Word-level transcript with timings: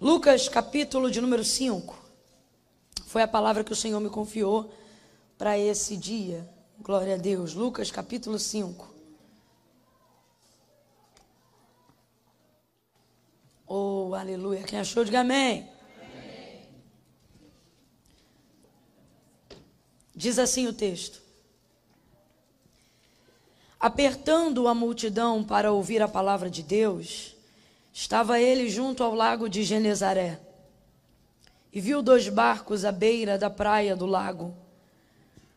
Lucas, 0.00 0.48
capítulo 0.48 1.10
de 1.10 1.20
número 1.20 1.44
5. 1.44 1.96
Foi 3.06 3.22
a 3.22 3.28
palavra 3.28 3.62
que 3.62 3.72
o 3.72 3.76
Senhor 3.76 4.00
me 4.00 4.10
confiou 4.10 4.72
para 5.38 5.56
esse 5.56 5.96
dia. 5.96 6.48
Glória 6.80 7.14
a 7.14 7.16
Deus. 7.16 7.54
Lucas, 7.54 7.90
capítulo 7.90 8.38
5. 8.38 8.92
Oh, 13.66 14.14
aleluia. 14.14 14.64
Quem 14.64 14.80
achou, 14.80 15.04
diga 15.04 15.20
amém. 15.20 15.68
amém. 16.02 16.68
Diz 20.14 20.38
assim 20.38 20.66
o 20.66 20.72
texto: 20.72 21.22
Apertando 23.78 24.66
a 24.66 24.74
multidão 24.74 25.44
para 25.44 25.72
ouvir 25.72 26.02
a 26.02 26.08
palavra 26.08 26.50
de 26.50 26.62
Deus, 26.64 27.33
Estava 27.96 28.40
ele 28.40 28.68
junto 28.68 29.04
ao 29.04 29.14
lago 29.14 29.48
de 29.48 29.62
Genezaré 29.62 30.40
e 31.72 31.80
viu 31.80 32.02
dois 32.02 32.28
barcos 32.28 32.84
à 32.84 32.90
beira 32.90 33.38
da 33.38 33.48
praia 33.48 33.94
do 33.94 34.04
lago. 34.04 34.52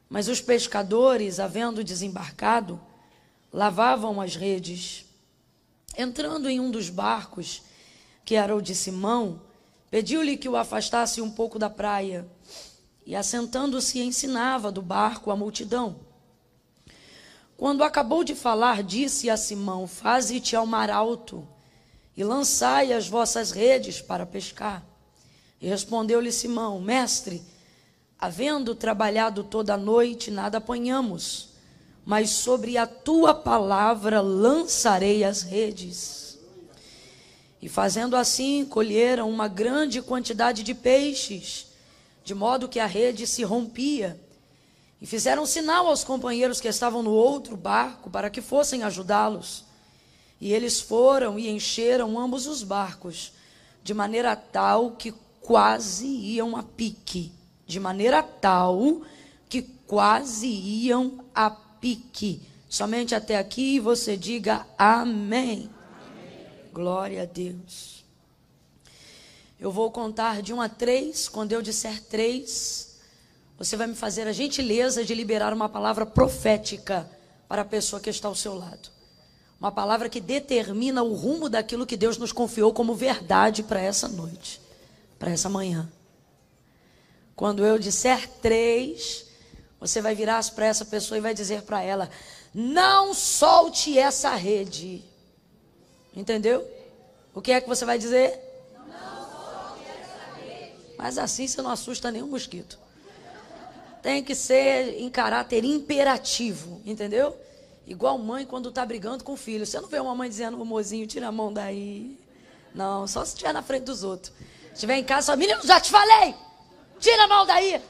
Mas 0.07 0.27
os 0.27 0.39
pescadores, 0.39 1.39
havendo 1.39 1.83
desembarcado, 1.83 2.79
lavavam 3.51 4.21
as 4.21 4.35
redes. 4.35 5.03
Entrando 5.97 6.47
em 6.47 6.59
um 6.59 6.69
dos 6.69 6.91
barcos, 6.91 7.63
que 8.23 8.35
era 8.35 8.55
o 8.55 8.61
de 8.61 8.75
Simão, 8.75 9.41
pediu-lhe 9.89 10.37
que 10.37 10.47
o 10.47 10.55
afastasse 10.55 11.19
um 11.19 11.31
pouco 11.31 11.57
da 11.57 11.71
praia. 11.71 12.27
E 13.03 13.15
assentando-se, 13.15 13.99
ensinava 13.99 14.71
do 14.71 14.83
barco 14.83 15.31
a 15.31 15.35
multidão. 15.35 16.01
Quando 17.57 17.83
acabou 17.83 18.23
de 18.23 18.35
falar, 18.35 18.83
disse 18.83 19.27
a 19.27 19.35
Simão: 19.35 19.87
Faze-te 19.87 20.55
ao 20.55 20.67
mar 20.67 20.91
alto 20.91 21.47
e 22.17 22.23
lançai 22.23 22.91
as 22.91 23.07
vossas 23.07 23.51
redes 23.51 24.01
para 24.01 24.25
pescar. 24.25 24.83
E 25.61 25.67
respondeu-lhe 25.67 26.31
Simão: 26.31 26.81
Mestre, 26.81 27.43
havendo 28.17 28.73
trabalhado 28.73 29.43
toda 29.43 29.75
a 29.75 29.77
noite, 29.77 30.31
nada 30.31 30.57
apanhamos, 30.57 31.49
mas 32.03 32.31
sobre 32.31 32.75
a 32.75 32.87
tua 32.87 33.35
palavra 33.35 34.19
lançarei 34.19 35.23
as 35.23 35.43
redes. 35.43 36.39
E 37.61 37.69
fazendo 37.69 38.15
assim, 38.15 38.65
colheram 38.65 39.29
uma 39.29 39.47
grande 39.47 40.01
quantidade 40.01 40.63
de 40.63 40.73
peixes, 40.73 41.67
de 42.23 42.33
modo 42.33 42.67
que 42.67 42.79
a 42.79 42.85
rede 42.87 43.27
se 43.27 43.43
rompia. 43.43 44.19
E 44.99 45.05
fizeram 45.05 45.45
sinal 45.45 45.85
aos 45.85 46.03
companheiros 46.03 46.59
que 46.59 46.67
estavam 46.67 47.03
no 47.03 47.11
outro 47.11 47.55
barco 47.55 48.09
para 48.09 48.29
que 48.29 48.41
fossem 48.41 48.81
ajudá-los. 48.81 49.66
E 50.39 50.53
eles 50.53 50.79
foram 50.79 51.39
e 51.39 51.49
encheram 51.49 52.19
ambos 52.19 52.45
os 52.45 52.63
barcos, 52.63 53.33
de 53.83 53.93
maneira 53.93 54.35
tal 54.35 54.91
que 54.91 55.13
quase 55.41 56.05
iam 56.05 56.55
a 56.55 56.63
pique. 56.63 57.31
De 57.65 57.79
maneira 57.79 58.21
tal 58.21 59.01
que 59.49 59.61
quase 59.61 60.47
iam 60.47 61.25
a 61.33 61.49
pique. 61.49 62.41
Somente 62.69 63.15
até 63.15 63.37
aqui 63.37 63.79
você 63.79 64.17
diga 64.17 64.67
amém. 64.77 65.69
amém. 65.69 65.69
Glória 66.73 67.23
a 67.23 67.25
Deus. 67.25 68.05
Eu 69.59 69.71
vou 69.71 69.89
contar 69.89 70.41
de 70.41 70.53
um 70.53 70.61
a 70.61 70.69
três. 70.69 71.27
Quando 71.27 71.53
eu 71.53 71.61
disser 71.61 72.03
três, 72.03 72.99
você 73.57 73.75
vai 73.75 73.87
me 73.87 73.95
fazer 73.95 74.27
a 74.27 74.31
gentileza 74.31 75.03
de 75.03 75.15
liberar 75.15 75.53
uma 75.53 75.67
palavra 75.67 76.05
profética 76.05 77.09
para 77.47 77.63
a 77.63 77.65
pessoa 77.65 77.99
que 77.99 78.09
está 78.09 78.27
ao 78.27 78.35
seu 78.35 78.53
lado. 78.53 78.96
Uma 79.59 79.71
palavra 79.71 80.07
que 80.07 80.21
determina 80.21 81.01
o 81.01 81.13
rumo 81.15 81.49
daquilo 81.49 81.85
que 81.85 81.97
Deus 81.97 82.17
nos 82.17 82.31
confiou 82.31 82.71
como 82.71 82.93
verdade 82.93 83.63
para 83.63 83.81
essa 83.81 84.07
noite, 84.07 84.61
para 85.17 85.31
essa 85.31 85.49
manhã. 85.49 85.91
Quando 87.35 87.65
eu 87.65 87.79
disser 87.79 88.29
três, 88.41 89.25
você 89.79 90.01
vai 90.01 90.13
virar 90.13 90.43
para 90.51 90.67
essa 90.67 90.85
pessoa 90.85 91.17
e 91.17 91.21
vai 91.21 91.33
dizer 91.33 91.63
para 91.63 91.81
ela: 91.81 92.09
não 92.53 93.13
solte 93.13 93.97
essa 93.97 94.35
rede. 94.35 95.03
Entendeu? 96.15 96.67
O 97.33 97.41
que 97.41 97.51
é 97.51 97.61
que 97.61 97.67
você 97.67 97.85
vai 97.85 97.97
dizer? 97.97 98.39
Não 98.75 99.29
solte 99.29 99.83
essa 99.85 100.35
rede. 100.39 100.73
Mas 100.97 101.17
assim 101.17 101.47
você 101.47 101.61
não 101.61 101.71
assusta 101.71 102.11
nenhum 102.11 102.27
mosquito. 102.27 102.79
Tem 104.01 104.23
que 104.23 104.35
ser 104.35 104.99
em 104.99 105.09
caráter 105.09 105.63
imperativo, 105.63 106.81
entendeu? 106.85 107.35
Igual 107.87 108.17
mãe 108.17 108.45
quando 108.45 108.67
está 108.67 108.85
brigando 108.85 109.23
com 109.23 109.33
o 109.33 109.37
filho. 109.37 109.65
Você 109.65 109.79
não 109.79 109.87
vê 109.87 109.97
uma 109.99 110.13
mãe 110.13 110.29
dizendo, 110.29 110.63
mozinho, 110.65 111.07
tira 111.07 111.29
a 111.29 111.31
mão 111.31 111.53
daí. 111.53 112.19
Não, 112.75 113.07
só 113.07 113.23
se 113.23 113.31
estiver 113.31 113.53
na 113.53 113.63
frente 113.63 113.85
dos 113.85 114.03
outros. 114.03 114.33
Se 114.67 114.73
estiver 114.73 114.97
em 114.97 115.03
casa, 115.05 115.27
só, 115.27 115.37
menino, 115.37 115.65
já 115.65 115.79
te 115.79 115.89
falei! 115.89 116.35
Tira 116.99 117.23
a 117.23 117.27
mão 117.27 117.45
daí! 117.45 117.81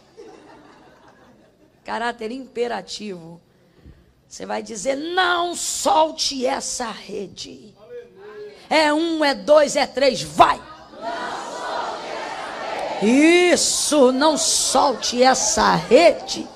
Caráter 1.84 2.31
imperativo. 2.31 3.41
Você 4.28 4.46
vai 4.46 4.62
dizer, 4.62 4.96
não 4.96 5.56
solte 5.56 6.46
essa 6.46 6.91
rede. 6.91 7.74
É 8.69 8.94
um, 8.94 9.25
é 9.25 9.34
dois, 9.34 9.75
é 9.75 9.88
três, 9.88 10.22
vai! 10.22 10.62
Isso, 13.02 14.12
não 14.12 14.38
solte 14.38 15.24
essa 15.24 15.75
rede. 15.75 16.47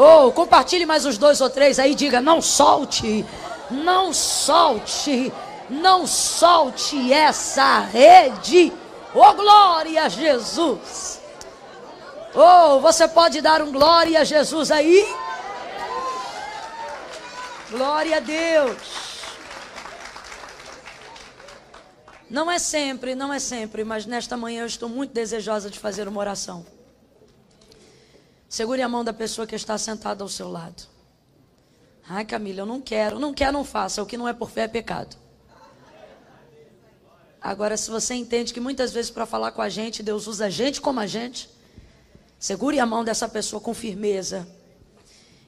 Oh, 0.00 0.30
compartilhe 0.30 0.86
mais 0.86 1.04
uns 1.04 1.18
dois 1.18 1.40
ou 1.40 1.50
três 1.50 1.76
aí, 1.80 1.92
diga: 1.92 2.20
não 2.20 2.40
solte, 2.40 3.26
não 3.68 4.12
solte, 4.14 5.32
não 5.68 6.06
solte 6.06 7.12
essa 7.12 7.80
rede. 7.80 8.72
Oh, 9.12 9.34
glória 9.34 10.04
a 10.04 10.08
Jesus. 10.08 11.20
Oh, 12.32 12.78
você 12.78 13.08
pode 13.08 13.40
dar 13.40 13.60
um 13.60 13.72
glória 13.72 14.20
a 14.20 14.24
Jesus 14.24 14.70
aí? 14.70 15.04
Glória 17.68 18.18
a 18.18 18.20
Deus. 18.20 19.18
Não 22.30 22.48
é 22.48 22.60
sempre, 22.60 23.16
não 23.16 23.34
é 23.34 23.40
sempre, 23.40 23.82
mas 23.82 24.06
nesta 24.06 24.36
manhã 24.36 24.60
eu 24.60 24.66
estou 24.66 24.88
muito 24.88 25.12
desejosa 25.12 25.68
de 25.68 25.78
fazer 25.80 26.06
uma 26.06 26.20
oração. 26.20 26.77
Segure 28.48 28.80
a 28.80 28.88
mão 28.88 29.04
da 29.04 29.12
pessoa 29.12 29.46
que 29.46 29.54
está 29.54 29.76
sentada 29.76 30.24
ao 30.24 30.28
seu 30.28 30.48
lado. 30.48 30.84
Ai, 32.08 32.24
Camila, 32.24 32.60
eu 32.60 32.66
não 32.66 32.80
quero. 32.80 33.18
Não 33.18 33.34
quer, 33.34 33.52
não 33.52 33.62
faça. 33.62 34.02
O 34.02 34.06
que 34.06 34.16
não 34.16 34.26
é 34.26 34.32
por 34.32 34.50
fé 34.50 34.62
é 34.62 34.68
pecado. 34.68 35.16
Agora, 37.40 37.76
se 37.76 37.90
você 37.90 38.14
entende 38.14 38.52
que 38.52 38.60
muitas 38.60 38.92
vezes 38.92 39.10
para 39.10 39.26
falar 39.26 39.52
com 39.52 39.62
a 39.62 39.68
gente, 39.68 40.02
Deus 40.02 40.26
usa 40.26 40.46
a 40.46 40.50
gente 40.50 40.80
como 40.80 40.98
a 40.98 41.06
gente, 41.06 41.48
segure 42.38 42.80
a 42.80 42.86
mão 42.86 43.04
dessa 43.04 43.28
pessoa 43.28 43.60
com 43.60 43.72
firmeza 43.72 44.48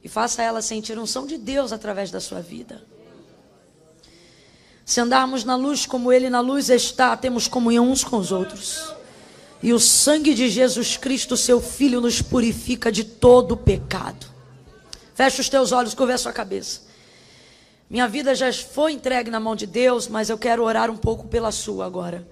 e 0.03 0.09
faça 0.09 0.43
ela 0.43 0.63
sentir 0.63 0.99
um 0.99 1.07
som 1.07 1.27
de 1.27 1.37
Deus 1.37 1.73
através 1.73 2.11
da 2.11 2.21
sua 2.21 2.41
vida. 2.41 2.87
Se 4.85 5.01
andarmos 5.01 5.45
na 5.45 5.57
luz 5.57 5.85
como 5.85 6.13
Ele 6.13 6.31
na 6.31 6.41
luz 6.41 6.69
está, 6.69 7.17
temos 7.17 7.49
comunhão 7.49 7.91
uns 7.91 8.05
com 8.05 8.17
os 8.17 8.31
outros. 8.31 9.00
E 9.63 9.73
o 9.73 9.79
sangue 9.81 10.35
de 10.35 10.49
Jesus 10.49 10.97
Cristo, 10.97 11.37
seu 11.37 11.61
Filho, 11.61 12.01
nos 12.01 12.23
purifica 12.23 12.91
de 12.91 13.05
todo 13.05 13.57
pecado. 13.57 14.27
Fecha 15.15 15.43
os 15.43 15.49
teus 15.49 15.71
olhos, 15.71 15.93
curva 15.93 16.15
a 16.15 16.19
sua 16.19 16.33
cabeça. 16.33 16.81
Minha 17.91 18.09
vida 18.09 18.35
já 18.35 18.51
foi 18.53 18.93
entregue 18.93 19.31
na 19.31 19.41
mão 19.41 19.57
de 19.57 19.67
Deus, 19.67 20.09
mas 20.09 20.31
eu 20.31 20.39
quero 20.39 20.63
orar 20.63 20.91
um 20.91 20.97
pouco 20.97 21.27
pela 21.27 21.51
sua 21.51 21.85
agora. 21.85 22.27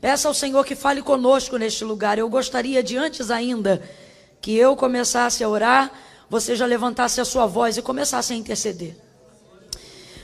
Peça 0.00 0.26
ao 0.26 0.34
Senhor 0.34 0.64
que 0.64 0.74
fale 0.74 1.00
conosco 1.00 1.56
neste 1.56 1.84
lugar. 1.84 2.18
Eu 2.18 2.28
gostaria 2.28 2.82
de 2.82 2.96
antes 2.96 3.30
ainda 3.30 3.80
que 4.40 4.56
eu 4.56 4.74
começasse 4.74 5.44
a 5.44 5.48
orar, 5.48 5.92
você 6.28 6.56
já 6.56 6.66
levantasse 6.66 7.20
a 7.20 7.24
sua 7.24 7.46
voz 7.46 7.76
e 7.76 7.82
começasse 7.82 8.32
a 8.32 8.36
interceder. 8.36 8.96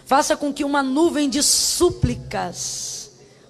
Faça 0.04 0.36
com 0.36 0.52
que 0.52 0.64
uma 0.64 0.82
nuvem 0.82 1.30
de 1.30 1.42
súplicas 1.42 2.97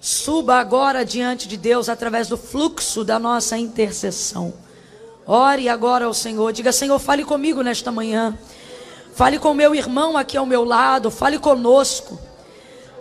Suba 0.09 0.55
agora 0.55 1.05
diante 1.05 1.47
de 1.47 1.59
Deus 1.59 1.87
através 1.87 2.29
do 2.29 2.39
fluxo 2.39 3.05
da 3.05 3.19
nossa 3.19 3.59
intercessão. 3.59 4.55
Ore 5.27 5.69
agora 5.69 6.07
ao 6.07 6.15
Senhor. 6.15 6.51
Diga, 6.51 6.73
Senhor, 6.73 6.99
fale 6.99 7.27
comigo 7.27 7.61
nesta 7.61 7.93
manhã. 7.93 8.35
Fale 9.15 9.39
com 9.39 9.53
meu 9.53 9.75
irmão 9.75 10.17
aqui 10.17 10.39
ao 10.39 10.47
meu 10.47 10.65
lado. 10.65 11.11
Fale 11.11 11.39
conosco. 11.39 12.19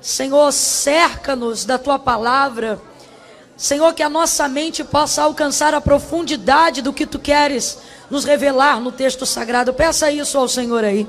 Senhor, 0.02 0.52
cerca-nos 0.52 1.64
da 1.64 1.78
tua 1.78 1.98
palavra. 1.98 2.78
Senhor, 3.56 3.94
que 3.94 4.04
a 4.04 4.10
nossa 4.10 4.46
mente 4.50 4.84
possa 4.84 5.24
alcançar 5.24 5.74
a 5.74 5.80
profundidade 5.80 6.82
do 6.82 6.92
que 6.92 7.06
tu 7.06 7.20
queres 7.20 7.78
nos 8.10 8.26
revelar 8.26 8.82
no 8.82 8.92
texto 8.92 9.26
sagrado. 9.26 9.74
Peça 9.74 10.12
isso 10.12 10.38
ao 10.38 10.50
Senhor 10.50 10.84
aí. 10.84 11.08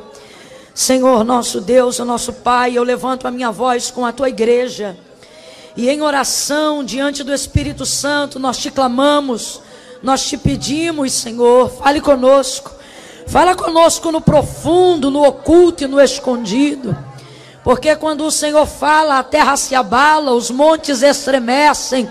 Senhor, 0.73 1.25
nosso 1.25 1.61
Deus, 1.61 1.99
nosso 1.99 2.33
Pai, 2.35 2.79
eu 2.79 2.85
levanto 2.85 3.27
a 3.27 3.33
minha 3.33 3.51
voz 3.51 3.91
com 3.91 4.07
a 4.07 4.13
tua 4.13 4.29
igreja. 4.29 4.97
E 5.79 5.89
em 5.89 6.03
oração 6.03 6.83
diante 6.83 7.23
do 7.23 7.33
Espírito 7.33 7.87
Santo, 7.87 8.41
nós 8.41 8.59
te 8.59 8.69
clamamos, 8.69 9.61
nós 10.03 10.27
te 10.27 10.37
pedimos, 10.37 11.13
Senhor, 11.13 11.71
fale 11.71 12.01
conosco. 12.01 12.73
Fala 13.29 13.55
conosco 13.55 14.11
no 14.11 14.21
profundo, 14.21 15.09
no 15.09 15.25
oculto 15.25 15.85
e 15.85 15.87
no 15.87 16.01
escondido. 16.01 16.99
Porque 17.63 17.95
quando 17.95 18.25
o 18.25 18.31
Senhor 18.33 18.67
fala, 18.67 19.21
a 19.21 19.23
terra 19.23 19.57
se 19.57 19.77
abala, 19.77 20.33
os 20.33 20.51
montes 20.51 21.01
estremecem. 21.01 22.09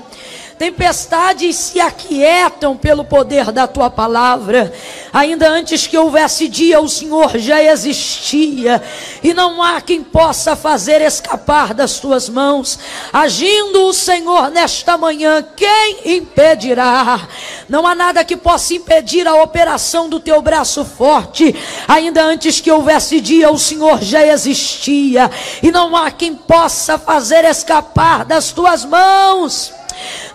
Tempestades 0.58 1.56
se 1.56 1.80
aquietam 1.80 2.76
pelo 2.76 3.06
poder 3.06 3.52
da 3.52 3.68
tua 3.68 3.90
palavra. 3.90 4.74
Ainda 5.14 5.50
antes 5.50 5.88
que 5.88 5.98
houvesse 5.98 6.48
dia, 6.48 6.80
o 6.80 6.90
Senhor 6.90 7.38
já 7.38 7.64
existia, 7.64 8.82
e 9.24 9.34
não 9.34 9.62
há 9.62 9.80
quem 9.82 10.04
possa 10.04 10.56
fazer 10.56 11.02
escapar 11.02 11.74
das 11.74 12.00
tuas 12.00 12.28
mãos. 12.28 12.78
Agindo 13.14 13.86
o 13.86 13.94
Senhor 13.94 14.50
nesta 14.50 14.98
manhã, 14.98 15.46
quem 15.56 16.18
impedirá? 16.18 17.28
Não 17.70 17.86
há 17.86 17.94
nada 17.94 18.24
que 18.24 18.36
possa 18.36 18.74
impedir 18.74 19.28
a 19.28 19.42
operação 19.42 20.10
do 20.10 20.20
teu 20.20 20.42
braço 20.42 20.84
forte. 20.84 21.56
Ainda 21.88 22.24
antes 22.24 22.60
que 22.60 22.72
houvesse 22.72 23.22
dia, 23.22 23.52
o 23.52 23.58
Senhor 23.58 24.02
já 24.02 24.26
existia, 24.26 25.30
e 25.62 25.72
não 25.72 25.96
há 25.96 26.10
quem 26.12 26.34
possa 26.34 26.98
fazer 26.98 27.46
escapar 27.46 28.26
das 28.26 28.52
tuas 28.52 28.84
mãos. 28.84 29.74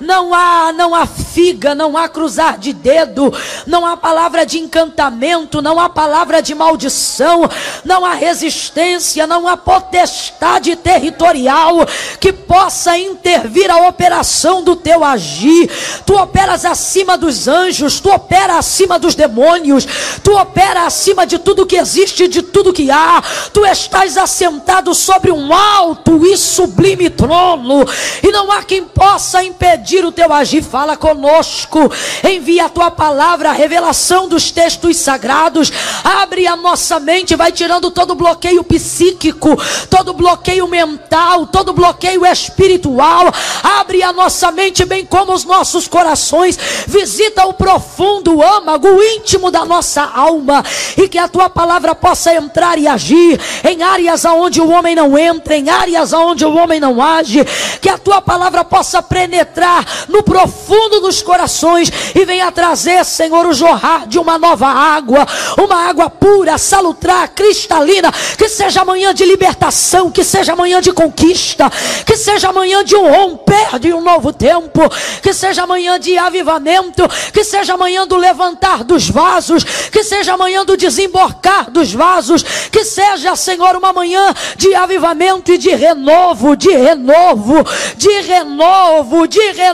Não 0.02 0.34
há, 0.34 0.72
não 0.72 0.94
há 0.94 1.06
figa, 1.06 1.76
não 1.76 1.96
há 1.96 2.08
cruzar 2.08 2.58
de 2.58 2.72
dedo, 2.72 3.32
não 3.66 3.86
há 3.86 3.96
palavra 3.96 4.44
de 4.44 4.58
encantamento, 4.58 5.62
não 5.62 5.78
há 5.78 5.88
palavra 5.88 6.42
de 6.42 6.54
maldição, 6.56 7.48
não 7.84 8.04
há 8.04 8.14
resistência, 8.14 9.28
não 9.28 9.46
há 9.46 9.56
potestade 9.56 10.74
territorial 10.74 11.86
que 12.18 12.32
possa 12.32 12.98
intervir 12.98 13.70
a 13.70 13.86
operação 13.88 14.64
do 14.64 14.74
teu 14.74 15.04
agir. 15.04 15.70
Tu 16.04 16.14
operas 16.14 16.64
acima 16.64 17.16
dos 17.16 17.46
anjos, 17.46 18.00
tu 18.00 18.10
operas 18.10 18.56
acima 18.56 18.98
dos 18.98 19.14
demônios, 19.14 19.86
tu 20.22 20.36
operas 20.36 20.86
acima 20.86 21.24
de 21.24 21.38
tudo 21.38 21.64
que 21.64 21.76
existe, 21.76 22.26
de 22.26 22.42
tudo 22.42 22.72
que 22.72 22.90
há. 22.90 23.22
Tu 23.52 23.64
estás 23.66 24.16
assentado 24.16 24.94
sobre 24.94 25.30
um 25.30 25.54
alto 25.54 26.26
e 26.26 26.36
sublime 26.36 27.08
trono, 27.08 27.86
e 28.20 28.32
não 28.32 28.50
há 28.50 28.64
quem 28.64 28.82
possa 28.82 29.44
impedir 29.44 29.91
o 30.00 30.12
teu 30.12 30.32
agir, 30.32 30.62
fala 30.62 30.96
conosco, 30.96 31.92
envia 32.24 32.66
a 32.66 32.68
tua 32.68 32.90
palavra, 32.90 33.50
a 33.50 33.52
revelação 33.52 34.28
dos 34.28 34.50
textos 34.50 34.96
sagrados, 34.96 35.70
abre 36.02 36.46
a 36.46 36.56
nossa 36.56 36.98
mente, 36.98 37.36
vai 37.36 37.52
tirando 37.52 37.90
todo 37.90 38.14
bloqueio 38.14 38.64
psíquico, 38.64 39.56
todo 39.90 40.14
bloqueio 40.14 40.66
mental, 40.66 41.46
todo 41.46 41.72
bloqueio 41.72 42.24
espiritual, 42.24 43.32
abre 43.62 44.02
a 44.02 44.12
nossa 44.12 44.50
mente, 44.50 44.84
bem 44.84 45.04
como 45.04 45.32
os 45.32 45.44
nossos 45.44 45.86
corações, 45.86 46.58
visita 46.86 47.44
o 47.44 47.52
profundo, 47.52 48.42
âmago, 48.42 48.88
o 48.88 49.02
íntimo 49.02 49.50
da 49.50 49.64
nossa 49.64 50.02
alma, 50.02 50.64
e 50.96 51.08
que 51.08 51.18
a 51.18 51.28
tua 51.28 51.50
palavra 51.50 51.94
possa 51.94 52.34
entrar 52.34 52.78
e 52.78 52.88
agir 52.88 53.38
em 53.68 53.82
áreas 53.82 54.24
aonde 54.24 54.60
o 54.60 54.70
homem 54.70 54.94
não 54.94 55.18
entra, 55.18 55.56
em 55.56 55.68
áreas 55.68 56.12
aonde 56.12 56.44
o 56.44 56.56
homem 56.56 56.80
não 56.80 57.02
age, 57.02 57.44
que 57.80 57.88
a 57.88 57.98
tua 57.98 58.22
palavra 58.22 58.64
possa 58.64 59.02
penetrar 59.02 59.81
no 60.08 60.22
profundo 60.22 61.00
dos 61.00 61.22
corações 61.22 61.90
e 62.14 62.24
venha 62.24 62.50
trazer, 62.52 63.04
Senhor, 63.04 63.46
o 63.46 63.52
jorrar 63.52 64.06
de 64.06 64.18
uma 64.18 64.38
nova 64.38 64.66
água, 64.66 65.26
uma 65.58 65.88
água 65.88 66.10
pura, 66.10 66.58
salutrar, 66.58 67.28
cristalina, 67.30 68.10
que 68.36 68.48
seja 68.48 68.82
amanhã 68.82 69.14
de 69.14 69.24
libertação, 69.24 70.10
que 70.10 70.24
seja 70.24 70.52
amanhã 70.52 70.80
de 70.80 70.92
conquista, 70.92 71.70
que 72.06 72.16
seja 72.16 72.48
amanhã 72.48 72.84
de 72.84 72.96
um 72.96 73.10
romper 73.10 73.78
de 73.78 73.92
um 73.92 74.00
novo 74.00 74.32
tempo, 74.32 74.80
que 75.22 75.32
seja 75.32 75.62
amanhã 75.62 75.98
de 75.98 76.16
avivamento, 76.16 77.08
que 77.32 77.44
seja 77.44 77.74
amanhã 77.74 78.06
do 78.06 78.16
levantar 78.16 78.84
dos 78.84 79.08
vasos, 79.08 79.64
que 79.64 80.02
seja 80.04 80.34
amanhã 80.34 80.64
do 80.64 80.76
desemborcar 80.76 81.70
dos 81.70 81.92
vasos, 81.92 82.42
que 82.70 82.84
seja, 82.84 83.34
Senhor, 83.36 83.76
uma 83.76 83.92
manhã 83.92 84.34
de 84.56 84.74
avivamento 84.74 85.52
e 85.52 85.58
de 85.58 85.70
renovo, 85.74 86.56
de 86.56 86.70
renovo, 86.70 87.64
de 87.96 88.20
renovo, 88.20 89.26
de 89.26 89.52
renovo, 89.52 89.71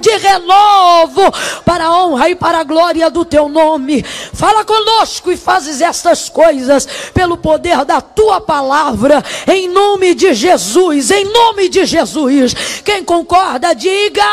de 0.00 0.16
renovo, 0.16 1.32
para 1.64 1.84
a 1.84 2.04
honra 2.04 2.30
e 2.30 2.34
para 2.34 2.58
a 2.58 2.64
glória 2.64 3.10
do 3.10 3.24
teu 3.24 3.48
nome. 3.48 4.02
Fala 4.02 4.64
conosco 4.64 5.30
e 5.30 5.36
fazes 5.36 5.80
estas 5.80 6.28
coisas 6.28 6.86
pelo 7.12 7.36
poder 7.36 7.84
da 7.84 8.00
tua 8.00 8.40
palavra, 8.40 9.22
em 9.46 9.68
nome 9.68 10.14
de 10.14 10.34
Jesus, 10.34 11.10
em 11.10 11.24
nome 11.24 11.68
de 11.68 11.84
Jesus. 11.84 12.54
Quem 12.84 13.04
concorda, 13.04 13.74
diga. 13.74 14.24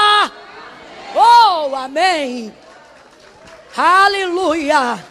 Oh, 1.16 1.76
amém. 1.76 2.54
Aleluia. 3.76 5.04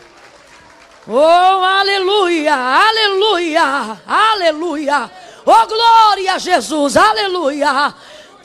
Oh, 1.08 1.20
aleluia, 1.20 2.54
aleluia, 2.54 3.98
aleluia. 4.06 5.10
Oh, 5.44 5.66
glória 5.66 6.34
a 6.34 6.38
Jesus, 6.38 6.96
aleluia. 6.96 7.94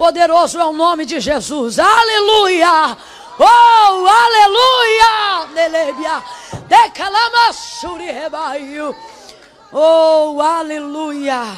Poderoso 0.02 0.60
é 0.60 0.66
o 0.66 0.74
nome 0.74 1.06
de 1.06 1.20
Jesus. 1.20 1.78
Aleluia! 1.78 2.98
Oh, 3.38 4.08
aleluia! 4.08 5.54
Nelebia. 5.54 6.24
Decalamasuri 6.68 8.06
rebaio. 8.06 8.96
Oh, 9.72 10.42
aleluia! 10.42 11.56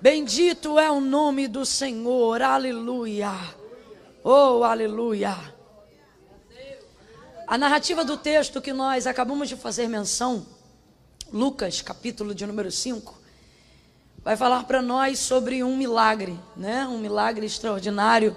Bendito 0.00 0.78
é 0.78 0.88
o 0.88 1.00
nome 1.00 1.48
do 1.48 1.66
Senhor. 1.66 2.40
Aleluia! 2.42 3.32
Oh, 4.22 4.62
aleluia! 4.62 5.36
A 7.44 7.58
narrativa 7.58 8.04
do 8.04 8.16
texto 8.16 8.62
que 8.62 8.72
nós 8.72 9.08
acabamos 9.08 9.48
de 9.48 9.56
fazer 9.56 9.88
menção, 9.88 10.46
Lucas, 11.32 11.82
capítulo 11.82 12.32
de 12.32 12.46
número 12.46 12.70
5, 12.70 13.17
vai 14.28 14.36
falar 14.36 14.64
para 14.64 14.82
nós 14.82 15.18
sobre 15.20 15.64
um 15.64 15.74
milagre, 15.74 16.38
né? 16.54 16.86
Um 16.86 16.98
milagre 16.98 17.46
extraordinário, 17.46 18.36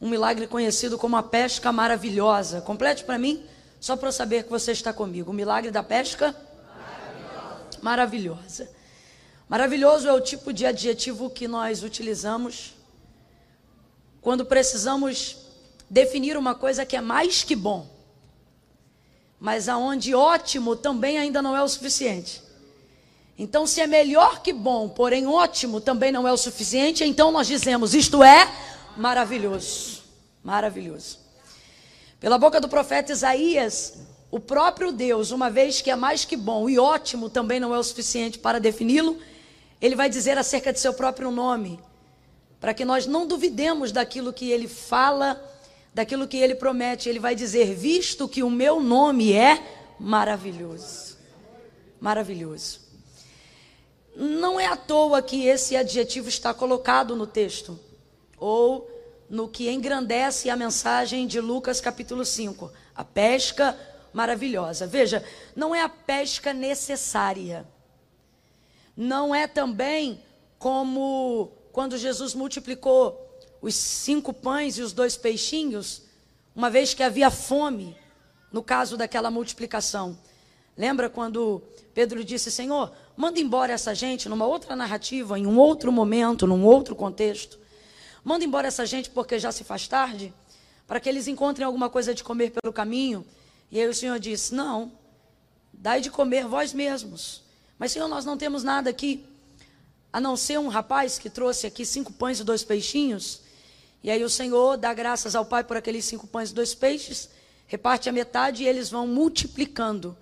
um 0.00 0.08
milagre 0.08 0.48
conhecido 0.48 0.98
como 0.98 1.16
a 1.16 1.22
pesca 1.22 1.70
maravilhosa. 1.70 2.60
Complete 2.60 3.04
para 3.04 3.16
mim, 3.18 3.40
só 3.78 3.94
para 3.94 4.08
eu 4.08 4.12
saber 4.12 4.42
que 4.42 4.50
você 4.50 4.72
está 4.72 4.92
comigo. 4.92 5.30
O 5.30 5.32
milagre 5.32 5.70
da 5.70 5.80
pesca 5.80 6.34
maravilhosa. 6.74 7.78
maravilhosa. 7.80 8.70
Maravilhoso 9.48 10.08
é 10.08 10.12
o 10.12 10.20
tipo 10.20 10.52
de 10.52 10.66
adjetivo 10.66 11.30
que 11.30 11.46
nós 11.46 11.84
utilizamos 11.84 12.74
quando 14.20 14.44
precisamos 14.44 15.36
definir 15.88 16.36
uma 16.36 16.56
coisa 16.56 16.84
que 16.84 16.96
é 16.96 17.00
mais 17.00 17.44
que 17.44 17.54
bom, 17.54 17.86
mas 19.38 19.68
aonde 19.68 20.16
ótimo 20.16 20.74
também 20.74 21.16
ainda 21.16 21.40
não 21.40 21.56
é 21.56 21.62
o 21.62 21.68
suficiente. 21.68 22.42
Então, 23.42 23.66
se 23.66 23.80
é 23.80 23.88
melhor 23.88 24.40
que 24.40 24.52
bom, 24.52 24.88
porém 24.88 25.26
ótimo 25.26 25.80
também 25.80 26.12
não 26.12 26.28
é 26.28 26.32
o 26.32 26.36
suficiente, 26.36 27.02
então 27.02 27.32
nós 27.32 27.48
dizemos: 27.48 27.92
isto 27.92 28.22
é 28.22 28.48
maravilhoso. 28.96 30.00
Maravilhoso. 30.44 31.18
Pela 32.20 32.38
boca 32.38 32.60
do 32.60 32.68
profeta 32.68 33.10
Isaías, 33.10 33.94
o 34.30 34.38
próprio 34.38 34.92
Deus, 34.92 35.32
uma 35.32 35.50
vez 35.50 35.80
que 35.80 35.90
é 35.90 35.96
mais 35.96 36.24
que 36.24 36.36
bom 36.36 36.70
e 36.70 36.78
ótimo 36.78 37.28
também 37.28 37.58
não 37.58 37.74
é 37.74 37.78
o 37.80 37.82
suficiente 37.82 38.38
para 38.38 38.60
defini-lo, 38.60 39.18
ele 39.80 39.96
vai 39.96 40.08
dizer 40.08 40.38
acerca 40.38 40.72
de 40.72 40.78
seu 40.78 40.94
próprio 40.94 41.32
nome, 41.32 41.80
para 42.60 42.72
que 42.72 42.84
nós 42.84 43.06
não 43.06 43.26
duvidemos 43.26 43.90
daquilo 43.90 44.32
que 44.32 44.52
ele 44.52 44.68
fala, 44.68 45.42
daquilo 45.92 46.28
que 46.28 46.36
ele 46.36 46.54
promete. 46.54 47.08
Ele 47.08 47.18
vai 47.18 47.34
dizer: 47.34 47.74
visto 47.74 48.28
que 48.28 48.44
o 48.44 48.48
meu 48.48 48.78
nome 48.78 49.32
é 49.32 49.60
maravilhoso. 49.98 51.16
Maravilhoso. 52.00 52.91
Não 54.14 54.60
é 54.60 54.66
à 54.66 54.76
toa 54.76 55.22
que 55.22 55.46
esse 55.46 55.76
adjetivo 55.76 56.28
está 56.28 56.52
colocado 56.52 57.16
no 57.16 57.26
texto, 57.26 57.78
ou 58.38 58.90
no 59.28 59.48
que 59.48 59.70
engrandece 59.70 60.50
a 60.50 60.56
mensagem 60.56 61.26
de 61.26 61.40
Lucas 61.40 61.80
capítulo 61.80 62.24
5, 62.24 62.70
a 62.94 63.04
pesca 63.04 63.78
maravilhosa. 64.12 64.86
Veja, 64.86 65.24
não 65.56 65.74
é 65.74 65.80
a 65.80 65.88
pesca 65.88 66.52
necessária. 66.52 67.66
Não 68.94 69.34
é 69.34 69.46
também 69.46 70.22
como 70.58 71.50
quando 71.72 71.96
Jesus 71.96 72.34
multiplicou 72.34 73.18
os 73.62 73.74
cinco 73.74 74.34
pães 74.34 74.76
e 74.76 74.82
os 74.82 74.92
dois 74.92 75.16
peixinhos, 75.16 76.02
uma 76.54 76.68
vez 76.68 76.92
que 76.92 77.02
havia 77.02 77.30
fome, 77.30 77.96
no 78.52 78.62
caso 78.62 78.96
daquela 78.98 79.30
multiplicação. 79.30 80.18
Lembra 80.76 81.08
quando 81.08 81.62
Pedro 81.94 82.22
disse: 82.22 82.50
Senhor, 82.50 82.92
manda 83.16 83.40
embora 83.40 83.72
essa 83.72 83.94
gente 83.94 84.28
numa 84.28 84.46
outra 84.46 84.74
narrativa, 84.74 85.38
em 85.38 85.46
um 85.46 85.58
outro 85.58 85.92
momento, 85.92 86.46
num 86.46 86.64
outro 86.64 86.94
contexto. 86.94 87.58
Manda 88.24 88.44
embora 88.44 88.68
essa 88.68 88.86
gente 88.86 89.10
porque 89.10 89.38
já 89.38 89.50
se 89.50 89.64
faz 89.64 89.88
tarde, 89.88 90.32
para 90.86 91.00
que 91.00 91.08
eles 91.08 91.28
encontrem 91.28 91.66
alguma 91.66 91.90
coisa 91.90 92.14
de 92.14 92.22
comer 92.22 92.52
pelo 92.52 92.72
caminho. 92.72 93.24
E 93.70 93.80
aí 93.80 93.88
o 93.88 93.94
Senhor 93.94 94.18
disse: 94.18 94.54
Não, 94.54 94.92
dai 95.72 96.00
de 96.00 96.10
comer 96.10 96.46
vós 96.46 96.72
mesmos. 96.72 97.42
Mas, 97.78 97.92
Senhor, 97.92 98.08
nós 98.08 98.24
não 98.24 98.36
temos 98.36 98.62
nada 98.62 98.90
aqui, 98.90 99.24
a 100.12 100.20
não 100.20 100.36
ser 100.36 100.58
um 100.58 100.68
rapaz 100.68 101.18
que 101.18 101.28
trouxe 101.28 101.66
aqui 101.66 101.84
cinco 101.84 102.12
pães 102.12 102.38
e 102.38 102.44
dois 102.44 102.62
peixinhos. 102.62 103.40
E 104.02 104.10
aí 104.10 104.22
o 104.22 104.30
Senhor 104.30 104.76
dá 104.76 104.92
graças 104.92 105.34
ao 105.34 105.44
Pai 105.44 105.64
por 105.64 105.76
aqueles 105.76 106.04
cinco 106.04 106.26
pães 106.26 106.50
e 106.50 106.54
dois 106.54 106.74
peixes, 106.74 107.28
reparte 107.66 108.08
a 108.08 108.12
metade 108.12 108.62
e 108.62 108.68
eles 108.68 108.90
vão 108.90 109.06
multiplicando 109.06 110.16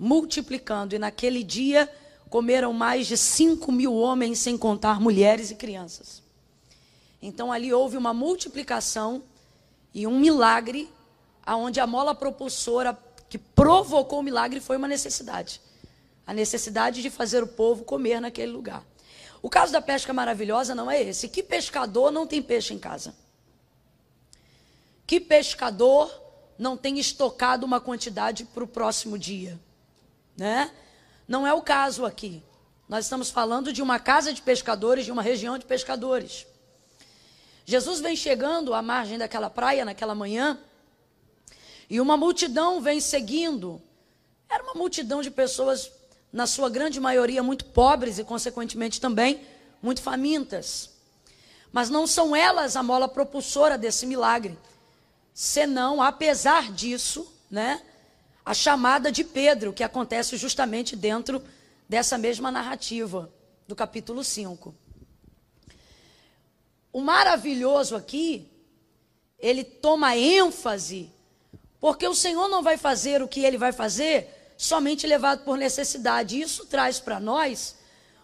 multiplicando. 0.00 0.94
E 0.94 0.98
naquele 0.98 1.44
dia 1.44 1.88
comeram 2.30 2.72
mais 2.72 3.08
de 3.08 3.16
cinco 3.16 3.72
mil 3.72 3.92
homens, 3.92 4.38
sem 4.38 4.56
contar 4.56 5.00
mulheres 5.00 5.50
e 5.50 5.56
crianças. 5.56 6.22
Então 7.20 7.52
ali 7.52 7.74
houve 7.74 7.96
uma 7.96 8.14
multiplicação 8.14 9.22
e 9.92 10.06
um 10.06 10.18
milagre, 10.18 10.88
aonde 11.44 11.80
a 11.80 11.86
mola 11.86 12.14
propulsora 12.14 12.96
que 13.28 13.36
provocou 13.36 14.20
o 14.20 14.22
milagre 14.22 14.60
foi 14.60 14.76
uma 14.76 14.88
necessidade. 14.88 15.60
A 16.24 16.32
necessidade 16.32 17.02
de 17.02 17.10
fazer 17.10 17.42
o 17.42 17.48
povo 17.48 17.84
comer 17.84 18.20
naquele 18.20 18.52
lugar. 18.52 18.84
O 19.42 19.50
caso 19.50 19.72
da 19.72 19.82
pesca 19.82 20.12
maravilhosa 20.12 20.74
não 20.74 20.88
é 20.88 21.02
esse. 21.02 21.28
Que 21.28 21.42
pescador 21.42 22.12
não 22.12 22.26
tem 22.26 22.40
peixe 22.40 22.72
em 22.72 22.78
casa? 22.78 23.14
Que 25.04 25.18
pescador 25.18 26.12
não 26.56 26.76
tem 26.76 26.98
estocado 26.98 27.64
uma 27.64 27.80
quantidade 27.80 28.44
para 28.44 28.62
o 28.62 28.68
próximo 28.68 29.18
dia? 29.18 29.58
Né? 30.36 30.70
Não 31.30 31.46
é 31.46 31.54
o 31.54 31.62
caso 31.62 32.04
aqui. 32.04 32.42
Nós 32.88 33.04
estamos 33.04 33.30
falando 33.30 33.72
de 33.72 33.80
uma 33.80 34.00
casa 34.00 34.32
de 34.32 34.42
pescadores, 34.42 35.04
de 35.04 35.12
uma 35.12 35.22
região 35.22 35.56
de 35.56 35.64
pescadores. 35.64 36.44
Jesus 37.64 38.00
vem 38.00 38.16
chegando 38.16 38.74
à 38.74 38.82
margem 38.82 39.16
daquela 39.16 39.48
praia 39.48 39.84
naquela 39.84 40.12
manhã 40.12 40.58
e 41.88 42.00
uma 42.00 42.16
multidão 42.16 42.80
vem 42.80 42.98
seguindo. 42.98 43.80
Era 44.48 44.64
uma 44.64 44.74
multidão 44.74 45.22
de 45.22 45.30
pessoas, 45.30 45.92
na 46.32 46.48
sua 46.48 46.68
grande 46.68 46.98
maioria, 46.98 47.44
muito 47.44 47.64
pobres 47.66 48.18
e, 48.18 48.24
consequentemente, 48.24 49.00
também 49.00 49.40
muito 49.80 50.02
famintas. 50.02 50.90
Mas 51.70 51.88
não 51.88 52.08
são 52.08 52.34
elas 52.34 52.74
a 52.74 52.82
mola 52.82 53.06
propulsora 53.06 53.78
desse 53.78 54.04
milagre, 54.04 54.58
senão, 55.32 56.02
apesar 56.02 56.72
disso, 56.72 57.32
né, 57.48 57.80
a 58.44 58.54
chamada 58.54 59.12
de 59.12 59.22
Pedro, 59.24 59.72
que 59.72 59.82
acontece 59.82 60.36
justamente 60.36 60.96
dentro 60.96 61.42
dessa 61.88 62.16
mesma 62.16 62.50
narrativa 62.50 63.30
do 63.66 63.76
capítulo 63.76 64.24
5. 64.24 64.74
O 66.92 67.00
maravilhoso 67.00 67.94
aqui, 67.96 68.48
ele 69.38 69.62
toma 69.64 70.16
ênfase, 70.16 71.10
porque 71.80 72.06
o 72.06 72.14
Senhor 72.14 72.48
não 72.48 72.62
vai 72.62 72.76
fazer 72.76 73.22
o 73.22 73.28
que 73.28 73.44
ele 73.44 73.58
vai 73.58 73.72
fazer 73.72 74.54
somente 74.56 75.06
levado 75.06 75.44
por 75.44 75.58
necessidade. 75.58 76.40
Isso 76.40 76.66
traz 76.66 77.00
para 77.00 77.18
nós 77.18 77.76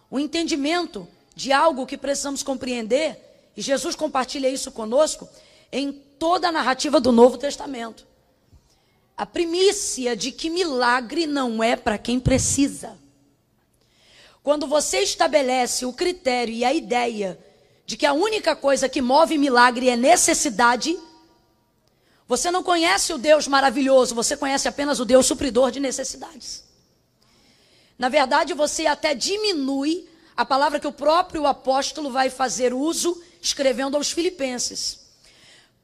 o 0.09 0.19
entendimento 0.19 1.07
de 1.35 1.51
algo 1.51 1.85
que 1.85 1.97
precisamos 1.97 2.41
compreender, 2.41 3.51
e 3.55 3.61
Jesus 3.61 3.95
compartilha 3.95 4.49
isso 4.49 4.71
conosco 4.71 5.29
em 5.71 5.91
toda 5.91 6.47
a 6.47 6.51
narrativa 6.51 6.99
do 6.99 7.11
Novo 7.11 7.37
Testamento. 7.37 8.06
A 9.17 9.25
primícia 9.25 10.15
de 10.15 10.31
que 10.31 10.47
milagre 10.47 11.25
não 11.25 11.63
é 11.63 11.75
para 11.75 11.97
quem 11.97 12.19
precisa. 12.19 12.99
Quando 14.43 14.67
você 14.67 14.99
estabelece 14.99 15.87
o 15.87 15.91
critério 15.91 16.53
e 16.53 16.63
a 16.63 16.71
ideia 16.71 17.39
de 17.83 17.97
que 17.97 18.05
a 18.05 18.13
única 18.13 18.55
coisa 18.55 18.87
que 18.87 19.01
move 19.01 19.35
milagre 19.37 19.89
é 19.89 19.95
necessidade, 19.95 20.97
você 22.27 22.51
não 22.51 22.61
conhece 22.61 23.11
o 23.11 23.17
Deus 23.17 23.47
maravilhoso, 23.47 24.13
você 24.13 24.37
conhece 24.37 24.67
apenas 24.67 24.99
o 24.99 25.05
Deus 25.05 25.25
supridor 25.25 25.71
de 25.71 25.79
necessidades. 25.79 26.63
Na 27.97 28.09
verdade, 28.09 28.53
você 28.53 28.85
até 28.85 29.15
diminui 29.15 30.07
a 30.35 30.45
palavra 30.45 30.79
que 30.79 30.87
o 30.87 30.93
próprio 30.93 31.47
apóstolo 31.47 32.11
vai 32.11 32.29
fazer 32.29 32.71
uso 32.71 33.19
escrevendo 33.41 33.97
aos 33.97 34.11
Filipenses. 34.11 35.06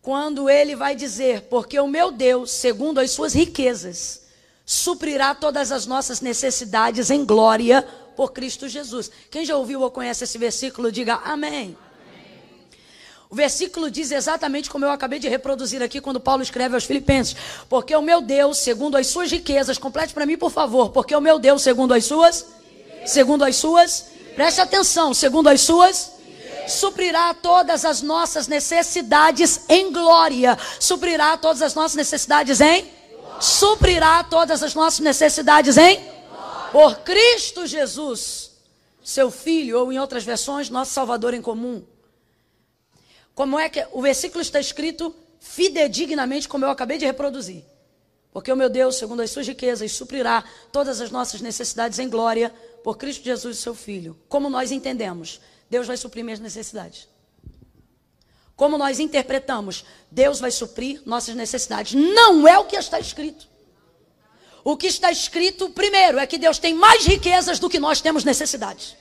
Quando 0.03 0.49
ele 0.49 0.75
vai 0.75 0.95
dizer: 0.95 1.43
Porque 1.43 1.79
o 1.79 1.87
meu 1.87 2.11
Deus, 2.11 2.51
segundo 2.51 2.99
as 2.99 3.11
suas 3.11 3.33
riquezas, 3.33 4.23
suprirá 4.65 5.33
todas 5.33 5.71
as 5.71 5.85
nossas 5.85 6.19
necessidades 6.19 7.09
em 7.09 7.23
glória 7.23 7.81
por 8.13 8.33
Cristo 8.33 8.67
Jesus. 8.67 9.09
Quem 9.31 9.45
já 9.45 9.55
ouviu 9.55 9.81
ou 9.81 9.89
conhece 9.89 10.25
esse 10.25 10.37
versículo, 10.37 10.91
diga 10.91 11.15
amém. 11.23 11.77
O 13.29 13.35
versículo 13.35 13.89
diz 13.89 14.11
exatamente 14.11 14.69
como 14.69 14.83
eu 14.83 14.91
acabei 14.91 15.19
de 15.19 15.29
reproduzir 15.29 15.81
aqui 15.81 16.01
quando 16.01 16.19
Paulo 16.19 16.43
escreve 16.43 16.75
aos 16.75 16.83
Filipenses: 16.83 17.37
Porque 17.69 17.95
o 17.95 18.01
meu 18.01 18.19
Deus, 18.19 18.57
segundo 18.57 18.97
as 18.97 19.07
suas 19.07 19.31
riquezas, 19.31 19.77
complete 19.77 20.13
para 20.13 20.25
mim, 20.25 20.37
por 20.37 20.51
favor. 20.51 20.89
Porque 20.89 21.15
o 21.15 21.21
meu 21.21 21.39
Deus, 21.39 21.61
segundo 21.61 21.93
as 21.93 22.03
suas, 22.03 22.45
segundo 23.05 23.45
as 23.45 23.55
suas, 23.55 24.07
preste 24.35 24.59
atenção, 24.59 25.13
segundo 25.13 25.47
as 25.47 25.61
suas, 25.61 26.12
suprirá 26.67 27.33
todas 27.33 27.85
as 27.85 28.01
nossas 28.01 28.47
necessidades 28.47 29.61
em 29.69 29.91
glória. 29.91 30.57
Suprirá 30.79 31.37
todas 31.37 31.61
as 31.61 31.73
nossas 31.73 31.95
necessidades 31.95 32.61
em 32.61 33.03
suprirá 33.39 34.23
todas 34.23 34.63
as 34.63 34.73
nossas 34.73 34.99
necessidades 34.99 35.77
em 35.77 35.99
por 36.71 36.99
Cristo 36.99 37.67
Jesus, 37.67 38.51
seu 39.03 39.29
filho, 39.29 39.79
ou 39.79 39.93
em 39.93 39.99
outras 39.99 40.23
versões, 40.23 40.69
nosso 40.69 40.91
Salvador 40.91 41.33
em 41.33 41.41
comum. 41.41 41.83
Como 43.35 43.59
é 43.59 43.69
que 43.69 43.85
o 43.91 44.01
versículo 44.01 44.41
está 44.41 44.59
escrito 44.59 45.13
fidedignamente, 45.39 46.47
como 46.47 46.65
eu 46.65 46.69
acabei 46.69 46.97
de 46.97 47.05
reproduzir. 47.05 47.63
Porque 48.31 48.51
o 48.51 48.55
meu 48.55 48.69
Deus, 48.69 48.95
segundo 48.95 49.21
as 49.21 49.29
suas 49.29 49.47
riquezas, 49.47 49.91
suprirá 49.91 50.43
todas 50.71 50.99
as 50.99 51.11
nossas 51.11 51.41
necessidades 51.41 51.99
em 51.99 52.09
glória 52.09 52.51
por 52.83 52.97
Cristo 52.97 53.23
Jesus, 53.23 53.59
seu 53.59 53.75
Filho. 53.75 54.17
Como 54.27 54.49
nós 54.49 54.71
entendemos? 54.71 55.39
Deus 55.73 55.87
vai 55.87 55.97
suprir 55.97 56.23
minhas 56.23 56.39
necessidades. 56.39 57.07
Como 58.55 58.77
nós 58.77 58.99
interpretamos? 58.99 59.83
Deus 60.11 60.39
vai 60.39 60.51
suprir 60.51 61.01
nossas 61.03 61.33
necessidades. 61.33 61.93
Não 61.93 62.47
é 62.47 62.59
o 62.59 62.65
que 62.65 62.75
está 62.75 62.99
escrito. 62.99 63.47
O 64.63 64.77
que 64.77 64.85
está 64.85 65.11
escrito, 65.11 65.71
primeiro, 65.71 66.19
é 66.19 66.27
que 66.27 66.37
Deus 66.37 66.59
tem 66.59 66.75
mais 66.75 67.07
riquezas 67.07 67.57
do 67.57 67.71
que 67.71 67.79
nós 67.79 68.01
temos 68.01 68.23
necessidades. 68.23 68.95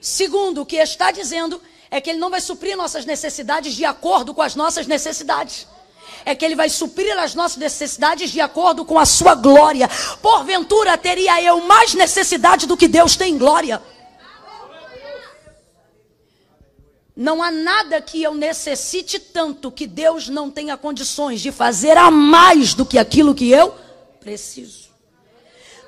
Segundo, 0.00 0.62
o 0.62 0.66
que 0.66 0.74
está 0.74 1.12
dizendo 1.12 1.62
é 1.88 2.00
que 2.00 2.10
Ele 2.10 2.18
não 2.18 2.30
vai 2.30 2.40
suprir 2.40 2.76
nossas 2.76 3.04
necessidades 3.04 3.72
de 3.72 3.84
acordo 3.84 4.34
com 4.34 4.42
as 4.42 4.56
nossas 4.56 4.88
necessidades. 4.88 5.68
É 6.24 6.34
que 6.34 6.44
Ele 6.44 6.56
vai 6.56 6.68
suprir 6.68 7.16
as 7.16 7.36
nossas 7.36 7.58
necessidades 7.58 8.32
de 8.32 8.40
acordo 8.40 8.84
com 8.84 8.98
a 8.98 9.06
Sua 9.06 9.36
glória. 9.36 9.88
Porventura 10.20 10.98
teria 10.98 11.40
eu 11.40 11.60
mais 11.60 11.94
necessidade 11.94 12.66
do 12.66 12.76
que 12.76 12.88
Deus 12.88 13.14
tem 13.14 13.38
glória. 13.38 13.80
Não 17.20 17.42
há 17.42 17.50
nada 17.50 18.00
que 18.00 18.22
eu 18.22 18.32
necessite 18.34 19.18
tanto 19.18 19.70
que 19.70 19.86
Deus 19.86 20.30
não 20.30 20.50
tenha 20.50 20.74
condições 20.74 21.42
de 21.42 21.52
fazer 21.52 21.94
a 21.98 22.10
mais 22.10 22.72
do 22.72 22.86
que 22.86 22.96
aquilo 22.96 23.34
que 23.34 23.50
eu 23.50 23.76
preciso. 24.18 24.88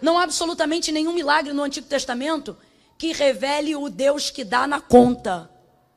Não 0.02 0.18
há 0.18 0.24
absolutamente 0.24 0.92
nenhum 0.92 1.14
milagre 1.14 1.54
no 1.54 1.62
Antigo 1.62 1.86
Testamento 1.86 2.54
que 2.98 3.14
revele 3.14 3.74
o 3.74 3.88
Deus 3.88 4.28
que 4.28 4.44
dá 4.44 4.66
na 4.66 4.78
conta. 4.78 5.50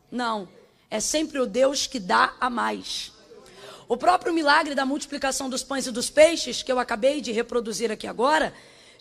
Não. 0.10 0.48
É 0.90 1.02
sempre 1.02 1.38
o 1.38 1.46
Deus 1.46 1.86
que 1.86 2.00
dá 2.00 2.34
a 2.40 2.50
mais. 2.50 3.12
O 3.90 3.98
próprio 3.98 4.34
milagre 4.34 4.74
da 4.74 4.86
multiplicação 4.86 5.50
dos 5.50 5.64
pães 5.64 5.86
e 5.86 5.92
dos 5.92 6.10
peixes, 6.10 6.64
que 6.64 6.72
eu 6.72 6.80
acabei 6.80 7.20
de 7.20 7.34
reproduzir 7.34 7.92
aqui 7.92 8.08
agora, 8.08 8.54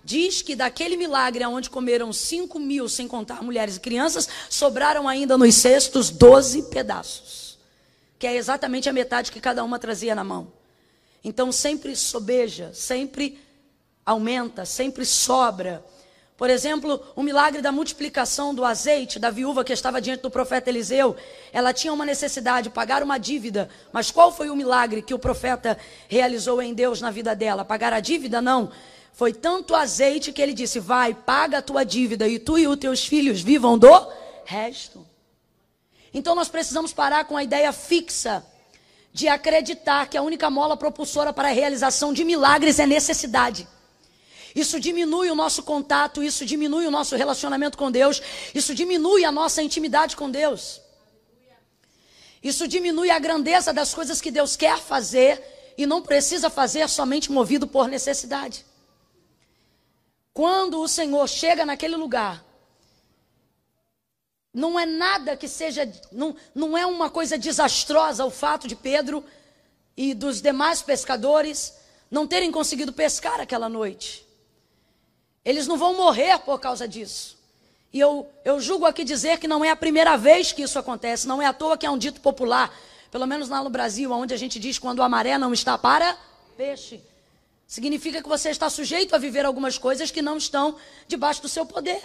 diz 0.05 0.43
que 0.43 0.55
daquele 0.55 0.97
milagre 0.97 1.45
onde 1.47 1.71
comeram 1.71 2.13
cinco 2.13 2.59
mil, 2.59 2.89
sem 2.89 3.09
contar 3.09 3.43
mulheres 3.43 3.77
e 3.77 3.81
crianças, 3.81 4.29
sobraram 4.51 5.09
ainda 5.09 5.39
nos 5.39 5.55
cestos 5.55 6.11
doze 6.11 6.63
pedaços, 6.65 7.59
que 8.19 8.27
é 8.27 8.37
exatamente 8.37 8.89
a 8.89 8.93
metade 8.93 9.33
que 9.33 9.41
cada 9.41 9.65
uma 9.65 9.79
trazia 9.79 10.15
na 10.15 10.23
mão. 10.23 10.53
Então 11.25 11.51
sempre 11.51 11.97
sobeja, 11.97 12.71
sempre 12.75 13.39
aumenta, 14.05 14.67
sempre 14.67 15.07
sobra. 15.07 15.83
Por 16.37 16.51
exemplo, 16.51 17.01
o 17.15 17.23
milagre 17.23 17.63
da 17.63 17.71
multiplicação 17.71 18.53
do 18.55 18.65
azeite 18.65 19.21
da 19.21 19.31
viúva 19.31 19.65
que 19.65 19.73
estava 19.73 20.01
diante 20.01 20.21
do 20.21 20.31
profeta 20.31 20.69
Eliseu. 20.69 21.17
Ela 21.53 21.73
tinha 21.73 21.93
uma 21.93 22.05
necessidade, 22.05 22.69
pagar 22.69 23.05
uma 23.05 23.19
dívida. 23.19 23.71
Mas 23.93 24.11
qual 24.11 24.33
foi 24.33 24.51
o 24.51 24.57
milagre 24.57 25.01
que 25.01 25.15
o 25.15 25.19
profeta 25.19 25.79
realizou 26.09 26.61
em 26.61 26.75
Deus 26.75 27.01
na 27.01 27.13
vida 27.13 27.37
dela? 27.37 27.65
Pagar 27.65 27.93
a 27.93 28.01
dívida? 28.01 28.43
Não. 28.43 28.71
Foi 29.15 29.33
tanto 29.33 29.77
azeite 29.77 30.33
que 30.33 30.43
ele 30.43 30.53
disse: 30.53 30.81
Vai, 30.81 31.15
paga 31.15 31.59
a 31.59 31.63
tua 31.63 31.85
dívida 31.85 32.27
e 32.27 32.39
tu 32.39 32.59
e 32.59 32.67
os 32.67 32.77
teus 32.77 33.07
filhos 33.07 33.41
vivam 33.41 33.79
do 33.79 33.89
resto. 34.45 35.07
Então 36.13 36.35
nós 36.35 36.49
precisamos 36.49 36.93
parar 36.93 37.25
com 37.25 37.37
a 37.37 37.45
ideia 37.45 37.73
fixa 37.73 38.45
de 39.13 39.29
acreditar 39.29 40.09
que 40.09 40.17
a 40.17 40.23
única 40.23 40.51
mola 40.51 40.77
propulsora 40.77 41.33
para 41.33 41.49
a 41.49 41.53
realização 41.53 42.13
de 42.13 42.25
milagres 42.25 42.81
é 42.81 42.87
necessidade. 42.87 43.69
Isso 44.53 44.81
diminui 44.81 45.31
o 45.31 45.35
nosso 45.37 45.63
contato, 45.63 46.21
isso 46.21 46.45
diminui 46.45 46.85
o 46.85 46.91
nosso 46.91 47.15
relacionamento 47.15 47.79
com 47.79 47.93
Deus, 47.93 48.21
isso 48.53 48.75
diminui 48.75 49.25
a 49.25 49.31
nossa 49.31 49.63
intimidade 49.63 50.17
com 50.17 50.29
Deus. 50.29 50.81
Isso 52.43 52.67
diminui 52.67 53.11
a 53.11 53.19
grandeza 53.21 53.73
das 53.73 53.95
coisas 53.95 54.21
que 54.21 54.33
Deus 54.33 54.57
quer 54.57 54.79
fazer 54.79 55.73
e 55.79 55.87
não 55.87 56.03
precisa 56.03 56.51
fazer 56.51 56.89
somente 56.89 57.31
movido 57.31 57.67
por 57.67 57.87
necessidade. 57.87 58.65
Quando 60.35 60.81
o 60.81 60.89
Senhor 60.89 61.29
chega 61.29 61.65
naquele 61.65 61.95
lugar, 61.95 62.45
não 64.53 64.79
é 64.79 64.85
nada 64.85 65.37
que 65.37 65.47
seja, 65.47 65.91
não, 66.11 66.35
não 66.53 66.77
é 66.77 66.85
uma 66.85 67.09
coisa 67.09 67.39
desastrosa 67.39 68.25
o 68.25 68.31
fato 68.31 68.67
de 68.67 68.75
Pedro 68.75 69.25
e 69.97 70.13
dos 70.13 70.43
demais 70.43 70.83
pescadores 70.83 71.75
não 72.11 72.27
terem 72.27 72.51
conseguido 72.51 72.93
pescar 72.93 73.41
aquela 73.41 73.69
noite. 73.69 74.27
Eles 75.45 75.69
não 75.69 75.77
vão 75.77 75.97
morrer 75.97 76.37
por 76.41 76.59
causa 76.59 76.89
disso. 76.89 77.39
E 77.93 78.01
eu, 78.01 78.29
eu 78.45 78.61
julgo 78.61 78.87
aqui 78.87 79.05
dizer 79.05 79.39
que 79.39 79.47
não 79.47 79.65
é 79.65 79.71
a 79.71 79.77
primeira 79.77 80.17
vez 80.17 80.51
que 80.51 80.63
isso 80.63 80.81
acontece, 80.81 81.29
não 81.29 81.41
é 81.41 81.47
à 81.47 81.53
toa 81.53 81.79
que 81.79 81.87
é 81.87 81.91
um 81.91 81.99
dito 81.99 82.21
popular, 82.21 82.77
pelo 83.09 83.27
menos 83.27 83.49
lá 83.49 83.63
no 83.63 83.71
Brasil, 83.71 84.11
onde 84.11 84.35
a 84.35 84.37
gente 84.37 84.59
diz 84.59 84.81
quando 84.81 85.01
a 85.01 85.09
maré 85.09 85.39
não 85.39 85.53
está 85.53 85.79
para 85.79 86.19
peixe. 86.57 87.01
Significa 87.75 88.23
que 88.23 88.29
você 88.29 88.51
está 88.51 88.71
sujeito 88.71 89.17
a 89.17 89.19
viver 89.19 89.45
algumas 89.45 89.77
coisas 89.77 90.09
que 90.09 90.23
não 90.23 90.37
estão 90.37 90.77
debaixo 91.09 91.43
do 91.43 91.49
seu 91.49 91.67
poder. 91.67 92.01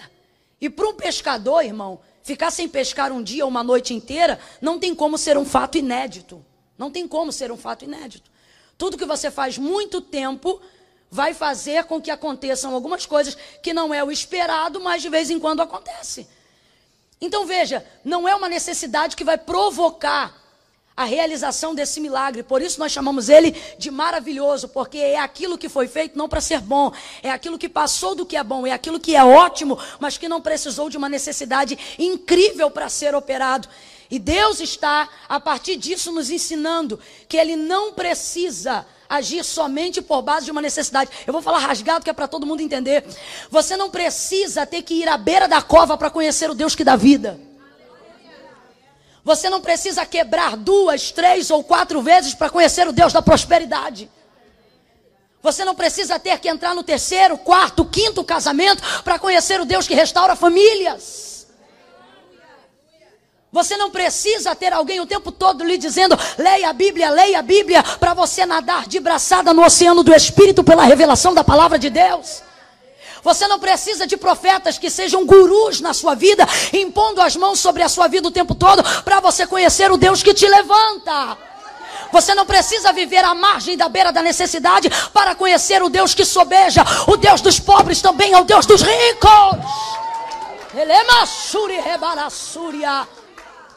E 0.59 0.67
para 0.67 0.89
um 0.89 0.95
pescador, 0.95 1.63
irmão, 1.63 1.99
ficar 2.23 2.49
sem 2.49 2.67
pescar 2.67 3.11
um 3.11 3.21
dia 3.21 3.45
ou 3.45 3.51
uma 3.51 3.63
noite 3.63 3.93
inteira 3.93 4.39
não 4.59 4.79
tem 4.79 4.95
como 4.95 5.15
ser 5.15 5.37
um 5.37 5.45
fato 5.45 5.77
inédito. 5.77 6.43
Não 6.75 6.89
tem 6.89 7.07
como 7.07 7.31
ser 7.31 7.51
um 7.51 7.55
fato 7.55 7.85
inédito. 7.85 8.31
Tudo 8.79 8.97
que 8.97 9.05
você 9.05 9.29
faz 9.29 9.59
muito 9.59 10.01
tempo 10.01 10.59
vai 11.07 11.35
fazer 11.35 11.83
com 11.83 12.01
que 12.01 12.09
aconteçam 12.09 12.73
algumas 12.73 13.05
coisas 13.05 13.37
que 13.61 13.71
não 13.71 13.93
é 13.93 14.03
o 14.03 14.11
esperado, 14.11 14.79
mas 14.79 15.03
de 15.03 15.09
vez 15.09 15.29
em 15.29 15.39
quando 15.39 15.61
acontece. 15.61 16.27
Então 17.21 17.45
veja, 17.45 17.85
não 18.03 18.27
é 18.27 18.33
uma 18.33 18.49
necessidade 18.49 19.15
que 19.15 19.23
vai 19.23 19.37
provocar 19.37 20.35
a 20.99 21.05
realização 21.05 21.73
desse 21.73 22.01
milagre. 22.01 22.43
Por 22.43 22.61
isso 22.61 22.77
nós 22.77 22.91
chamamos 22.91 23.29
ele 23.29 23.55
de 23.77 23.89
maravilhoso, 23.89 24.67
porque 24.67 24.97
é 24.97 25.17
aquilo 25.17 25.57
que 25.57 25.69
foi 25.69 25.87
feito 25.87 26.17
não 26.17 26.27
para 26.27 26.41
ser 26.41 26.59
bom, 26.59 26.91
é 27.23 27.31
aquilo 27.31 27.57
que 27.57 27.69
passou 27.69 28.13
do 28.13 28.25
que 28.25 28.35
é 28.35 28.43
bom, 28.43 28.67
é 28.67 28.73
aquilo 28.73 28.99
que 28.99 29.15
é 29.15 29.23
ótimo, 29.23 29.79
mas 29.97 30.17
que 30.17 30.27
não 30.27 30.41
precisou 30.41 30.89
de 30.89 30.97
uma 30.97 31.07
necessidade 31.07 31.79
incrível 31.97 32.69
para 32.69 32.89
ser 32.89 33.15
operado. 33.15 33.69
E 34.11 34.19
Deus 34.19 34.59
está, 34.59 35.07
a 35.29 35.39
partir 35.39 35.77
disso, 35.77 36.11
nos 36.11 36.29
ensinando 36.29 36.99
que 37.29 37.37
Ele 37.37 37.55
não 37.55 37.93
precisa 37.93 38.85
agir 39.07 39.45
somente 39.45 40.01
por 40.01 40.21
base 40.21 40.47
de 40.47 40.51
uma 40.51 40.61
necessidade. 40.61 41.09
Eu 41.25 41.31
vou 41.31 41.41
falar 41.41 41.59
rasgado 41.59 42.03
que 42.03 42.09
é 42.09 42.13
para 42.13 42.27
todo 42.27 42.45
mundo 42.45 42.59
entender. 42.59 43.05
Você 43.49 43.77
não 43.77 43.89
precisa 43.89 44.65
ter 44.65 44.81
que 44.81 44.95
ir 44.95 45.07
à 45.07 45.15
beira 45.15 45.47
da 45.47 45.61
cova 45.61 45.97
para 45.97 46.09
conhecer 46.09 46.49
o 46.49 46.53
Deus 46.53 46.75
que 46.75 46.83
dá 46.83 46.97
vida. 46.97 47.39
Você 49.29 49.47
não 49.47 49.61
precisa 49.61 50.07
quebrar 50.07 50.57
duas, 50.57 51.11
três 51.11 51.51
ou 51.51 51.63
quatro 51.63 52.01
vezes 52.01 52.33
para 52.33 52.49
conhecer 52.49 52.87
o 52.87 52.91
Deus 52.91 53.13
da 53.13 53.21
prosperidade. 53.21 54.09
Você 55.43 55.63
não 55.63 55.75
precisa 55.75 56.17
ter 56.17 56.39
que 56.39 56.49
entrar 56.49 56.73
no 56.73 56.81
terceiro, 56.81 57.37
quarto, 57.37 57.85
quinto 57.85 58.23
casamento 58.23 58.81
para 59.03 59.19
conhecer 59.19 59.61
o 59.61 59.65
Deus 59.65 59.87
que 59.87 59.93
restaura 59.93 60.35
famílias. 60.35 61.45
Você 63.51 63.77
não 63.77 63.91
precisa 63.91 64.55
ter 64.55 64.73
alguém 64.73 64.99
o 64.99 65.05
tempo 65.05 65.31
todo 65.31 65.63
lhe 65.63 65.77
dizendo, 65.77 66.17
leia 66.35 66.71
a 66.71 66.73
Bíblia, 66.73 67.11
leia 67.11 67.37
a 67.37 67.43
Bíblia, 67.43 67.83
para 67.83 68.15
você 68.15 68.47
nadar 68.47 68.87
de 68.87 68.99
braçada 68.99 69.53
no 69.53 69.63
oceano 69.63 70.01
do 70.01 70.11
Espírito 70.11 70.63
pela 70.63 70.85
revelação 70.85 71.35
da 71.35 71.43
palavra 71.43 71.77
de 71.77 71.91
Deus. 71.91 72.41
Você 73.23 73.47
não 73.47 73.59
precisa 73.59 74.07
de 74.07 74.17
profetas 74.17 74.77
que 74.77 74.89
sejam 74.89 75.25
gurus 75.25 75.81
na 75.81 75.93
sua 75.93 76.15
vida, 76.15 76.47
impondo 76.73 77.21
as 77.21 77.35
mãos 77.35 77.59
sobre 77.59 77.83
a 77.83 77.89
sua 77.89 78.07
vida 78.07 78.27
o 78.27 78.31
tempo 78.31 78.55
todo, 78.55 78.83
para 79.03 79.19
você 79.19 79.45
conhecer 79.45 79.91
o 79.91 79.97
Deus 79.97 80.23
que 80.23 80.33
te 80.33 80.47
levanta. 80.47 81.37
Você 82.11 82.33
não 82.33 82.45
precisa 82.45 82.91
viver 82.91 83.23
à 83.23 83.35
margem 83.35 83.77
da 83.77 83.87
beira 83.87 84.11
da 84.11 84.21
necessidade 84.21 84.89
para 85.13 85.35
conhecer 85.35 85.83
o 85.83 85.89
Deus 85.89 86.13
que 86.13 86.25
sobeja. 86.25 86.83
O 87.07 87.17
Deus 87.17 87.41
dos 87.41 87.59
pobres 87.59 88.01
também 88.01 88.33
é 88.33 88.39
o 88.39 88.43
Deus 88.43 88.65
dos 88.65 88.81
ricos. 88.81 89.29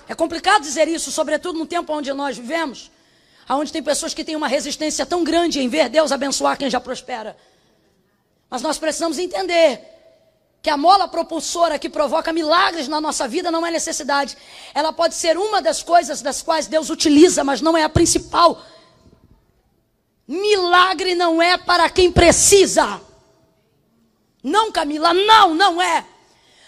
É 0.08 0.14
complicado 0.14 0.62
dizer 0.62 0.88
isso, 0.88 1.10
sobretudo 1.10 1.58
no 1.58 1.66
tempo 1.66 1.92
onde 1.92 2.12
nós 2.12 2.36
vivemos, 2.36 2.90
onde 3.48 3.72
tem 3.72 3.82
pessoas 3.82 4.14
que 4.14 4.24
têm 4.24 4.36
uma 4.36 4.48
resistência 4.48 5.04
tão 5.04 5.24
grande 5.24 5.60
em 5.60 5.68
ver 5.68 5.88
Deus 5.88 6.12
abençoar 6.12 6.56
quem 6.56 6.70
já 6.70 6.80
prospera. 6.80 7.36
Mas 8.52 8.60
nós 8.60 8.76
precisamos 8.76 9.18
entender 9.18 9.80
que 10.60 10.68
a 10.68 10.76
mola 10.76 11.08
propulsora 11.08 11.78
que 11.78 11.88
provoca 11.88 12.34
milagres 12.34 12.86
na 12.86 13.00
nossa 13.00 13.26
vida 13.26 13.50
não 13.50 13.66
é 13.66 13.70
necessidade. 13.70 14.36
Ela 14.74 14.92
pode 14.92 15.14
ser 15.14 15.38
uma 15.38 15.62
das 15.62 15.82
coisas 15.82 16.20
das 16.20 16.42
quais 16.42 16.66
Deus 16.66 16.90
utiliza, 16.90 17.42
mas 17.42 17.62
não 17.62 17.78
é 17.78 17.82
a 17.82 17.88
principal. 17.88 18.62
Milagre 20.28 21.14
não 21.14 21.40
é 21.40 21.56
para 21.56 21.88
quem 21.88 22.12
precisa. 22.12 23.00
Não, 24.42 24.70
Camila, 24.70 25.14
não, 25.14 25.54
não 25.54 25.80
é. 25.80 26.04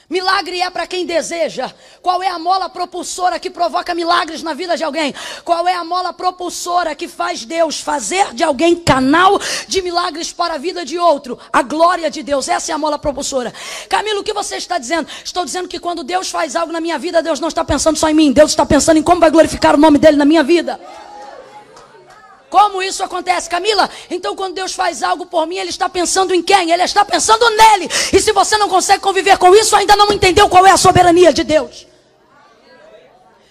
Milagre 0.08 0.60
é 0.60 0.68
para 0.68 0.86
quem 0.86 1.06
deseja. 1.06 1.72
Qual 2.02 2.22
é 2.22 2.28
a 2.28 2.38
mola 2.38 2.68
propulsora 2.68 3.38
que 3.38 3.48
provoca 3.48 3.94
milagres 3.94 4.42
na 4.42 4.52
vida 4.52 4.76
de 4.76 4.84
alguém? 4.84 5.14
Qual 5.44 5.66
é 5.66 5.74
a 5.74 5.84
mola 5.84 6.12
propulsora 6.12 6.94
que 6.94 7.08
faz 7.08 7.44
Deus 7.44 7.80
fazer 7.80 8.34
de 8.34 8.44
alguém 8.44 8.76
canal 8.76 9.40
de 9.66 9.80
milagres 9.80 10.30
para 10.30 10.54
a 10.54 10.58
vida 10.58 10.84
de 10.84 10.98
outro? 10.98 11.38
A 11.50 11.62
glória 11.62 12.10
de 12.10 12.22
Deus. 12.22 12.48
Essa 12.48 12.72
é 12.72 12.74
a 12.74 12.78
mola 12.78 12.98
propulsora. 12.98 13.52
Camilo, 13.88 14.20
o 14.20 14.24
que 14.24 14.34
você 14.34 14.56
está 14.56 14.76
dizendo? 14.76 15.08
Estou 15.24 15.44
dizendo 15.44 15.68
que 15.68 15.78
quando 15.78 16.04
Deus 16.04 16.30
faz 16.30 16.54
algo 16.54 16.72
na 16.72 16.80
minha 16.80 16.98
vida, 16.98 17.22
Deus 17.22 17.40
não 17.40 17.48
está 17.48 17.64
pensando 17.64 17.96
só 17.96 18.08
em 18.10 18.14
mim. 18.14 18.30
Deus 18.30 18.50
está 18.50 18.66
pensando 18.66 18.98
em 18.98 19.02
como 19.02 19.20
vai 19.20 19.30
glorificar 19.30 19.74
o 19.74 19.78
nome 19.78 19.96
dele 19.96 20.18
na 20.18 20.26
minha 20.26 20.42
vida. 20.42 20.78
Como 22.54 22.80
isso 22.80 23.02
acontece, 23.02 23.50
Camila? 23.50 23.90
Então, 24.08 24.36
quando 24.36 24.54
Deus 24.54 24.74
faz 24.74 25.02
algo 25.02 25.26
por 25.26 25.44
mim, 25.44 25.56
Ele 25.56 25.70
está 25.70 25.88
pensando 25.88 26.32
em 26.32 26.40
quem? 26.40 26.70
Ele 26.70 26.84
está 26.84 27.04
pensando 27.04 27.44
nele. 27.50 27.90
E 28.12 28.20
se 28.20 28.30
você 28.30 28.56
não 28.56 28.68
consegue 28.68 29.02
conviver 29.02 29.36
com 29.38 29.52
isso, 29.56 29.74
ainda 29.74 29.96
não 29.96 30.12
entendeu 30.12 30.48
qual 30.48 30.64
é 30.64 30.70
a 30.70 30.76
soberania 30.76 31.32
de 31.32 31.42
Deus. 31.42 31.84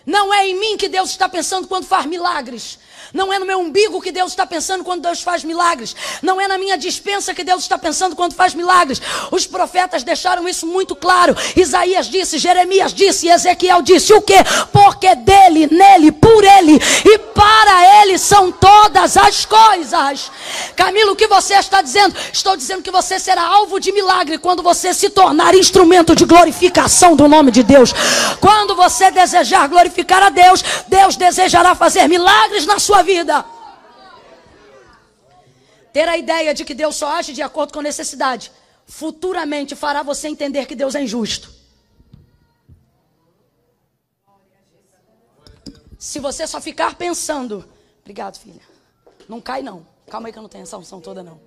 Não 0.06 0.34
é 0.34 0.48
em 0.48 0.58
mim 0.58 0.78
que 0.78 0.88
Deus 0.88 1.10
está 1.10 1.28
pensando 1.28 1.68
quando 1.68 1.86
faz 1.86 2.06
milagres. 2.06 2.80
Não 3.14 3.32
é 3.32 3.38
no 3.38 3.46
meu 3.46 3.60
umbigo 3.60 4.02
que 4.02 4.12
Deus 4.12 4.32
está 4.32 4.44
pensando 4.44 4.84
quando 4.84 5.04
Deus 5.04 5.22
faz 5.22 5.44
milagres. 5.44 5.96
Não 6.20 6.42
é 6.42 6.48
na 6.48 6.58
minha 6.58 6.76
dispensa 6.76 7.32
que 7.34 7.44
Deus 7.44 7.62
está 7.62 7.78
pensando 7.78 8.16
quando 8.16 8.34
faz 8.34 8.56
milagres. 8.56 9.00
Os 9.30 9.46
profetas 9.46 10.02
deixaram 10.04 10.50
isso 10.50 10.66
muito 10.66 10.96
claro. 10.96 11.36
Isaías 11.56 12.08
disse, 12.08 12.40
Jeremias 12.40 12.92
disse, 12.92 13.28
Ezequiel 13.28 13.84
disse 13.84 14.12
o 14.14 14.22
quê? 14.22 14.38
Porque 14.72 15.14
dele, 15.14 15.68
nele, 15.72 16.12
por 16.12 16.44
ele 16.44 16.82
e 17.06 17.20
para 17.20 18.02
ele 18.02 18.18
são 18.18 18.52
todas 18.52 19.16
as 19.16 19.46
coisas. 19.46 20.32
Camilo, 20.76 21.12
o 21.12 21.16
que 21.16 21.28
você 21.28 21.54
está 21.54 21.84
dizendo? 21.84 22.16
Estou 22.32 22.58
dizendo 22.58 22.82
que 22.82 22.90
você 22.90 23.20
será 23.20 23.44
alvo 23.44 23.80
de 23.80 23.92
milagre 23.92 24.40
quando 24.40 24.64
você 24.64 24.92
se 24.92 25.12
tornar 25.12 25.54
instrumento 25.54 26.16
de 26.16 26.26
glorificação 26.26 27.16
do 27.16 27.28
nome 27.28 27.52
de 27.52 27.62
Deus. 27.62 27.94
Quando 28.40 28.76
você 28.76 29.12
desejar 29.12 29.68
glorificar 29.68 30.24
a 30.24 30.30
Deus, 30.30 30.64
Deus 30.88 31.16
desejará 31.16 31.76
fazer 31.76 32.08
milagres 32.08 32.66
na 32.66 32.80
sua 32.80 33.03
vida. 33.04 33.46
Ter 35.92 36.08
a 36.10 36.18
ideia 36.18 36.54
de 36.54 36.66
que 36.66 36.74
Deus 36.74 36.96
só 36.96 37.10
age 37.18 37.34
de 37.34 37.42
acordo 37.42 37.72
com 37.74 37.82
necessidade, 37.82 38.52
futuramente 38.88 39.76
fará 39.76 40.02
você 40.02 40.28
entender 40.28 40.66
que 40.66 40.76
Deus 40.76 40.96
é 40.96 41.02
injusto. 41.02 41.54
Se 46.00 46.20
você 46.20 46.46
só 46.48 46.60
ficar 46.60 46.96
pensando, 46.96 47.68
obrigado, 48.02 48.38
filha. 48.38 48.62
Não 49.30 49.40
cai 49.40 49.62
não. 49.62 49.88
Calma 50.10 50.28
aí 50.28 50.34
que 50.34 50.38
eu 50.38 50.42
não 50.42 50.50
tenho 50.50 50.64
essa 50.64 50.78
unção 50.78 51.00
toda 51.00 51.24
não. 51.24 51.40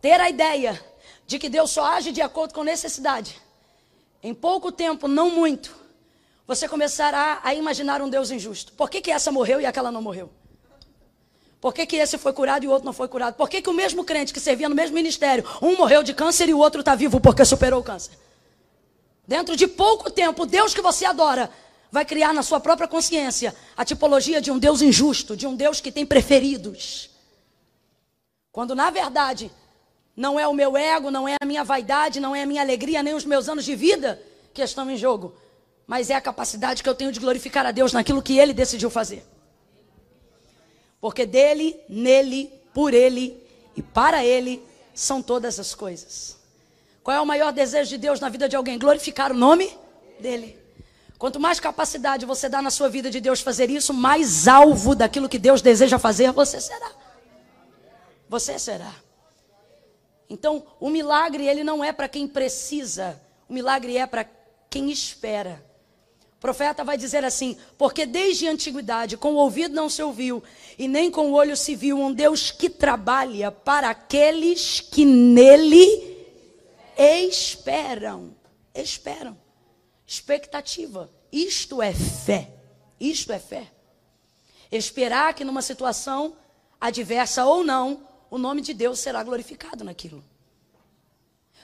Ter 0.00 0.20
a 0.20 0.28
ideia 0.28 0.82
de 1.26 1.38
que 1.38 1.48
Deus 1.48 1.70
só 1.70 1.84
age 1.84 2.12
de 2.12 2.22
acordo 2.22 2.54
com 2.54 2.62
necessidade. 2.62 3.40
Em 4.22 4.34
pouco 4.34 4.72
tempo, 4.72 5.06
não 5.06 5.30
muito, 5.30 5.76
você 6.46 6.68
começará 6.68 7.40
a 7.42 7.54
imaginar 7.54 8.00
um 8.00 8.08
Deus 8.08 8.30
injusto. 8.30 8.72
Por 8.72 8.88
que, 8.88 9.00
que 9.00 9.10
essa 9.10 9.32
morreu 9.32 9.60
e 9.60 9.66
aquela 9.66 9.90
não 9.90 10.00
morreu? 10.00 10.30
Por 11.60 11.74
que, 11.74 11.84
que 11.84 11.96
esse 11.96 12.16
foi 12.16 12.32
curado 12.32 12.64
e 12.64 12.68
o 12.68 12.70
outro 12.70 12.86
não 12.86 12.92
foi 12.92 13.08
curado? 13.08 13.34
Por 13.34 13.48
que, 13.48 13.60
que 13.60 13.68
o 13.68 13.72
mesmo 13.72 14.04
crente 14.04 14.32
que 14.32 14.38
servia 14.38 14.68
no 14.68 14.74
mesmo 14.74 14.94
ministério, 14.94 15.44
um 15.60 15.76
morreu 15.76 16.02
de 16.02 16.14
câncer 16.14 16.48
e 16.48 16.54
o 16.54 16.58
outro 16.58 16.80
está 16.80 16.94
vivo 16.94 17.18
porque 17.18 17.44
superou 17.44 17.80
o 17.80 17.82
câncer? 17.82 18.12
Dentro 19.26 19.56
de 19.56 19.66
pouco 19.66 20.08
tempo, 20.08 20.44
o 20.44 20.46
Deus 20.46 20.72
que 20.72 20.80
você 20.80 21.04
adora 21.04 21.50
vai 21.90 22.04
criar 22.04 22.32
na 22.32 22.42
sua 22.42 22.60
própria 22.60 22.86
consciência 22.86 23.54
a 23.76 23.84
tipologia 23.84 24.40
de 24.40 24.52
um 24.52 24.58
Deus 24.58 24.82
injusto, 24.82 25.36
de 25.36 25.46
um 25.46 25.56
Deus 25.56 25.80
que 25.80 25.90
tem 25.90 26.06
preferidos. 26.06 27.10
Quando 28.52 28.74
na 28.74 28.90
verdade 28.90 29.50
não 30.16 30.38
é 30.38 30.46
o 30.46 30.54
meu 30.54 30.76
ego, 30.76 31.10
não 31.10 31.26
é 31.26 31.36
a 31.40 31.44
minha 31.44 31.64
vaidade, 31.64 32.20
não 32.20 32.36
é 32.36 32.42
a 32.42 32.46
minha 32.46 32.62
alegria, 32.62 33.02
nem 33.02 33.14
os 33.14 33.24
meus 33.24 33.48
anos 33.48 33.64
de 33.64 33.74
vida 33.74 34.22
que 34.54 34.62
estão 34.62 34.88
em 34.88 34.96
jogo 34.96 35.34
mas 35.86 36.10
é 36.10 36.14
a 36.14 36.20
capacidade 36.20 36.82
que 36.82 36.88
eu 36.88 36.94
tenho 36.94 37.12
de 37.12 37.20
glorificar 37.20 37.64
a 37.64 37.70
Deus 37.70 37.92
naquilo 37.92 38.22
que 38.22 38.38
Ele 38.38 38.52
decidiu 38.52 38.90
fazer. 38.90 39.24
Porque 41.00 41.24
dele, 41.24 41.78
nele, 41.88 42.52
por 42.74 42.92
Ele 42.92 43.40
e 43.76 43.82
para 43.82 44.24
Ele 44.24 44.62
são 44.94 45.22
todas 45.22 45.60
as 45.60 45.74
coisas. 45.74 46.36
Qual 47.04 47.16
é 47.16 47.20
o 47.20 47.26
maior 47.26 47.52
desejo 47.52 47.90
de 47.90 47.98
Deus 47.98 48.18
na 48.18 48.28
vida 48.28 48.48
de 48.48 48.56
alguém? 48.56 48.78
Glorificar 48.78 49.30
o 49.30 49.36
nome 49.36 49.70
dEle. 50.18 50.58
Quanto 51.18 51.40
mais 51.40 51.60
capacidade 51.60 52.26
você 52.26 52.48
dá 52.48 52.60
na 52.60 52.70
sua 52.70 52.88
vida 52.88 53.10
de 53.10 53.20
Deus 53.20 53.40
fazer 53.40 53.70
isso, 53.70 53.94
mais 53.94 54.48
alvo 54.48 54.94
daquilo 54.94 55.28
que 55.28 55.38
Deus 55.38 55.62
deseja 55.62 55.98
fazer 55.98 56.32
você 56.32 56.60
será. 56.60 56.90
Você 58.28 58.58
será. 58.58 58.92
Então, 60.28 60.66
o 60.80 60.90
milagre 60.90 61.46
ele 61.46 61.62
não 61.62 61.82
é 61.82 61.92
para 61.92 62.08
quem 62.08 62.26
precisa, 62.26 63.20
o 63.48 63.54
milagre 63.54 63.96
é 63.96 64.06
para 64.06 64.26
quem 64.68 64.90
espera. 64.90 65.64
Profeta 66.46 66.84
vai 66.84 66.96
dizer 66.96 67.24
assim: 67.24 67.56
porque 67.76 68.06
desde 68.06 68.46
a 68.46 68.52
antiguidade 68.52 69.16
com 69.16 69.32
o 69.32 69.36
ouvido 69.36 69.74
não 69.74 69.88
se 69.88 70.00
ouviu, 70.00 70.44
e 70.78 70.86
nem 70.86 71.10
com 71.10 71.32
o 71.32 71.34
olho 71.34 71.56
se 71.56 71.74
viu 71.74 71.98
um 71.98 72.12
Deus 72.12 72.52
que 72.52 72.70
trabalha 72.70 73.50
para 73.50 73.90
aqueles 73.90 74.78
que 74.78 75.04
nele 75.04 76.24
esperam. 76.96 78.32
Esperam. 78.72 79.36
Expectativa. 80.06 81.10
Isto 81.32 81.82
é 81.82 81.92
fé. 81.92 82.48
Isto 83.00 83.32
é 83.32 83.40
fé. 83.40 83.72
Esperar 84.70 85.34
que 85.34 85.44
numa 85.44 85.62
situação 85.62 86.36
adversa 86.80 87.44
ou 87.44 87.64
não, 87.64 88.06
o 88.30 88.38
nome 88.38 88.60
de 88.60 88.72
Deus 88.72 89.00
será 89.00 89.20
glorificado 89.24 89.82
naquilo. 89.82 90.22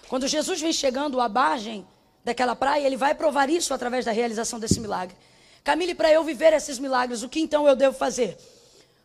Quando 0.09 0.27
Jesus 0.27 0.61
vem 0.61 0.73
chegando 0.73 1.21
à 1.21 1.29
margem 1.29 1.87
daquela 2.25 2.55
praia, 2.55 2.87
ele 2.87 2.97
vai 2.97 3.15
provar 3.15 3.51
isso 3.51 3.75
através 3.75 4.05
da 4.05 4.13
realização 4.13 4.59
desse 4.59 4.81
milagre. 4.81 5.17
Camille, 5.65 5.95
para 5.95 6.13
eu 6.13 6.25
viver 6.25 6.53
esses 6.53 6.79
milagres, 6.79 7.23
o 7.23 7.29
que 7.29 7.41
então 7.41 7.67
eu 7.67 7.77
devo 7.77 7.97
fazer? 7.97 8.37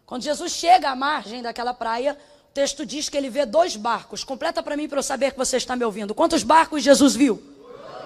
Quando 0.05 0.23
Jesus 0.23 0.53
chega 0.53 0.89
à 0.89 0.95
margem 0.95 1.41
daquela 1.41 1.73
praia, 1.73 2.17
o 2.49 2.53
texto 2.53 2.85
diz 2.85 3.09
que 3.09 3.17
ele 3.17 3.29
vê 3.29 3.45
dois 3.45 3.75
barcos. 3.75 4.23
Completa 4.23 4.63
para 4.63 4.77
mim 4.77 4.87
para 4.87 4.99
eu 4.99 5.03
saber 5.03 5.31
que 5.31 5.37
você 5.37 5.57
está 5.57 5.75
me 5.75 5.83
ouvindo. 5.83 6.15
Quantos 6.15 6.43
barcos 6.43 6.81
Jesus 6.81 7.15
viu? 7.15 7.41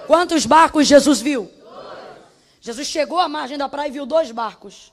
Quantos 0.06 0.44
barcos 0.44 0.86
Jesus 0.86 1.20
viu? 1.20 1.50
Jesus 2.60 2.86
chegou 2.86 3.18
à 3.18 3.28
margem 3.28 3.56
da 3.56 3.68
praia 3.68 3.88
e 3.88 3.92
viu 3.92 4.04
dois 4.04 4.30
barcos. 4.30 4.92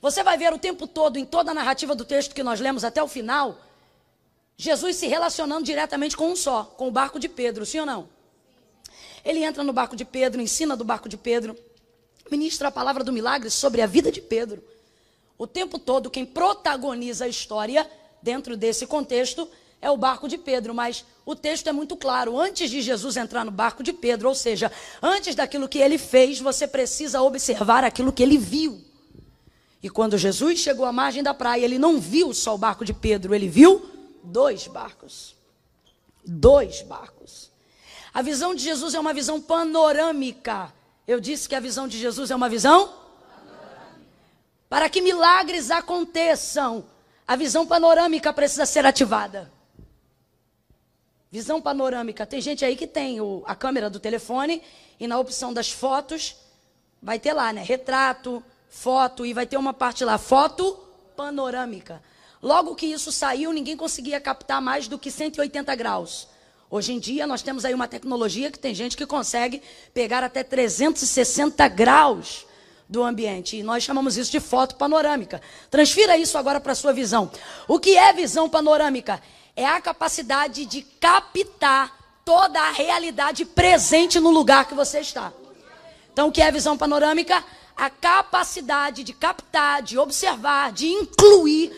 Você 0.00 0.22
vai 0.22 0.38
ver 0.38 0.52
o 0.52 0.58
tempo 0.58 0.86
todo, 0.86 1.18
em 1.18 1.24
toda 1.24 1.50
a 1.50 1.54
narrativa 1.54 1.94
do 1.94 2.04
texto 2.04 2.34
que 2.34 2.42
nós 2.42 2.60
lemos 2.60 2.84
até 2.84 3.02
o 3.02 3.08
final, 3.08 3.58
Jesus 4.56 4.96
se 4.96 5.06
relacionando 5.06 5.64
diretamente 5.64 6.16
com 6.16 6.28
um 6.28 6.36
só, 6.36 6.64
com 6.64 6.88
o 6.88 6.90
barco 6.90 7.18
de 7.18 7.28
Pedro, 7.28 7.66
sim 7.66 7.80
ou 7.80 7.86
não? 7.86 8.08
Ele 9.26 9.42
entra 9.42 9.64
no 9.64 9.72
barco 9.72 9.96
de 9.96 10.04
Pedro, 10.04 10.40
ensina 10.40 10.76
do 10.76 10.84
barco 10.84 11.08
de 11.08 11.16
Pedro, 11.16 11.58
ministra 12.30 12.68
a 12.68 12.70
palavra 12.70 13.02
do 13.02 13.12
milagre 13.12 13.50
sobre 13.50 13.82
a 13.82 13.86
vida 13.86 14.12
de 14.12 14.20
Pedro. 14.20 14.62
O 15.36 15.48
tempo 15.48 15.80
todo, 15.80 16.08
quem 16.08 16.24
protagoniza 16.24 17.24
a 17.24 17.28
história 17.28 17.90
dentro 18.22 18.56
desse 18.56 18.86
contexto 18.86 19.48
é 19.82 19.90
o 19.90 19.96
barco 19.96 20.28
de 20.28 20.38
Pedro, 20.38 20.72
mas 20.72 21.04
o 21.26 21.34
texto 21.34 21.66
é 21.66 21.72
muito 21.72 21.96
claro. 21.96 22.38
Antes 22.38 22.70
de 22.70 22.80
Jesus 22.80 23.16
entrar 23.16 23.44
no 23.44 23.50
barco 23.50 23.82
de 23.82 23.92
Pedro, 23.92 24.28
ou 24.28 24.34
seja, 24.34 24.70
antes 25.02 25.34
daquilo 25.34 25.68
que 25.68 25.78
ele 25.78 25.98
fez, 25.98 26.38
você 26.38 26.68
precisa 26.68 27.20
observar 27.20 27.82
aquilo 27.82 28.12
que 28.12 28.22
ele 28.22 28.38
viu. 28.38 28.80
E 29.82 29.90
quando 29.90 30.16
Jesus 30.16 30.60
chegou 30.60 30.86
à 30.86 30.92
margem 30.92 31.22
da 31.22 31.34
praia, 31.34 31.64
ele 31.64 31.80
não 31.80 31.98
viu 31.98 32.32
só 32.32 32.54
o 32.54 32.58
barco 32.58 32.84
de 32.84 32.94
Pedro, 32.94 33.34
ele 33.34 33.48
viu 33.48 33.90
dois 34.22 34.68
barcos. 34.68 35.34
Dois 36.24 36.82
barcos. 36.82 37.45
A 38.16 38.22
visão 38.22 38.54
de 38.54 38.62
Jesus 38.62 38.94
é 38.94 38.98
uma 38.98 39.12
visão 39.12 39.38
panorâmica. 39.38 40.72
Eu 41.06 41.20
disse 41.20 41.46
que 41.46 41.54
a 41.54 41.60
visão 41.60 41.86
de 41.86 41.98
Jesus 41.98 42.30
é 42.30 42.34
uma 42.34 42.48
visão? 42.48 42.94
Para 44.70 44.88
que 44.88 45.02
milagres 45.02 45.70
aconteçam, 45.70 46.86
a 47.28 47.36
visão 47.36 47.66
panorâmica 47.66 48.32
precisa 48.32 48.64
ser 48.64 48.86
ativada. 48.86 49.52
Visão 51.30 51.60
panorâmica. 51.60 52.24
Tem 52.24 52.40
gente 52.40 52.64
aí 52.64 52.74
que 52.74 52.86
tem 52.86 53.20
o, 53.20 53.42
a 53.46 53.54
câmera 53.54 53.90
do 53.90 54.00
telefone 54.00 54.62
e 54.98 55.06
na 55.06 55.18
opção 55.18 55.52
das 55.52 55.70
fotos 55.70 56.36
vai 57.02 57.18
ter 57.18 57.34
lá, 57.34 57.52
né? 57.52 57.62
Retrato, 57.62 58.42
foto 58.70 59.26
e 59.26 59.34
vai 59.34 59.44
ter 59.44 59.58
uma 59.58 59.74
parte 59.74 60.06
lá, 60.06 60.16
foto 60.16 60.72
panorâmica. 61.14 62.02
Logo 62.42 62.74
que 62.76 62.86
isso 62.86 63.12
saiu, 63.12 63.52
ninguém 63.52 63.76
conseguia 63.76 64.18
captar 64.18 64.62
mais 64.62 64.88
do 64.88 64.98
que 64.98 65.10
180 65.10 65.74
graus. 65.74 66.34
Hoje 66.70 66.92
em 66.92 66.98
dia 66.98 67.26
nós 67.26 67.42
temos 67.42 67.64
aí 67.64 67.72
uma 67.72 67.86
tecnologia 67.86 68.50
que 68.50 68.58
tem 68.58 68.74
gente 68.74 68.96
que 68.96 69.06
consegue 69.06 69.62
pegar 69.94 70.24
até 70.24 70.42
360 70.42 71.66
graus 71.68 72.46
do 72.88 73.02
ambiente. 73.02 73.56
E 73.56 73.62
nós 73.62 73.82
chamamos 73.82 74.16
isso 74.16 74.30
de 74.30 74.40
foto 74.40 74.76
panorâmica. 74.76 75.40
Transfira 75.70 76.16
isso 76.16 76.36
agora 76.36 76.60
para 76.60 76.72
a 76.72 76.76
sua 76.76 76.92
visão. 76.92 77.30
O 77.68 77.78
que 77.78 77.96
é 77.96 78.12
visão 78.12 78.48
panorâmica? 78.48 79.22
É 79.54 79.64
a 79.64 79.80
capacidade 79.80 80.66
de 80.66 80.82
captar 80.82 82.20
toda 82.24 82.60
a 82.60 82.72
realidade 82.72 83.44
presente 83.44 84.18
no 84.18 84.30
lugar 84.30 84.66
que 84.66 84.74
você 84.74 85.00
está. 85.00 85.32
Então, 86.12 86.28
o 86.28 86.32
que 86.32 86.42
é 86.42 86.50
visão 86.50 86.76
panorâmica? 86.76 87.44
A 87.76 87.88
capacidade 87.88 89.04
de 89.04 89.12
captar, 89.12 89.82
de 89.82 89.98
observar, 89.98 90.72
de 90.72 90.88
incluir 90.88 91.70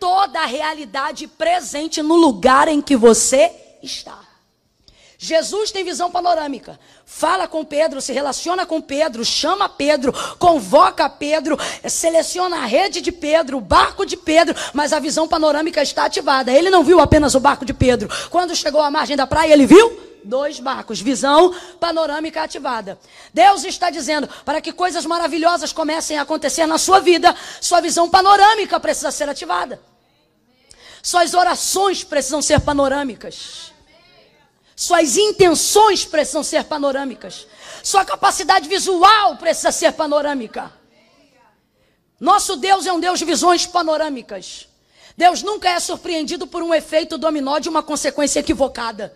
toda 0.00 0.40
a 0.40 0.46
realidade 0.46 1.28
presente 1.28 2.02
no 2.02 2.16
lugar 2.16 2.68
em 2.68 2.80
que 2.80 2.96
você 2.96 3.52
está. 3.82 4.31
Jesus 5.24 5.70
tem 5.70 5.84
visão 5.84 6.10
panorâmica. 6.10 6.80
Fala 7.06 7.46
com 7.46 7.64
Pedro, 7.64 8.00
se 8.00 8.12
relaciona 8.12 8.66
com 8.66 8.80
Pedro, 8.80 9.24
chama 9.24 9.68
Pedro, 9.68 10.12
convoca 10.36 11.08
Pedro, 11.08 11.56
seleciona 11.88 12.56
a 12.56 12.66
rede 12.66 13.00
de 13.00 13.12
Pedro, 13.12 13.58
o 13.58 13.60
barco 13.60 14.04
de 14.04 14.16
Pedro, 14.16 14.56
mas 14.74 14.92
a 14.92 14.98
visão 14.98 15.28
panorâmica 15.28 15.80
está 15.80 16.06
ativada. 16.06 16.50
Ele 16.50 16.70
não 16.70 16.82
viu 16.82 16.98
apenas 16.98 17.36
o 17.36 17.40
barco 17.40 17.64
de 17.64 17.72
Pedro. 17.72 18.08
Quando 18.30 18.56
chegou 18.56 18.82
à 18.82 18.90
margem 18.90 19.16
da 19.16 19.24
praia, 19.24 19.52
ele 19.52 19.64
viu 19.64 19.96
dois 20.24 20.58
barcos, 20.58 21.00
visão 21.00 21.54
panorâmica 21.78 22.42
ativada. 22.42 22.98
Deus 23.32 23.62
está 23.62 23.90
dizendo, 23.90 24.28
para 24.44 24.60
que 24.60 24.72
coisas 24.72 25.06
maravilhosas 25.06 25.72
comecem 25.72 26.18
a 26.18 26.22
acontecer 26.22 26.66
na 26.66 26.78
sua 26.78 26.98
vida, 26.98 27.32
sua 27.60 27.80
visão 27.80 28.10
panorâmica 28.10 28.80
precisa 28.80 29.12
ser 29.12 29.28
ativada. 29.28 29.80
Suas 31.00 31.32
orações 31.32 32.02
precisam 32.02 32.42
ser 32.42 32.60
panorâmicas. 32.60 33.71
Suas 34.74 35.16
intenções 35.16 36.04
precisam 36.04 36.42
ser 36.42 36.64
panorâmicas. 36.64 37.46
Sua 37.82 38.04
capacidade 38.04 38.68
visual 38.68 39.36
precisa 39.36 39.70
ser 39.70 39.92
panorâmica. 39.92 40.72
Nosso 42.18 42.56
Deus 42.56 42.86
é 42.86 42.92
um 42.92 43.00
Deus 43.00 43.18
de 43.18 43.24
visões 43.24 43.66
panorâmicas. 43.66 44.68
Deus 45.16 45.42
nunca 45.42 45.68
é 45.68 45.78
surpreendido 45.78 46.46
por 46.46 46.62
um 46.62 46.72
efeito 46.72 47.18
dominó 47.18 47.58
de 47.58 47.68
uma 47.68 47.82
consequência 47.82 48.40
equivocada. 48.40 49.14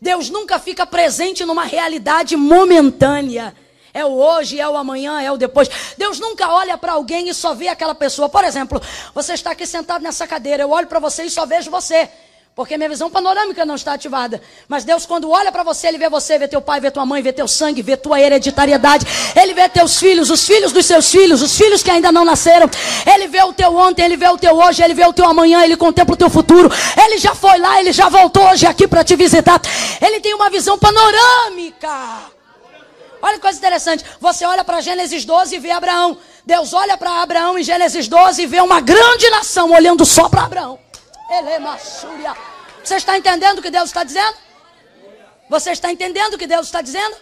Deus 0.00 0.30
nunca 0.30 0.58
fica 0.58 0.84
presente 0.84 1.44
numa 1.44 1.64
realidade 1.64 2.36
momentânea. 2.36 3.54
É 3.94 4.04
o 4.04 4.12
hoje, 4.12 4.58
é 4.58 4.68
o 4.68 4.76
amanhã, 4.76 5.20
é 5.20 5.30
o 5.30 5.36
depois. 5.36 5.68
Deus 5.98 6.18
nunca 6.18 6.48
olha 6.50 6.78
para 6.78 6.92
alguém 6.92 7.28
e 7.28 7.34
só 7.34 7.54
vê 7.54 7.68
aquela 7.68 7.94
pessoa. 7.94 8.28
Por 8.28 8.42
exemplo, 8.42 8.80
você 9.14 9.34
está 9.34 9.50
aqui 9.50 9.66
sentado 9.66 10.02
nessa 10.02 10.26
cadeira, 10.26 10.62
eu 10.62 10.70
olho 10.70 10.86
para 10.86 10.98
você 10.98 11.24
e 11.24 11.30
só 11.30 11.44
vejo 11.44 11.70
você. 11.70 12.08
Porque 12.54 12.76
minha 12.76 12.88
visão 12.88 13.10
panorâmica 13.10 13.64
não 13.64 13.76
está 13.76 13.94
ativada. 13.94 14.40
Mas 14.68 14.84
Deus, 14.84 15.06
quando 15.06 15.30
olha 15.30 15.50
para 15.50 15.62
você, 15.62 15.86
Ele 15.88 15.96
vê 15.96 16.10
você, 16.10 16.38
vê 16.38 16.46
teu 16.46 16.60
pai, 16.60 16.80
vê 16.80 16.90
tua 16.90 17.06
mãe, 17.06 17.22
vê 17.22 17.32
teu 17.32 17.48
sangue, 17.48 17.80
vê 17.80 17.96
tua 17.96 18.20
hereditariedade. 18.20 19.06
Ele 19.34 19.54
vê 19.54 19.66
teus 19.70 19.98
filhos, 19.98 20.28
os 20.28 20.46
filhos 20.46 20.70
dos 20.70 20.84
seus 20.84 21.10
filhos, 21.10 21.40
os 21.40 21.56
filhos 21.56 21.82
que 21.82 21.90
ainda 21.90 22.12
não 22.12 22.26
nasceram. 22.26 22.68
Ele 23.06 23.26
vê 23.26 23.42
o 23.42 23.54
teu 23.54 23.74
ontem, 23.74 24.04
Ele 24.04 24.18
vê 24.18 24.28
o 24.28 24.36
teu 24.36 24.54
hoje, 24.54 24.82
Ele 24.82 24.92
vê 24.92 25.06
o 25.06 25.14
teu 25.14 25.24
amanhã, 25.24 25.64
Ele 25.64 25.78
contempla 25.78 26.12
o 26.14 26.16
teu 26.16 26.28
futuro. 26.28 26.70
Ele 26.94 27.16
já 27.16 27.34
foi 27.34 27.58
lá, 27.58 27.80
Ele 27.80 27.90
já 27.90 28.10
voltou 28.10 28.46
hoje 28.50 28.66
aqui 28.66 28.86
para 28.86 29.02
te 29.02 29.16
visitar. 29.16 29.58
Ele 29.98 30.20
tem 30.20 30.34
uma 30.34 30.50
visão 30.50 30.78
panorâmica. 30.78 31.88
Olha 33.22 33.34
que 33.34 33.40
coisa 33.40 33.56
interessante. 33.58 34.04
Você 34.20 34.44
olha 34.44 34.62
para 34.62 34.82
Gênesis 34.82 35.24
12 35.24 35.56
e 35.56 35.58
vê 35.58 35.70
Abraão. 35.70 36.18
Deus 36.44 36.74
olha 36.74 36.98
para 36.98 37.22
Abraão 37.22 37.56
em 37.56 37.62
Gênesis 37.62 38.08
12 38.08 38.42
e 38.42 38.46
vê 38.46 38.60
uma 38.60 38.80
grande 38.80 39.30
nação 39.30 39.70
olhando 39.70 40.04
só 40.04 40.28
para 40.28 40.42
Abraão. 40.42 40.78
Você 42.84 42.96
está 42.96 43.16
entendendo 43.16 43.58
o 43.58 43.62
que 43.62 43.70
Deus 43.70 43.88
está 43.88 44.04
dizendo? 44.04 44.36
Você 45.48 45.70
está 45.70 45.90
entendendo 45.90 46.34
o 46.34 46.38
que 46.38 46.46
Deus 46.46 46.66
está 46.66 46.82
dizendo? 46.82 47.16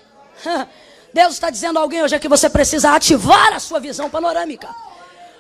Deus 1.14 1.35
está 1.35 1.49
dizendo 1.49 1.79
a 1.79 1.83
alguém 1.83 2.03
hoje 2.03 2.16
é 2.16 2.18
que 2.18 2.29
você 2.29 2.51
precisa 2.51 2.94
ativar 2.94 3.53
a 3.53 3.61
sua 3.61 3.79
visão 3.79 4.11
panorâmica. 4.11 4.68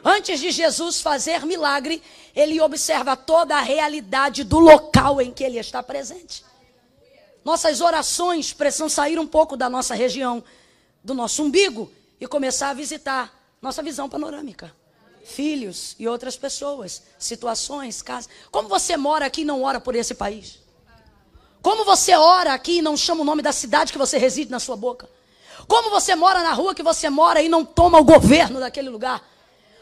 Antes 0.04 0.40
de 0.40 0.50
Jesus 0.50 1.00
fazer 1.00 1.44
milagre, 1.44 2.02
ele 2.34 2.60
observa 2.60 3.16
toda 3.16 3.56
a 3.56 3.60
realidade 3.60 4.44
do 4.44 4.58
local 4.58 5.20
em 5.20 5.32
que 5.32 5.44
ele 5.44 5.58
está 5.58 5.82
presente. 5.82 6.44
Nossas 7.44 7.80
orações 7.80 8.52
precisam 8.52 8.88
sair 8.88 9.18
um 9.18 9.26
pouco 9.26 9.56
da 9.56 9.68
nossa 9.68 9.94
região, 9.94 10.42
do 11.02 11.12
nosso 11.12 11.42
umbigo 11.42 11.90
e 12.20 12.26
começar 12.26 12.70
a 12.70 12.74
visitar 12.74 13.32
nossa 13.60 13.82
visão 13.82 14.08
panorâmica 14.08 14.79
filhos 15.24 15.94
e 15.98 16.08
outras 16.08 16.36
pessoas, 16.36 17.02
situações, 17.18 18.02
casas. 18.02 18.30
Como 18.50 18.68
você 18.68 18.96
mora 18.96 19.26
aqui 19.26 19.42
e 19.42 19.44
não 19.44 19.62
ora 19.62 19.80
por 19.80 19.94
esse 19.94 20.14
país? 20.14 20.58
Como 21.62 21.84
você 21.84 22.14
ora 22.14 22.54
aqui 22.54 22.78
e 22.78 22.82
não 22.82 22.96
chama 22.96 23.20
o 23.20 23.24
nome 23.24 23.42
da 23.42 23.52
cidade 23.52 23.92
que 23.92 23.98
você 23.98 24.18
reside 24.18 24.50
na 24.50 24.58
sua 24.58 24.76
boca? 24.76 25.08
Como 25.68 25.90
você 25.90 26.14
mora 26.14 26.42
na 26.42 26.52
rua 26.52 26.74
que 26.74 26.82
você 26.82 27.10
mora 27.10 27.42
e 27.42 27.48
não 27.48 27.64
toma 27.64 27.98
o 27.98 28.04
governo 28.04 28.58
daquele 28.58 28.88
lugar? 28.88 29.22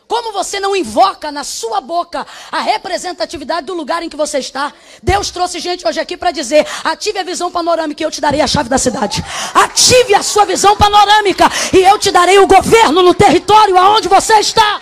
Como 0.08 0.32
você 0.32 0.58
não 0.58 0.74
invoca 0.74 1.30
na 1.30 1.44
sua 1.44 1.82
boca 1.82 2.26
a 2.50 2.60
representatividade 2.60 3.66
do 3.66 3.74
lugar 3.74 4.02
em 4.02 4.08
que 4.08 4.16
você 4.16 4.38
está? 4.38 4.72
Deus 5.02 5.30
trouxe 5.30 5.58
gente 5.60 5.86
hoje 5.86 6.00
aqui 6.00 6.16
para 6.16 6.30
dizer: 6.30 6.66
ative 6.82 7.18
a 7.18 7.22
visão 7.22 7.50
panorâmica 7.50 8.02
e 8.02 8.06
eu 8.06 8.10
te 8.10 8.20
darei 8.20 8.40
a 8.40 8.46
chave 8.46 8.70
da 8.70 8.78
cidade. 8.78 9.22
Ative 9.52 10.14
a 10.14 10.22
sua 10.22 10.46
visão 10.46 10.74
panorâmica 10.78 11.44
e 11.74 11.84
eu 11.84 11.98
te 11.98 12.10
darei 12.10 12.38
o 12.38 12.46
governo 12.46 13.02
no 13.02 13.12
território 13.12 13.76
aonde 13.76 14.08
você 14.08 14.32
está. 14.40 14.80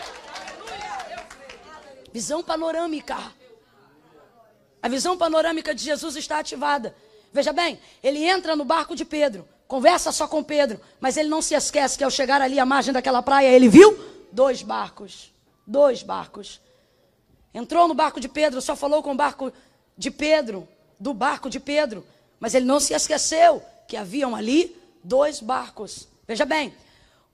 Visão 2.17 2.43
panorâmica. 2.43 3.15
A 4.83 4.89
visão 4.89 5.19
panorâmica 5.19 5.75
de 5.75 5.85
Jesus 5.85 6.17
está 6.17 6.39
ativada. 6.39 6.97
Veja 7.31 7.53
bem, 7.53 7.79
ele 8.03 8.25
entra 8.25 8.57
no 8.57 8.65
barco 8.65 8.97
de 8.97 9.05
Pedro, 9.05 9.47
conversa 9.69 10.11
só 10.11 10.27
com 10.27 10.43
Pedro, 10.43 10.81
mas 10.99 11.19
ele 11.19 11.29
não 11.29 11.43
se 11.43 11.55
esquece 11.55 11.99
que 11.99 12.03
ao 12.03 12.11
chegar 12.11 12.41
ali 12.41 12.59
à 12.59 12.65
margem 12.65 12.91
daquela 12.91 13.23
praia, 13.23 13.49
ele 13.49 13.69
viu 13.69 14.03
dois 14.33 14.63
barcos. 14.63 15.31
Dois 15.67 16.03
barcos. 16.03 16.59
Entrou 17.53 17.87
no 17.87 17.93
barco 17.93 18.19
de 18.19 18.31
Pedro, 18.31 18.63
só 18.63 18.75
falou 18.75 19.03
com 19.03 19.13
o 19.13 19.15
barco 19.15 19.53
de 19.95 20.11
Pedro, 20.11 20.67
do 20.99 21.13
barco 21.13 21.51
de 21.51 21.61
Pedro. 21.61 22.03
Mas 22.41 22.55
ele 22.55 22.65
não 22.65 22.81
se 22.81 22.95
esqueceu 22.95 23.63
que 23.87 23.95
haviam 23.95 24.35
ali 24.35 24.75
dois 25.05 25.39
barcos. 25.43 26.09
Veja 26.27 26.47
bem, 26.47 26.75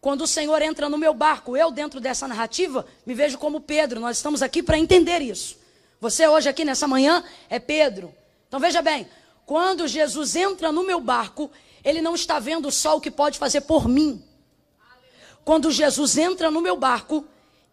quando 0.02 0.22
o 0.22 0.26
Senhor 0.26 0.60
entra 0.60 0.88
no 0.88 0.98
meu 0.98 1.14
barco, 1.14 1.56
eu 1.56 1.70
dentro 1.70 2.00
dessa 2.00 2.26
narrativa, 2.26 2.84
me 3.06 3.14
vejo 3.14 3.38
como 3.38 3.60
Pedro. 3.60 4.00
Nós 4.00 4.16
estamos 4.16 4.42
aqui 4.42 4.60
para 4.60 4.76
entender 4.76 5.22
isso. 5.22 5.56
Você 6.00 6.26
hoje 6.26 6.48
aqui 6.48 6.64
nessa 6.64 6.88
manhã 6.88 7.22
é 7.48 7.60
Pedro. 7.60 8.12
Então 8.48 8.58
veja 8.58 8.82
bem, 8.82 9.08
quando 9.46 9.86
Jesus 9.86 10.34
entra 10.34 10.72
no 10.72 10.82
meu 10.82 10.98
barco, 10.98 11.48
ele 11.84 12.02
não 12.02 12.16
está 12.16 12.40
vendo 12.40 12.68
só 12.72 12.96
o 12.96 13.00
que 13.00 13.12
pode 13.12 13.38
fazer 13.38 13.60
por 13.60 13.86
mim. 13.86 14.20
Quando 15.44 15.70
Jesus 15.70 16.18
entra 16.18 16.50
no 16.50 16.60
meu 16.60 16.76
barco, 16.76 17.24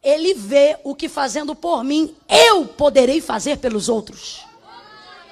ele 0.04 0.36
vê 0.36 0.78
o 0.84 0.94
que 0.94 1.10
fazendo 1.10 1.56
por 1.56 1.84
mim 1.84 2.16
eu 2.30 2.64
poderei 2.68 3.22
fazer 3.22 3.58
pelos 3.58 3.90
outros. 3.90 4.46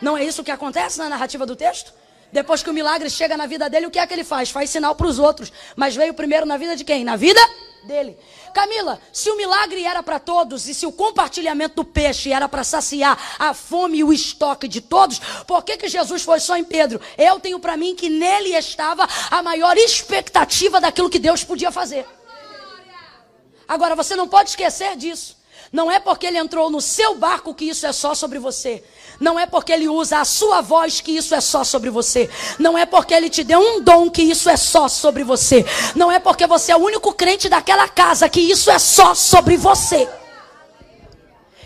Não 0.01 0.17
é 0.17 0.25
isso 0.25 0.43
que 0.43 0.49
acontece 0.49 0.97
na 0.97 1.10
narrativa 1.10 1.45
do 1.45 1.55
texto? 1.55 1.93
Depois 2.32 2.62
que 2.62 2.70
o 2.70 2.74
milagre 2.74 3.10
chega 3.10 3.38
na 3.38 3.46
vida 3.46 3.70
dele, 3.70 3.88
o 3.88 3.92
que 3.92 4.00
é 4.00 4.06
que 4.06 4.13
ele 4.13 4.24
faz? 4.24 4.50
Faz 4.50 4.70
sinal 4.70 4.96
para 4.96 5.08
os 5.08 5.18
outros. 5.18 5.52
Mas 5.76 5.96
veio 5.96 6.13
primeiro 6.13 6.46
na 6.46 6.58
vida 6.58 6.76
de 6.76 6.84
quem? 6.84 7.04
Na 7.04 7.16
vida 7.16 7.40
dele. 7.84 8.18
Camila, 8.54 9.00
se 9.13 9.30
o 9.30 9.38
milagre 9.38 9.84
era 9.84 10.04
para 10.04 10.20
todos 10.20 10.68
e 10.68 10.74
se 10.74 10.86
o 10.86 10.92
compartilhamento 10.92 11.76
do 11.76 11.86
peixe 11.86 12.32
era 12.32 12.50
para 12.50 12.63
saciar 12.63 13.18
a 13.40 13.54
fome 13.54 14.00
e 14.00 14.04
o 14.04 14.12
estoque 14.12 14.68
de 14.68 14.82
todos, 14.82 15.20
por 15.46 15.63
que, 15.63 15.78
que 15.78 15.88
Jesus 15.88 16.24
foi 16.24 16.40
só 16.40 16.58
em 16.58 16.63
Pedro? 16.63 17.00
Eu 17.18 17.40
tenho 17.40 17.60
para 17.60 17.78
mim 17.78 17.96
que 17.96 18.10
nele 18.10 18.50
estava 18.56 19.08
a 19.32 19.42
maior 19.42 19.78
expectativa 19.78 20.82
daquilo 20.82 21.10
que 21.10 21.20
Deus 21.20 21.44
podia 21.44 21.72
fazer. 21.72 22.06
Agora, 23.68 23.96
você 23.96 24.16
não 24.16 24.28
pode 24.28 24.50
esquecer 24.50 24.96
disso. 24.96 25.37
Não 25.71 25.91
é 25.91 25.99
porque 25.99 26.25
ele 26.25 26.38
entrou 26.38 26.69
no 26.69 26.80
seu 26.80 27.15
barco 27.15 27.53
que 27.53 27.65
isso 27.65 27.86
é 27.86 27.91
só 27.91 28.15
sobre 28.15 28.39
você. 28.39 28.84
Não 29.19 29.39
é 29.39 29.45
porque 29.45 29.71
ele 29.71 29.89
usa 29.89 30.19
a 30.19 30.25
sua 30.25 30.62
voz 30.62 31.01
que 31.01 31.12
isso 31.12 31.36
é 31.36 31.41
só 31.41 31.63
sobre 31.63 31.89
você. 31.89 32.30
Não 32.58 32.77
é 32.77 32.86
porque 32.86 33.13
ele 33.13 33.30
te 33.30 33.43
deu 33.43 33.60
um 33.60 33.82
dom 33.82 34.10
que 34.10 34.21
isso 34.21 34.49
é 34.49 34.56
só 34.56 34.88
sobre 34.88 35.23
você. 35.23 35.65
Não 35.95 36.12
é 36.12 36.19
porque 36.19 36.47
você 36.47 36.71
é 36.71 36.75
o 36.75 36.84
único 36.84 37.13
crente 37.13 37.49
daquela 37.49 37.88
casa 37.88 38.30
que 38.30 38.39
isso 38.39 38.71
é 38.71 38.80
só 38.80 39.13
sobre 39.13 39.58
você. 39.58 40.08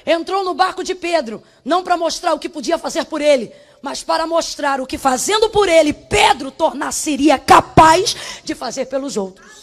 Entrou 0.06 0.44
no 0.44 0.54
barco 0.56 0.84
de 0.84 0.96
Pedro, 0.96 1.44
não 1.64 1.84
para 1.84 1.96
mostrar 1.96 2.34
o 2.34 2.40
que 2.40 2.50
podia 2.50 2.78
fazer 2.78 3.06
por 3.06 3.22
ele, 3.22 3.54
mas 3.84 4.04
para 4.04 4.26
mostrar 4.26 4.82
o 4.82 4.88
que 4.88 4.98
fazendo 4.98 5.50
por 5.50 5.70
ele, 5.70 5.94
Pedro 5.94 6.50
tornar-se-iria 6.50 7.38
capaz 7.38 8.16
de 8.44 8.56
fazer 8.56 8.86
pelos 8.86 9.16
outros. 9.16 9.62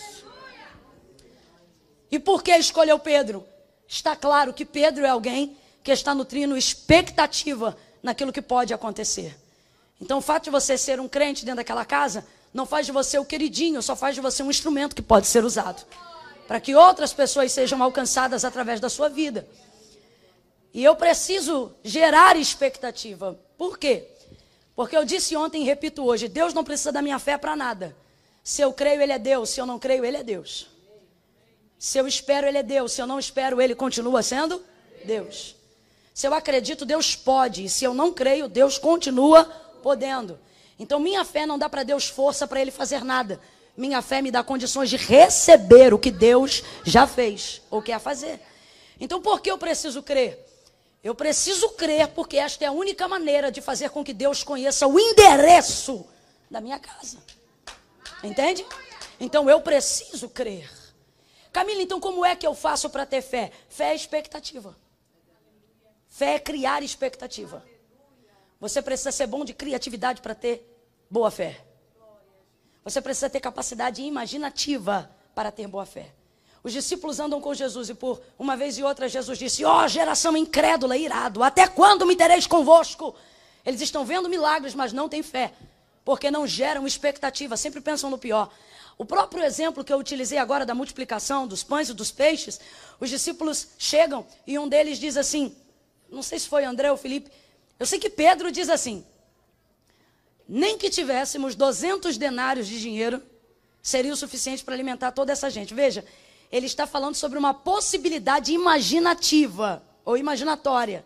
E 2.10 2.18
por 2.18 2.42
que 2.42 2.56
escolheu 2.56 2.98
Pedro? 2.98 3.44
Está 3.88 4.14
claro 4.14 4.52
que 4.52 4.64
Pedro 4.64 5.04
é 5.04 5.08
alguém 5.08 5.56
que 5.82 5.90
está 5.90 6.14
nutrindo 6.14 6.56
expectativa 6.56 7.76
naquilo 8.02 8.32
que 8.32 8.42
pode 8.42 8.74
acontecer. 8.74 9.36
Então, 10.00 10.18
o 10.18 10.22
fato 10.22 10.44
de 10.44 10.50
você 10.50 10.76
ser 10.76 11.00
um 11.00 11.08
crente 11.08 11.44
dentro 11.44 11.56
daquela 11.56 11.84
casa 11.84 12.24
não 12.52 12.66
faz 12.66 12.86
de 12.86 12.92
você 12.92 13.18
o 13.18 13.24
queridinho, 13.24 13.82
só 13.82 13.96
faz 13.96 14.14
de 14.14 14.20
você 14.20 14.42
um 14.42 14.50
instrumento 14.50 14.94
que 14.94 15.02
pode 15.02 15.26
ser 15.26 15.44
usado 15.44 15.84
para 16.48 16.60
que 16.60 16.74
outras 16.74 17.12
pessoas 17.12 17.52
sejam 17.52 17.82
alcançadas 17.82 18.42
através 18.42 18.80
da 18.80 18.88
sua 18.88 19.10
vida. 19.10 19.46
E 20.72 20.82
eu 20.82 20.96
preciso 20.96 21.70
gerar 21.84 22.36
expectativa. 22.36 23.38
Por 23.58 23.78
quê? 23.78 24.08
Porque 24.74 24.96
eu 24.96 25.04
disse 25.04 25.36
ontem 25.36 25.60
e 25.62 25.64
repito 25.66 26.02
hoje: 26.02 26.26
Deus 26.26 26.54
não 26.54 26.64
precisa 26.64 26.90
da 26.90 27.02
minha 27.02 27.18
fé 27.18 27.36
para 27.36 27.54
nada. 27.54 27.94
Se 28.42 28.62
eu 28.62 28.72
creio, 28.72 29.02
Ele 29.02 29.12
é 29.12 29.18
Deus. 29.18 29.50
Se 29.50 29.60
eu 29.60 29.66
não 29.66 29.78
creio, 29.78 30.06
Ele 30.06 30.16
é 30.16 30.22
Deus. 30.22 30.68
Se 31.78 31.98
eu 31.98 32.06
espero, 32.06 32.46
Ele 32.46 32.58
é 32.58 32.62
Deus. 32.62 32.92
Se 32.92 33.00
eu 33.00 33.06
não 33.06 33.18
espero, 33.18 33.60
Ele 33.60 33.74
continua 33.74 34.22
sendo 34.22 34.62
Deus. 35.04 35.54
Se 36.12 36.26
eu 36.26 36.34
acredito, 36.34 36.84
Deus 36.84 37.14
pode. 37.14 37.64
E 37.64 37.68
se 37.68 37.84
eu 37.84 37.94
não 37.94 38.12
creio, 38.12 38.48
Deus 38.48 38.78
continua 38.78 39.44
podendo. 39.82 40.38
Então, 40.78 40.98
minha 40.98 41.24
fé 41.24 41.46
não 41.46 41.58
dá 41.58 41.68
para 41.68 41.82
Deus 41.82 42.08
força 42.08 42.46
para 42.46 42.60
Ele 42.60 42.70
fazer 42.70 43.04
nada. 43.04 43.40
Minha 43.76 44.02
fé 44.02 44.20
me 44.20 44.30
dá 44.30 44.42
condições 44.42 44.90
de 44.90 44.96
receber 44.96 45.94
o 45.94 45.98
que 45.98 46.10
Deus 46.10 46.64
já 46.84 47.06
fez 47.06 47.62
ou 47.70 47.80
quer 47.80 48.00
fazer. 48.00 48.40
Então, 48.98 49.22
por 49.22 49.40
que 49.40 49.50
eu 49.50 49.58
preciso 49.58 50.02
crer? 50.02 50.44
Eu 51.02 51.14
preciso 51.14 51.70
crer 51.70 52.08
porque 52.08 52.36
esta 52.36 52.64
é 52.64 52.68
a 52.68 52.72
única 52.72 53.06
maneira 53.06 53.52
de 53.52 53.60
fazer 53.60 53.90
com 53.90 54.04
que 54.04 54.12
Deus 54.12 54.42
conheça 54.42 54.86
o 54.86 54.98
endereço 54.98 56.04
da 56.50 56.60
minha 56.60 56.78
casa. 56.78 57.18
Entende? 58.22 58.66
Então 59.20 59.48
eu 59.48 59.60
preciso 59.60 60.28
crer. 60.28 60.68
Camila, 61.58 61.82
então 61.82 61.98
como 61.98 62.24
é 62.24 62.36
que 62.36 62.46
eu 62.46 62.54
faço 62.54 62.88
para 62.88 63.04
ter 63.04 63.20
fé? 63.20 63.50
Fé 63.68 63.90
é 63.90 63.94
expectativa. 63.96 64.76
Fé 66.06 66.34
é 66.34 66.38
criar 66.38 66.84
expectativa. 66.84 67.64
Você 68.60 68.80
precisa 68.80 69.10
ser 69.10 69.26
bom 69.26 69.44
de 69.44 69.52
criatividade 69.52 70.20
para 70.20 70.36
ter 70.36 70.64
boa 71.10 71.32
fé. 71.32 71.60
Você 72.84 73.02
precisa 73.02 73.28
ter 73.28 73.40
capacidade 73.40 74.00
imaginativa 74.02 75.10
para 75.34 75.50
ter 75.50 75.66
boa 75.66 75.84
fé. 75.84 76.14
Os 76.62 76.72
discípulos 76.72 77.18
andam 77.18 77.40
com 77.40 77.52
Jesus 77.52 77.88
e 77.88 77.94
por 77.94 78.22
uma 78.38 78.56
vez 78.56 78.78
e 78.78 78.84
outra 78.84 79.08
Jesus 79.08 79.36
disse: 79.36 79.64
Ó 79.64 79.82
oh, 79.82 79.88
geração 79.88 80.36
incrédula, 80.36 80.96
irado, 80.96 81.42
até 81.42 81.66
quando 81.66 82.06
me 82.06 82.14
tereis 82.14 82.46
convosco? 82.46 83.16
Eles 83.66 83.80
estão 83.80 84.04
vendo 84.04 84.28
milagres, 84.28 84.76
mas 84.76 84.92
não 84.92 85.08
têm 85.08 85.24
fé, 85.24 85.52
porque 86.04 86.30
não 86.30 86.46
geram 86.46 86.86
expectativa, 86.86 87.56
sempre 87.56 87.80
pensam 87.80 88.08
no 88.10 88.16
pior. 88.16 88.48
O 88.98 89.04
próprio 89.04 89.44
exemplo 89.44 89.84
que 89.84 89.92
eu 89.92 89.98
utilizei 89.98 90.38
agora 90.38 90.66
da 90.66 90.74
multiplicação 90.74 91.46
dos 91.46 91.62
pães 91.62 91.88
e 91.88 91.94
dos 91.94 92.10
peixes, 92.10 92.60
os 92.98 93.08
discípulos 93.08 93.68
chegam 93.78 94.26
e 94.44 94.58
um 94.58 94.68
deles 94.68 94.98
diz 94.98 95.16
assim: 95.16 95.54
não 96.10 96.22
sei 96.22 96.40
se 96.40 96.48
foi 96.48 96.64
André 96.64 96.90
ou 96.90 96.96
Felipe, 96.96 97.30
eu 97.78 97.86
sei 97.86 98.00
que 98.00 98.10
Pedro 98.10 98.50
diz 98.50 98.68
assim: 98.68 99.06
nem 100.48 100.76
que 100.76 100.90
tivéssemos 100.90 101.54
200 101.54 102.18
denários 102.18 102.66
de 102.66 102.80
dinheiro, 102.80 103.22
seria 103.80 104.12
o 104.12 104.16
suficiente 104.16 104.64
para 104.64 104.74
alimentar 104.74 105.12
toda 105.12 105.30
essa 105.30 105.48
gente. 105.48 105.74
Veja, 105.74 106.04
ele 106.50 106.66
está 106.66 106.86
falando 106.86 107.14
sobre 107.14 107.38
uma 107.38 107.54
possibilidade 107.54 108.52
imaginativa 108.52 109.80
ou 110.04 110.16
imaginatória. 110.16 111.04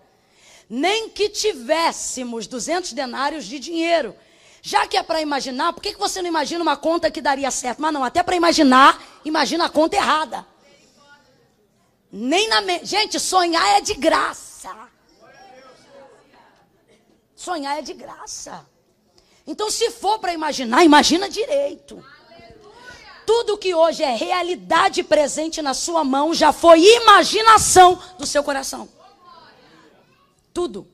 Nem 0.70 1.10
que 1.10 1.28
tivéssemos 1.28 2.46
200 2.46 2.94
denários 2.94 3.44
de 3.44 3.58
dinheiro, 3.58 4.16
já 4.64 4.86
que 4.86 4.96
é 4.96 5.02
para 5.02 5.20
imaginar, 5.20 5.72
por 5.72 5.82
que, 5.82 5.92
que 5.92 5.98
você 5.98 6.22
não 6.22 6.28
imagina 6.28 6.62
uma 6.62 6.76
conta 6.76 7.10
que 7.10 7.20
daria 7.20 7.50
certo? 7.50 7.82
Mas 7.82 7.92
não, 7.92 8.04
até 8.04 8.22
para 8.22 8.36
imaginar, 8.36 9.02
imagina 9.24 9.64
a 9.64 9.68
conta 9.68 9.96
errada. 9.96 10.46
Nem 12.12 12.48
na. 12.48 12.62
Gente, 12.84 13.18
sonhar 13.18 13.66
é 13.76 13.80
de 13.80 13.94
graça. 13.94 14.72
Sonhar 17.34 17.76
é 17.76 17.82
de 17.82 17.92
graça. 17.92 18.64
Então, 19.44 19.68
se 19.68 19.90
for 19.90 20.20
para 20.20 20.32
imaginar, 20.32 20.84
imagina 20.84 21.28
direito. 21.28 22.04
Tudo 23.26 23.58
que 23.58 23.74
hoje 23.74 24.04
é 24.04 24.14
realidade 24.14 25.02
presente 25.02 25.60
na 25.60 25.74
sua 25.74 26.04
mão 26.04 26.32
já 26.32 26.52
foi 26.52 26.80
imaginação 26.80 28.00
do 28.16 28.26
seu 28.26 28.44
coração. 28.44 28.88
Tudo. 30.54 30.91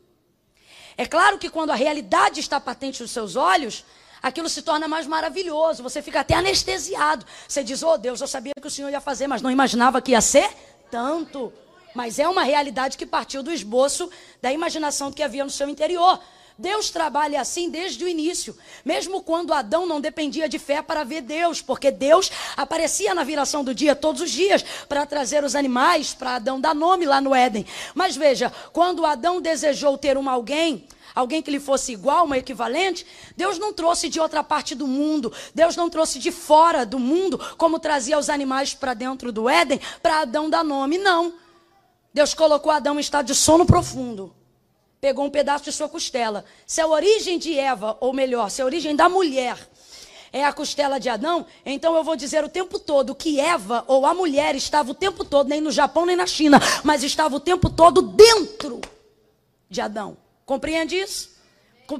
É 0.98 1.06
claro 1.06 1.38
que 1.38 1.48
quando 1.48 1.70
a 1.70 1.76
realidade 1.76 2.40
está 2.40 2.58
patente 2.58 3.00
nos 3.02 3.12
seus 3.12 3.36
olhos, 3.36 3.84
aquilo 4.20 4.48
se 4.48 4.62
torna 4.62 4.88
mais 4.88 5.06
maravilhoso. 5.06 5.80
Você 5.80 6.02
fica 6.02 6.18
até 6.20 6.34
anestesiado. 6.34 7.24
Você 7.46 7.62
diz: 7.62 7.84
Oh 7.84 7.96
Deus, 7.96 8.20
eu 8.20 8.26
sabia 8.26 8.52
que 8.60 8.66
o 8.66 8.70
Senhor 8.70 8.90
ia 8.90 9.00
fazer, 9.00 9.28
mas 9.28 9.40
não 9.40 9.48
imaginava 9.48 10.02
que 10.02 10.10
ia 10.10 10.20
ser 10.20 10.50
tanto. 10.90 11.52
Mas 11.94 12.18
é 12.18 12.28
uma 12.28 12.42
realidade 12.42 12.98
que 12.98 13.06
partiu 13.06 13.44
do 13.44 13.52
esboço 13.52 14.10
da 14.42 14.52
imaginação 14.52 15.12
que 15.12 15.22
havia 15.22 15.44
no 15.44 15.50
seu 15.50 15.68
interior. 15.68 16.20
Deus 16.58 16.90
trabalha 16.90 17.40
assim 17.40 17.70
desde 17.70 18.04
o 18.04 18.08
início, 18.08 18.56
mesmo 18.84 19.22
quando 19.22 19.54
Adão 19.54 19.86
não 19.86 20.00
dependia 20.00 20.48
de 20.48 20.58
fé 20.58 20.82
para 20.82 21.04
ver 21.04 21.20
Deus, 21.20 21.62
porque 21.62 21.88
Deus 21.88 22.32
aparecia 22.56 23.14
na 23.14 23.22
viração 23.22 23.62
do 23.62 23.72
dia 23.72 23.94
todos 23.94 24.20
os 24.20 24.30
dias 24.32 24.64
para 24.88 25.06
trazer 25.06 25.44
os 25.44 25.54
animais 25.54 26.14
para 26.14 26.34
Adão 26.34 26.60
dar 26.60 26.74
nome 26.74 27.06
lá 27.06 27.20
no 27.20 27.32
Éden. 27.32 27.64
Mas 27.94 28.16
veja, 28.16 28.52
quando 28.72 29.06
Adão 29.06 29.40
desejou 29.40 29.96
ter 29.96 30.18
um 30.18 30.28
alguém, 30.28 30.84
alguém 31.14 31.40
que 31.40 31.50
lhe 31.52 31.60
fosse 31.60 31.92
igual, 31.92 32.24
uma 32.24 32.38
equivalente, 32.38 33.06
Deus 33.36 33.56
não 33.56 33.72
trouxe 33.72 34.08
de 34.08 34.18
outra 34.18 34.42
parte 34.42 34.74
do 34.74 34.88
mundo, 34.88 35.32
Deus 35.54 35.76
não 35.76 35.88
trouxe 35.88 36.18
de 36.18 36.32
fora 36.32 36.84
do 36.84 36.98
mundo, 36.98 37.38
como 37.56 37.78
trazia 37.78 38.18
os 38.18 38.28
animais 38.28 38.74
para 38.74 38.94
dentro 38.94 39.30
do 39.30 39.48
Éden, 39.48 39.80
para 40.02 40.22
Adão 40.22 40.50
dar 40.50 40.64
nome, 40.64 40.98
não. 40.98 41.34
Deus 42.12 42.34
colocou 42.34 42.72
Adão 42.72 42.96
em 42.96 43.00
estado 43.00 43.26
de 43.26 43.34
sono 43.36 43.64
profundo 43.64 44.34
pegou 45.00 45.24
um 45.24 45.30
pedaço 45.30 45.64
de 45.64 45.72
sua 45.72 45.88
costela. 45.88 46.44
Se 46.66 46.80
a 46.80 46.86
origem 46.86 47.38
de 47.38 47.58
Eva, 47.58 47.96
ou 48.00 48.12
melhor, 48.12 48.50
se 48.50 48.60
a 48.60 48.64
origem 48.64 48.94
da 48.96 49.08
mulher 49.08 49.58
é 50.32 50.44
a 50.44 50.52
costela 50.52 50.98
de 50.98 51.08
Adão, 51.08 51.46
então 51.64 51.96
eu 51.96 52.04
vou 52.04 52.16
dizer 52.16 52.44
o 52.44 52.48
tempo 52.48 52.78
todo 52.78 53.14
que 53.14 53.40
Eva 53.40 53.84
ou 53.86 54.04
a 54.04 54.12
mulher 54.12 54.54
estava 54.54 54.90
o 54.90 54.94
tempo 54.94 55.24
todo, 55.24 55.48
nem 55.48 55.60
no 55.60 55.70
Japão 55.70 56.04
nem 56.04 56.16
na 56.16 56.26
China, 56.26 56.60
mas 56.84 57.02
estava 57.02 57.34
o 57.34 57.40
tempo 57.40 57.70
todo 57.70 58.02
dentro 58.02 58.80
de 59.70 59.80
Adão. 59.80 60.16
Compreende 60.44 60.96
isso? 60.96 61.36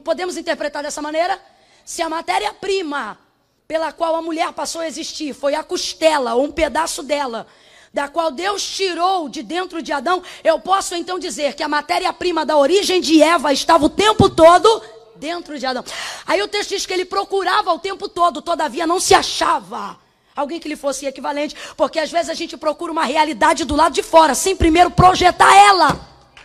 Podemos 0.05 0.37
interpretar 0.37 0.83
dessa 0.83 1.01
maneira? 1.01 1.41
Se 1.85 2.03
a 2.03 2.09
matéria-prima 2.09 3.19
pela 3.67 3.93
qual 3.93 4.17
a 4.17 4.23
mulher 4.23 4.53
passou 4.53 4.81
a 4.81 4.87
existir 4.87 5.35
foi 5.35 5.55
a 5.55 5.63
costela 5.63 6.35
ou 6.35 6.45
um 6.45 6.51
pedaço 6.51 7.03
dela, 7.03 7.47
da 7.93 8.09
qual 8.09 8.31
Deus 8.31 8.63
tirou 8.63 9.29
de 9.29 9.43
dentro 9.43 9.83
de 9.83 9.93
Adão, 9.93 10.23
eu 10.45 10.59
posso 10.59 10.95
então 10.95 11.19
dizer 11.19 11.55
que 11.55 11.63
a 11.63 11.69
matéria-prima 11.69 12.45
da 12.45 12.57
origem 12.57 13.01
de 13.01 13.23
Eva 13.23 13.53
estava 13.53 13.87
o 13.87 13.89
tempo 13.89 14.29
todo 14.29 14.83
dentro 15.17 15.59
de 15.59 15.67
Adão. 15.67 15.85
Aí 16.27 16.41
o 16.43 16.49
texto 16.49 16.71
diz 16.71 16.87
que 16.87 16.93
ele 16.93 17.05
procurava 17.05 17.73
o 17.73 17.79
tempo 17.79 18.09
todo, 18.09 18.41
todavia 18.43 18.87
não 18.87 19.01
se 19.01 19.15
achava 19.15 19.99
alguém 20.35 20.61
que 20.61 20.69
lhe 20.69 20.77
fosse 20.77 21.05
equivalente, 21.05 21.57
porque 21.77 21.99
às 21.99 22.11
vezes 22.11 22.31
a 22.31 22.35
gente 22.35 22.57
procura 22.57 22.93
uma 22.93 23.05
realidade 23.05 23.65
do 23.65 23.75
lado 23.75 23.93
de 23.93 24.03
fora, 24.03 24.35
sem 24.35 24.55
primeiro 24.55 24.91
projetar 24.91 25.53
ela 25.57 26.01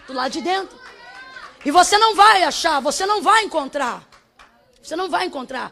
do 0.08 0.14
lado 0.14 0.32
de 0.32 0.42
dentro. 0.42 0.76
E 1.64 1.72
você 1.72 1.98
não 1.98 2.16
vai 2.16 2.44
achar, 2.44 2.80
você 2.82 3.06
não 3.06 3.22
vai 3.22 3.44
encontrar. 3.44 4.04
Você 4.82 4.96
não 4.96 5.10
vai 5.10 5.26
encontrar. 5.26 5.72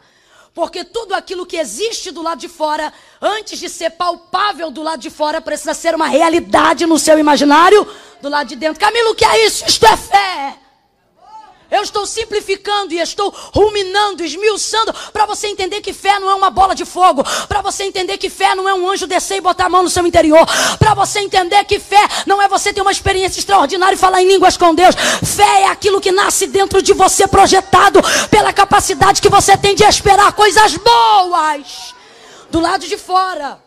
Porque 0.54 0.84
tudo 0.84 1.14
aquilo 1.14 1.46
que 1.46 1.56
existe 1.56 2.10
do 2.10 2.22
lado 2.22 2.38
de 2.38 2.48
fora, 2.48 2.92
antes 3.20 3.58
de 3.58 3.68
ser 3.68 3.90
palpável 3.90 4.70
do 4.70 4.82
lado 4.82 5.00
de 5.00 5.08
fora, 5.08 5.40
precisa 5.40 5.72
ser 5.72 5.94
uma 5.94 6.08
realidade 6.08 6.84
no 6.84 6.98
seu 6.98 7.18
imaginário 7.18 7.86
do 8.20 8.28
lado 8.28 8.48
de 8.48 8.56
dentro. 8.56 8.78
Camilo, 8.78 9.10
o 9.10 9.14
que 9.14 9.24
é 9.24 9.46
isso? 9.46 9.64
Isto 9.66 9.86
é 9.86 9.96
fé. 9.96 10.61
Eu 11.72 11.82
estou 11.82 12.04
simplificando 12.04 12.92
e 12.92 12.98
estou 12.98 13.30
ruminando, 13.30 14.22
esmiuçando, 14.22 14.92
para 15.10 15.24
você 15.24 15.46
entender 15.46 15.80
que 15.80 15.94
fé 15.94 16.20
não 16.20 16.28
é 16.28 16.34
uma 16.34 16.50
bola 16.50 16.74
de 16.74 16.84
fogo, 16.84 17.24
para 17.48 17.62
você 17.62 17.84
entender 17.84 18.18
que 18.18 18.28
fé 18.28 18.54
não 18.54 18.68
é 18.68 18.74
um 18.74 18.90
anjo 18.90 19.06
descer 19.06 19.38
e 19.38 19.40
botar 19.40 19.64
a 19.64 19.68
mão 19.70 19.82
no 19.82 19.88
seu 19.88 20.06
interior, 20.06 20.46
para 20.78 20.92
você 20.92 21.20
entender 21.20 21.64
que 21.64 21.80
fé 21.80 22.06
não 22.26 22.42
é 22.42 22.46
você 22.46 22.74
ter 22.74 22.82
uma 22.82 22.92
experiência 22.92 23.40
extraordinária 23.40 23.94
e 23.94 23.98
falar 23.98 24.20
em 24.20 24.28
línguas 24.28 24.58
com 24.58 24.74
Deus. 24.74 24.94
Fé 25.24 25.62
é 25.62 25.68
aquilo 25.68 25.98
que 25.98 26.12
nasce 26.12 26.46
dentro 26.46 26.82
de 26.82 26.92
você, 26.92 27.26
projetado 27.26 28.00
pela 28.28 28.52
capacidade 28.52 29.22
que 29.22 29.30
você 29.30 29.56
tem 29.56 29.74
de 29.74 29.82
esperar 29.82 30.30
coisas 30.34 30.76
boas 30.76 31.94
do 32.50 32.60
lado 32.60 32.86
de 32.86 32.98
fora. 32.98 33.58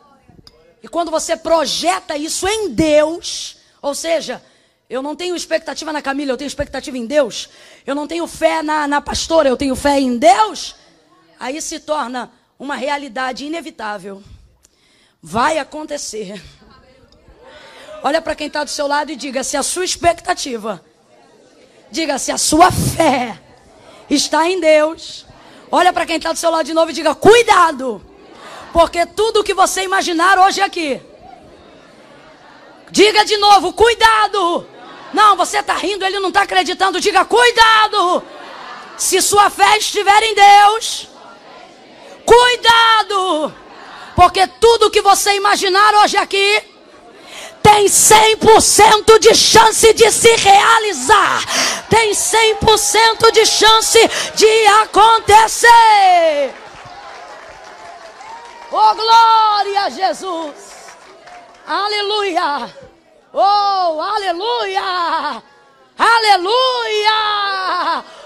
E 0.84 0.88
quando 0.88 1.10
você 1.10 1.36
projeta 1.36 2.16
isso 2.16 2.48
em 2.48 2.70
Deus, 2.70 3.58
ou 3.82 3.96
seja, 3.96 4.44
eu 4.88 5.02
não 5.02 5.16
tenho 5.16 5.36
expectativa 5.36 5.92
na 5.92 6.00
Camila, 6.00 6.32
eu 6.32 6.38
tenho 6.38 6.48
expectativa 6.48 6.96
em 6.96 7.08
Deus. 7.08 7.50
Eu 7.86 7.94
não 7.94 8.08
tenho 8.08 8.26
fé 8.26 8.64
na, 8.64 8.88
na 8.88 9.00
pastora, 9.00 9.48
eu 9.48 9.56
tenho 9.56 9.76
fé 9.76 10.00
em 10.00 10.18
Deus. 10.18 10.76
Aí 11.40 11.62
se 11.62 11.80
torna 11.80 12.32
uma 12.58 12.76
realidade 12.76 13.46
inevitável. 13.46 14.24
Vai 15.22 15.60
acontecer. 15.60 16.42
Olha 18.04 18.22
para 18.22 18.36
quem 18.36 18.48
está 18.48 18.64
do 18.64 18.70
seu 18.70 18.88
lado 18.88 19.12
e 19.12 19.16
diga 19.16 19.44
se 19.44 19.56
a 19.56 19.64
sua 19.64 19.86
expectativa, 19.86 20.84
diga 21.92 22.18
se 22.18 22.32
a 22.32 22.38
sua 22.38 22.72
fé 22.72 23.40
está 24.10 24.50
em 24.50 24.60
Deus. 24.60 25.26
Olha 25.72 25.92
para 25.92 26.06
quem 26.06 26.18
está 26.18 26.32
do 26.32 26.40
seu 26.40 26.50
lado 26.50 26.66
de 26.66 26.74
novo 26.74 26.92
e 26.92 26.94
diga: 26.94 27.14
cuidado, 27.14 28.04
porque 28.72 29.06
tudo 29.06 29.44
que 29.44 29.54
você 29.54 29.84
imaginar 29.84 30.40
hoje 30.40 30.62
aqui. 30.62 31.02
Diga 32.92 33.26
de 33.26 33.38
novo: 33.38 33.74
cuidado 33.74 34.75
não, 35.14 35.36
você 35.36 35.60
está 35.60 35.74
rindo, 35.74 36.06
ele 36.06 36.20
não 36.20 36.30
está 36.30 36.42
acreditando. 36.42 37.00
Diga, 37.00 37.24
cuidado! 37.26 38.24
Se 38.98 39.22
sua 39.22 39.50
fé 39.50 39.78
estiver 39.78 40.24
em 40.24 40.36
Deus, 40.36 41.08
cuidado! 42.26 43.54
Porque 44.16 44.48
tudo 44.48 44.90
que 44.90 45.02
você 45.02 45.36
imaginar 45.36 45.94
hoje 45.96 46.18
aqui 46.18 46.64
tem 47.62 47.86
100% 47.88 49.20
de 49.20 49.36
chance 49.36 49.94
de 49.94 50.12
se 50.12 50.36
realizar. 50.36 51.44
Tem 51.90 52.12
100% 52.12 53.32
de 53.32 53.46
chance 53.46 54.00
de 54.36 54.68
acontecer. 54.84 56.54
Oh, 58.72 58.96
glória 58.96 59.82
a 59.82 59.90
Jesus! 59.90 60.54
Aleluia! 61.68 62.95
Oh, 63.38 64.00
aleluia! 64.00 65.44
Aleluia! 65.98 67.12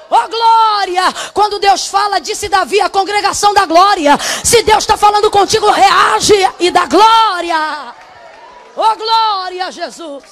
Oh 0.07 0.27
glória! 0.27 1.03
Quando 1.33 1.57
Deus 1.57 1.87
fala, 1.87 2.19
disse 2.19 2.47
Davi, 2.47 2.79
a 2.79 2.91
congregação 2.91 3.51
da 3.51 3.65
glória. 3.65 4.15
Se 4.45 4.61
Deus 4.61 4.83
está 4.83 4.95
falando 4.97 5.31
contigo, 5.31 5.67
reage 5.71 6.35
e 6.59 6.69
dá 6.69 6.85
glória. 6.85 7.95
Oh 8.75 8.95
glória, 8.95 9.71
Jesus! 9.71 10.23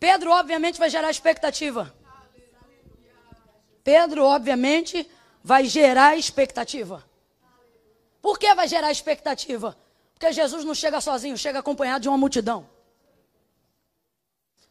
Pedro, 0.00 0.30
obviamente, 0.30 0.78
vai 0.78 0.88
gerar 0.88 1.10
expectativa. 1.10 1.94
Pedro, 3.82 4.24
obviamente, 4.24 5.06
vai 5.42 5.66
gerar 5.66 6.16
expectativa. 6.16 7.04
Por 8.22 8.38
que 8.38 8.54
vai 8.54 8.66
gerar 8.66 8.90
expectativa? 8.90 9.76
Porque 10.24 10.32
Jesus 10.32 10.64
não 10.64 10.74
chega 10.74 11.02
sozinho, 11.02 11.36
chega 11.36 11.58
acompanhado 11.58 12.00
de 12.00 12.08
uma 12.08 12.16
multidão. 12.16 12.66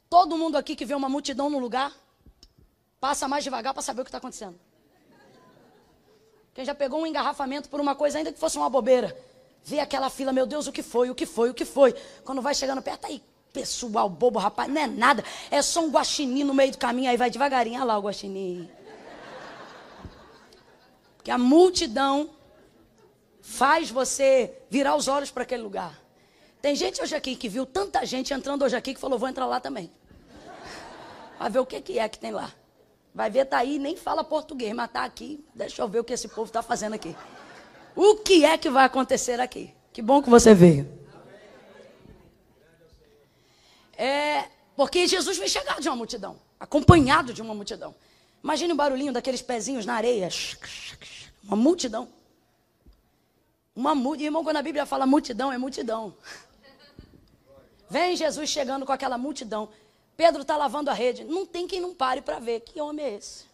Todo 0.09 0.35
mundo 0.35 0.57
aqui 0.57 0.75
que 0.75 0.83
vê 0.83 0.95
uma 0.95 1.07
multidão 1.07 1.47
no 1.47 1.59
lugar, 1.59 1.93
passa 2.99 3.27
mais 3.27 3.43
devagar 3.43 3.71
para 3.71 3.83
saber 3.83 4.01
o 4.01 4.03
que 4.03 4.09
está 4.09 4.17
acontecendo. 4.17 4.59
Quem 6.55 6.65
já 6.65 6.73
pegou 6.73 6.99
um 6.99 7.05
engarrafamento 7.05 7.69
por 7.69 7.79
uma 7.79 7.93
coisa, 7.93 8.17
ainda 8.17 8.33
que 8.33 8.39
fosse 8.39 8.57
uma 8.57 8.67
bobeira, 8.67 9.15
vê 9.63 9.79
aquela 9.79 10.09
fila, 10.09 10.33
meu 10.33 10.47
Deus, 10.47 10.65
o 10.65 10.71
que 10.71 10.81
foi, 10.81 11.11
o 11.11 11.15
que 11.15 11.27
foi, 11.27 11.51
o 11.51 11.53
que 11.53 11.65
foi. 11.65 11.93
Quando 12.23 12.41
vai 12.41 12.55
chegando 12.55 12.81
perto, 12.81 13.05
aí, 13.05 13.21
pessoal 13.53 14.09
bobo, 14.09 14.39
rapaz, 14.39 14.67
não 14.67 14.81
é 14.81 14.87
nada, 14.87 15.23
é 15.51 15.61
só 15.61 15.81
um 15.81 15.91
guaxinim 15.91 16.43
no 16.43 16.55
meio 16.55 16.71
do 16.71 16.79
caminho, 16.79 17.11
aí 17.11 17.17
vai 17.17 17.29
devagarinho, 17.29 17.75
olha 17.75 17.85
lá 17.85 17.99
o 17.99 18.01
guaxinim. 18.01 18.67
Porque 21.15 21.29
a 21.29 21.37
multidão 21.37 22.31
faz 23.43 23.91
você 23.91 24.57
virar 24.69 24.95
os 24.95 25.09
olhos 25.09 25.29
para 25.29 25.43
aquele 25.43 25.61
lugar. 25.61 26.01
Tem 26.61 26.73
gente 26.75 27.01
hoje 27.01 27.13
aqui 27.13 27.35
que 27.35 27.49
viu 27.49 27.65
tanta 27.65 28.05
gente 28.05 28.33
entrando 28.33 28.63
hoje 28.63 28.73
aqui 28.73 28.93
que 28.93 28.99
falou, 28.99 29.19
vou 29.19 29.27
entrar 29.27 29.45
lá 29.45 29.59
também. 29.59 29.91
Vai 31.37 31.49
ver 31.49 31.59
o 31.59 31.65
que, 31.65 31.81
que 31.81 31.99
é 31.99 32.07
que 32.07 32.17
tem 32.17 32.31
lá. 32.31 32.53
Vai 33.13 33.29
ver, 33.29 33.43
tá 33.45 33.57
aí, 33.57 33.77
nem 33.77 33.97
fala 33.97 34.23
português, 34.23 34.73
mas 34.73 34.89
tá 34.89 35.03
aqui. 35.03 35.43
Deixa 35.53 35.81
eu 35.81 35.89
ver 35.89 35.99
o 35.99 36.03
que 36.05 36.13
esse 36.13 36.29
povo 36.29 36.45
está 36.45 36.63
fazendo 36.63 36.93
aqui. 36.93 37.13
O 37.93 38.15
que 38.15 38.45
é 38.45 38.57
que 38.57 38.69
vai 38.69 38.85
acontecer 38.85 39.39
aqui? 39.41 39.73
Que 39.91 40.01
bom 40.01 40.23
que 40.23 40.29
você 40.29 40.53
veio. 40.55 40.89
É, 43.97 44.45
porque 44.73 45.05
Jesus 45.05 45.37
vem 45.37 45.49
chegar 45.49 45.81
de 45.81 45.89
uma 45.89 45.97
multidão, 45.97 46.39
acompanhado 46.57 47.33
de 47.33 47.41
uma 47.41 47.53
multidão. 47.53 47.93
Imagine 48.41 48.71
o 48.71 48.75
barulhinho 48.75 49.11
daqueles 49.11 49.41
pezinhos 49.41 49.85
na 49.85 49.95
areia. 49.95 50.29
Uma 51.43 51.57
multidão. 51.57 52.07
Uma. 53.75 53.93
Irmão, 54.17 54.43
quando 54.43 54.57
a 54.57 54.61
Bíblia 54.61 54.85
fala 54.85 55.05
multidão, 55.05 55.51
é 55.51 55.57
multidão. 55.57 56.15
Vem 57.89 58.15
Jesus 58.15 58.49
chegando 58.49 58.85
com 58.85 58.91
aquela 58.91 59.17
multidão. 59.17 59.69
Pedro 60.15 60.41
está 60.43 60.55
lavando 60.55 60.89
a 60.89 60.93
rede. 60.93 61.23
Não 61.23 61.45
tem 61.45 61.67
quem 61.67 61.81
não 61.81 61.93
pare 61.93 62.21
para 62.21 62.39
ver. 62.39 62.61
Que 62.61 62.79
homem 62.79 63.05
é 63.05 63.13
esse? 63.15 63.45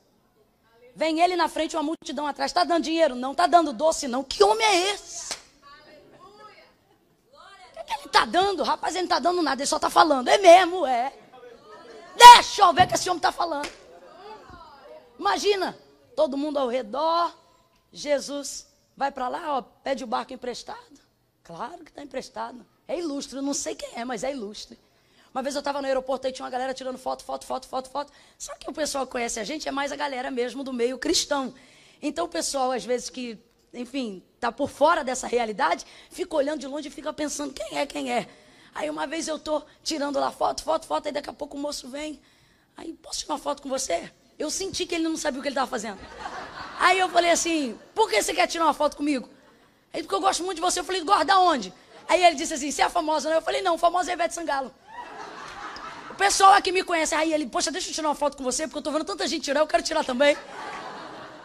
Vem 0.95 1.21
ele 1.21 1.35
na 1.35 1.47
frente, 1.47 1.75
uma 1.75 1.83
multidão 1.83 2.27
atrás. 2.27 2.51
Está 2.51 2.63
dando 2.63 2.83
dinheiro? 2.83 3.15
Não. 3.15 3.31
Está 3.31 3.47
dando 3.47 3.71
doce? 3.71 4.07
Não. 4.07 4.23
Que 4.23 4.43
homem 4.43 4.65
é 4.65 4.93
esse? 4.93 5.33
O 5.33 5.37
que, 7.73 7.79
é 7.79 7.83
que 7.83 7.93
ele 7.93 8.05
está 8.05 8.25
dando? 8.25 8.63
Rapaz, 8.63 8.93
ele 8.95 9.03
não 9.03 9.15
está 9.15 9.19
dando 9.19 9.41
nada, 9.41 9.61
ele 9.61 9.67
só 9.67 9.77
está 9.77 9.89
falando. 9.89 10.27
É 10.27 10.37
mesmo, 10.37 10.85
é. 10.85 11.13
Deixa 12.15 12.61
eu 12.61 12.73
ver 12.73 12.83
o 12.83 12.87
que 12.87 12.95
esse 12.95 13.09
homem 13.09 13.17
está 13.19 13.31
falando. 13.31 13.69
Imagina, 15.17 15.77
todo 16.15 16.37
mundo 16.37 16.59
ao 16.59 16.67
redor, 16.67 17.33
Jesus 17.91 18.68
Vai 18.99 19.13
para 19.13 19.29
lá, 19.29 19.57
ó, 19.57 19.61
pede 19.61 20.03
o 20.03 20.07
barco 20.07 20.33
emprestado. 20.33 20.99
Claro 21.41 21.85
que 21.85 21.89
está 21.89 22.03
emprestado. 22.03 22.65
É 22.85 22.99
ilustre, 22.99 23.37
eu 23.37 23.41
não 23.41 23.53
sei 23.53 23.73
quem 23.73 23.91
é, 23.95 24.03
mas 24.03 24.25
é 24.25 24.31
ilustre. 24.33 24.77
Uma 25.33 25.41
vez 25.41 25.55
eu 25.55 25.59
estava 25.59 25.79
no 25.79 25.87
aeroporto 25.87 26.27
e 26.27 26.33
tinha 26.33 26.43
uma 26.43 26.51
galera 26.51 26.73
tirando 26.73 26.97
foto, 26.97 27.23
foto, 27.23 27.45
foto, 27.45 27.65
foto, 27.65 27.89
foto. 27.89 28.11
Só 28.37 28.53
que 28.55 28.69
o 28.69 28.73
pessoal 28.73 29.05
que 29.05 29.13
conhece 29.13 29.39
a 29.39 29.45
gente 29.45 29.69
é 29.69 29.71
mais 29.71 29.93
a 29.93 29.95
galera 29.95 30.29
mesmo 30.29 30.65
do 30.65 30.73
meio 30.73 30.97
cristão. 30.97 31.53
Então 32.01 32.25
o 32.25 32.27
pessoal, 32.27 32.73
às 32.73 32.83
vezes, 32.83 33.09
que, 33.09 33.39
enfim, 33.73 34.21
está 34.35 34.51
por 34.51 34.69
fora 34.69 35.01
dessa 35.01 35.27
realidade, 35.27 35.85
fica 36.11 36.35
olhando 36.35 36.59
de 36.59 36.67
longe 36.67 36.89
e 36.89 36.91
fica 36.91 37.13
pensando 37.13 37.53
quem 37.53 37.77
é, 37.77 37.85
quem 37.85 38.11
é. 38.11 38.27
Aí 38.75 38.89
uma 38.89 39.07
vez 39.07 39.29
eu 39.29 39.37
estou 39.37 39.65
tirando 39.81 40.19
lá 40.19 40.29
foto, 40.29 40.61
foto, 40.61 40.85
foto, 40.85 41.05
aí 41.05 41.13
daqui 41.13 41.29
a 41.29 41.33
pouco 41.33 41.55
o 41.55 41.59
moço 41.61 41.87
vem. 41.87 42.19
Aí, 42.75 42.91
posso 42.95 43.19
tirar 43.19 43.35
uma 43.35 43.39
foto 43.39 43.61
com 43.61 43.69
você? 43.69 44.11
Eu 44.39 44.49
senti 44.49 44.85
que 44.85 44.95
ele 44.95 45.03
não 45.03 45.17
sabia 45.17 45.39
o 45.39 45.41
que 45.43 45.49
ele 45.49 45.53
estava 45.53 45.69
fazendo. 45.69 45.99
Aí 46.79 46.97
eu 46.97 47.09
falei 47.09 47.29
assim, 47.29 47.77
por 47.93 48.09
que 48.09 48.23
você 48.23 48.33
quer 48.33 48.47
tirar 48.47 48.63
uma 48.63 48.73
foto 48.73 48.95
comigo? 48.95 49.29
Ele, 49.93 50.03
porque 50.03 50.15
eu 50.15 50.21
gosto 50.21 50.43
muito 50.43 50.55
de 50.55 50.61
você. 50.61 50.79
Eu 50.79 50.85
falei, 50.85 51.03
guarda 51.03 51.37
onde? 51.37 51.73
Aí 52.07 52.23
ele 52.23 52.37
disse 52.37 52.53
assim, 52.53 52.71
você 52.71 52.81
é 52.81 52.89
famosa, 52.89 53.29
né? 53.29 53.35
Eu 53.35 53.41
falei, 53.41 53.61
não, 53.61 53.77
famosa 53.77 54.11
é 54.11 54.13
Ivete 54.13 54.33
Sangalo. 54.33 54.73
O 56.09 56.15
pessoal 56.15 56.53
aqui 56.53 56.71
me 56.71 56.83
conhece. 56.83 57.13
Aí 57.13 57.33
ele, 57.33 57.47
poxa, 57.47 57.69
deixa 57.69 57.89
eu 57.89 57.93
tirar 57.93 58.07
uma 58.07 58.15
foto 58.15 58.37
com 58.37 58.43
você, 58.43 58.65
porque 58.65 58.77
eu 58.77 58.81
tô 58.81 58.91
vendo 58.91 59.03
tanta 59.03 59.27
gente 59.27 59.43
tirar, 59.43 59.59
eu 59.59 59.67
quero 59.67 59.83
tirar 59.83 60.05
também. 60.05 60.37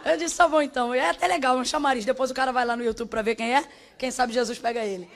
Eu 0.04 0.16
disse, 0.16 0.36
tá 0.36 0.46
bom 0.46 0.62
então. 0.62 0.94
É 0.94 1.10
até 1.10 1.26
legal, 1.26 1.56
um 1.56 1.64
chamariz. 1.64 2.04
Depois 2.04 2.30
o 2.30 2.34
cara 2.34 2.52
vai 2.52 2.64
lá 2.64 2.76
no 2.76 2.84
YouTube 2.84 3.08
para 3.08 3.22
ver 3.22 3.34
quem 3.34 3.56
é. 3.56 3.64
Quem 3.98 4.12
sabe 4.12 4.32
Jesus 4.32 4.58
pega 4.58 4.84
ele. 4.84 5.10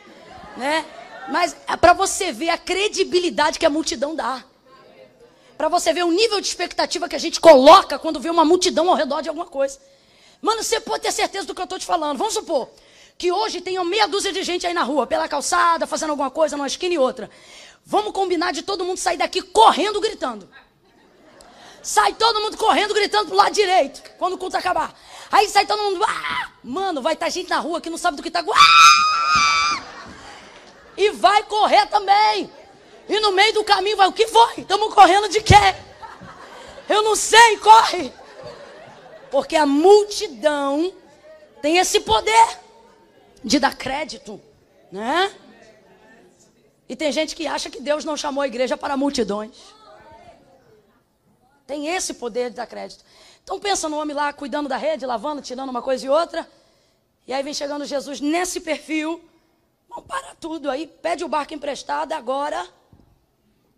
Né? 0.56 0.84
Mas 1.28 1.56
é 1.68 1.76
para 1.76 1.92
você 1.92 2.32
ver 2.32 2.48
a 2.48 2.58
credibilidade 2.58 3.58
que 3.58 3.66
a 3.66 3.70
multidão 3.70 4.16
dá. 4.16 4.42
Para 5.58 5.68
você 5.68 5.92
ver 5.92 6.04
o 6.04 6.12
nível 6.12 6.40
de 6.40 6.46
expectativa 6.46 7.08
que 7.08 7.16
a 7.16 7.18
gente 7.18 7.40
coloca 7.40 7.98
quando 7.98 8.20
vê 8.20 8.30
uma 8.30 8.44
multidão 8.44 8.88
ao 8.88 8.94
redor 8.94 9.20
de 9.20 9.28
alguma 9.28 9.46
coisa. 9.46 9.80
Mano, 10.40 10.62
você 10.62 10.78
pode 10.78 11.02
ter 11.02 11.10
certeza 11.10 11.48
do 11.48 11.54
que 11.54 11.60
eu 11.60 11.64
estou 11.64 11.80
te 11.80 11.84
falando. 11.84 12.16
Vamos 12.16 12.34
supor 12.34 12.70
que 13.18 13.32
hoje 13.32 13.60
tenha 13.60 13.82
meia 13.82 14.06
dúzia 14.06 14.32
de 14.32 14.44
gente 14.44 14.64
aí 14.64 14.72
na 14.72 14.84
rua, 14.84 15.04
pela 15.04 15.26
calçada, 15.26 15.84
fazendo 15.84 16.10
alguma 16.10 16.30
coisa, 16.30 16.56
numa 16.56 16.68
esquina 16.68 16.94
e 16.94 16.98
outra. 16.98 17.28
Vamos 17.84 18.12
combinar 18.12 18.52
de 18.52 18.62
todo 18.62 18.84
mundo 18.84 18.98
sair 18.98 19.16
daqui 19.16 19.42
correndo, 19.42 20.00
gritando. 20.00 20.48
Sai 21.82 22.12
todo 22.14 22.40
mundo 22.40 22.56
correndo, 22.56 22.94
gritando 22.94 23.26
pro 23.26 23.36
lado 23.36 23.52
direito, 23.52 24.00
quando 24.16 24.34
o 24.34 24.38
culto 24.38 24.56
acabar. 24.56 24.94
Aí 25.32 25.48
sai 25.48 25.66
todo 25.66 25.82
mundo. 25.82 26.04
Ah! 26.04 26.52
Mano, 26.62 27.02
vai 27.02 27.14
estar 27.14 27.26
tá 27.26 27.30
gente 27.30 27.50
na 27.50 27.58
rua 27.58 27.80
que 27.80 27.90
não 27.90 27.98
sabe 27.98 28.16
do 28.16 28.22
que 28.22 28.28
está. 28.28 28.44
Ah! 28.48 29.82
E 30.96 31.10
vai 31.10 31.42
correr 31.42 31.86
também. 31.86 32.48
E 33.08 33.20
no 33.20 33.32
meio 33.32 33.54
do 33.54 33.64
caminho 33.64 33.96
vai, 33.96 34.06
o 34.06 34.12
que 34.12 34.26
foi? 34.26 34.60
Estamos 34.60 34.92
correndo 34.92 35.28
de 35.28 35.40
quê? 35.40 35.54
Eu 36.88 37.02
não 37.02 37.16
sei, 37.16 37.56
corre. 37.58 38.12
Porque 39.30 39.56
a 39.56 39.66
multidão 39.66 40.92
tem 41.62 41.78
esse 41.78 42.00
poder 42.00 42.58
de 43.42 43.58
dar 43.58 43.76
crédito, 43.76 44.40
né? 44.90 45.34
E 46.88 46.96
tem 46.96 47.12
gente 47.12 47.36
que 47.36 47.46
acha 47.46 47.68
que 47.68 47.80
Deus 47.80 48.04
não 48.04 48.16
chamou 48.16 48.42
a 48.42 48.46
igreja 48.46 48.76
para 48.76 48.96
multidões. 48.96 49.56
Tem 51.66 51.88
esse 51.88 52.14
poder 52.14 52.50
de 52.50 52.56
dar 52.56 52.66
crédito. 52.66 53.04
Então 53.44 53.60
pensa 53.60 53.88
no 53.88 53.98
homem 53.98 54.16
lá 54.16 54.32
cuidando 54.32 54.68
da 54.68 54.76
rede, 54.76 55.04
lavando, 55.04 55.42
tirando 55.42 55.68
uma 55.68 55.82
coisa 55.82 56.06
e 56.06 56.08
outra. 56.08 56.48
E 57.26 57.32
aí 57.32 57.42
vem 57.42 57.52
chegando 57.52 57.84
Jesus 57.84 58.20
nesse 58.20 58.60
perfil. 58.60 59.22
Vamos 59.88 60.06
para 60.06 60.34
tudo 60.36 60.70
aí, 60.70 60.86
pede 60.86 61.24
o 61.24 61.28
barco 61.28 61.52
emprestado 61.52 62.12
agora. 62.12 62.66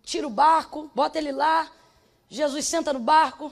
Tira 0.03 0.27
o 0.27 0.29
barco, 0.29 0.89
bota 0.93 1.17
ele 1.17 1.31
lá. 1.31 1.71
Jesus 2.29 2.65
senta 2.65 2.93
no 2.93 2.99
barco. 2.99 3.51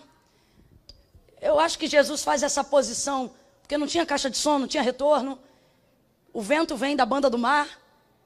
Eu 1.41 1.59
acho 1.59 1.77
que 1.77 1.87
Jesus 1.87 2.23
faz 2.23 2.43
essa 2.43 2.63
posição 2.63 3.31
porque 3.69 3.77
não 3.77 3.85
tinha 3.85 4.03
caixa 4.03 4.31
de 4.31 4.37
som, 4.37 4.57
não 4.57 4.67
tinha 4.67 4.81
retorno. 4.81 5.37
O 6.33 6.41
vento 6.41 6.75
vem 6.75 6.95
da 6.95 7.05
banda 7.05 7.29
do 7.29 7.37
mar. 7.37 7.79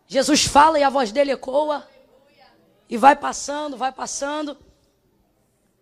Jesus 0.07 0.45
fala 0.45 0.80
e 0.80 0.84
a 0.84 0.89
voz 0.89 1.11
dele 1.11 1.34
ecoa. 1.34 1.86
E 2.89 2.95
vai 2.95 3.13
passando, 3.13 3.76
vai 3.76 3.91
passando. 3.91 4.57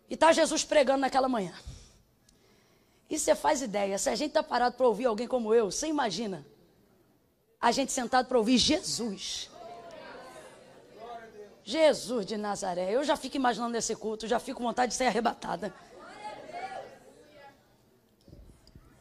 E 0.09 0.15
está 0.15 0.33
Jesus 0.33 0.63
pregando 0.63 1.01
naquela 1.01 1.29
manhã. 1.29 1.53
E 3.07 3.19
você 3.19 3.35
faz 3.35 3.61
ideia, 3.61 3.99
se 3.99 4.09
a 4.09 4.15
gente 4.15 4.29
está 4.29 4.41
parado 4.41 4.75
para 4.75 4.87
ouvir 4.87 5.05
alguém 5.05 5.27
como 5.27 5.53
eu, 5.53 5.69
você 5.69 5.85
imagina 5.85 6.43
a 7.59 7.71
gente 7.71 7.91
sentado 7.91 8.25
para 8.25 8.39
ouvir 8.39 8.57
Jesus. 8.57 9.51
Jesus 11.64 12.26
de 12.26 12.38
Nazaré. 12.38 12.91
Eu 12.91 13.03
já 13.03 13.16
fico 13.16 13.38
imaginando 13.38 13.78
esse 13.78 13.95
culto, 13.95 14.28
já 14.28 14.39
fico 14.39 14.59
com 14.59 14.66
vontade 14.66 14.91
de 14.91 14.97
ser 14.97 15.05
arrebatada. 15.05 15.74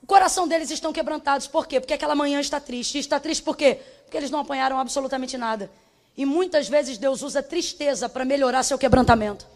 O 0.02 0.06
coração 0.06 0.46
deles 0.48 0.70
estão 0.70 0.92
quebrantados. 0.92 1.46
Por 1.46 1.66
quê? 1.66 1.80
Porque 1.80 1.94
aquela 1.94 2.14
manhã 2.14 2.40
está 2.40 2.58
triste. 2.58 2.96
E 2.96 3.00
está 3.00 3.20
triste 3.20 3.42
por 3.42 3.56
quê? 3.56 3.80
Porque 4.04 4.16
eles 4.16 4.30
não 4.30 4.40
apanharam 4.40 4.78
absolutamente 4.78 5.38
nada. 5.38 5.70
E 6.16 6.24
muitas 6.24 6.68
vezes 6.68 6.98
Deus 6.98 7.22
usa 7.22 7.42
tristeza 7.42 8.08
para 8.08 8.24
melhorar 8.24 8.62
seu 8.62 8.76
quebrantamento. 8.76 9.46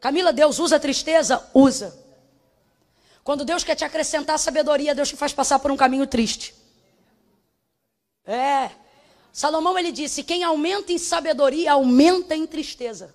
Camila, 0.00 0.32
Deus 0.32 0.58
usa 0.58 0.78
tristeza? 0.78 1.48
Usa. 1.54 1.98
Quando 3.24 3.44
Deus 3.44 3.64
quer 3.64 3.74
te 3.74 3.84
acrescentar 3.84 4.38
sabedoria, 4.38 4.94
Deus 4.94 5.08
te 5.08 5.16
faz 5.16 5.32
passar 5.32 5.58
por 5.60 5.70
um 5.70 5.76
caminho 5.76 6.06
triste. 6.06 6.54
É. 8.26 8.81
Salomão 9.32 9.78
ele 9.78 9.90
disse: 9.90 10.22
quem 10.22 10.44
aumenta 10.44 10.92
em 10.92 10.98
sabedoria, 10.98 11.72
aumenta 11.72 12.36
em 12.36 12.46
tristeza. 12.46 13.14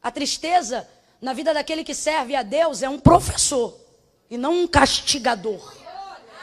A 0.00 0.10
tristeza 0.10 0.88
na 1.20 1.32
vida 1.32 1.52
daquele 1.52 1.82
que 1.82 1.94
serve 1.94 2.36
a 2.36 2.42
Deus 2.42 2.82
é 2.82 2.88
um 2.88 3.00
professor 3.00 3.76
e 4.30 4.38
não 4.38 4.62
um 4.62 4.68
castigador. 4.68 5.74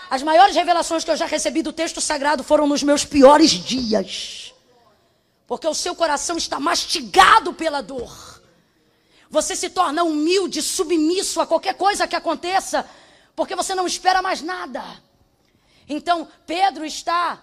As 0.09 0.21
maiores 0.21 0.55
revelações 0.55 1.03
que 1.03 1.09
eu 1.09 1.15
já 1.15 1.25
recebi 1.25 1.61
do 1.61 1.73
texto 1.73 2.01
sagrado 2.01 2.43
foram 2.43 2.67
nos 2.67 2.83
meus 2.83 3.05
piores 3.05 3.51
dias. 3.51 4.53
Porque 5.47 5.67
o 5.67 5.73
seu 5.73 5.95
coração 5.95 6.37
está 6.37 6.59
mastigado 6.59 7.53
pela 7.53 7.81
dor. 7.81 8.41
Você 9.29 9.55
se 9.55 9.69
torna 9.69 10.03
humilde, 10.03 10.61
submisso 10.61 11.41
a 11.41 11.47
qualquer 11.47 11.75
coisa 11.75 12.07
que 12.07 12.15
aconteça, 12.15 12.87
porque 13.35 13.55
você 13.55 13.73
não 13.73 13.87
espera 13.87 14.21
mais 14.21 14.41
nada. 14.41 14.83
Então, 15.87 16.27
Pedro 16.45 16.85
está 16.85 17.41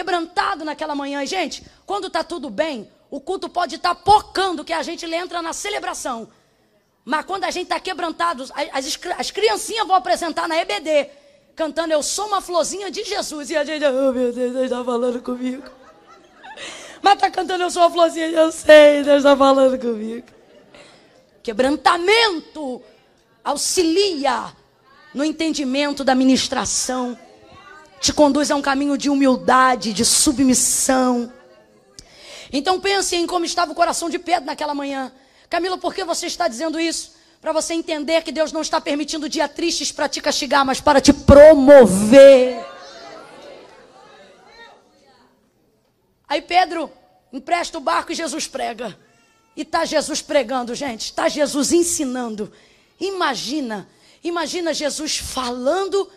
quebrantado 0.00 0.64
naquela 0.64 0.94
manhã. 0.94 1.22
E, 1.22 1.26
gente, 1.26 1.62
quando 1.84 2.06
está 2.06 2.24
tudo 2.24 2.48
bem, 2.48 2.90
o 3.10 3.20
culto 3.20 3.48
pode 3.48 3.76
estar 3.76 3.94
tá 3.94 4.00
pocando 4.00 4.64
que 4.64 4.72
a 4.72 4.82
gente 4.82 5.04
entra 5.04 5.42
na 5.42 5.52
celebração. 5.52 6.28
Mas 7.04 7.24
quando 7.26 7.44
a 7.44 7.50
gente 7.50 7.64
está 7.64 7.78
quebrantado, 7.78 8.44
as, 8.72 8.98
as 9.18 9.30
criancinhas 9.30 9.86
vão 9.86 9.96
apresentar 9.96 10.48
na 10.48 10.56
EBD, 10.56 11.10
cantando 11.54 11.92
Eu 11.92 12.02
sou 12.02 12.28
uma 12.28 12.40
florzinha 12.40 12.90
de 12.90 13.04
Jesus. 13.04 13.50
E 13.50 13.56
a 13.56 13.64
gente, 13.64 13.84
oh 13.84 14.12
meu 14.12 14.32
Deus, 14.32 14.52
Deus 14.52 14.64
está 14.64 14.82
falando 14.82 15.20
comigo. 15.20 15.64
Mas 17.02 17.14
está 17.14 17.30
cantando 17.30 17.62
Eu 17.62 17.70
sou 17.70 17.82
uma 17.82 17.90
florzinha, 17.90 18.28
eu 18.28 18.50
sei, 18.50 19.02
Deus 19.02 19.18
está 19.18 19.36
falando 19.36 19.78
comigo. 19.78 20.26
Quebrantamento 21.42 22.82
auxilia 23.44 24.52
no 25.12 25.24
entendimento 25.24 26.04
da 26.04 26.14
ministração, 26.14 27.18
te 28.00 28.12
conduz 28.14 28.50
a 28.50 28.56
um 28.56 28.62
caminho 28.62 28.96
de 28.96 29.10
humildade, 29.10 29.92
de 29.92 30.04
submissão. 30.04 31.30
Então 32.50 32.80
pense 32.80 33.14
em 33.14 33.26
como 33.26 33.44
estava 33.44 33.72
o 33.72 33.74
coração 33.74 34.08
de 34.08 34.18
Pedro 34.18 34.46
naquela 34.46 34.74
manhã. 34.74 35.12
Camila, 35.50 35.76
por 35.76 35.94
que 35.94 36.02
você 36.02 36.26
está 36.26 36.48
dizendo 36.48 36.80
isso? 36.80 37.12
Para 37.40 37.52
você 37.52 37.74
entender 37.74 38.22
que 38.22 38.32
Deus 38.32 38.52
não 38.52 38.62
está 38.62 38.80
permitindo 38.80 39.28
dias 39.28 39.50
tristes 39.52 39.92
para 39.92 40.08
te 40.08 40.20
castigar, 40.20 40.64
mas 40.64 40.80
para 40.80 41.00
te 41.00 41.12
promover. 41.12 42.64
Aí 46.26 46.40
Pedro 46.40 46.90
empresta 47.32 47.76
o 47.76 47.80
barco 47.80 48.12
e 48.12 48.14
Jesus 48.14 48.46
prega. 48.46 48.98
E 49.56 49.62
está 49.62 49.84
Jesus 49.84 50.22
pregando, 50.22 50.74
gente, 50.74 51.06
está 51.06 51.28
Jesus 51.28 51.72
ensinando. 51.72 52.52
Imagina, 52.98 53.88
imagina 54.22 54.72
Jesus 54.72 55.18
falando 55.18 56.10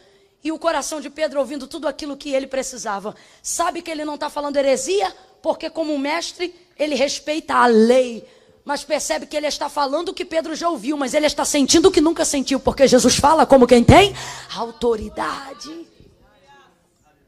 e 0.43 0.51
o 0.51 0.59
coração 0.59 0.99
de 0.99 1.09
Pedro 1.09 1.39
ouvindo 1.39 1.67
tudo 1.67 1.87
aquilo 1.87 2.17
que 2.17 2.33
ele 2.33 2.47
precisava. 2.47 3.15
Sabe 3.41 3.81
que 3.81 3.89
ele 3.89 4.03
não 4.03 4.15
está 4.15 4.29
falando 4.29 4.57
heresia, 4.57 5.15
porque, 5.41 5.69
como 5.69 5.97
mestre, 5.97 6.53
ele 6.77 6.95
respeita 6.95 7.53
a 7.55 7.65
lei. 7.65 8.27
Mas 8.65 8.83
percebe 8.83 9.25
que 9.25 9.37
ele 9.37 9.47
está 9.47 9.69
falando 9.69 10.09
o 10.09 10.13
que 10.13 10.25
Pedro 10.25 10.55
já 10.55 10.69
ouviu, 10.69 10.97
mas 10.97 11.13
ele 11.13 11.25
está 11.25 11.45
sentindo 11.45 11.87
o 11.87 11.91
que 11.91 12.01
nunca 12.01 12.25
sentiu, 12.25 12.59
porque 12.59 12.87
Jesus 12.87 13.15
fala 13.15 13.45
como 13.45 13.67
quem 13.67 13.83
tem 13.83 14.13
autoridade. 14.55 15.87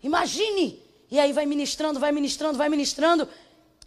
Imagine. 0.03 0.80
E 1.09 1.20
aí 1.20 1.32
vai 1.32 1.45
ministrando, 1.45 1.99
vai 1.99 2.11
ministrando, 2.11 2.57
vai 2.57 2.68
ministrando. 2.68 3.28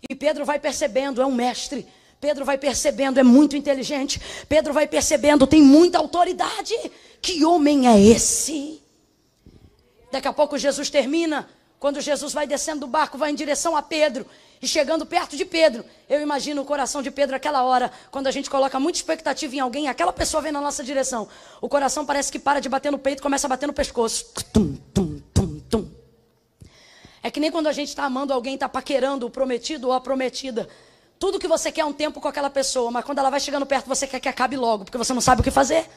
E 0.08 0.14
Pedro 0.14 0.44
vai 0.44 0.58
percebendo, 0.58 1.20
é 1.20 1.26
um 1.26 1.34
mestre. 1.34 1.86
Pedro 2.20 2.44
vai 2.44 2.58
percebendo, 2.58 3.20
é 3.20 3.22
muito 3.22 3.56
inteligente. 3.56 4.20
Pedro 4.48 4.72
vai 4.72 4.86
percebendo, 4.86 5.46
tem 5.46 5.62
muita 5.62 5.98
autoridade. 5.98 6.74
Que 7.20 7.44
homem 7.44 7.88
é 7.88 8.00
esse? 8.00 8.80
Daqui 10.10 10.28
a 10.28 10.32
pouco 10.32 10.58
Jesus 10.58 10.90
termina. 10.90 11.48
Quando 11.78 12.00
Jesus 12.00 12.32
vai 12.32 12.46
descendo 12.46 12.80
do 12.80 12.86
barco, 12.88 13.16
vai 13.16 13.30
em 13.30 13.34
direção 13.34 13.76
a 13.76 13.82
Pedro. 13.82 14.26
E 14.60 14.66
chegando 14.66 15.06
perto 15.06 15.36
de 15.36 15.44
Pedro, 15.44 15.84
eu 16.08 16.20
imagino 16.20 16.62
o 16.62 16.64
coração 16.64 17.00
de 17.00 17.10
Pedro 17.10 17.36
aquela 17.36 17.62
hora, 17.62 17.92
quando 18.10 18.26
a 18.26 18.32
gente 18.32 18.50
coloca 18.50 18.80
muita 18.80 18.98
expectativa 18.98 19.54
em 19.54 19.60
alguém, 19.60 19.86
aquela 19.86 20.12
pessoa 20.12 20.42
vem 20.42 20.50
na 20.50 20.60
nossa 20.60 20.82
direção. 20.82 21.28
O 21.60 21.68
coração 21.68 22.04
parece 22.04 22.32
que 22.32 22.38
para 22.40 22.60
de 22.60 22.68
bater 22.68 22.90
no 22.90 22.98
peito 22.98 23.22
começa 23.22 23.46
a 23.46 23.50
bater 23.50 23.66
no 23.66 23.72
pescoço. 23.72 24.26
Tum, 24.52 24.74
tum, 24.92 25.22
tum, 25.32 25.60
tum. 25.70 25.88
É 27.22 27.30
que 27.30 27.38
nem 27.38 27.52
quando 27.52 27.68
a 27.68 27.72
gente 27.72 27.88
está 27.88 28.04
amando 28.04 28.32
alguém, 28.32 28.54
está 28.54 28.68
paquerando 28.68 29.26
o 29.26 29.30
prometido 29.30 29.86
ou 29.86 29.92
a 29.92 30.00
prometida. 30.00 30.68
Tudo 31.20 31.38
que 31.38 31.46
você 31.46 31.70
quer 31.70 31.82
é 31.82 31.84
um 31.84 31.92
tempo 31.92 32.20
com 32.20 32.26
aquela 32.26 32.50
pessoa, 32.50 32.90
mas 32.90 33.04
quando 33.04 33.18
ela 33.18 33.30
vai 33.30 33.38
chegando 33.38 33.66
perto, 33.66 33.86
você 33.86 34.06
quer 34.06 34.18
que 34.18 34.28
acabe 34.28 34.56
logo, 34.56 34.84
porque 34.84 34.98
você 34.98 35.12
não 35.14 35.20
sabe 35.20 35.40
o 35.40 35.44
que 35.44 35.50
fazer. 35.50 35.88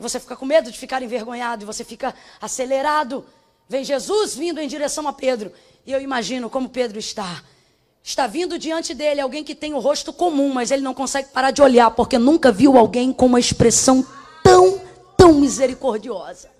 Você 0.00 0.18
fica 0.18 0.34
com 0.34 0.46
medo 0.46 0.70
de 0.70 0.78
ficar 0.78 1.02
envergonhado, 1.02 1.62
e 1.62 1.66
você 1.66 1.84
fica 1.84 2.14
acelerado. 2.40 3.24
Vem 3.68 3.84
Jesus 3.84 4.34
vindo 4.34 4.58
em 4.58 4.66
direção 4.66 5.06
a 5.06 5.12
Pedro. 5.12 5.52
E 5.86 5.92
eu 5.92 6.00
imagino 6.00 6.50
como 6.50 6.68
Pedro 6.68 6.98
está. 6.98 7.44
Está 8.02 8.26
vindo 8.26 8.58
diante 8.58 8.94
dele 8.94 9.20
alguém 9.20 9.44
que 9.44 9.54
tem 9.54 9.74
o 9.74 9.78
rosto 9.78 10.12
comum, 10.12 10.52
mas 10.52 10.70
ele 10.70 10.82
não 10.82 10.94
consegue 10.94 11.28
parar 11.28 11.50
de 11.50 11.60
olhar, 11.60 11.90
porque 11.90 12.18
nunca 12.18 12.50
viu 12.50 12.78
alguém 12.78 13.12
com 13.12 13.26
uma 13.26 13.38
expressão 13.38 14.04
tão, 14.42 14.80
tão 15.16 15.34
misericordiosa. 15.34 16.50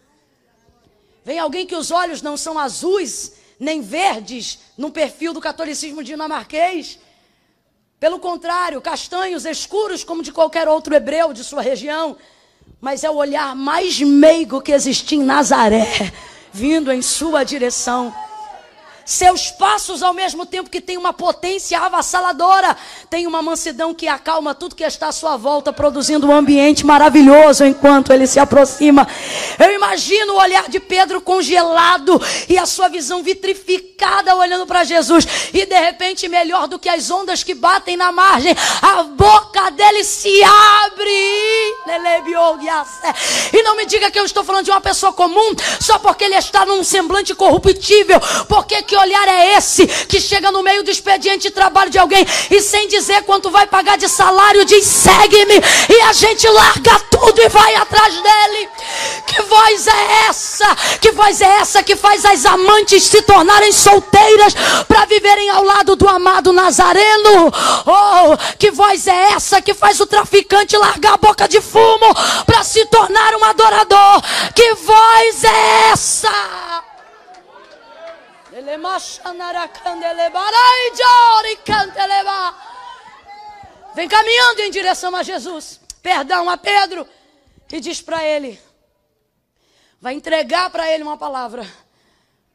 Vem 1.24 1.38
alguém 1.38 1.66
que 1.66 1.74
os 1.74 1.90
olhos 1.90 2.20
não 2.22 2.36
são 2.36 2.58
azuis 2.58 3.32
nem 3.58 3.80
verdes, 3.80 4.58
no 4.76 4.90
perfil 4.90 5.34
do 5.34 5.40
catolicismo 5.40 6.02
dinamarquês 6.02 6.98
pelo 8.00 8.18
contrário, 8.18 8.80
castanhos 8.80 9.44
escuros 9.44 10.02
como 10.02 10.22
de 10.22 10.32
qualquer 10.32 10.66
outro 10.66 10.94
hebreu 10.94 11.34
de 11.34 11.44
sua 11.44 11.60
região, 11.60 12.16
mas 12.80 13.04
é 13.04 13.10
o 13.10 13.16
olhar 13.16 13.54
mais 13.54 14.00
meigo 14.00 14.60
que 14.60 14.72
existia 14.72 15.18
em 15.18 15.24
Nazaré, 15.24 16.12
vindo 16.52 16.90
em 16.90 17.02
sua 17.02 17.44
direção. 17.44 18.12
Seus 19.10 19.50
passos, 19.50 20.04
ao 20.04 20.14
mesmo 20.14 20.46
tempo 20.46 20.70
que 20.70 20.80
tem 20.80 20.96
uma 20.96 21.12
potência 21.12 21.80
avassaladora, 21.80 22.76
tem 23.10 23.26
uma 23.26 23.42
mansidão 23.42 23.92
que 23.92 24.06
acalma 24.06 24.54
tudo 24.54 24.76
que 24.76 24.84
está 24.84 25.08
à 25.08 25.12
sua 25.12 25.36
volta, 25.36 25.72
produzindo 25.72 26.28
um 26.28 26.32
ambiente 26.32 26.86
maravilhoso 26.86 27.64
enquanto 27.64 28.12
ele 28.12 28.24
se 28.28 28.38
aproxima. 28.38 29.08
Eu 29.58 29.74
imagino 29.74 30.34
o 30.34 30.38
olhar 30.40 30.68
de 30.68 30.78
Pedro 30.78 31.20
congelado 31.20 32.22
e 32.48 32.56
a 32.56 32.64
sua 32.66 32.88
visão 32.88 33.20
vitrificada 33.20 34.36
olhando 34.36 34.64
para 34.64 34.84
Jesus. 34.84 35.26
E 35.52 35.66
de 35.66 35.80
repente, 35.80 36.28
melhor 36.28 36.68
do 36.68 36.78
que 36.78 36.88
as 36.88 37.10
ondas 37.10 37.42
que 37.42 37.52
batem 37.52 37.96
na 37.96 38.12
margem, 38.12 38.54
a 38.80 39.02
boca 39.02 39.72
dele 39.72 40.04
se 40.04 40.40
abre. 40.44 41.10
E 43.52 43.62
não 43.64 43.74
me 43.76 43.86
diga 43.86 44.08
que 44.08 44.20
eu 44.20 44.24
estou 44.24 44.44
falando 44.44 44.66
de 44.66 44.70
uma 44.70 44.80
pessoa 44.80 45.12
comum 45.12 45.56
só 45.80 45.98
porque 45.98 46.22
ele 46.22 46.36
está 46.36 46.64
num 46.64 46.84
semblante 46.84 47.34
corruptível. 47.34 48.20
Porque 48.48 48.82
que 48.84 48.99
olhar 49.00 49.28
é 49.28 49.56
esse 49.56 49.86
que 49.86 50.20
chega 50.20 50.50
no 50.50 50.62
meio 50.62 50.82
do 50.82 50.90
expediente 50.90 51.48
de 51.48 51.50
trabalho 51.50 51.90
de 51.90 51.98
alguém 51.98 52.26
e 52.50 52.60
sem 52.60 52.88
dizer 52.88 53.22
quanto 53.22 53.50
vai 53.50 53.66
pagar 53.66 53.98
de 53.98 54.08
salário 54.08 54.64
diz 54.64 54.84
segue-me 54.84 55.54
e 55.88 56.00
a 56.02 56.12
gente 56.12 56.46
larga 56.48 57.00
tudo 57.10 57.40
e 57.42 57.48
vai 57.48 57.74
atrás 57.74 58.14
dele. 58.14 58.68
Que 59.26 59.42
voz 59.42 59.86
é 59.86 60.28
essa? 60.28 60.76
Que 61.00 61.12
voz 61.12 61.40
é 61.40 61.58
essa 61.60 61.82
que 61.82 61.96
faz 61.96 62.24
as 62.24 62.44
amantes 62.44 63.04
se 63.04 63.22
tornarem 63.22 63.72
solteiras 63.72 64.54
para 64.86 65.04
viverem 65.06 65.48
ao 65.50 65.64
lado 65.64 65.96
do 65.96 66.08
amado 66.08 66.52
Nazareno? 66.52 67.52
Oh, 67.86 68.56
que 68.58 68.70
voz 68.70 69.06
é 69.06 69.32
essa 69.32 69.62
que 69.62 69.74
faz 69.74 70.00
o 70.00 70.06
traficante 70.06 70.76
largar 70.76 71.14
a 71.14 71.16
boca 71.16 71.48
de 71.48 71.60
fumo 71.60 72.14
para 72.46 72.62
se 72.62 72.84
tornar 72.86 73.34
um 73.34 73.44
adorador? 73.44 74.22
Que 74.54 74.74
voz 74.74 75.44
é 75.44 75.90
essa? 75.92 76.79
Vem 83.94 84.08
caminhando 84.08 84.60
em 84.60 84.70
direção 84.70 85.14
a 85.14 85.22
Jesus. 85.22 85.80
Perdão 86.02 86.48
a 86.48 86.56
Pedro. 86.56 87.06
E 87.72 87.80
diz 87.80 88.00
para 88.00 88.24
ele: 88.24 88.60
vai 90.00 90.14
entregar 90.14 90.70
para 90.70 90.90
ele 90.90 91.02
uma 91.02 91.16
palavra 91.16 91.66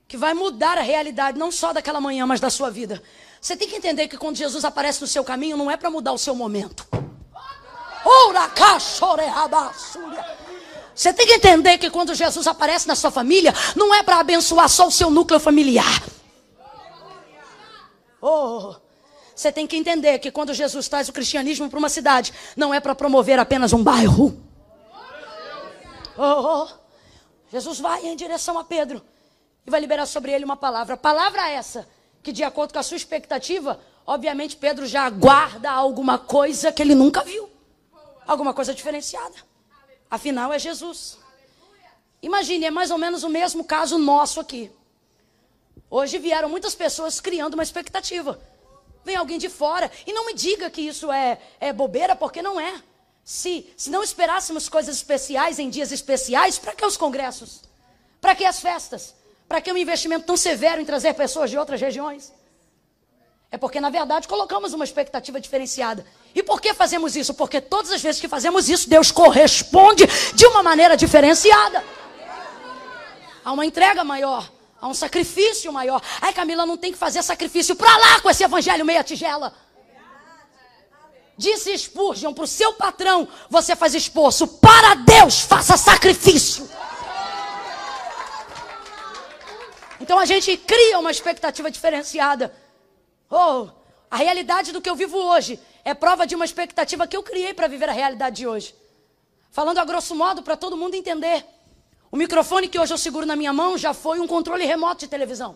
que 0.07 0.17
vai 0.17 0.33
mudar 0.33 0.77
a 0.77 0.81
realidade, 0.81 1.37
não 1.37 1.51
só 1.51 1.73
daquela 1.73 1.99
manhã, 2.01 2.25
mas 2.25 2.39
da 2.39 2.49
sua 2.49 2.69
vida. 2.69 3.01
Você 3.41 3.55
tem 3.55 3.67
que 3.67 3.75
entender 3.75 4.07
que 4.07 4.17
quando 4.17 4.35
Jesus 4.35 4.65
aparece 4.65 5.01
no 5.01 5.07
seu 5.07 5.23
caminho, 5.23 5.57
não 5.57 5.69
é 5.69 5.77
para 5.77 5.89
mudar 5.89 6.11
o 6.11 6.17
seu 6.17 6.35
momento. 6.35 6.87
Você 10.95 11.11
tem 11.11 11.27
que 11.27 11.33
entender 11.33 11.77
que 11.77 11.89
quando 11.89 12.15
Jesus 12.15 12.47
aparece 12.47 12.87
na 12.87 12.95
sua 12.95 13.11
família, 13.11 13.53
não 13.75 13.93
é 13.93 14.01
para 14.01 14.17
abençoar 14.17 14.69
só 14.69 14.87
o 14.87 14.91
seu 14.91 15.11
núcleo 15.11 15.41
familiar. 15.41 16.01
Oh, 18.21 18.75
você 19.35 19.51
tem 19.51 19.67
que 19.67 19.75
entender 19.75 20.17
que 20.19 20.31
quando 20.31 20.53
Jesus 20.53 20.87
traz 20.87 21.09
o 21.09 21.13
cristianismo 21.13 21.69
para 21.69 21.77
uma 21.77 21.89
cidade, 21.89 22.33
não 22.55 22.73
é 22.73 22.79
para 22.79 22.95
promover 22.95 23.37
apenas 23.37 23.73
um 23.73 23.83
bairro. 23.83 24.41
Oh, 26.17 26.63
oh, 26.63 26.67
Jesus 27.51 27.79
vai 27.81 28.05
em 28.05 28.15
direção 28.15 28.57
a 28.57 28.63
Pedro 28.63 29.01
e 29.67 29.69
vai 29.69 29.81
liberar 29.81 30.05
sobre 30.05 30.31
ele 30.31 30.45
uma 30.45 30.55
palavra. 30.55 30.95
Palavra 30.95 31.49
essa 31.49 31.85
que, 32.23 32.31
de 32.31 32.41
acordo 32.41 32.71
com 32.71 32.79
a 32.79 32.83
sua 32.83 32.95
expectativa, 32.95 33.81
obviamente 34.07 34.55
Pedro 34.55 34.87
já 34.87 35.05
aguarda 35.05 35.69
alguma 35.69 36.17
coisa 36.17 36.71
que 36.71 36.81
ele 36.81 36.95
nunca 36.95 37.21
viu, 37.21 37.49
alguma 38.25 38.53
coisa 38.53 38.73
diferenciada. 38.73 39.35
Afinal, 40.09 40.53
é 40.53 40.59
Jesus. 40.59 41.17
Imagine, 42.21 42.65
é 42.65 42.71
mais 42.71 42.91
ou 42.91 42.97
menos 42.97 43.23
o 43.23 43.29
mesmo 43.29 43.63
caso 43.63 43.97
nosso 43.97 44.39
aqui. 44.39 44.71
Hoje 45.89 46.17
vieram 46.17 46.49
muitas 46.49 46.73
pessoas 46.73 47.19
criando 47.19 47.53
uma 47.53 47.63
expectativa. 47.63 48.39
Vem 49.03 49.15
alguém 49.15 49.37
de 49.37 49.49
fora 49.49 49.91
e 50.05 50.11
não 50.11 50.25
me 50.25 50.33
diga 50.33 50.69
que 50.69 50.81
isso 50.81 51.11
é, 51.11 51.39
é 51.59 51.71
bobeira, 51.71 52.15
porque 52.15 52.41
não 52.41 52.59
é. 52.59 52.81
Se, 53.23 53.71
se 53.77 53.89
não 53.89 54.03
esperássemos 54.03 54.67
coisas 54.67 54.95
especiais 54.95 55.59
em 55.59 55.69
dias 55.69 55.91
especiais, 55.91 56.57
para 56.57 56.73
que 56.73 56.85
os 56.85 56.97
congressos? 56.97 57.61
Para 58.19 58.35
que 58.35 58.45
as 58.45 58.59
festas? 58.59 59.15
Para 59.47 59.61
que 59.61 59.71
um 59.71 59.77
investimento 59.77 60.25
tão 60.25 60.35
severo 60.35 60.81
em 60.81 60.85
trazer 60.85 61.13
pessoas 61.13 61.49
de 61.51 61.57
outras 61.57 61.79
regiões? 61.79 62.33
É 63.51 63.57
porque, 63.57 63.79
na 63.79 63.89
verdade, 63.89 64.27
colocamos 64.27 64.73
uma 64.73 64.83
expectativa 64.83 65.39
diferenciada. 65.39 66.05
E 66.35 66.43
por 66.43 66.59
que 66.59 66.73
fazemos 66.73 67.15
isso? 67.15 67.33
Porque 67.33 67.61
todas 67.61 67.93
as 67.93 68.01
vezes 68.01 68.19
que 68.19 68.27
fazemos 68.27 68.67
isso, 68.67 68.89
Deus 68.89 69.09
corresponde 69.09 70.05
de 70.33 70.45
uma 70.45 70.61
maneira 70.61 70.97
diferenciada. 70.97 71.81
Há 73.43 73.53
uma 73.53 73.65
entrega 73.65 74.03
maior, 74.03 74.51
há 74.81 74.87
um 74.87 74.93
sacrifício 74.93 75.71
maior. 75.71 76.01
Ai, 76.19 76.33
Camila, 76.33 76.65
não 76.65 76.75
tem 76.75 76.91
que 76.91 76.97
fazer 76.97 77.23
sacrifício 77.23 77.73
para 77.73 77.95
lá 77.95 78.19
com 78.19 78.29
esse 78.29 78.43
evangelho 78.43 78.83
meia 78.83 79.01
tigela. 79.01 79.53
Disse 81.37 81.77
Spurgeon 81.77 82.33
para 82.33 82.43
o 82.43 82.47
seu 82.47 82.73
patrão: 82.73 83.27
você 83.49 83.73
faz 83.73 83.95
esforço, 83.95 84.45
para 84.45 84.95
Deus, 84.95 85.39
faça 85.39 85.77
sacrifício. 85.77 86.69
Então 90.01 90.19
a 90.19 90.25
gente 90.25 90.57
cria 90.57 90.99
uma 90.99 91.11
expectativa 91.11 91.71
diferenciada. 91.71 92.53
Oh, 93.29 93.69
a 94.11 94.17
realidade 94.17 94.73
do 94.73 94.81
que 94.81 94.89
eu 94.89 94.95
vivo 94.95 95.17
hoje 95.17 95.59
é 95.85 95.93
prova 95.93 96.25
de 96.25 96.33
uma 96.33 96.43
expectativa 96.43 97.05
que 97.05 97.15
eu 97.15 97.21
criei 97.21 97.53
para 97.53 97.67
viver 97.67 97.87
a 97.87 97.91
realidade 97.91 98.37
de 98.37 98.47
hoje. 98.47 98.75
Falando 99.51 99.77
a 99.77 99.85
grosso 99.85 100.15
modo 100.15 100.41
para 100.41 100.57
todo 100.57 100.75
mundo 100.75 100.95
entender. 100.95 101.45
O 102.11 102.17
microfone 102.17 102.67
que 102.67 102.79
hoje 102.79 102.91
eu 102.91 102.97
seguro 102.97 103.23
na 103.23 103.35
minha 103.35 103.53
mão 103.53 103.77
já 103.77 103.93
foi 103.93 104.19
um 104.19 104.25
controle 104.25 104.65
remoto 104.65 105.01
de 105.01 105.07
televisão. 105.07 105.55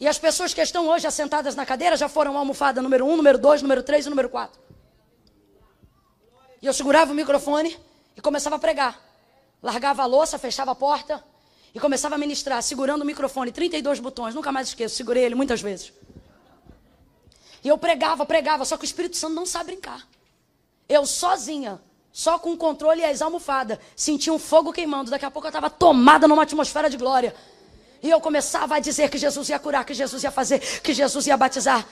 E 0.00 0.08
as 0.08 0.18
pessoas 0.18 0.54
que 0.54 0.62
estão 0.62 0.88
hoje 0.88 1.06
assentadas 1.06 1.54
na 1.54 1.66
cadeira 1.66 1.94
já 1.94 2.08
foram 2.08 2.38
almofada 2.38 2.80
número 2.80 3.04
1, 3.04 3.12
um, 3.12 3.16
número 3.16 3.38
2, 3.38 3.60
número 3.60 3.82
3 3.82 4.06
e 4.06 4.08
número 4.08 4.30
4. 4.30 4.58
E 6.62 6.66
eu 6.66 6.72
segurava 6.72 7.12
o 7.12 7.14
microfone 7.14 7.78
e 8.16 8.20
começava 8.22 8.56
a 8.56 8.58
pregar. 8.58 8.98
Largava 9.62 10.02
a 10.02 10.06
louça, 10.06 10.38
fechava 10.38 10.70
a 10.70 10.74
porta 10.74 11.22
e 11.74 11.80
começava 11.80 12.14
a 12.14 12.18
ministrar, 12.18 12.62
segurando 12.62 13.02
o 13.02 13.04
microfone, 13.04 13.52
32 13.52 14.00
botões, 14.00 14.34
nunca 14.34 14.50
mais 14.50 14.68
esqueço, 14.68 14.96
segurei 14.96 15.24
ele 15.24 15.34
muitas 15.34 15.60
vezes. 15.60 15.92
E 17.66 17.68
eu 17.68 17.76
pregava, 17.76 18.24
pregava, 18.24 18.64
só 18.64 18.76
que 18.76 18.84
o 18.84 18.86
Espírito 18.86 19.16
Santo 19.16 19.34
não 19.34 19.44
sabe 19.44 19.72
brincar. 19.72 20.06
Eu 20.88 21.04
sozinha, 21.04 21.80
só 22.12 22.38
com 22.38 22.52
o 22.52 22.56
controle 22.56 23.00
e 23.00 23.04
as 23.04 23.20
almofadas, 23.20 23.80
sentia 23.96 24.32
um 24.32 24.38
fogo 24.38 24.72
queimando. 24.72 25.10
Daqui 25.10 25.24
a 25.24 25.30
pouco 25.32 25.48
eu 25.48 25.50
estava 25.50 25.68
tomada 25.68 26.28
numa 26.28 26.44
atmosfera 26.44 26.88
de 26.88 26.96
glória. 26.96 27.34
E 28.00 28.08
eu 28.08 28.20
começava 28.20 28.76
a 28.76 28.78
dizer 28.78 29.10
que 29.10 29.18
Jesus 29.18 29.48
ia 29.48 29.58
curar, 29.58 29.84
que 29.84 29.94
Jesus 29.94 30.22
ia 30.22 30.30
fazer, 30.30 30.60
que 30.80 30.94
Jesus 30.94 31.26
ia 31.26 31.36
batizar. 31.36 31.84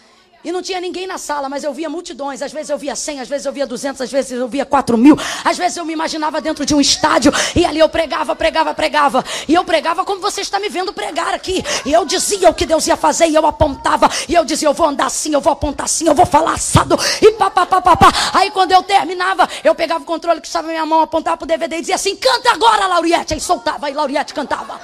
E 0.45 0.53
não 0.53 0.61
tinha 0.61 0.79
ninguém 0.79 1.07
na 1.07 1.17
sala, 1.17 1.49
mas 1.49 1.65
eu 1.65 1.73
via 1.73 1.89
multidões. 1.89 2.43
Às 2.43 2.53
vezes 2.53 2.69
eu 2.69 2.77
via 2.77 2.95
100, 2.95 3.21
às 3.21 3.29
vezes 3.29 3.47
eu 3.47 3.53
via 3.53 3.67
200, 3.67 4.03
às 4.03 4.13
vezes 4.13 4.33
eu 4.33 4.47
via 4.47 4.67
4 4.67 4.99
mil. 4.99 5.17
Às 5.43 5.57
vezes 5.57 5.79
eu 5.79 5.87
me 5.87 5.95
imaginava 5.95 6.39
dentro 6.39 6.67
de 6.67 6.75
um 6.75 6.81
estádio 6.83 7.33
e 7.57 7.65
ali 7.65 7.79
eu 7.79 7.89
pregava, 7.89 8.37
pregava, 8.37 8.75
pregava. 8.75 9.25
E 9.49 9.55
eu 9.55 9.65
pregava 9.65 10.05
como 10.05 10.21
você 10.21 10.43
está 10.43 10.61
me 10.61 10.69
vendo 10.69 10.93
pregar 10.93 11.33
aqui. 11.33 11.65
E 11.87 11.91
eu 11.91 12.05
dizia 12.05 12.51
o 12.51 12.55
que 12.55 12.67
Deus 12.67 12.87
ia 12.87 12.97
fazer 12.97 13.27
e 13.27 13.35
eu 13.35 13.47
apontava. 13.47 14.07
E 14.29 14.35
eu 14.35 14.45
dizia, 14.45 14.69
eu 14.69 14.75
vou 14.75 14.87
andar 14.87 15.07
assim, 15.07 15.33
eu 15.33 15.41
vou 15.41 15.55
apontar 15.55 15.87
assim, 15.87 16.07
eu 16.07 16.15
vou 16.15 16.27
falar 16.27 16.53
assado. 16.53 16.95
E 17.23 17.33
pá, 17.33 17.49
pá, 17.49 17.65
pá, 17.65 17.81
pá, 17.81 17.97
pá. 17.97 18.13
Aí 18.35 18.51
quando 18.51 18.73
eu 18.73 18.83
terminava, 18.83 19.49
eu 19.65 19.75
pegava 19.75 20.03
o 20.03 20.07
controle 20.07 20.43
que 20.43 20.47
estava 20.47 20.67
na 20.67 20.75
minha 20.75 20.85
mão, 20.85 21.01
apontava 21.01 21.39
para 21.39 21.45
o 21.45 21.49
DVD 21.49 21.77
e 21.77 21.81
dizia 21.81 21.95
assim, 21.95 22.17
canta 22.17 22.53
agora, 22.53 22.87
Lauriette. 22.87 23.33
Aí 23.33 23.41
soltava 23.41 23.89
e 23.89 23.95
Lauriette 23.95 24.35
cantava. 24.35 24.79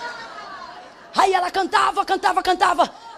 Aí 1.15 1.35
ela 1.35 1.51
cantava, 1.51 2.03
cantava, 2.03 2.43
cantava. 2.43 3.10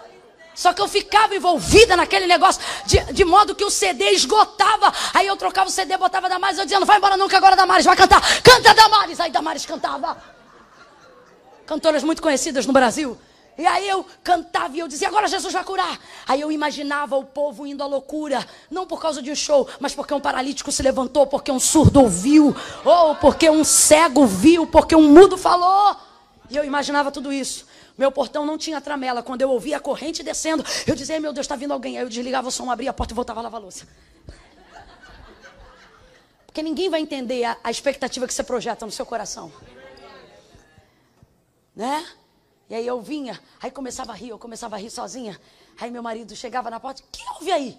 Só 0.55 0.73
que 0.73 0.81
eu 0.81 0.87
ficava 0.87 1.35
envolvida 1.35 1.95
naquele 1.95 2.27
negócio, 2.27 2.61
de, 2.85 2.99
de 3.13 3.25
modo 3.25 3.55
que 3.55 3.63
o 3.63 3.69
CD 3.69 4.11
esgotava. 4.11 4.93
Aí 5.13 5.25
eu 5.25 5.35
trocava 5.35 5.69
o 5.69 5.71
CD, 5.71 5.97
botava 5.97 6.29
Damares, 6.29 6.57
eu 6.57 6.65
dizia, 6.65 6.79
não 6.79 6.85
vai 6.85 6.97
embora 6.97 7.17
que 7.27 7.35
agora 7.35 7.55
Damares 7.55 7.85
vai 7.85 7.95
cantar. 7.95 8.21
Canta 8.41 8.73
Damares! 8.73 9.19
Aí 9.19 9.31
Damares 9.31 9.65
cantava. 9.65 10.17
Cantoras 11.65 12.03
muito 12.03 12.21
conhecidas 12.21 12.65
no 12.65 12.73
Brasil. 12.73 13.17
E 13.57 13.65
aí 13.67 13.87
eu 13.87 14.05
cantava 14.23 14.75
e 14.75 14.79
eu 14.79 14.87
dizia, 14.87 15.07
agora 15.07 15.27
Jesus 15.27 15.53
vai 15.53 15.63
curar. 15.63 15.99
Aí 16.27 16.41
eu 16.41 16.51
imaginava 16.51 17.15
o 17.15 17.23
povo 17.23 17.67
indo 17.67 17.83
à 17.83 17.85
loucura, 17.85 18.45
não 18.69 18.87
por 18.87 18.99
causa 18.99 19.21
de 19.21 19.31
um 19.31 19.35
show, 19.35 19.67
mas 19.79 19.93
porque 19.93 20.13
um 20.13 20.19
paralítico 20.19 20.71
se 20.71 20.81
levantou, 20.81 21.27
porque 21.27 21.51
um 21.51 21.59
surdo 21.59 22.01
ouviu, 22.01 22.55
ou 22.83 23.15
porque 23.15 23.49
um 23.49 23.63
cego 23.63 24.25
viu, 24.25 24.65
porque 24.65 24.95
um 24.95 25.07
mudo 25.07 25.37
falou. 25.37 25.95
E 26.49 26.55
eu 26.55 26.65
imaginava 26.65 27.11
tudo 27.11 27.31
isso. 27.31 27.65
Meu 27.97 28.11
portão 28.11 28.45
não 28.45 28.57
tinha 28.57 28.81
tramela. 28.81 29.21
Quando 29.21 29.41
eu 29.41 29.49
ouvia 29.49 29.77
a 29.77 29.79
corrente 29.79 30.23
descendo, 30.23 30.63
eu 30.87 30.95
dizia: 30.95 31.19
Meu 31.19 31.31
Deus, 31.31 31.45
está 31.45 31.55
vindo 31.55 31.71
alguém. 31.71 31.97
Aí 31.97 32.03
eu 32.03 32.09
desligava 32.09 32.47
o 32.47 32.51
som, 32.51 32.71
abria 32.71 32.89
a 32.89 32.93
porta 32.93 33.13
e 33.13 33.15
voltava 33.15 33.39
a 33.39 33.43
lavar 33.43 33.59
a 33.59 33.63
louça. 33.63 33.87
Porque 36.45 36.61
ninguém 36.61 36.89
vai 36.89 37.01
entender 37.01 37.43
a, 37.45 37.57
a 37.63 37.71
expectativa 37.71 38.27
que 38.27 38.33
você 38.33 38.43
projeta 38.43 38.85
no 38.85 38.91
seu 38.91 39.05
coração. 39.05 39.51
Né? 41.75 42.07
E 42.69 42.75
aí 42.75 42.85
eu 42.85 43.01
vinha, 43.01 43.39
aí 43.59 43.71
começava 43.71 44.11
a 44.11 44.15
rir, 44.15 44.29
eu 44.29 44.39
começava 44.39 44.75
a 44.75 44.79
rir 44.79 44.89
sozinha. 44.89 45.39
Aí 45.79 45.89
meu 45.89 46.01
marido 46.01 46.35
chegava 46.35 46.69
na 46.69 46.79
porta: 46.79 47.03
Quem 47.11 47.27
ouve 47.31 47.51
aí? 47.51 47.77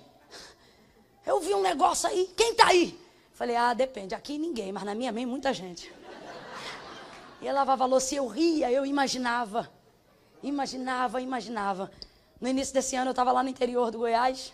Eu 1.26 1.40
vi 1.40 1.54
um 1.54 1.62
negócio 1.62 2.08
aí, 2.08 2.32
quem 2.36 2.52
está 2.52 2.68
aí? 2.68 3.00
Falei: 3.32 3.56
Ah, 3.56 3.74
depende. 3.74 4.14
Aqui 4.14 4.38
ninguém, 4.38 4.72
mas 4.72 4.84
na 4.84 4.94
minha 4.94 5.12
mãe 5.12 5.26
muita 5.26 5.52
gente. 5.52 5.92
E 7.40 7.46
eu 7.46 7.54
lavava 7.54 7.84
a 7.84 7.86
louça 7.86 8.14
e 8.14 8.18
eu 8.18 8.26
ria, 8.26 8.70
eu 8.70 8.86
imaginava. 8.86 9.70
Imaginava, 10.44 11.22
imaginava. 11.22 11.90
No 12.38 12.46
início 12.46 12.74
desse 12.74 12.94
ano 12.94 13.08
eu 13.08 13.12
estava 13.12 13.32
lá 13.32 13.42
no 13.42 13.48
interior 13.48 13.90
do 13.90 13.96
Goiás, 13.96 14.52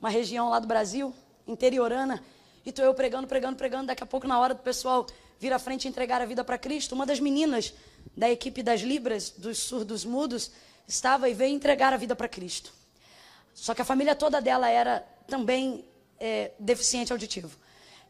uma 0.00 0.10
região 0.10 0.50
lá 0.50 0.58
do 0.58 0.66
Brasil, 0.66 1.14
interiorana, 1.46 2.20
e 2.64 2.72
tô 2.72 2.82
eu 2.82 2.92
pregando, 2.92 3.28
pregando, 3.28 3.56
pregando. 3.56 3.86
Daqui 3.86 4.02
a 4.02 4.06
pouco, 4.06 4.26
na 4.26 4.36
hora 4.40 4.52
do 4.52 4.62
pessoal 4.62 5.06
vir 5.38 5.52
à 5.52 5.60
frente 5.60 5.84
e 5.84 5.88
entregar 5.88 6.20
a 6.20 6.24
vida 6.24 6.42
para 6.42 6.58
Cristo, 6.58 6.96
uma 6.96 7.06
das 7.06 7.20
meninas 7.20 7.72
da 8.16 8.28
equipe 8.28 8.64
das 8.64 8.80
Libras, 8.80 9.30
dos 9.30 9.58
surdos 9.58 10.04
mudos, 10.04 10.50
estava 10.88 11.28
e 11.28 11.34
veio 11.34 11.54
entregar 11.54 11.92
a 11.92 11.96
vida 11.96 12.16
para 12.16 12.28
Cristo. 12.28 12.72
Só 13.54 13.74
que 13.74 13.82
a 13.82 13.84
família 13.84 14.16
toda 14.16 14.40
dela 14.40 14.68
era 14.68 15.06
também 15.28 15.84
é, 16.18 16.50
deficiente 16.58 17.12
auditivo. 17.12 17.56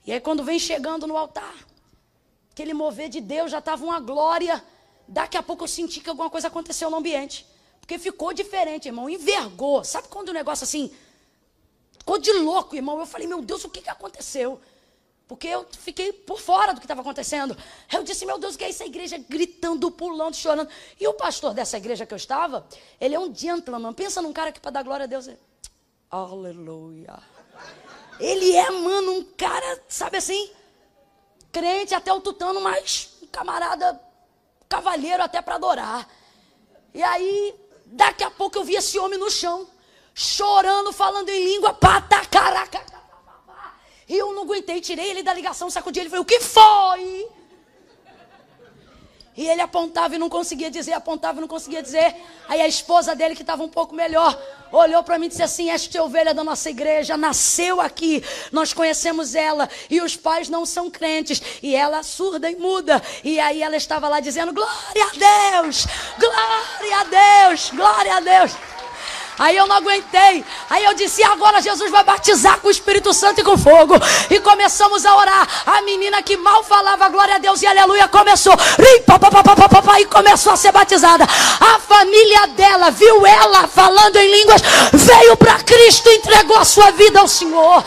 E 0.07 0.12
aí, 0.12 0.20
quando 0.20 0.42
vem 0.42 0.59
chegando 0.59 1.07
no 1.07 1.14
altar, 1.14 1.55
aquele 2.51 2.72
mover 2.72 3.11
de 3.11 3.20
Deus 3.20 3.51
já 3.51 3.59
estava 3.59 3.84
uma 3.84 4.01
glória. 4.01 4.64
Daqui 5.09 5.36
a 5.36 5.42
pouco 5.42 5.64
eu 5.64 5.68
senti 5.68 6.00
que 6.00 6.11
alguma 6.11 6.30
coisa 6.30 6.48
aconteceu 6.48 6.90
no 6.90 6.96
ambiente. 6.96 7.46
Porque 7.80 7.98
ficou 7.98 8.32
diferente, 8.32 8.86
irmão. 8.86 9.09
Envergou. 9.09 9.84
Sabe 9.84 10.09
quando 10.09 10.30
o 10.30 10.32
negócio 10.32 10.64
assim. 10.64 10.90
Ficou 11.98 12.18
de 12.18 12.32
louco, 12.32 12.74
irmão. 12.74 12.98
Eu 12.98 13.07
falei, 13.07 13.26
meu 13.26 13.42
Deus, 13.42 13.64
o 13.64 13.70
que, 13.70 13.80
que 13.80 13.90
aconteceu? 13.90 14.61
Porque 15.28 15.48
eu 15.48 15.66
fiquei 15.70 16.12
por 16.12 16.40
fora 16.40 16.72
do 16.72 16.80
que 16.80 16.84
estava 16.84 17.00
acontecendo. 17.00 17.57
Eu 17.92 18.02
disse, 18.04 18.24
meu 18.24 18.38
Deus, 18.38 18.54
o 18.54 18.59
que 18.59 18.64
é 18.64 18.68
essa 18.68 18.84
igreja 18.84 19.18
gritando, 19.18 19.90
pulando, 19.90 20.36
chorando? 20.36 20.70
E 21.00 21.07
o 21.07 21.14
pastor 21.14 21.52
dessa 21.52 21.76
igreja 21.76 22.07
que 22.07 22.14
eu 22.14 22.16
estava, 22.16 22.66
ele 23.00 23.14
é 23.14 23.18
um 23.18 23.34
gentleman. 23.34 23.92
Pensa 23.92 24.22
num 24.22 24.32
cara 24.32 24.52
que 24.52 24.61
para 24.61 24.70
dar 24.70 24.82
glória 24.84 25.04
a 25.04 25.07
Deus. 25.07 25.26
É... 25.26 25.36
Aleluia. 26.11 27.18
Ele 28.20 28.52
é, 28.52 28.70
mano, 28.70 29.12
um 29.12 29.24
cara, 29.36 29.82
sabe 29.88 30.16
assim, 30.16 30.50
crente 31.52 31.94
até 31.94 32.12
o 32.12 32.20
tutano, 32.20 32.61
mas 32.61 33.11
um 33.20 33.26
camarada 33.26 34.00
cavalheiro 34.69 35.23
até 35.23 35.41
para 35.41 35.57
adorar. 35.57 36.09
E 36.95 37.03
aí, 37.03 37.55
daqui 37.87 38.25
a 38.25 38.31
pouco 38.31 38.59
eu 38.59 38.64
vi 38.64 38.75
esse 38.75 38.99
homem 38.99 39.19
no 39.19 39.31
chão, 39.31 39.69
chorando, 40.14 40.93
falando 40.93 41.29
em 41.29 41.45
língua, 41.45 41.75
pata, 41.75 42.25
caraca. 42.27 42.85
E 44.09 44.17
eu 44.17 44.33
não 44.33 44.43
aguentei, 44.43 44.81
tirei 44.81 45.11
ele 45.11 45.23
da 45.23 45.35
ligação, 45.35 45.69
sacudi 45.69 45.99
ele 45.99 46.07
e 46.07 46.11
falei, 46.11 46.23
o 46.23 46.27
que 46.27 46.41
foi? 46.41 47.29
E 49.37 49.47
ele 49.47 49.61
apontava 49.61 50.14
e 50.14 50.18
não 50.18 50.30
conseguia 50.30 50.70
dizer, 50.70 50.95
apontava 50.95 51.39
e 51.39 51.41
não 51.43 51.49
conseguia 51.49 51.82
dizer. 51.82 52.14
Aí 52.49 52.61
a 52.61 52.66
esposa 52.66 53.14
dele, 53.14 53.34
que 53.34 53.43
estava 53.43 53.62
um 53.62 53.68
pouco 53.68 53.95
melhor, 53.95 54.41
olhou 54.72 55.03
para 55.03 55.18
mim 55.18 55.26
e 55.26 55.28
disse 55.28 55.43
assim: 55.43 55.70
Esta 55.70 55.99
é 55.99 56.03
ovelha 56.03 56.32
da 56.32 56.43
nossa 56.43 56.70
igreja, 56.70 57.16
nasceu 57.16 57.80
aqui, 57.80 58.24
nós 58.51 58.72
conhecemos 58.72 59.34
ela, 59.34 59.68
e 59.91 60.01
os 60.01 60.16
pais 60.16 60.49
não 60.49 60.64
são 60.64 60.91
crentes, 60.91 61.43
e 61.62 61.74
ela 61.74 62.03
surda 62.03 62.51
e 62.51 62.57
muda. 62.57 63.03
E 63.22 63.39
aí 63.39 63.62
ela 63.62 63.76
estava 63.76 64.09
lá 64.09 64.20
dizendo: 64.20 64.55
Glória 64.55 65.05
a 65.05 65.61
Deus, 65.61 65.87
glória 66.18 66.99
a 66.99 67.05
Deus, 67.05 67.70
glória 67.70 68.16
a 68.16 68.20
Deus. 68.20 68.76
Aí 69.39 69.57
eu 69.57 69.66
não 69.66 69.76
aguentei. 69.76 70.45
Aí 70.70 70.84
eu 70.84 70.95
disse: 70.95 71.22
agora 71.22 71.61
Jesus 71.61 71.91
vai 71.91 72.03
batizar 72.05 72.59
com 72.61 72.68
o 72.68 72.70
Espírito 72.70 73.12
Santo 73.12 73.41
e 73.41 73.45
com 73.45 73.57
fogo. 73.57 73.95
E 74.30 74.41
começamos 74.41 75.05
a 75.05 75.16
orar. 75.16 75.49
A 75.66 75.82
menina 75.82 76.22
que 76.22 76.37
mal 76.37 76.62
falava 76.64 77.09
glória 77.09 77.34
a 77.34 77.39
Deus 77.39 77.61
e 77.62 77.66
aleluia 77.66 78.09
começou. 78.09 78.55
E 78.78 80.05
começou 80.07 80.53
a 80.53 80.57
ser 80.57 80.72
batizada. 80.72 81.24
A 81.24 81.78
família 81.78 82.47
dela 82.49 82.91
viu 82.91 83.26
ela 83.26 83.66
falando 83.68 84.16
em 84.16 84.30
línguas, 84.30 84.62
veio 84.93 85.37
para 85.37 85.59
Cristo 85.61 86.09
e 86.09 86.16
entregou 86.16 86.59
a 86.59 86.64
sua 86.64 86.91
vida 86.91 87.20
ao 87.20 87.28
Senhor. 87.28 87.84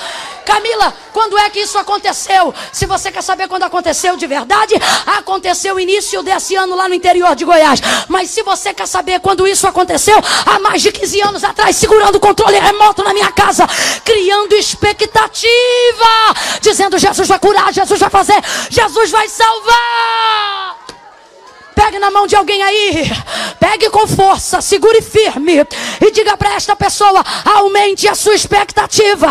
Camila, 0.50 0.92
quando 1.14 1.38
é 1.38 1.48
que 1.52 1.60
isso 1.60 1.78
aconteceu? 1.78 2.52
Se 2.74 2.88
você 2.88 3.12
quer 3.12 3.22
saber 3.22 3.48
quando 3.48 3.62
aconteceu 3.62 4.18
de 4.18 4.26
verdade, 4.26 4.74
aconteceu 5.06 5.80
início 5.80 6.24
desse 6.24 6.56
ano 6.56 6.76
lá 6.76 6.90
no 6.90 6.96
interior 6.96 7.36
de 7.36 7.46
Goiás. 7.46 7.80
Mas 8.08 8.32
se 8.32 8.42
você 8.42 8.74
quer 8.74 8.88
saber 8.88 9.20
quando 9.20 9.48
isso 9.48 9.68
aconteceu, 9.68 10.18
há 10.48 10.58
mais 10.58 10.82
de 10.82 10.92
15 10.92 11.22
anos 11.22 11.44
atrás, 11.44 11.76
segurando 11.76 12.16
o 12.16 12.20
controle 12.20 12.58
remoto 12.58 13.04
na 13.04 13.14
minha 13.14 13.32
casa, 13.32 13.68
criando 14.04 14.54
expectativa, 14.54 15.50
dizendo: 16.62 16.98
Jesus 16.98 17.28
vai 17.28 17.38
curar, 17.38 17.72
Jesus 17.72 18.00
vai 18.00 18.10
fazer, 18.10 18.42
Jesus 18.72 19.12
vai 19.12 19.30
salvar. 19.30 20.69
Pegue 21.80 21.98
na 21.98 22.12
mão 22.12 22.28
de 22.28 22.36
alguém 22.36 22.62
aí. 22.62 23.10
Pegue 23.58 23.90
com 23.90 24.06
força, 24.06 24.60
segure 24.60 25.02
firme 25.02 25.66
e 26.02 26.12
diga 26.12 26.36
para 26.36 26.54
esta 26.54 26.76
pessoa: 26.76 27.24
aumente 27.46 28.06
a 28.06 28.14
sua 28.14 28.36
expectativa. 28.36 29.30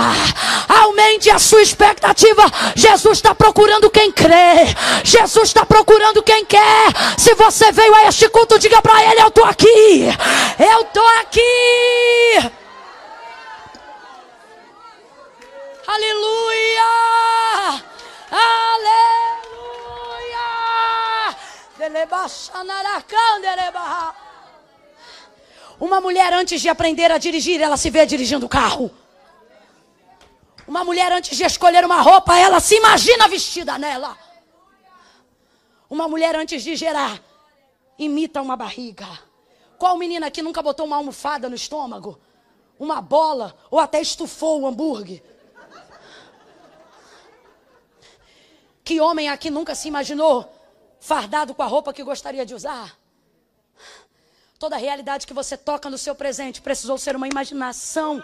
Aumente 0.66 1.28
a 1.28 1.38
sua 1.38 1.60
expectativa. 1.60 2.50
Jesus 2.74 3.18
está 3.18 3.34
procurando 3.34 3.90
quem 3.90 4.10
crê. 4.10 4.64
Jesus 5.04 5.50
está 5.50 5.66
procurando 5.66 6.22
quem 6.22 6.42
quer. 6.46 6.86
Se 7.18 7.34
você 7.34 7.70
veio 7.70 7.94
a 7.94 8.08
este 8.08 8.26
culto, 8.30 8.58
diga 8.58 8.80
para 8.80 9.04
ele: 9.04 9.20
eu 9.20 9.28
estou 9.28 9.44
aqui. 9.44 10.08
Eu 10.58 10.80
estou 10.80 11.06
aqui. 11.20 12.50
Aleluia! 15.86 16.82
Aleluia! 18.30 19.37
Uma 25.80 26.00
mulher 26.00 26.32
antes 26.32 26.60
de 26.60 26.68
aprender 26.68 27.10
a 27.10 27.18
dirigir, 27.18 27.60
ela 27.60 27.76
se 27.76 27.88
vê 27.90 28.04
dirigindo 28.04 28.46
o 28.46 28.48
carro. 28.48 28.90
Uma 30.66 30.84
mulher 30.84 31.10
antes 31.12 31.36
de 31.36 31.44
escolher 31.44 31.84
uma 31.84 32.00
roupa, 32.02 32.36
ela 32.36 32.60
se 32.60 32.74
imagina 32.76 33.28
vestida 33.28 33.78
nela. 33.78 34.16
Uma 35.88 36.06
mulher 36.08 36.36
antes 36.36 36.62
de 36.62 36.76
gerar, 36.76 37.18
imita 37.98 38.42
uma 38.42 38.56
barriga. 38.56 39.08
Qual 39.78 39.96
menina 39.96 40.30
que 40.30 40.42
nunca 40.42 40.60
botou 40.60 40.84
uma 40.84 40.96
almofada 40.96 41.48
no 41.48 41.54
estômago? 41.54 42.20
Uma 42.78 43.00
bola 43.00 43.56
ou 43.70 43.78
até 43.78 44.00
estufou 44.00 44.60
o 44.60 44.66
hambúrguer? 44.66 45.22
Que 48.84 49.00
homem 49.00 49.28
aqui 49.28 49.48
nunca 49.50 49.74
se 49.74 49.88
imaginou 49.88 50.57
fardado 51.00 51.54
com 51.54 51.62
a 51.62 51.66
roupa 51.66 51.92
que 51.92 52.02
gostaria 52.02 52.44
de 52.44 52.54
usar. 52.54 52.96
Toda 54.58 54.76
a 54.76 54.78
realidade 54.78 55.26
que 55.26 55.32
você 55.32 55.56
toca 55.56 55.88
no 55.88 55.96
seu 55.96 56.14
presente 56.14 56.60
precisou 56.60 56.98
ser 56.98 57.14
uma 57.14 57.28
imaginação 57.28 58.22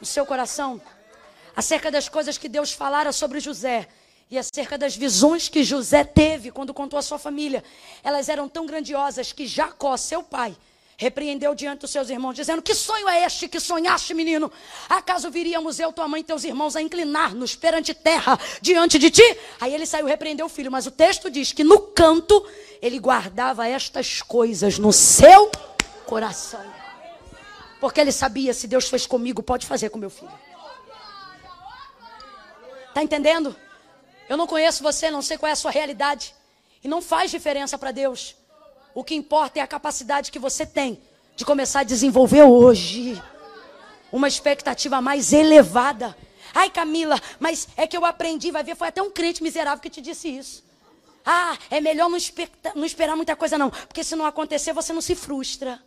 no 0.00 0.06
seu 0.06 0.26
coração 0.26 0.80
acerca 1.54 1.90
das 1.90 2.08
coisas 2.08 2.38
que 2.38 2.48
Deus 2.48 2.72
falara 2.72 3.12
sobre 3.12 3.40
José 3.40 3.88
e 4.30 4.38
acerca 4.38 4.76
das 4.76 4.96
visões 4.96 5.48
que 5.48 5.64
José 5.64 6.04
teve 6.04 6.50
quando 6.50 6.74
contou 6.74 6.98
à 6.98 7.02
sua 7.02 7.18
família. 7.18 7.64
Elas 8.02 8.28
eram 8.28 8.48
tão 8.48 8.66
grandiosas 8.66 9.32
que 9.32 9.46
Jacó, 9.46 9.96
seu 9.96 10.22
pai, 10.22 10.56
repreendeu 10.98 11.54
diante 11.54 11.82
dos 11.82 11.92
seus 11.92 12.10
irmãos, 12.10 12.34
dizendo: 12.34 12.60
Que 12.60 12.74
sonho 12.74 13.08
é 13.08 13.24
este 13.24 13.48
que 13.48 13.60
sonhaste, 13.60 14.12
menino? 14.12 14.50
Acaso 14.88 15.30
viríamos 15.30 15.78
eu, 15.78 15.92
tua 15.92 16.08
mãe 16.08 16.20
e 16.20 16.24
teus 16.24 16.42
irmãos 16.42 16.74
a 16.74 16.82
inclinar-nos 16.82 17.54
perante 17.54 17.94
terra 17.94 18.38
diante 18.60 18.98
de 18.98 19.08
ti? 19.08 19.38
Aí 19.60 19.72
ele 19.72 19.86
saiu 19.86 20.06
repreendeu 20.06 20.46
o 20.46 20.48
filho, 20.48 20.72
mas 20.72 20.86
o 20.86 20.90
texto 20.90 21.30
diz 21.30 21.52
que 21.52 21.62
no 21.62 21.78
canto 21.78 22.44
ele 22.82 22.98
guardava 22.98 23.66
estas 23.66 24.20
coisas 24.20 24.78
no 24.78 24.92
seu 24.92 25.50
coração. 26.04 26.64
Porque 27.80 28.00
ele 28.00 28.10
sabia: 28.10 28.52
se 28.52 28.66
Deus 28.66 28.88
fez 28.88 29.06
comigo, 29.06 29.40
pode 29.40 29.66
fazer 29.66 29.90
com 29.90 29.98
meu 29.98 30.10
filho. 30.10 30.32
Está 32.88 33.04
entendendo? 33.04 33.54
Eu 34.28 34.36
não 34.36 34.48
conheço 34.48 34.82
você, 34.82 35.12
não 35.12 35.22
sei 35.22 35.38
qual 35.38 35.48
é 35.48 35.52
a 35.52 35.56
sua 35.56 35.70
realidade. 35.70 36.34
E 36.82 36.88
não 36.88 37.00
faz 37.00 37.30
diferença 37.30 37.78
para 37.78 37.92
Deus. 37.92 38.34
O 38.98 39.04
que 39.04 39.14
importa 39.14 39.60
é 39.60 39.62
a 39.62 39.66
capacidade 39.68 40.32
que 40.32 40.40
você 40.40 40.66
tem 40.66 41.00
de 41.36 41.44
começar 41.44 41.80
a 41.80 41.84
desenvolver 41.84 42.42
hoje 42.42 43.22
uma 44.10 44.26
expectativa 44.26 45.00
mais 45.00 45.32
elevada. 45.32 46.18
Ai, 46.52 46.68
Camila, 46.68 47.16
mas 47.38 47.68
é 47.76 47.86
que 47.86 47.96
eu 47.96 48.04
aprendi, 48.04 48.50
vai 48.50 48.64
ver, 48.64 48.74
foi 48.74 48.88
até 48.88 49.00
um 49.00 49.08
crente 49.08 49.40
miserável 49.40 49.80
que 49.80 49.88
te 49.88 50.00
disse 50.00 50.28
isso. 50.28 50.64
Ah, 51.24 51.56
é 51.70 51.80
melhor 51.80 52.10
não, 52.10 52.18
não 52.74 52.84
esperar 52.84 53.14
muita 53.14 53.36
coisa, 53.36 53.56
não, 53.56 53.70
porque 53.70 54.02
se 54.02 54.16
não 54.16 54.26
acontecer, 54.26 54.72
você 54.72 54.92
não 54.92 55.00
se 55.00 55.14
frustra. 55.14 55.80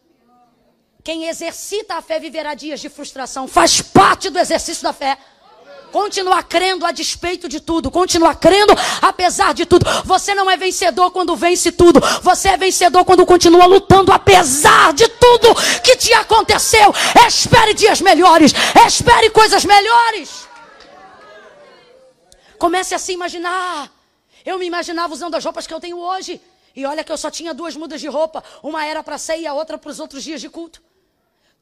Quem 1.03 1.25
exercita 1.25 1.95
a 1.95 2.01
fé 2.01 2.17
viverá 2.17 2.53
dias 2.53 2.79
de 2.79 2.87
frustração, 2.87 3.45
faz 3.45 3.81
parte 3.81 4.29
do 4.29 4.39
exercício 4.39 4.83
da 4.83 4.93
fé. 4.93 5.17
Continua 5.91 6.41
crendo 6.41 6.85
a 6.85 6.91
despeito 6.91 7.49
de 7.49 7.59
tudo. 7.59 7.91
Continua 7.91 8.33
crendo 8.33 8.73
apesar 9.01 9.53
de 9.53 9.65
tudo. 9.65 9.85
Você 10.05 10.33
não 10.33 10.49
é 10.49 10.55
vencedor 10.55 11.11
quando 11.11 11.35
vence 11.35 11.71
tudo. 11.71 11.99
Você 12.21 12.49
é 12.49 12.57
vencedor 12.57 13.03
quando 13.03 13.25
continua 13.25 13.65
lutando 13.65 14.11
apesar 14.11 14.93
de 14.93 15.07
tudo 15.07 15.53
que 15.83 15.95
te 15.97 16.13
aconteceu. 16.13 16.93
Espere 17.27 17.73
dias 17.73 18.01
melhores. 18.01 18.53
Espere 18.87 19.29
coisas 19.29 19.65
melhores. 19.65 20.47
Comece 22.57 22.95
a 22.95 22.99
se 22.99 23.11
imaginar. 23.11 23.91
Eu 24.45 24.57
me 24.57 24.65
imaginava 24.65 25.13
usando 25.13 25.35
as 25.35 25.43
roupas 25.43 25.67
que 25.67 25.73
eu 25.73 25.79
tenho 25.79 25.97
hoje. 25.97 26.41
E 26.75 26.85
olha 26.85 27.03
que 27.03 27.11
eu 27.11 27.17
só 27.17 27.29
tinha 27.29 27.53
duas 27.53 27.75
mudas 27.75 27.99
de 27.99 28.07
roupa. 28.07 28.43
Uma 28.63 28.85
era 28.85 29.03
para 29.03 29.17
sair 29.17 29.41
e 29.41 29.47
a 29.47 29.53
outra 29.53 29.77
para 29.77 29.91
os 29.91 29.99
outros 29.99 30.23
dias 30.23 30.39
de 30.39 30.47
culto. 30.47 30.81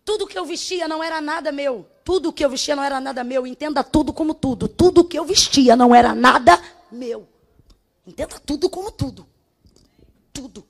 Tudo 0.09 0.25
que 0.25 0.39
eu 0.39 0.43
vestia 0.43 0.87
não 0.87 1.03
era 1.03 1.21
nada 1.21 1.51
meu. 1.51 1.87
Tudo 2.03 2.33
que 2.33 2.43
eu 2.43 2.49
vestia 2.49 2.75
não 2.75 2.83
era 2.83 2.99
nada 2.99 3.23
meu. 3.23 3.45
Entenda 3.45 3.83
tudo 3.83 4.11
como 4.11 4.33
tudo. 4.33 4.67
Tudo 4.67 5.07
que 5.07 5.19
eu 5.19 5.23
vestia 5.23 5.75
não 5.75 5.93
era 5.93 6.15
nada 6.15 6.59
meu. 6.91 7.29
Entenda 8.07 8.39
tudo 8.39 8.71
como 8.71 8.91
tudo. 8.91 9.29
Tudo. 10.33 10.67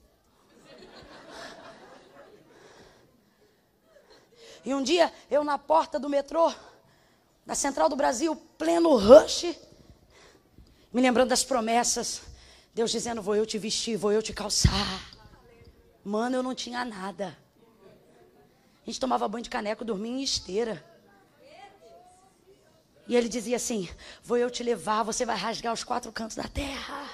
E 4.65 4.73
um 4.73 4.83
dia, 4.83 5.09
eu 5.31 5.41
na 5.41 5.57
porta 5.57 5.97
do 5.97 6.09
metrô, 6.09 6.53
da 7.45 7.55
Central 7.55 7.87
do 7.87 7.95
Brasil, 7.95 8.35
pleno 8.57 8.97
rush, 8.97 9.55
me 10.91 11.01
lembrando 11.01 11.29
das 11.29 11.45
promessas. 11.45 12.23
Deus 12.73 12.91
dizendo: 12.91 13.21
Vou 13.21 13.37
eu 13.37 13.45
te 13.45 13.57
vestir, 13.57 13.95
vou 13.95 14.11
eu 14.11 14.21
te 14.21 14.33
calçar. 14.33 15.13
Mano, 16.03 16.35
eu 16.35 16.43
não 16.43 16.53
tinha 16.53 16.83
nada. 16.83 17.37
A 18.89 18.91
gente 18.91 18.99
tomava 18.99 19.27
banho 19.27 19.43
de 19.43 19.51
caneco, 19.51 19.85
dormia 19.85 20.11
em 20.11 20.23
esteira. 20.23 20.83
E 23.07 23.15
ele 23.15 23.29
dizia 23.29 23.55
assim: 23.55 23.87
Vou 24.23 24.35
eu 24.35 24.49
te 24.49 24.63
levar, 24.63 25.03
você 25.03 25.27
vai 25.27 25.37
rasgar 25.37 25.71
os 25.71 25.83
quatro 25.83 26.11
cantos 26.11 26.35
da 26.35 26.45
terra. 26.45 27.07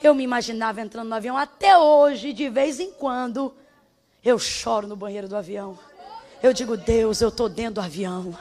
Eu 0.00 0.14
me 0.14 0.22
imaginava 0.22 0.80
entrando 0.80 1.08
no 1.08 1.14
avião 1.16 1.36
até 1.36 1.76
hoje, 1.76 2.32
de 2.32 2.48
vez 2.48 2.78
em 2.78 2.92
quando, 2.92 3.52
eu 4.24 4.38
choro 4.38 4.86
no 4.86 4.94
banheiro 4.94 5.26
do 5.26 5.36
avião. 5.36 5.76
Eu 6.40 6.52
digo, 6.52 6.76
Deus, 6.76 7.20
eu 7.20 7.30
estou 7.30 7.48
dentro 7.48 7.74
do 7.74 7.80
avião. 7.80 8.38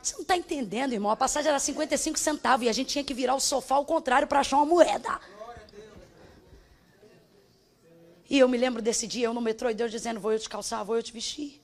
Você 0.00 0.14
não 0.14 0.22
está 0.22 0.36
entendendo, 0.36 0.92
irmão. 0.92 1.10
A 1.10 1.16
passagem 1.16 1.48
era 1.48 1.58
55 1.58 2.16
centavos 2.16 2.64
e 2.64 2.68
a 2.68 2.72
gente 2.72 2.90
tinha 2.90 3.02
que 3.02 3.12
virar 3.12 3.34
o 3.34 3.40
sofá 3.40 3.74
ao 3.74 3.84
contrário 3.84 4.28
para 4.28 4.38
achar 4.38 4.58
uma 4.58 4.66
moeda. 4.66 5.20
E 8.28 8.38
eu 8.38 8.48
me 8.48 8.56
lembro 8.56 8.80
desse 8.80 9.06
dia, 9.06 9.26
eu 9.26 9.34
no 9.34 9.40
metrô 9.40 9.68
e 9.70 9.74
Deus 9.74 9.90
dizendo: 9.90 10.20
Vou 10.20 10.32
eu 10.32 10.38
te 10.38 10.48
calçar, 10.48 10.82
vou 10.82 10.96
eu 10.96 11.02
te 11.02 11.12
vestir. 11.12 11.60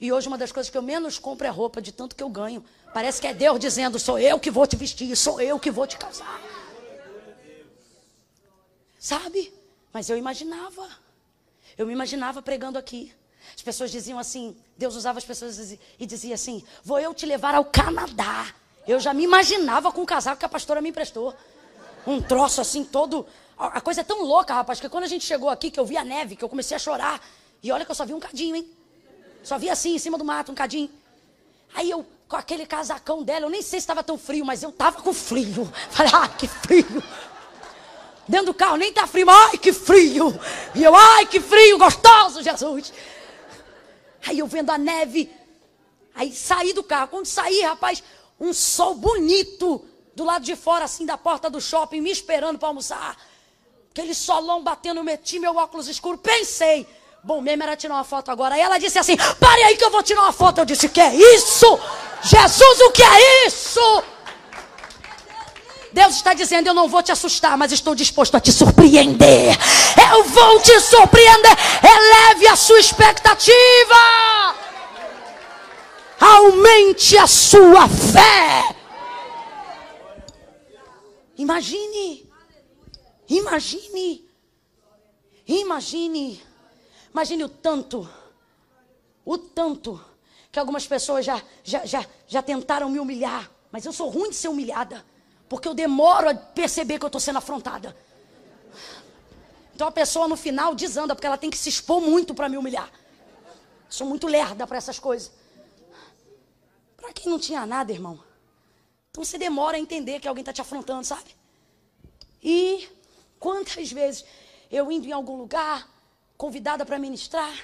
E 0.00 0.12
hoje 0.12 0.28
uma 0.28 0.38
das 0.38 0.52
coisas 0.52 0.70
que 0.70 0.78
eu 0.78 0.82
menos 0.82 1.18
compro 1.18 1.46
é 1.46 1.50
roupa, 1.50 1.82
de 1.82 1.92
tanto 1.92 2.14
que 2.14 2.22
eu 2.22 2.28
ganho. 2.28 2.64
Parece 2.94 3.20
que 3.20 3.26
é 3.26 3.34
Deus 3.34 3.58
dizendo: 3.58 3.98
Sou 3.98 4.18
eu 4.18 4.38
que 4.38 4.50
vou 4.50 4.66
te 4.66 4.76
vestir, 4.76 5.14
sou 5.16 5.40
eu 5.40 5.58
que 5.58 5.70
vou 5.70 5.86
te 5.86 5.96
calçar. 5.96 6.40
Sabe? 8.98 9.52
Mas 9.92 10.08
eu 10.10 10.16
imaginava. 10.16 10.88
Eu 11.76 11.86
me 11.86 11.92
imaginava 11.92 12.42
pregando 12.42 12.78
aqui. 12.78 13.12
As 13.54 13.62
pessoas 13.62 13.90
diziam 13.90 14.18
assim, 14.18 14.56
Deus 14.76 14.94
usava 14.94 15.18
as 15.18 15.24
pessoas 15.24 15.78
e 15.98 16.06
dizia 16.06 16.34
assim: 16.34 16.64
Vou 16.84 16.98
eu 16.98 17.14
te 17.14 17.26
levar 17.26 17.54
ao 17.54 17.64
Canadá. 17.64 18.52
Eu 18.86 18.98
já 18.98 19.12
me 19.12 19.22
imaginava 19.22 19.92
com 19.92 20.02
o 20.02 20.06
casaco 20.06 20.38
que 20.38 20.44
a 20.44 20.48
pastora 20.48 20.80
me 20.80 20.90
emprestou. 20.90 21.34
Um 22.06 22.22
troço 22.22 22.60
assim 22.60 22.84
todo. 22.84 23.26
A 23.58 23.80
coisa 23.80 24.02
é 24.02 24.04
tão 24.04 24.22
louca, 24.22 24.54
rapaz, 24.54 24.78
que 24.78 24.88
quando 24.88 25.04
a 25.04 25.08
gente 25.08 25.24
chegou 25.24 25.50
aqui, 25.50 25.68
que 25.68 25.80
eu 25.80 25.84
vi 25.84 25.96
a 25.96 26.04
neve, 26.04 26.36
que 26.36 26.44
eu 26.44 26.48
comecei 26.48 26.76
a 26.76 26.78
chorar. 26.78 27.20
E 27.60 27.72
olha 27.72 27.84
que 27.84 27.90
eu 27.90 27.94
só 27.94 28.06
vi 28.06 28.14
um 28.14 28.20
cadinho, 28.20 28.54
hein? 28.54 28.70
Só 29.42 29.58
vi 29.58 29.68
assim, 29.68 29.96
em 29.96 29.98
cima 29.98 30.16
do 30.16 30.24
mato, 30.24 30.52
um 30.52 30.54
cadinho. 30.54 30.88
Aí 31.74 31.90
eu, 31.90 32.06
com 32.28 32.36
aquele 32.36 32.64
casacão 32.64 33.24
dela, 33.24 33.46
eu 33.46 33.50
nem 33.50 33.60
sei 33.60 33.80
se 33.80 33.84
estava 33.84 34.04
tão 34.04 34.16
frio, 34.16 34.44
mas 34.44 34.62
eu 34.62 34.70
estava 34.70 35.02
com 35.02 35.12
frio. 35.12 35.70
Falei, 35.90 36.12
ah, 36.14 36.28
que 36.28 36.46
frio. 36.46 37.02
Dentro 38.28 38.46
do 38.46 38.54
carro 38.54 38.76
nem 38.76 38.92
tá 38.92 39.06
frio, 39.06 39.26
mas 39.26 39.50
ai, 39.50 39.58
que 39.58 39.72
frio. 39.72 40.38
E 40.74 40.84
eu, 40.84 40.94
ai, 40.94 41.26
que 41.26 41.40
frio, 41.40 41.78
gostoso, 41.78 42.42
Jesus. 42.42 42.92
Aí 44.24 44.38
eu 44.38 44.46
vendo 44.46 44.70
a 44.70 44.78
neve. 44.78 45.32
Aí 46.14 46.32
saí 46.32 46.72
do 46.72 46.84
carro. 46.84 47.08
Quando 47.08 47.26
saí, 47.26 47.62
rapaz, 47.62 48.04
um 48.38 48.52
sol 48.52 48.94
bonito 48.94 49.84
do 50.14 50.24
lado 50.24 50.44
de 50.44 50.54
fora, 50.54 50.84
assim, 50.84 51.06
da 51.06 51.16
porta 51.16 51.48
do 51.48 51.60
shopping, 51.60 52.00
me 52.00 52.10
esperando 52.10 52.58
para 52.58 52.68
almoçar. 52.68 53.16
Aquele 53.98 54.14
solão 54.14 54.62
batendo, 54.62 55.02
meti 55.02 55.40
meu 55.40 55.56
óculos 55.56 55.88
escuro. 55.88 56.16
Pensei, 56.18 56.86
bom 57.20 57.40
mesmo 57.40 57.64
era 57.64 57.74
tirar 57.74 57.94
uma 57.94 58.04
foto 58.04 58.30
agora. 58.30 58.54
Aí 58.54 58.60
ela 58.60 58.78
disse 58.78 58.96
assim: 58.96 59.16
pare 59.40 59.60
aí 59.64 59.76
que 59.76 59.84
eu 59.84 59.90
vou 59.90 60.04
tirar 60.04 60.20
uma 60.20 60.32
foto. 60.32 60.58
Eu 60.58 60.64
disse: 60.64 60.88
que 60.88 61.00
é 61.00 61.12
isso? 61.12 61.80
Jesus, 62.22 62.80
o 62.82 62.92
que 62.92 63.02
é 63.02 63.46
isso? 63.48 64.04
Deus 65.92 66.14
está 66.14 66.32
dizendo: 66.32 66.68
Eu 66.68 66.74
não 66.74 66.86
vou 66.86 67.02
te 67.02 67.10
assustar, 67.10 67.58
mas 67.58 67.72
estou 67.72 67.92
disposto 67.92 68.36
a 68.36 68.40
te 68.40 68.52
surpreender. 68.52 69.58
Eu 70.12 70.22
vou 70.22 70.60
te 70.60 70.78
surpreender. 70.78 71.56
Eleve 71.82 72.46
a 72.46 72.54
sua 72.54 72.78
expectativa. 72.78 73.54
Aumente 76.20 77.18
a 77.18 77.26
sua 77.26 77.88
fé. 77.88 78.76
Imagine. 81.36 82.27
Imagine. 83.28 84.24
Imagine. 85.46 86.42
Imagine 87.12 87.44
o 87.44 87.48
tanto. 87.48 88.08
O 89.24 89.36
tanto 89.36 90.00
que 90.50 90.58
algumas 90.58 90.86
pessoas 90.86 91.24
já, 91.24 91.42
já, 91.62 91.84
já, 91.84 92.06
já 92.26 92.42
tentaram 92.42 92.88
me 92.88 92.98
humilhar. 92.98 93.50
Mas 93.70 93.84
eu 93.84 93.92
sou 93.92 94.08
ruim 94.08 94.30
de 94.30 94.36
ser 94.36 94.48
humilhada. 94.48 95.04
Porque 95.48 95.68
eu 95.68 95.74
demoro 95.74 96.28
a 96.28 96.34
perceber 96.34 96.98
que 96.98 97.04
eu 97.04 97.08
estou 97.08 97.20
sendo 97.20 97.38
afrontada. 97.38 97.96
Então 99.74 99.86
a 99.86 99.92
pessoa 99.92 100.26
no 100.26 100.36
final 100.36 100.74
desanda, 100.74 101.14
porque 101.14 101.26
ela 101.26 101.38
tem 101.38 101.50
que 101.50 101.56
se 101.56 101.68
expor 101.68 102.00
muito 102.00 102.34
para 102.34 102.48
me 102.48 102.56
humilhar. 102.56 102.90
Sou 103.88 104.06
muito 104.06 104.26
lerda 104.26 104.66
para 104.66 104.76
essas 104.76 104.98
coisas. 104.98 105.30
Para 106.96 107.12
quem 107.12 107.30
não 107.30 107.38
tinha 107.38 107.64
nada, 107.64 107.92
irmão. 107.92 108.18
Então 109.10 109.24
você 109.24 109.38
demora 109.38 109.76
a 109.76 109.80
entender 109.80 110.20
que 110.20 110.28
alguém 110.28 110.42
está 110.42 110.52
te 110.52 110.60
afrontando, 110.60 111.04
sabe? 111.04 111.36
E 112.42 112.88
quantas 113.38 113.90
vezes 113.90 114.24
eu 114.70 114.90
indo 114.90 115.06
em 115.06 115.12
algum 115.12 115.36
lugar, 115.36 115.88
convidada 116.36 116.84
para 116.84 116.98
ministrar, 116.98 117.54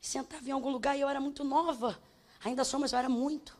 sentava 0.00 0.48
em 0.48 0.52
algum 0.52 0.70
lugar 0.70 0.96
e 0.96 1.00
eu 1.00 1.08
era 1.08 1.20
muito 1.20 1.44
nova. 1.44 1.98
Ainda 2.44 2.64
sou, 2.64 2.80
mas 2.80 2.92
eu 2.92 2.98
era 2.98 3.08
muito. 3.08 3.56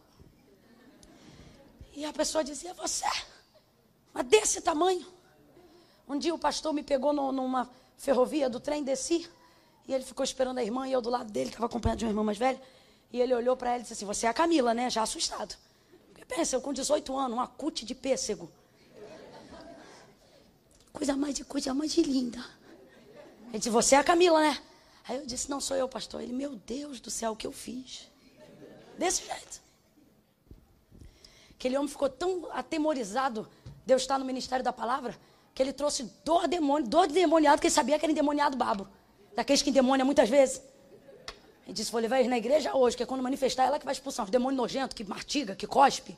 E 1.95 2.05
a 2.05 2.13
pessoa 2.13 2.43
dizia: 2.43 2.73
Você, 2.75 3.05
mas 4.13 4.27
desse 4.27 4.61
tamanho. 4.61 5.07
Um 6.09 6.19
dia 6.19 6.35
o 6.35 6.39
pastor 6.39 6.73
me 6.73 6.83
pegou 6.83 7.13
no, 7.13 7.31
numa 7.31 7.71
ferrovia 7.97 8.51
do 8.51 8.59
trem, 8.59 8.83
desci. 8.83 9.31
E 9.87 9.95
ele 9.95 10.05
ficou 10.05 10.25
esperando 10.25 10.59
a 10.59 10.63
irmã 10.63 10.89
e 10.89 10.93
eu 10.93 11.01
do 11.01 11.11
lado 11.11 11.31
dele, 11.31 11.51
estava 11.51 11.67
acompanhado 11.67 11.99
de 11.99 12.05
uma 12.05 12.11
irmã 12.11 12.25
mais 12.25 12.39
velha. 12.39 12.61
E 13.13 13.21
ele 13.21 13.35
olhou 13.35 13.57
para 13.57 13.71
ela 13.71 13.79
e 13.79 13.83
disse 13.83 13.93
assim: 13.93 14.07
Você 14.07 14.27
é 14.27 14.29
a 14.29 14.35
Camila, 14.35 14.73
né? 14.73 14.89
Já 14.89 15.03
assustado. 15.03 15.57
Porque 16.09 16.25
pensa, 16.25 16.57
eu 16.57 16.61
com 16.61 16.73
18 16.73 17.17
anos, 17.17 17.33
uma 17.33 17.47
cute 17.47 17.85
de 17.85 17.95
pêssego. 17.95 18.51
Coisa 20.93 21.17
mais 21.17 21.35
de 21.35 21.45
coisa 21.45 21.73
mais 21.73 21.93
de 21.93 22.03
linda. 22.03 22.45
Ele 23.49 23.59
disse: 23.59 23.71
Você 23.71 23.95
é 23.95 23.99
a 23.99 24.05
Camila, 24.05 24.41
né? 24.41 24.61
Aí 25.09 25.17
eu 25.17 25.27
disse: 25.27 25.51
Não 25.51 25.61
sou 25.61 25.77
eu, 25.77 25.89
pastor. 25.89 26.21
Ele, 26.21 26.33
meu 26.33 26.55
Deus 26.55 27.01
do 27.01 27.11
céu, 27.11 27.33
o 27.33 27.37
que 27.37 27.47
eu 27.47 27.53
fiz? 27.53 28.09
Desse 28.99 29.25
jeito. 29.25 29.61
Aquele 31.53 31.77
homem 31.77 31.89
ficou 31.89 32.09
tão 32.09 32.49
atemorizado 32.53 33.49
de 33.85 33.93
eu 33.93 33.97
estar 33.97 34.19
no 34.19 34.25
ministério 34.25 34.65
da 34.65 34.73
palavra, 34.73 35.19
que 35.55 35.63
ele 35.63 35.73
trouxe 35.73 36.05
dor 36.25 36.49
demônio, 36.49 36.89
dor 36.89 37.07
de 37.07 37.13
demoniado, 37.13 37.61
que 37.61 37.67
ele 37.67 37.75
sabia 37.75 37.99
que 37.99 38.05
era 38.05 38.13
endemoniado 38.13 38.57
babo. 38.57 38.89
Daqueles 39.35 39.63
que 39.63 39.71
endemoniam 39.71 40.07
muitas 40.07 40.29
vezes. 40.29 40.63
Ele 41.65 41.75
disse: 41.75 41.93
Vou 41.93 42.01
levar 42.01 42.19
eles 42.19 42.31
na 42.31 42.39
igreja 42.39 42.75
hoje, 42.75 42.97
que 42.97 43.03
é 43.03 43.07
quando 43.07 43.23
manifestar, 43.23 43.65
ela 43.65 43.79
que 43.79 43.85
vai 43.85 43.93
expulsar 43.93 44.25
os 44.25 44.31
demônios 44.31 44.57
nojentos, 44.57 44.95
que 44.95 45.05
martiga, 45.05 45.55
que 45.55 45.67
cospe. 45.67 46.17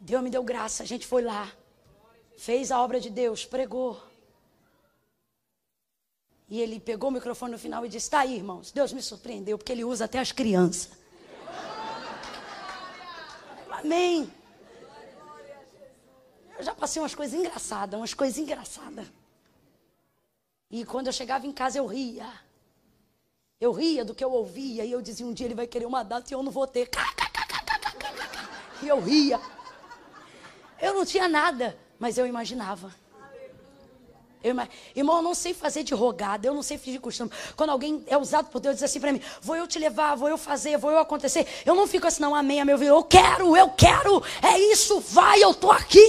Deus 0.00 0.22
me 0.22 0.30
deu 0.30 0.42
graça, 0.42 0.82
a 0.82 0.86
gente 0.86 1.06
foi 1.06 1.22
lá, 1.22 1.50
fez 2.36 2.70
a 2.70 2.80
obra 2.80 3.00
de 3.00 3.10
Deus, 3.10 3.44
pregou. 3.44 4.00
E 6.48 6.60
ele 6.60 6.78
pegou 6.78 7.10
o 7.10 7.12
microfone 7.12 7.52
no 7.52 7.58
final 7.58 7.84
e 7.84 7.88
disse: 7.88 8.06
Está 8.06 8.20
aí, 8.20 8.36
irmãos. 8.36 8.70
Deus 8.70 8.92
me 8.92 9.02
surpreendeu, 9.02 9.56
porque 9.58 9.72
ele 9.72 9.84
usa 9.84 10.04
até 10.04 10.18
as 10.18 10.32
crianças. 10.32 10.90
Amém. 13.70 14.32
Eu 16.56 16.64
já 16.64 16.74
passei 16.74 17.02
umas 17.02 17.14
coisas 17.14 17.38
engraçadas, 17.38 17.98
umas 17.98 18.14
coisas 18.14 18.38
engraçadas. 18.38 19.06
E 20.70 20.84
quando 20.84 21.08
eu 21.08 21.12
chegava 21.12 21.46
em 21.46 21.52
casa 21.52 21.78
eu 21.78 21.86
ria. 21.86 22.26
Eu 23.60 23.72
ria 23.72 24.04
do 24.04 24.14
que 24.14 24.24
eu 24.24 24.30
ouvia 24.30 24.84
e 24.84 24.92
eu 24.92 25.00
dizia 25.00 25.26
um 25.26 25.32
dia 25.32 25.46
ele 25.46 25.54
vai 25.54 25.66
querer 25.66 25.86
uma 25.86 26.02
data 26.02 26.32
e 26.32 26.34
eu 26.34 26.42
não 26.42 26.52
vou 26.52 26.66
ter. 26.66 26.88
E 28.82 28.88
eu 28.88 29.00
ria. 29.00 29.40
Eu 30.80 30.94
não 30.94 31.04
tinha 31.04 31.28
nada, 31.28 31.78
mas 31.98 32.18
eu 32.18 32.26
imaginava. 32.26 32.94
Eu, 34.44 34.54
irmão, 34.94 35.16
eu 35.16 35.22
não 35.22 35.34
sei 35.34 35.54
fazer 35.54 35.82
de 35.82 35.94
rogada, 35.94 36.46
eu 36.46 36.52
não 36.52 36.62
sei 36.62 36.76
fingir 36.76 37.00
costume. 37.00 37.30
Quando 37.56 37.70
alguém 37.70 38.04
é 38.06 38.18
usado 38.18 38.50
por 38.50 38.60
Deus, 38.60 38.74
diz 38.74 38.82
assim 38.82 39.00
para 39.00 39.10
mim: 39.10 39.20
vou 39.40 39.56
eu 39.56 39.66
te 39.66 39.78
levar, 39.78 40.14
vou 40.16 40.28
eu 40.28 40.36
fazer, 40.36 40.76
vou 40.76 40.90
eu 40.90 40.98
acontecer. 40.98 41.46
Eu 41.64 41.74
não 41.74 41.86
fico 41.86 42.06
assim, 42.06 42.20
não, 42.20 42.34
amém, 42.34 42.60
amém. 42.60 42.74
Eu, 42.74 42.82
eu 42.82 43.02
quero, 43.02 43.56
eu 43.56 43.70
quero, 43.70 44.22
é 44.42 44.58
isso, 44.70 45.00
vai, 45.00 45.42
eu 45.42 45.54
tô 45.54 45.70
aqui. 45.70 46.06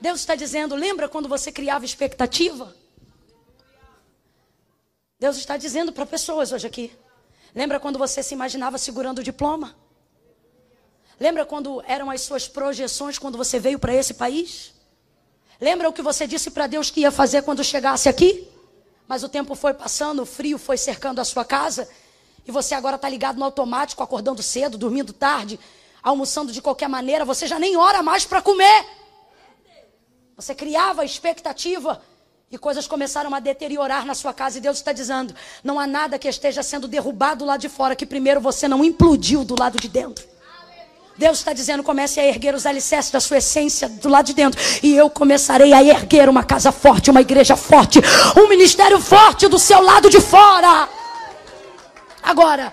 Deus 0.00 0.20
está 0.20 0.34
dizendo: 0.34 0.74
lembra 0.74 1.06
quando 1.06 1.28
você 1.28 1.52
criava 1.52 1.84
expectativa? 1.84 2.74
Deus 5.20 5.36
está 5.36 5.58
dizendo 5.58 5.92
para 5.92 6.06
pessoas 6.06 6.50
hoje 6.50 6.66
aqui. 6.66 6.90
Lembra 7.54 7.78
quando 7.78 7.98
você 7.98 8.22
se 8.22 8.34
imaginava 8.34 8.78
segurando 8.78 9.18
o 9.18 9.22
diploma? 9.22 9.76
Lembra 11.18 11.46
quando 11.46 11.82
eram 11.86 12.10
as 12.10 12.22
suas 12.22 12.48
projeções 12.48 13.18
quando 13.18 13.38
você 13.38 13.58
veio 13.58 13.78
para 13.78 13.94
esse 13.94 14.14
país? 14.14 14.74
Lembra 15.60 15.88
o 15.88 15.92
que 15.92 16.02
você 16.02 16.26
disse 16.26 16.50
para 16.50 16.66
Deus 16.66 16.90
que 16.90 17.00
ia 17.00 17.10
fazer 17.10 17.42
quando 17.42 17.62
chegasse 17.62 18.08
aqui? 18.08 18.48
Mas 19.06 19.22
o 19.22 19.28
tempo 19.28 19.54
foi 19.54 19.74
passando, 19.74 20.22
o 20.22 20.26
frio 20.26 20.58
foi 20.58 20.76
cercando 20.76 21.20
a 21.20 21.24
sua 21.24 21.44
casa, 21.44 21.88
e 22.46 22.50
você 22.50 22.74
agora 22.74 22.96
está 22.96 23.08
ligado 23.08 23.38
no 23.38 23.44
automático, 23.44 24.02
acordando 24.02 24.42
cedo, 24.42 24.76
dormindo 24.76 25.12
tarde, 25.12 25.58
almoçando 26.02 26.52
de 26.52 26.60
qualquer 26.60 26.88
maneira, 26.88 27.24
você 27.24 27.46
já 27.46 27.58
nem 27.58 27.76
ora 27.76 28.02
mais 28.02 28.24
para 28.24 28.42
comer. 28.42 28.86
Você 30.36 30.54
criava 30.54 31.04
expectativa 31.04 32.02
e 32.50 32.58
coisas 32.58 32.86
começaram 32.86 33.32
a 33.34 33.40
deteriorar 33.40 34.04
na 34.04 34.14
sua 34.14 34.34
casa. 34.34 34.58
E 34.58 34.60
Deus 34.60 34.78
está 34.78 34.92
dizendo: 34.92 35.34
não 35.62 35.78
há 35.78 35.86
nada 35.86 36.18
que 36.18 36.28
esteja 36.28 36.62
sendo 36.62 36.88
derrubado 36.88 37.44
lá 37.44 37.56
de 37.56 37.68
fora 37.68 37.96
que 37.96 38.04
primeiro 38.04 38.40
você 38.40 38.66
não 38.66 38.84
implodiu 38.84 39.44
do 39.44 39.58
lado 39.58 39.78
de 39.78 39.88
dentro. 39.88 40.33
Deus 41.16 41.38
está 41.38 41.52
dizendo: 41.52 41.82
comece 41.82 42.18
a 42.18 42.26
erguer 42.26 42.54
os 42.54 42.66
alicerces 42.66 43.12
da 43.12 43.20
sua 43.20 43.38
essência 43.38 43.88
do 43.88 44.08
lado 44.08 44.26
de 44.26 44.34
dentro. 44.34 44.60
E 44.82 44.94
eu 44.94 45.08
começarei 45.08 45.72
a 45.72 45.82
erguer 45.82 46.28
uma 46.28 46.42
casa 46.42 46.72
forte, 46.72 47.10
uma 47.10 47.20
igreja 47.20 47.56
forte, 47.56 48.00
um 48.36 48.48
ministério 48.48 49.00
forte 49.00 49.46
do 49.48 49.58
seu 49.58 49.80
lado 49.80 50.10
de 50.10 50.20
fora. 50.20 50.88
Agora, 52.22 52.72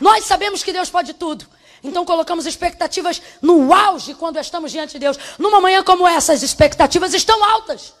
nós 0.00 0.24
sabemos 0.24 0.62
que 0.62 0.72
Deus 0.72 0.90
pode 0.90 1.14
tudo. 1.14 1.46
Então 1.82 2.04
colocamos 2.04 2.46
expectativas 2.46 3.20
no 3.42 3.72
auge 3.74 4.14
quando 4.14 4.38
estamos 4.38 4.72
diante 4.72 4.92
de 4.92 5.00
Deus. 5.00 5.18
Numa 5.38 5.60
manhã 5.60 5.82
como 5.82 6.06
essa, 6.06 6.32
as 6.32 6.42
expectativas 6.42 7.12
estão 7.12 7.44
altas. 7.44 7.92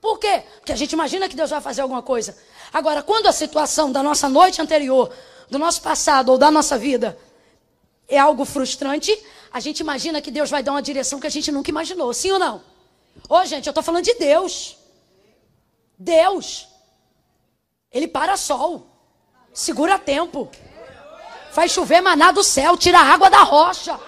Por 0.00 0.18
quê? 0.18 0.42
Porque 0.58 0.72
a 0.72 0.76
gente 0.76 0.92
imagina 0.92 1.28
que 1.28 1.34
Deus 1.34 1.50
vai 1.50 1.60
fazer 1.60 1.80
alguma 1.80 2.02
coisa. 2.02 2.36
Agora, 2.72 3.02
quando 3.02 3.26
a 3.26 3.32
situação 3.32 3.90
da 3.90 4.02
nossa 4.02 4.28
noite 4.28 4.60
anterior, 4.60 5.10
do 5.50 5.58
nosso 5.58 5.80
passado 5.80 6.30
ou 6.30 6.38
da 6.38 6.50
nossa 6.50 6.76
vida 6.76 7.16
é 8.08 8.18
algo 8.18 8.44
frustrante, 8.44 9.16
a 9.52 9.60
gente 9.60 9.80
imagina 9.80 10.20
que 10.20 10.30
Deus 10.30 10.50
vai 10.50 10.62
dar 10.62 10.72
uma 10.72 10.82
direção 10.82 11.18
que 11.18 11.26
a 11.26 11.30
gente 11.30 11.50
nunca 11.50 11.70
imaginou. 11.70 12.12
Sim 12.12 12.32
ou 12.32 12.38
não? 12.38 12.62
Ô, 13.28 13.44
gente, 13.44 13.66
eu 13.66 13.70
estou 13.70 13.82
falando 13.82 14.04
de 14.04 14.14
Deus. 14.14 14.76
Deus. 15.98 16.68
Ele 17.90 18.06
para 18.06 18.36
sol. 18.36 18.86
Segura 19.52 19.98
tempo. 19.98 20.50
Faz 21.52 21.72
chover 21.72 22.00
maná 22.00 22.30
do 22.30 22.44
céu. 22.44 22.76
Tira 22.76 22.98
a 22.98 23.12
água 23.14 23.30
da 23.30 23.42
rocha. 23.42 23.98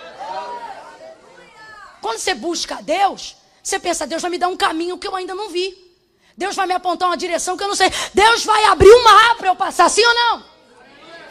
Quando 2.00 2.18
você 2.18 2.34
busca 2.34 2.80
Deus, 2.82 3.36
você 3.62 3.78
pensa, 3.78 4.06
Deus 4.06 4.22
vai 4.22 4.30
me 4.30 4.38
dar 4.38 4.48
um 4.48 4.56
caminho 4.56 4.98
que 4.98 5.08
eu 5.08 5.16
ainda 5.16 5.34
não 5.34 5.48
vi. 5.48 5.76
Deus 6.36 6.54
vai 6.54 6.66
me 6.66 6.74
apontar 6.74 7.08
uma 7.08 7.16
direção 7.16 7.56
que 7.56 7.64
eu 7.64 7.68
não 7.68 7.74
sei. 7.74 7.90
Deus 8.14 8.44
vai 8.44 8.64
abrir 8.64 8.90
um 8.90 9.02
mar 9.02 9.36
para 9.36 9.48
eu 9.48 9.56
passar, 9.56 9.88
sim 9.88 10.04
ou 10.04 10.14
não? 10.14 10.44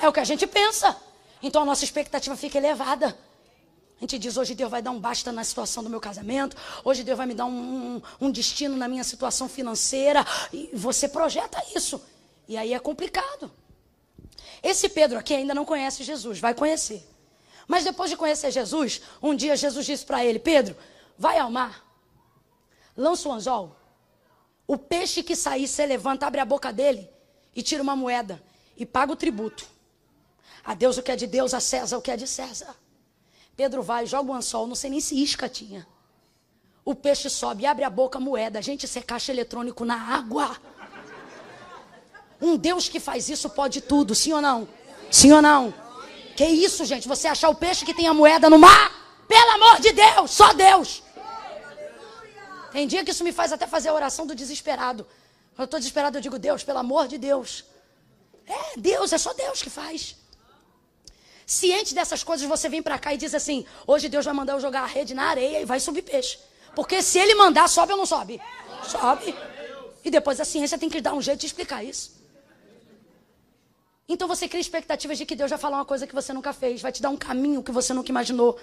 É 0.02 0.10
o 0.10 0.12
que 0.12 0.20
a 0.20 0.26
gente 0.26 0.46
pensa. 0.46 0.96
Então 1.42 1.62
a 1.62 1.66
nossa 1.66 1.84
expectativa 1.84 2.36
fica 2.36 2.58
elevada. 2.58 3.18
A 3.98 4.02
gente 4.02 4.20
diz, 4.20 4.38
hoje 4.38 4.54
Deus 4.54 4.70
vai 4.70 4.82
dar 4.82 4.92
um 4.92 5.00
basta 5.00 5.32
na 5.32 5.44
situação 5.44 5.84
do 5.84 5.90
meu 5.90 6.00
casamento, 6.00 6.56
hoje 6.84 7.04
Deus 7.04 7.18
vai 7.18 7.26
me 7.26 7.34
dar 7.34 7.46
um, 7.46 7.96
um, 7.96 8.02
um 8.22 8.32
destino 8.32 8.78
na 8.78 8.88
minha 8.88 9.04
situação 9.04 9.50
financeira. 9.50 10.26
E 10.54 10.70
você 10.74 11.10
projeta 11.10 11.62
isso. 11.76 12.02
E 12.48 12.56
aí 12.56 12.74
é 12.74 12.80
complicado. 12.80 13.52
Esse 14.62 14.88
Pedro 14.88 15.18
aqui 15.18 15.34
ainda 15.34 15.54
não 15.54 15.66
conhece 15.66 16.04
Jesus, 16.04 16.40
vai 16.40 16.54
conhecer. 16.54 17.08
Mas 17.68 17.84
depois 17.84 18.10
de 18.10 18.16
conhecer 18.16 18.52
Jesus, 18.52 19.02
um 19.22 19.36
dia 19.36 19.56
Jesus 19.56 19.86
disse 19.86 20.06
para 20.06 20.24
ele: 20.24 20.40
Pedro, 20.40 20.76
vai 21.18 21.38
ao 21.38 21.52
mar, 21.52 21.84
lança 22.96 23.28
o 23.28 23.32
anzol. 23.32 23.76
O 24.66 24.78
peixe 24.78 25.24
que 25.24 25.36
sair, 25.36 25.68
você 25.68 25.86
levanta, 25.86 26.28
abre 26.28 26.40
a 26.40 26.46
boca 26.46 26.72
dele 26.72 27.10
e 27.56 27.64
tira 27.64 27.82
uma 27.82 27.96
moeda 27.96 28.42
e 28.76 28.86
paga 28.86 29.14
o 29.14 29.16
tributo. 29.16 29.66
A 30.68 30.74
Deus 30.74 30.98
o 30.98 31.02
que 31.02 31.14
é 31.14 31.16
de 31.16 31.26
Deus, 31.26 31.54
a 31.54 31.62
César 31.62 31.98
o 31.98 32.02
que 32.02 32.12
é 32.12 32.18
de 32.18 32.28
César. 32.28 32.76
Pedro 33.56 33.82
vai, 33.82 34.06
joga 34.06 34.30
o 34.30 34.36
anzol, 34.36 34.68
não 34.68 34.76
sei 34.76 34.90
nem 34.90 35.00
se 35.00 35.16
isca 35.16 35.48
tinha. 35.48 35.88
O 36.84 36.94
peixe 36.94 37.30
sobe, 37.30 37.66
abre 37.66 37.86
a 37.86 37.90
boca, 37.90 38.20
moeda. 38.20 38.62
Gente, 38.62 38.84
isso 38.84 39.00
é 39.00 39.02
caixa 39.02 39.32
eletrônico 39.32 39.86
na 39.86 39.96
água. 39.96 40.58
Um 42.42 42.58
Deus 42.58 42.90
que 42.90 43.00
faz 43.00 43.30
isso 43.30 43.50
pode 43.50 43.80
tudo, 43.80 44.14
sim 44.14 44.34
ou 44.34 44.42
não? 44.42 44.68
Sim 45.10 45.32
ou 45.32 45.42
não? 45.42 45.74
Que 46.36 46.46
isso, 46.46 46.84
gente? 46.84 47.08
Você 47.08 47.30
achar 47.30 47.48
o 47.48 47.56
peixe 47.56 47.86
que 47.86 47.94
tem 47.94 48.08
a 48.08 48.14
moeda 48.14 48.50
no 48.50 48.60
mar? 48.60 48.92
Pelo 49.26 49.52
amor 49.52 49.80
de 49.80 49.94
Deus, 49.94 50.32
só 50.32 50.54
Deus. 50.54 51.02
Tem 52.74 52.86
dia 52.86 53.06
que 53.06 53.12
isso 53.12 53.24
me 53.24 53.32
faz 53.32 53.54
até 53.54 53.66
fazer 53.66 53.88
a 53.88 53.94
oração 53.94 54.28
do 54.28 54.36
desesperado. 54.36 55.08
Quando 55.56 55.60
eu 55.60 55.66
estou 55.66 55.80
desesperado, 55.80 56.18
eu 56.18 56.22
digo, 56.22 56.38
Deus, 56.38 56.62
pelo 56.62 56.80
amor 56.80 57.08
de 57.08 57.18
Deus. 57.18 57.64
É, 58.46 58.78
Deus, 58.78 59.14
é 59.14 59.18
só 59.18 59.34
Deus 59.34 59.62
que 59.62 59.70
faz. 59.70 60.27
Ciente 61.50 61.96
dessas 61.96 62.26
coisas, 62.26 62.46
você 62.46 62.68
vem 62.68 62.84
para 62.84 63.00
cá 63.00 63.14
e 63.14 63.18
diz 63.18 63.34
assim: 63.34 63.66
hoje 63.88 64.10
Deus 64.10 64.26
vai 64.26 64.34
mandar 64.34 64.52
eu 64.52 64.60
jogar 64.60 64.82
a 64.82 64.86
rede 64.86 65.14
na 65.14 65.30
areia 65.30 65.62
e 65.62 65.66
vai 65.66 65.80
subir 65.80 66.02
peixe. 66.02 66.38
Porque 66.76 67.02
se 67.02 67.18
ele 67.18 67.36
mandar, 67.36 67.70
sobe 67.70 67.94
ou 67.94 67.98
não 67.98 68.06
sobe? 68.06 68.42
Sobe. 68.84 69.34
E 70.04 70.12
depois 70.12 70.42
a 70.42 70.46
ciência 70.46 70.78
tem 70.78 70.90
que 70.90 71.00
dar 71.00 71.14
um 71.14 71.22
jeito 71.22 71.40
de 71.40 71.46
explicar 71.46 71.86
isso. 71.86 72.18
Então 74.10 74.28
você 74.28 74.46
cria 74.50 74.60
expectativas 74.60 75.18
de 75.18 75.26
que 75.26 75.38
Deus 75.38 75.50
vai 75.50 75.58
falar 75.58 75.78
uma 75.78 75.86
coisa 75.86 76.06
que 76.06 76.14
você 76.14 76.34
nunca 76.34 76.52
fez, 76.52 76.82
vai 76.82 76.92
te 76.92 77.02
dar 77.02 77.10
um 77.10 77.18
caminho 77.18 77.64
que 77.64 77.72
você 77.72 77.94
nunca 77.94 78.10
imaginou. 78.10 78.60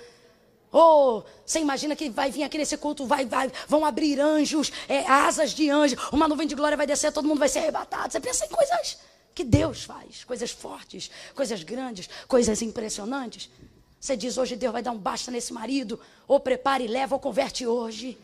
Ou 0.71 1.21
oh, 1.21 1.25
você 1.47 1.61
imagina 1.61 1.97
que 1.97 2.11
vai 2.11 2.31
vir 2.31 2.43
aqui 2.43 2.59
nesse 2.59 2.77
culto, 2.77 3.07
vai, 3.07 3.25
vai, 3.25 3.51
vão 3.67 3.83
abrir 3.87 4.21
anjos, 4.21 4.71
é, 4.89 5.07
asas 5.07 5.53
de 5.53 5.71
anjo, 5.71 5.97
uma 6.13 6.29
nuvem 6.29 6.47
de 6.47 6.55
glória 6.55 6.77
vai 6.77 6.87
descer, 6.87 7.13
todo 7.13 7.27
mundo 7.27 7.39
vai 7.39 7.49
ser 7.49 7.61
arrebatado. 7.61 8.13
Você 8.13 8.21
pensa 8.21 8.45
em 8.45 8.49
coisas 8.49 8.99
que 9.35 9.43
Deus 9.43 9.85
faz, 9.85 10.23
coisas 10.25 10.51
fortes, 10.51 11.11
coisas 11.35 11.63
grandes, 11.63 12.09
coisas 12.29 12.63
impressionantes. 12.63 13.51
Você 14.01 14.17
diz 14.17 14.39
hoje 14.39 14.55
Deus 14.55 14.73
vai 14.73 14.83
dar 14.83 14.93
um 14.93 14.99
basta 14.99 15.31
nesse 15.31 15.53
marido, 15.53 15.99
ou 16.29 16.39
prepare 16.39 16.85
e 16.85 16.89
leva, 16.89 17.15
ou 17.15 17.21
converte 17.21 17.67
hoje. 17.67 18.17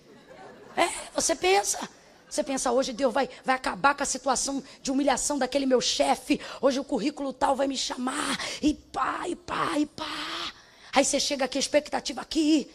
É, 0.76 0.88
você 1.14 1.34
pensa. 1.34 1.88
Você 2.28 2.44
pensa, 2.44 2.70
hoje 2.70 2.92
Deus 2.92 3.12
vai, 3.12 3.28
vai 3.44 3.56
acabar 3.56 3.92
com 3.92 4.04
a 4.04 4.06
situação 4.06 4.62
de 4.80 4.92
humilhação 4.92 5.36
daquele 5.36 5.66
meu 5.66 5.80
chefe. 5.80 6.40
Hoje 6.60 6.78
o 6.78 6.84
currículo 6.84 7.32
tal 7.32 7.56
vai 7.56 7.66
me 7.66 7.76
chamar. 7.76 8.38
E 8.62 8.72
pá, 8.72 9.28
e 9.28 9.34
pá, 9.34 9.78
e 9.78 9.86
pá. 9.86 10.52
Aí 10.92 11.04
você 11.04 11.18
chega 11.18 11.44
aqui, 11.44 11.58
expectativa 11.58 12.20
aqui. 12.20 12.70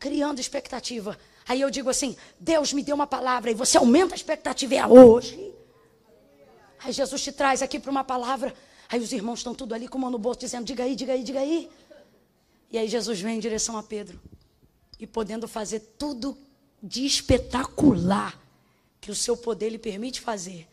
Criando 0.00 0.40
expectativa. 0.40 1.16
Aí 1.46 1.60
eu 1.60 1.70
digo 1.70 1.88
assim: 1.88 2.16
Deus 2.40 2.72
me 2.72 2.82
deu 2.82 2.96
uma 2.96 3.06
palavra 3.06 3.50
e 3.50 3.54
você 3.54 3.78
aumenta 3.78 4.14
a 4.14 4.16
expectativa. 4.16 4.74
É 4.74 4.86
hoje. 4.86 5.57
Aí 6.80 6.92
Jesus 6.92 7.22
te 7.22 7.32
traz 7.32 7.62
aqui 7.62 7.78
para 7.78 7.90
uma 7.90 8.04
palavra. 8.04 8.54
Aí 8.88 9.00
os 9.00 9.12
irmãos 9.12 9.40
estão 9.40 9.54
tudo 9.54 9.74
ali 9.74 9.88
com 9.88 9.98
o 9.98 10.00
mão 10.00 10.10
no 10.10 10.18
bolso, 10.18 10.40
dizendo: 10.40 10.64
diga 10.64 10.84
aí, 10.84 10.94
diga 10.94 11.12
aí, 11.12 11.22
diga 11.22 11.40
aí. 11.40 11.70
E 12.70 12.78
aí 12.78 12.88
Jesus 12.88 13.20
vem 13.20 13.36
em 13.36 13.40
direção 13.40 13.76
a 13.76 13.82
Pedro. 13.82 14.20
E 14.98 15.06
podendo 15.06 15.48
fazer 15.48 15.80
tudo 15.98 16.36
de 16.82 17.04
espetacular 17.04 18.38
que 19.00 19.10
o 19.10 19.14
seu 19.14 19.36
poder 19.36 19.70
lhe 19.70 19.78
permite 19.78 20.20
fazer, 20.20 20.68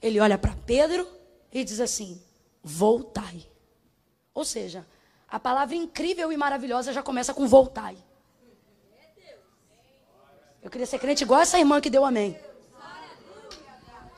ele 0.00 0.20
olha 0.20 0.38
para 0.38 0.54
Pedro 0.66 1.06
e 1.52 1.62
diz 1.64 1.80
assim: 1.80 2.20
voltai. 2.62 3.46
Ou 4.34 4.44
seja, 4.44 4.86
a 5.28 5.38
palavra 5.38 5.76
incrível 5.76 6.32
e 6.32 6.36
maravilhosa 6.36 6.92
já 6.92 7.02
começa 7.02 7.34
com 7.34 7.46
voltai. 7.46 7.96
Eu 10.62 10.70
queria 10.70 10.86
ser 10.86 10.98
crente 10.98 11.24
igual 11.24 11.40
essa 11.40 11.58
irmã 11.58 11.80
que 11.80 11.88
deu 11.88 12.04
amém. 12.04 12.38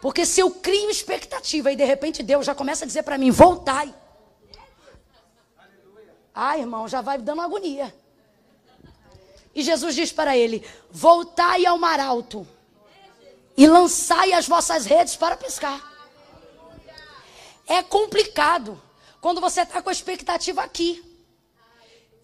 Porque 0.03 0.27
se 0.27 0.41
eu 0.41 0.51
crio 0.51 0.91
expectativa 0.91 1.71
e 1.71 1.77
de 1.77 1.85
repente 1.85 2.25
Deus 2.25 2.45
já 2.45 2.57
começa 2.57 2.85
a 2.85 2.89
dizer 2.89 3.05
para 3.05 3.17
mim, 3.17 3.31
voltai. 3.31 3.95
Ah, 6.35 6.59
irmão, 6.59 6.89
já 6.89 7.01
vai 7.01 7.19
dando 7.19 7.41
agonia. 7.41 7.95
E 9.55 9.63
Jesus 9.63 9.95
diz 9.95 10.11
para 10.11 10.37
ele: 10.37 10.67
Voltai 10.91 11.65
ao 11.65 11.79
mar 11.79 12.01
alto 12.01 12.45
e 13.57 13.65
lançai 13.65 14.33
as 14.33 14.49
vossas 14.49 14.87
redes 14.87 15.15
para 15.15 15.37
pescar. 15.37 15.81
É 17.65 17.81
complicado 17.81 18.83
quando 19.21 19.41
você 19.41 19.63
está 19.63 19.81
com 19.81 19.89
a 19.89 19.93
expectativa 19.93 20.65
aqui, 20.65 21.01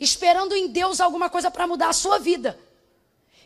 esperando 0.00 0.52
em 0.56 0.66
Deus 0.66 1.00
alguma 1.00 1.30
coisa 1.30 1.48
para 1.48 1.64
mudar 1.64 1.90
a 1.90 1.92
sua 1.92 2.18
vida. 2.18 2.58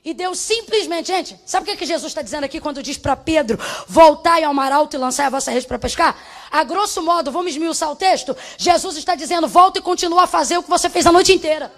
E 0.05 0.12
Deus 0.12 0.40
simplesmente, 0.40 1.07
gente, 1.07 1.38
sabe 1.46 1.62
o 1.62 1.70
que, 1.70 1.76
que 1.76 1.86
Jesus 1.86 2.11
está 2.11 2.22
dizendo 2.22 2.42
aqui 2.42 2.61
quando 2.61 2.82
diz 2.82 2.98
para 2.98 3.14
Pedro: 3.14 3.57
voltai 3.86 4.42
ao 4.42 4.53
mar 4.53 4.72
alto 4.72 4.96
e 4.96 4.98
lançai 4.98 5.26
a 5.26 5.30
vossa 5.30 5.53
rede 5.53 5.66
para 5.66 5.78
pescar? 5.78 6.16
A 6.50 6.64
grosso 6.64 7.00
modo, 7.03 7.30
vamos 7.30 7.53
esmiuçar 7.53 7.90
o 7.90 7.94
texto? 7.94 8.36
Jesus 8.59 8.96
está 8.96 9.14
dizendo: 9.14 9.46
volta 9.46 9.78
e 9.78 9.82
continua 9.82 10.24
a 10.24 10.26
fazer 10.26 10.59
o 10.59 10.62
que 10.62 10.68
você 10.68 10.90
fez 10.90 11.07
a 11.07 11.12
noite 11.12 11.32
inteira. 11.32 11.72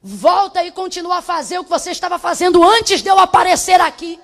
Volta 0.00 0.64
e 0.64 0.70
continua 0.70 1.18
a 1.18 1.22
fazer 1.22 1.58
o 1.58 1.64
que 1.64 1.70
você 1.70 1.90
estava 1.90 2.18
fazendo 2.18 2.62
antes 2.62 3.02
de 3.02 3.08
eu 3.08 3.18
aparecer 3.18 3.80
aqui. 3.80 4.20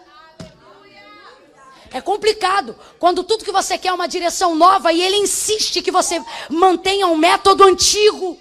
É 1.93 2.01
complicado 2.01 2.77
quando 2.99 3.25
tudo 3.25 3.45
que 3.45 3.53
você 3.53 3.77
quer 3.77 3.89
é 3.89 3.93
uma 3.93 4.07
direção 4.07 4.55
nova 4.55 4.93
e 4.93 5.03
ele 5.03 5.17
insiste 5.17 5.83
que 5.83 5.91
você 5.91 6.23
mantenha 6.49 7.07
um 7.09 7.17
método 7.17 7.65
antigo. 7.65 8.39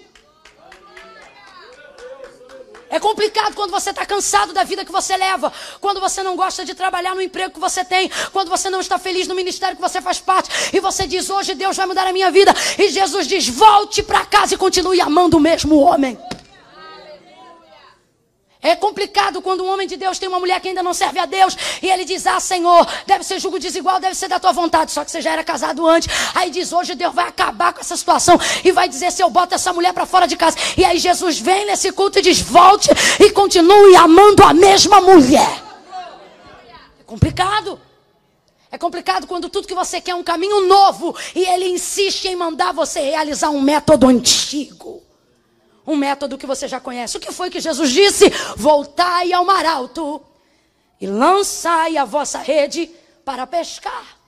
É 2.88 3.00
complicado 3.00 3.54
quando 3.54 3.70
você 3.70 3.90
está 3.90 4.06
cansado 4.06 4.52
da 4.52 4.62
vida 4.62 4.84
que 4.84 4.92
você 4.92 5.16
leva, 5.16 5.52
quando 5.80 6.00
você 6.00 6.22
não 6.22 6.36
gosta 6.36 6.64
de 6.64 6.74
trabalhar 6.74 7.14
no 7.14 7.22
emprego 7.22 7.54
que 7.54 7.60
você 7.60 7.84
tem, 7.84 8.10
quando 8.32 8.48
você 8.48 8.70
não 8.70 8.80
está 8.80 8.98
feliz 8.98 9.26
no 9.26 9.34
ministério 9.34 9.76
que 9.76 9.82
você 9.82 10.00
faz 10.00 10.20
parte, 10.20 10.48
e 10.72 10.80
você 10.80 11.06
diz: 11.06 11.28
Hoje 11.28 11.54
Deus 11.54 11.76
vai 11.76 11.86
mudar 11.86 12.06
a 12.06 12.12
minha 12.12 12.30
vida, 12.30 12.54
e 12.78 12.88
Jesus 12.88 13.26
diz: 13.26 13.48
Volte 13.48 14.02
para 14.02 14.24
casa 14.24 14.54
e 14.54 14.58
continue 14.58 15.00
amando 15.00 15.36
o 15.36 15.40
mesmo 15.40 15.78
homem. 15.80 16.16
É 18.62 18.74
complicado 18.74 19.42
quando 19.42 19.62
um 19.62 19.70
homem 19.70 19.86
de 19.86 19.96
Deus 19.96 20.18
tem 20.18 20.28
uma 20.28 20.40
mulher 20.40 20.60
que 20.60 20.68
ainda 20.68 20.82
não 20.82 20.94
serve 20.94 21.18
a 21.18 21.26
Deus 21.26 21.56
e 21.82 21.88
ele 21.88 22.04
diz: 22.04 22.26
Ah, 22.26 22.40
Senhor, 22.40 22.86
deve 23.06 23.22
ser 23.22 23.38
julgo 23.38 23.58
desigual, 23.58 24.00
deve 24.00 24.14
ser 24.14 24.28
da 24.28 24.40
tua 24.40 24.52
vontade. 24.52 24.92
Só 24.92 25.04
que 25.04 25.10
você 25.10 25.20
já 25.20 25.32
era 25.32 25.44
casado 25.44 25.86
antes. 25.86 26.08
Aí 26.34 26.50
diz: 26.50 26.72
Hoje 26.72 26.94
Deus 26.94 27.14
vai 27.14 27.28
acabar 27.28 27.72
com 27.72 27.80
essa 27.80 27.96
situação 27.96 28.38
e 28.64 28.72
vai 28.72 28.88
dizer: 28.88 29.12
Se 29.12 29.22
eu 29.22 29.28
boto 29.28 29.54
essa 29.54 29.72
mulher 29.72 29.92
para 29.92 30.06
fora 30.06 30.26
de 30.26 30.36
casa. 30.36 30.56
E 30.76 30.84
aí 30.84 30.98
Jesus 30.98 31.38
vem 31.38 31.66
nesse 31.66 31.92
culto 31.92 32.18
e 32.18 32.22
diz: 32.22 32.40
Volte 32.40 32.88
e 33.20 33.30
continue 33.30 33.94
amando 33.94 34.42
a 34.42 34.54
mesma 34.54 35.00
mulher. 35.00 35.62
É 36.98 37.04
complicado. 37.04 37.78
É 38.70 38.78
complicado 38.78 39.26
quando 39.26 39.48
tudo 39.48 39.68
que 39.68 39.74
você 39.74 40.00
quer 40.00 40.10
é 40.10 40.14
um 40.14 40.24
caminho 40.24 40.66
novo 40.66 41.14
e 41.34 41.44
ele 41.44 41.68
insiste 41.68 42.26
em 42.26 42.34
mandar 42.34 42.72
você 42.72 43.00
realizar 43.00 43.50
um 43.50 43.60
método 43.60 44.08
antigo 44.08 45.05
um 45.86 45.96
método 45.96 46.36
que 46.36 46.46
você 46.46 46.66
já 46.66 46.80
conhece. 46.80 47.16
O 47.16 47.20
que 47.20 47.30
foi 47.30 47.48
que 47.48 47.60
Jesus 47.60 47.90
disse? 47.90 48.28
Voltai 48.56 49.32
ao 49.32 49.44
mar 49.44 49.64
alto 49.64 50.20
e 51.00 51.06
lançai 51.06 51.96
a 51.96 52.04
vossa 52.04 52.38
rede 52.38 52.90
para 53.24 53.46
pescar. 53.46 54.18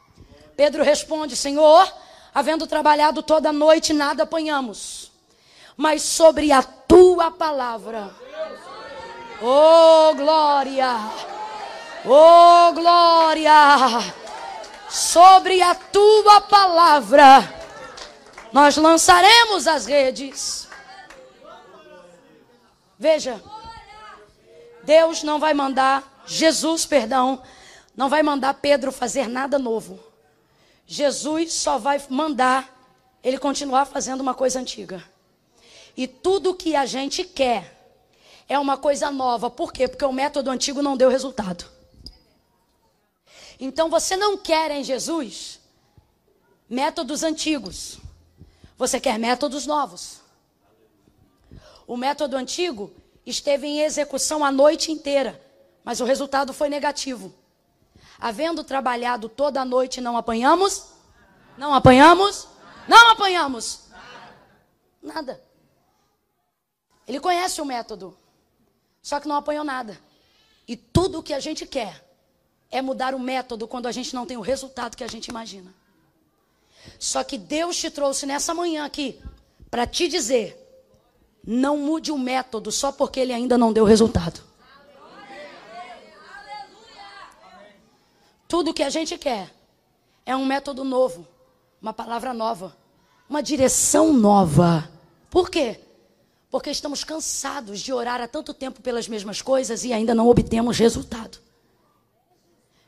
Pedro 0.57 0.85
responde: 0.85 1.35
Senhor, 1.35 1.93
havendo 2.35 2.67
trabalhado 2.67 3.23
toda 3.23 3.49
a 3.49 3.53
noite, 3.53 3.93
nada 3.93 4.23
apanhamos, 4.23 5.11
mas 5.77 6.03
sobre 6.03 6.53
a 6.53 6.63
tua 6.63 7.31
palavra. 7.31 8.11
Oh, 9.41 10.15
glória! 10.15 10.97
Oh, 12.05 12.73
glória! 12.73 13.53
Sobre 14.89 15.61
a 15.61 15.75
tua 15.75 16.41
palavra, 16.41 17.55
nós 18.53 18.77
lançaremos 18.77 19.67
as 19.67 19.87
redes. 19.87 20.68
Veja, 22.99 23.41
Deus 24.83 25.23
não 25.23 25.39
vai 25.39 25.55
mandar, 25.55 26.25
Jesus, 26.27 26.85
perdão, 26.85 27.41
não 27.97 28.09
vai 28.09 28.23
mandar 28.23 28.55
Pedro 28.55 28.91
fazer 28.91 29.29
nada 29.29 29.59
novo. 29.59 30.01
Jesus 30.87 31.53
só 31.53 31.79
vai 31.79 32.03
mandar 32.09 32.75
ele 33.23 33.39
continuar 33.39 33.85
fazendo 33.85 34.21
uma 34.21 34.35
coisa 34.35 34.59
antiga. 34.59 35.05
E 35.97 36.07
tudo 36.07 36.55
que 36.55 36.75
a 36.75 36.87
gente 36.87 37.25
quer 37.25 37.77
é 38.49 38.59
uma 38.59 38.77
coisa 38.77 39.11
nova. 39.11 39.51
Por 39.51 39.73
quê? 39.73 39.87
Porque 39.87 40.05
o 40.05 40.13
método 40.13 40.51
antigo 40.51 40.81
não 40.81 40.97
deu 40.97 41.11
resultado. 41.11 41.65
Então 43.61 43.91
você 43.91 44.17
não 44.17 44.37
quer 44.37 44.71
em 44.71 44.83
Jesus 44.83 45.61
métodos 46.69 47.23
antigos. 47.23 47.99
Você 48.77 49.01
quer 49.01 49.19
métodos 49.19 49.67
novos. 49.67 50.18
O 51.89 51.97
método 51.97 52.37
antigo 52.37 52.93
esteve 53.25 53.67
em 53.67 53.81
execução 53.81 54.45
a 54.45 54.53
noite 54.53 54.93
inteira, 54.93 55.41
mas 55.83 56.01
o 56.01 56.05
resultado 56.05 56.53
foi 56.53 56.69
negativo. 56.69 57.35
Havendo 58.21 58.63
trabalhado 58.63 59.27
toda 59.27 59.63
a 59.63 59.65
noite, 59.65 59.99
não 59.99 60.15
apanhamos? 60.15 60.89
Não 61.57 61.73
apanhamos? 61.73 62.47
Não 62.87 63.11
apanhamos. 63.11 63.85
Nada. 65.03 65.43
Ele 67.07 67.19
conhece 67.19 67.59
o 67.63 67.65
método, 67.65 68.15
só 69.01 69.19
que 69.19 69.27
não 69.27 69.37
apanhou 69.37 69.65
nada. 69.65 69.99
E 70.67 70.77
tudo 70.77 71.21
o 71.21 71.23
que 71.23 71.33
a 71.33 71.41
gente 71.41 71.65
quer 71.65 72.07
é 72.71 72.83
mudar 72.83 73.15
o 73.15 73.19
método 73.19 73.67
quando 73.67 73.87
a 73.87 73.93
gente 73.93 74.15
não 74.15 74.27
tem 74.27 74.37
o 74.37 74.43
resultado 74.43 74.95
que 74.95 75.05
a 75.05 75.09
gente 75.09 75.29
imagina. 75.29 75.75
Só 76.99 77.25
que 77.25 77.39
Deus 77.39 77.79
te 77.79 77.91
trouxe 77.91 78.27
nessa 78.27 78.53
manhã 78.53 78.85
aqui 78.85 79.19
para 79.71 79.87
te 79.87 80.07
dizer 80.07 80.68
não 81.51 81.79
mude 81.79 82.13
o 82.13 82.19
método 82.19 82.71
só 82.71 82.93
porque 82.93 83.19
ele 83.19 83.33
ainda 83.33 83.57
não 83.57 83.73
deu 83.73 83.87
resultado. 83.87 84.43
Tudo 88.47 88.75
que 88.75 88.83
a 88.83 88.91
gente 88.91 89.17
quer 89.17 89.51
é 90.27 90.37
um 90.37 90.45
método 90.45 90.85
novo, 90.85 91.27
uma 91.81 91.95
palavra 91.95 92.35
nova, 92.35 92.77
uma 93.31 93.43
direção 93.43 94.13
nova. 94.13 94.91
Por 95.31 95.49
quê? 95.49 95.81
Porque 96.51 96.69
estamos 96.69 97.03
cansados 97.03 97.81
de 97.81 97.95
orar 97.95 98.21
há 98.21 98.29
tanto 98.29 98.53
tempo 98.53 98.83
pelas 98.83 99.09
mesmas 99.09 99.41
coisas 99.41 99.85
e 99.85 99.93
ainda 99.93 100.15
não 100.15 100.29
obtemos 100.29 100.79
resultado. 100.79 101.39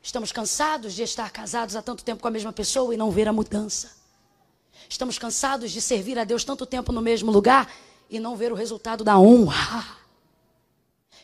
Estamos 0.03 0.33
cansados 0.33 0.93
de 0.93 1.03
estar 1.03 1.31
casados 1.31 1.77
há 1.77 1.81
tanto 1.81 2.05
tempo 2.05 2.21
com 2.21 2.29
a 2.29 2.31
mesma 2.31 2.53
pessoa 2.53 2.93
e 2.93 2.99
não 2.99 3.11
ver 3.11 3.27
a 3.27 3.33
mudança. 3.33 3.93
Estamos 4.87 5.19
cansados 5.19 5.71
de 5.71 5.81
servir 5.81 6.19
a 6.19 6.25
Deus 6.25 6.45
tanto 6.45 6.67
tempo 6.67 6.93
no 6.93 7.01
mesmo 7.01 7.33
lugar 7.33 7.71
e 8.11 8.19
não 8.19 8.37
ver 8.37 8.53
o 8.53 8.57
resultado 8.57 9.05
da 9.05 9.19
honra. 9.19 9.87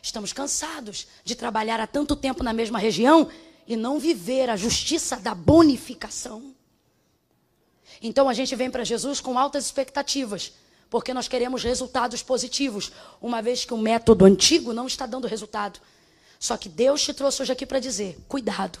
Estamos 0.01 0.31
cansados 0.31 1.07
de 1.23 1.35
trabalhar 1.35 1.79
há 1.79 1.85
tanto 1.85 2.15
tempo 2.15 2.43
na 2.43 2.53
mesma 2.53 2.79
região 2.79 3.29
e 3.67 3.75
não 3.75 3.99
viver 3.99 4.49
a 4.49 4.55
justiça 4.55 5.17
da 5.17 5.35
bonificação. 5.35 6.55
Então 8.01 8.29
a 8.29 8.33
gente 8.33 8.55
vem 8.55 8.71
para 8.71 8.85
Jesus 8.85 9.19
com 9.19 9.37
altas 9.37 9.65
expectativas, 9.65 10.53
porque 10.89 11.13
nós 11.13 11.27
queremos 11.27 11.63
resultados 11.63 12.23
positivos, 12.23 12.91
uma 13.21 13.41
vez 13.41 13.65
que 13.65 13.73
o 13.73 13.77
método 13.77 14.23
antigo 14.23 14.71
não 14.71 14.87
está 14.87 15.05
dando 15.05 15.27
resultado. 15.27 15.79
Só 16.39 16.55
que 16.55 16.69
Deus 16.69 17.03
te 17.03 17.13
trouxe 17.13 17.41
hoje 17.41 17.51
aqui 17.51 17.65
para 17.65 17.79
dizer: 17.79 18.17
cuidado. 18.27 18.79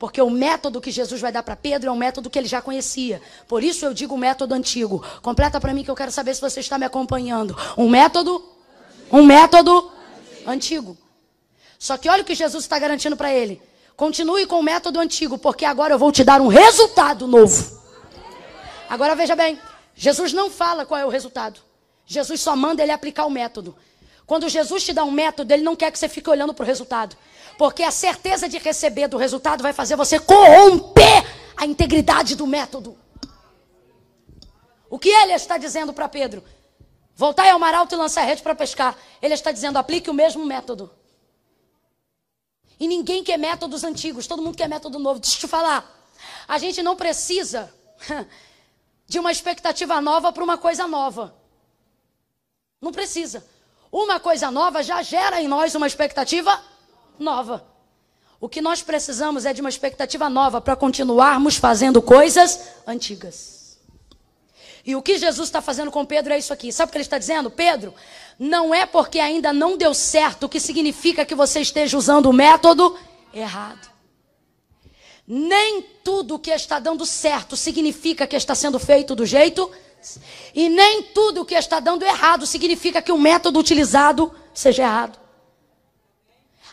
Porque 0.00 0.22
o 0.22 0.30
método 0.30 0.80
que 0.80 0.90
Jesus 0.90 1.20
vai 1.20 1.30
dar 1.30 1.42
para 1.42 1.54
Pedro 1.54 1.90
é 1.90 1.92
um 1.92 1.96
método 1.96 2.30
que 2.30 2.38
ele 2.38 2.48
já 2.48 2.62
conhecia. 2.62 3.20
Por 3.46 3.62
isso 3.62 3.84
eu 3.84 3.92
digo 3.92 4.14
o 4.14 4.18
método 4.18 4.54
antigo. 4.54 5.04
Completa 5.20 5.60
para 5.60 5.74
mim 5.74 5.84
que 5.84 5.90
eu 5.90 5.94
quero 5.94 6.10
saber 6.10 6.34
se 6.34 6.40
você 6.40 6.60
está 6.60 6.78
me 6.78 6.86
acompanhando. 6.86 7.54
Um 7.76 7.86
método? 7.86 8.42
Um 9.12 9.22
método 9.22 9.92
antigo. 10.46 10.96
Só 11.78 11.98
que 11.98 12.08
olha 12.08 12.22
o 12.22 12.24
que 12.24 12.34
Jesus 12.34 12.64
está 12.64 12.78
garantindo 12.78 13.14
para 13.14 13.30
ele. 13.30 13.60
Continue 13.94 14.46
com 14.46 14.60
o 14.60 14.62
método 14.62 14.98
antigo, 14.98 15.36
porque 15.36 15.66
agora 15.66 15.92
eu 15.92 15.98
vou 15.98 16.10
te 16.10 16.24
dar 16.24 16.40
um 16.40 16.48
resultado 16.48 17.26
novo. 17.26 17.78
Agora 18.88 19.14
veja 19.14 19.36
bem, 19.36 19.58
Jesus 19.94 20.32
não 20.32 20.48
fala 20.48 20.86
qual 20.86 20.98
é 20.98 21.04
o 21.04 21.10
resultado. 21.10 21.60
Jesus 22.06 22.40
só 22.40 22.56
manda 22.56 22.82
ele 22.82 22.90
aplicar 22.90 23.26
o 23.26 23.30
método. 23.30 23.76
Quando 24.24 24.48
Jesus 24.48 24.82
te 24.82 24.94
dá 24.94 25.04
um 25.04 25.10
método, 25.10 25.52
ele 25.52 25.62
não 25.62 25.76
quer 25.76 25.90
que 25.92 25.98
você 25.98 26.08
fique 26.08 26.30
olhando 26.30 26.54
para 26.54 26.62
o 26.62 26.66
resultado. 26.66 27.14
Porque 27.60 27.82
a 27.82 27.90
certeza 27.90 28.48
de 28.48 28.56
receber 28.56 29.06
do 29.06 29.18
resultado 29.18 29.60
vai 29.60 29.74
fazer 29.74 29.94
você 29.94 30.18
corromper 30.18 31.26
a 31.54 31.66
integridade 31.66 32.34
do 32.34 32.46
método. 32.46 32.96
O 34.88 34.98
que 34.98 35.10
ele 35.10 35.34
está 35.34 35.58
dizendo 35.58 35.92
para 35.92 36.08
Pedro? 36.08 36.42
Voltar 37.14 37.50
ao 37.50 37.58
mar 37.58 37.74
alto 37.74 37.94
e 37.94 37.98
lançar 37.98 38.22
a 38.22 38.24
rede 38.24 38.40
para 38.40 38.54
pescar. 38.54 38.96
Ele 39.20 39.34
está 39.34 39.52
dizendo, 39.52 39.76
aplique 39.76 40.08
o 40.08 40.14
mesmo 40.14 40.46
método. 40.46 40.90
E 42.78 42.88
ninguém 42.88 43.22
quer 43.22 43.36
métodos 43.36 43.84
antigos, 43.84 44.26
todo 44.26 44.40
mundo 44.40 44.56
quer 44.56 44.66
método 44.66 44.98
novo. 44.98 45.20
Deixa 45.20 45.36
eu 45.36 45.40
te 45.40 45.46
falar. 45.46 45.84
A 46.48 46.56
gente 46.56 46.82
não 46.82 46.96
precisa 46.96 47.70
de 49.06 49.18
uma 49.18 49.30
expectativa 49.30 50.00
nova 50.00 50.32
para 50.32 50.42
uma 50.42 50.56
coisa 50.56 50.88
nova. 50.88 51.34
Não 52.80 52.90
precisa. 52.90 53.46
Uma 53.92 54.18
coisa 54.18 54.50
nova 54.50 54.82
já 54.82 55.02
gera 55.02 55.42
em 55.42 55.46
nós 55.46 55.74
uma 55.74 55.86
expectativa 55.86 56.58
nova. 57.20 57.64
O 58.40 58.48
que 58.48 58.62
nós 58.62 58.82
precisamos 58.82 59.44
é 59.44 59.52
de 59.52 59.60
uma 59.60 59.68
expectativa 59.68 60.30
nova 60.30 60.60
para 60.60 60.74
continuarmos 60.74 61.56
fazendo 61.56 62.00
coisas 62.00 62.58
antigas. 62.86 63.78
E 64.84 64.96
o 64.96 65.02
que 65.02 65.18
Jesus 65.18 65.48
está 65.48 65.60
fazendo 65.60 65.90
com 65.90 66.06
Pedro 66.06 66.32
é 66.32 66.38
isso 66.38 66.52
aqui. 66.52 66.72
Sabe 66.72 66.88
o 66.88 66.92
que 66.92 66.96
ele 66.96 67.04
está 67.04 67.18
dizendo? 67.18 67.50
Pedro, 67.50 67.94
não 68.38 68.74
é 68.74 68.86
porque 68.86 69.20
ainda 69.20 69.52
não 69.52 69.76
deu 69.76 69.92
certo 69.92 70.48
que 70.48 70.58
significa 70.58 71.26
que 71.26 71.34
você 71.34 71.60
esteja 71.60 71.98
usando 71.98 72.26
o 72.26 72.32
método 72.32 72.98
errado. 73.32 73.90
Nem 75.28 75.82
tudo 76.02 76.38
que 76.38 76.50
está 76.50 76.78
dando 76.78 77.04
certo 77.04 77.56
significa 77.56 78.26
que 78.26 78.34
está 78.34 78.54
sendo 78.54 78.78
feito 78.78 79.14
do 79.14 79.26
jeito. 79.26 79.70
E 80.54 80.70
nem 80.70 81.02
tudo 81.02 81.44
que 81.44 81.54
está 81.54 81.78
dando 81.78 82.02
errado 82.04 82.46
significa 82.46 83.02
que 83.02 83.12
o 83.12 83.18
método 83.18 83.60
utilizado 83.60 84.34
seja 84.54 84.82
errado. 84.82 85.19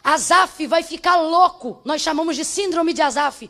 Azaf 0.04 0.66
vai 0.68 0.84
ficar 0.84 1.18
louco. 1.18 1.82
Nós 1.84 2.02
chamamos 2.02 2.36
de 2.36 2.46
síndrome 2.46 2.94
de 2.94 3.02
Azaf. 3.02 3.50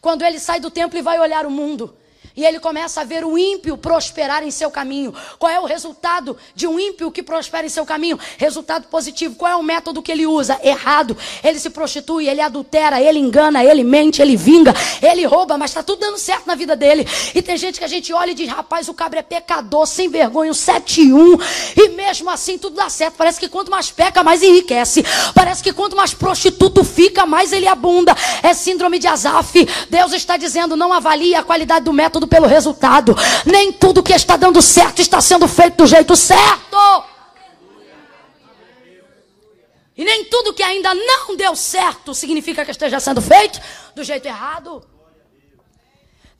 Quando 0.00 0.22
ele 0.22 0.38
sai 0.38 0.60
do 0.60 0.70
templo 0.70 0.98
e 0.98 1.02
vai 1.02 1.18
olhar 1.18 1.46
o 1.46 1.50
mundo. 1.50 1.94
E 2.40 2.44
ele 2.46 2.58
começa 2.58 3.02
a 3.02 3.04
ver 3.04 3.22
o 3.22 3.36
ímpio 3.36 3.76
prosperar 3.76 4.42
em 4.42 4.50
seu 4.50 4.70
caminho. 4.70 5.12
Qual 5.38 5.52
é 5.52 5.60
o 5.60 5.66
resultado 5.66 6.38
de 6.54 6.66
um 6.66 6.80
ímpio 6.80 7.10
que 7.12 7.22
prospera 7.22 7.66
em 7.66 7.68
seu 7.68 7.84
caminho? 7.84 8.18
Resultado 8.38 8.86
positivo. 8.86 9.34
Qual 9.34 9.52
é 9.52 9.56
o 9.56 9.62
método 9.62 10.00
que 10.00 10.10
ele 10.10 10.26
usa? 10.26 10.58
Errado. 10.64 11.14
Ele 11.44 11.58
se 11.58 11.68
prostitui, 11.68 12.30
ele 12.30 12.40
adultera, 12.40 12.98
ele 12.98 13.18
engana, 13.18 13.62
ele 13.62 13.84
mente, 13.84 14.22
ele 14.22 14.38
vinga, 14.38 14.72
ele 15.02 15.26
rouba, 15.26 15.58
mas 15.58 15.72
está 15.72 15.82
tudo 15.82 16.00
dando 16.00 16.16
certo 16.16 16.46
na 16.46 16.54
vida 16.54 16.74
dele. 16.74 17.06
E 17.34 17.42
tem 17.42 17.58
gente 17.58 17.78
que 17.78 17.84
a 17.84 17.88
gente 17.88 18.10
olha 18.10 18.30
e 18.30 18.34
diz: 18.34 18.48
rapaz, 18.48 18.88
o 18.88 18.94
cabra 18.94 19.18
é 19.18 19.22
pecador, 19.22 19.86
sem 19.86 20.08
vergonha, 20.08 20.50
um 20.50 20.54
7 20.54 21.02
e 21.02 21.12
1. 21.12 21.38
E 21.76 21.88
mesmo 21.90 22.30
assim 22.30 22.56
tudo 22.56 22.76
dá 22.76 22.88
certo. 22.88 23.16
Parece 23.16 23.38
que 23.38 23.50
quanto 23.50 23.70
mais 23.70 23.90
peca, 23.90 24.24
mais 24.24 24.42
enriquece. 24.42 25.04
Parece 25.34 25.62
que 25.62 25.74
quanto 25.74 25.94
mais 25.94 26.14
prostituto 26.14 26.84
fica, 26.84 27.26
mais 27.26 27.52
ele 27.52 27.68
abunda. 27.68 28.16
É 28.42 28.54
síndrome 28.54 28.98
de 28.98 29.08
Azaf. 29.08 29.68
Deus 29.90 30.14
está 30.14 30.38
dizendo: 30.38 30.74
não 30.74 30.90
avalie 30.90 31.34
a 31.34 31.42
qualidade 31.42 31.84
do 31.84 31.92
método 31.92 32.29
pelo 32.30 32.46
resultado. 32.46 33.14
Nem 33.44 33.72
tudo 33.72 34.02
que 34.02 34.14
está 34.14 34.36
dando 34.36 34.62
certo 34.62 35.02
está 35.02 35.20
sendo 35.20 35.46
feito 35.46 35.78
do 35.78 35.86
jeito 35.86 36.16
certo. 36.16 36.76
E 39.96 40.04
nem 40.04 40.24
tudo 40.24 40.54
que 40.54 40.62
ainda 40.62 40.94
não 40.94 41.36
deu 41.36 41.54
certo 41.54 42.14
significa 42.14 42.64
que 42.64 42.70
esteja 42.70 42.98
sendo 42.98 43.20
feito 43.20 43.60
do 43.94 44.02
jeito 44.02 44.24
errado. 44.26 44.82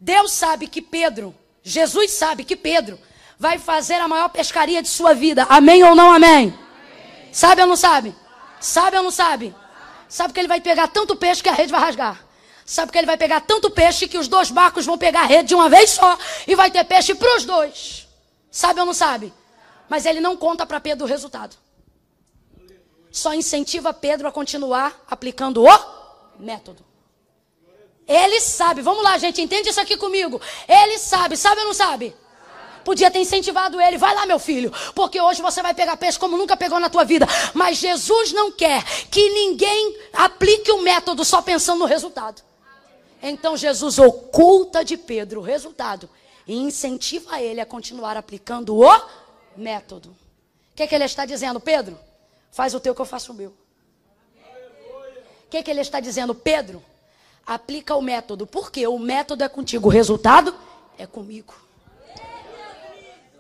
Deus 0.01 0.33
sabe 0.33 0.67
que 0.67 0.81
Pedro, 0.81 1.35
Jesus 1.63 2.13
sabe 2.13 2.45
que 2.45 2.57
Pedro 2.57 2.99
vai 3.39 3.59
fazer 3.59 3.97
a 3.97 4.09
maior 4.09 4.31
pescaria 4.31 4.81
de 4.81 4.89
sua 4.89 5.13
vida. 5.13 5.47
Amém 5.51 5.83
ou 5.85 5.95
não 5.95 6.11
amém? 6.11 6.31
amém. 6.31 6.59
Sabe 7.33 7.61
ou 7.61 7.69
não 7.69 7.77
sabe? 7.77 8.15
Sabe 8.59 8.97
ou 8.97 9.03
não 9.03 9.11
sabe? 9.11 9.55
Sabe 10.09 10.33
que 10.33 10.41
ele 10.41 10.49
vai 10.49 10.61
pegar 10.61 10.89
tanto 10.89 11.15
peixe 11.15 11.43
que 11.43 11.49
a 11.49 11.53
rede 11.53 11.71
vai 11.71 11.81
rasgar. 11.81 12.30
Sabe 12.71 12.93
que 12.93 12.99
ele 12.99 13.07
vai 13.09 13.17
pegar 13.17 13.41
tanto 13.41 13.69
peixe 13.69 14.07
que 14.07 14.17
os 14.17 14.29
dois 14.29 14.49
barcos 14.49 14.87
vão 14.87 14.97
pegar 14.97 15.23
a 15.23 15.27
rede 15.27 15.49
de 15.49 15.57
uma 15.57 15.69
vez 15.69 15.91
só 15.91 16.17
e 16.47 16.55
vai 16.55 16.71
ter 16.71 16.85
peixe 16.85 17.17
para 17.17 17.37
os 17.37 17.45
dois. 17.45 18.07
Sabe 18.49 18.79
ou 18.79 18.87
não 18.87 18.95
sabe? 18.95 19.35
Mas 19.89 20.07
ele 20.07 20.21
não 20.21 20.37
conta 20.37 20.65
para 20.65 20.79
Pedro 20.79 21.05
o 21.05 21.09
resultado. 21.09 21.57
Só 23.11 23.35
incentiva 23.35 23.93
Pedro 23.93 24.29
a 24.29 24.31
continuar 24.31 25.05
aplicando 25.11 25.65
o 25.65 25.79
método. 26.39 26.85
Ele 28.07 28.41
sabe, 28.41 28.83
vamos 28.83 29.03
lá, 29.03 29.19
gente, 29.19 29.43
entende 29.43 29.71
isso 29.71 29.81
aqui 29.81 29.97
comigo. 29.97 30.41
Ele 30.69 30.97
sabe, 30.97 31.37
sabe 31.37 31.63
ou 31.63 31.67
não 31.67 31.75
sabe? 31.75 32.15
Podia 32.85 33.11
ter 33.11 33.19
incentivado 33.19 33.81
ele, 33.81 33.99
vai 33.99 34.15
lá, 34.15 34.27
meu 34.27 34.39
filho, 34.39 34.73
porque 34.95 35.21
hoje 35.21 35.43
você 35.43 35.61
vai 35.61 35.75
pegar 35.75 35.97
peixe 35.97 36.21
como 36.21 36.37
nunca 36.37 36.57
pegou 36.57 36.79
na 36.79 36.89
tua 36.89 37.05
vida. 37.05 37.27
Mas 37.53 37.79
Jesus 37.79 38.33
não 38.33 38.53
quer 38.53 38.85
que 39.11 39.29
ninguém 39.29 39.99
aplique 40.13 40.71
o 40.71 40.83
método 40.83 41.25
só 41.25 41.43
pensando 41.43 41.81
no 41.81 41.87
resultado. 41.87 42.49
Então 43.23 43.57
Jesus 43.57 43.99
oculta 43.99 44.85
de 44.85 44.97
Pedro 44.97 45.41
o 45.41 45.43
resultado 45.43 46.09
e 46.47 46.57
incentiva 46.57 47.41
ele 47.41 47.61
a 47.61 47.67
continuar 47.67 48.17
aplicando 48.17 48.77
o 48.77 49.03
método. 49.57 50.11
O 50.11 50.75
que, 50.75 50.85
é 50.85 50.87
que 50.87 50.95
ele 50.95 51.05
está 51.05 51.27
dizendo, 51.27 51.61
Pedro? 51.61 51.99
Faz 52.51 52.75
o 52.75 52.81
teu 52.81 52.95
que 52.95 53.01
eu 53.01 53.07
faço 53.07 53.33
o 53.33 53.35
meu. 53.35 53.51
O 53.51 55.51
que, 55.51 55.59
é 55.59 55.63
que 55.63 55.71
ele 55.71 55.81
está 55.81 56.01
dizendo, 56.01 56.35
Pedro? 56.35 56.83
Aplica 57.47 57.95
o 57.97 58.03
método, 58.03 58.47
porque 58.47 58.87
o 58.87 58.99
método 58.99 59.45
é 59.45 59.49
contigo, 59.49 59.89
o 59.89 59.91
resultado 59.91 60.55
é 60.97 61.07
comigo. 61.07 61.55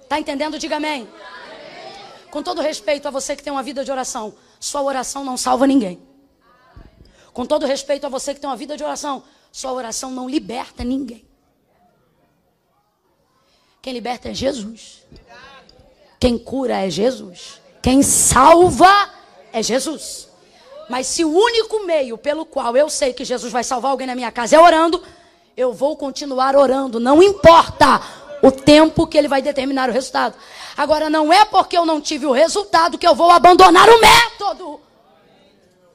Está 0.03 0.19
entendendo? 0.19 0.59
Diga 0.59 0.77
amém. 0.77 1.09
Com 2.31 2.43
todo 2.43 2.61
respeito 2.61 3.07
a 3.07 3.11
você 3.11 3.35
que 3.35 3.43
tem 3.43 3.53
uma 3.53 3.63
vida 3.63 3.85
de 3.85 3.91
oração, 3.91 4.35
sua 4.59 4.83
oração 4.83 5.25
não 5.25 5.37
salva 5.37 5.67
ninguém. 5.67 6.01
Com 7.33 7.47
todo 7.47 7.67
respeito 7.67 8.07
a 8.07 8.09
você 8.09 8.35
que 8.35 8.41
tem 8.41 8.51
uma 8.51 8.57
vida 8.57 8.77
de 8.77 8.83
oração, 8.83 9.23
sua 9.53 9.73
oração 9.73 10.11
não 10.11 10.29
liberta 10.29 10.85
ninguém. 10.85 11.25
Quem 13.83 13.93
liberta 13.93 14.29
é 14.29 14.35
Jesus. 14.35 15.05
Quem 16.19 16.39
cura 16.39 16.87
é 16.87 16.91
Jesus. 16.91 17.61
Quem 17.83 18.03
salva 18.03 19.11
é 19.53 19.63
Jesus. 19.63 20.29
Mas 20.89 21.07
se 21.07 21.25
o 21.25 21.33
único 21.33 21.87
meio 21.87 22.19
pelo 22.19 22.45
qual 22.45 22.77
eu 22.77 22.91
sei 22.91 23.13
que 23.13 23.25
Jesus 23.25 23.53
vai 23.53 23.65
salvar 23.65 23.93
alguém 23.93 24.07
na 24.07 24.15
minha 24.15 24.31
casa 24.31 24.57
é 24.57 24.59
orando, 24.59 25.03
eu 25.57 25.73
vou 25.73 25.97
continuar 25.97 26.57
orando. 26.57 27.01
Não 27.01 27.23
importa 27.23 28.03
o 28.43 28.51
tempo 28.51 29.07
que 29.07 29.17
ele 29.17 29.29
vai 29.29 29.41
determinar 29.41 29.89
o 29.89 29.93
resultado. 29.93 30.35
Agora, 30.77 31.09
não 31.09 31.33
é 31.33 31.45
porque 31.45 31.77
eu 31.77 31.87
não 31.87 32.01
tive 32.01 32.27
o 32.27 32.33
resultado 32.33 32.99
que 32.99 33.07
eu 33.07 33.15
vou 33.15 33.31
abandonar 33.31 33.89
o 33.89 34.01
método. 34.01 34.81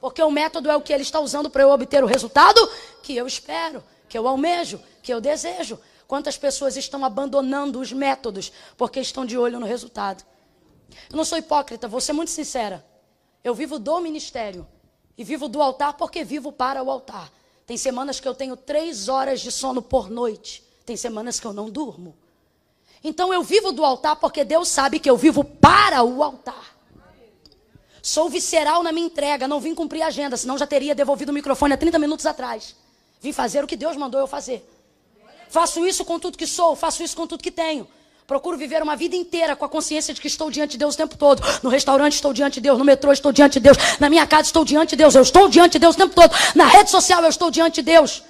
Porque 0.00 0.22
o 0.22 0.30
método 0.30 0.70
é 0.70 0.76
o 0.76 0.80
que 0.80 0.92
ele 0.92 1.02
está 1.02 1.20
usando 1.20 1.50
para 1.50 1.62
eu 1.62 1.70
obter 1.70 2.02
o 2.02 2.06
resultado 2.06 2.70
que 3.06 3.14
eu 3.14 3.24
espero, 3.24 3.84
que 4.08 4.18
eu 4.18 4.26
almejo, 4.26 4.80
que 5.00 5.14
eu 5.14 5.20
desejo. 5.20 5.78
Quantas 6.08 6.36
pessoas 6.36 6.76
estão 6.76 7.04
abandonando 7.04 7.78
os 7.78 7.92
métodos 7.92 8.52
porque 8.76 8.98
estão 8.98 9.24
de 9.24 9.38
olho 9.38 9.60
no 9.60 9.66
resultado? 9.66 10.24
Eu 11.08 11.16
não 11.16 11.24
sou 11.24 11.38
hipócrita, 11.38 11.86
vou 11.86 12.00
ser 12.00 12.12
muito 12.12 12.32
sincera. 12.32 12.84
Eu 13.44 13.54
vivo 13.54 13.78
do 13.78 14.00
ministério 14.00 14.66
e 15.16 15.22
vivo 15.22 15.46
do 15.46 15.62
altar 15.62 15.92
porque 15.92 16.24
vivo 16.24 16.50
para 16.50 16.82
o 16.82 16.90
altar. 16.90 17.30
Tem 17.64 17.76
semanas 17.76 18.18
que 18.18 18.26
eu 18.26 18.34
tenho 18.34 18.56
três 18.56 19.08
horas 19.08 19.40
de 19.40 19.52
sono 19.52 19.80
por 19.80 20.10
noite. 20.10 20.64
Tem 20.84 20.96
semanas 20.96 21.38
que 21.38 21.46
eu 21.46 21.52
não 21.52 21.70
durmo. 21.70 22.16
Então 23.04 23.32
eu 23.32 23.44
vivo 23.44 23.70
do 23.70 23.84
altar 23.84 24.16
porque 24.16 24.42
Deus 24.42 24.66
sabe 24.66 24.98
que 24.98 25.08
eu 25.08 25.16
vivo 25.16 25.44
para 25.44 26.02
o 26.02 26.24
altar. 26.24 26.76
Sou 28.02 28.28
visceral 28.28 28.82
na 28.82 28.90
minha 28.90 29.06
entrega, 29.06 29.46
não 29.46 29.60
vim 29.60 29.76
cumprir 29.76 30.02
a 30.02 30.08
agenda, 30.08 30.36
senão 30.36 30.58
já 30.58 30.66
teria 30.66 30.94
devolvido 30.94 31.30
o 31.30 31.34
microfone 31.34 31.74
há 31.74 31.76
30 31.76 32.00
minutos 32.00 32.26
atrás. 32.26 32.74
Vim 33.26 33.32
fazer 33.32 33.64
o 33.64 33.66
que 33.66 33.76
Deus 33.76 33.96
mandou 33.96 34.20
eu 34.20 34.28
fazer. 34.28 34.64
Faço 35.48 35.84
isso 35.84 36.04
com 36.04 36.16
tudo 36.16 36.38
que 36.38 36.46
sou, 36.46 36.76
faço 36.76 37.02
isso 37.02 37.16
com 37.16 37.26
tudo 37.26 37.42
que 37.42 37.50
tenho. 37.50 37.84
Procuro 38.24 38.56
viver 38.56 38.80
uma 38.80 38.94
vida 38.94 39.16
inteira 39.16 39.56
com 39.56 39.64
a 39.64 39.68
consciência 39.68 40.14
de 40.14 40.20
que 40.20 40.28
estou 40.28 40.48
diante 40.48 40.72
de 40.72 40.78
Deus 40.78 40.94
o 40.94 40.96
tempo 40.96 41.18
todo. 41.18 41.42
No 41.60 41.68
restaurante 41.68 42.12
estou 42.12 42.32
diante 42.32 42.54
de 42.54 42.60
Deus, 42.60 42.78
no 42.78 42.84
metrô 42.84 43.10
estou 43.10 43.32
diante 43.32 43.54
de 43.54 43.60
Deus, 43.60 43.76
na 43.98 44.08
minha 44.08 44.24
casa 44.28 44.42
estou 44.42 44.64
diante 44.64 44.90
de 44.90 44.96
Deus, 44.96 45.12
eu 45.16 45.22
estou 45.22 45.48
diante 45.48 45.72
de 45.72 45.80
Deus 45.80 45.96
o 45.96 45.98
tempo 45.98 46.14
todo. 46.14 46.32
Na 46.54 46.66
rede 46.66 46.88
social 46.88 47.20
eu 47.24 47.28
estou 47.28 47.50
diante 47.50 47.82
de 47.82 47.82
Deus. 47.82 48.22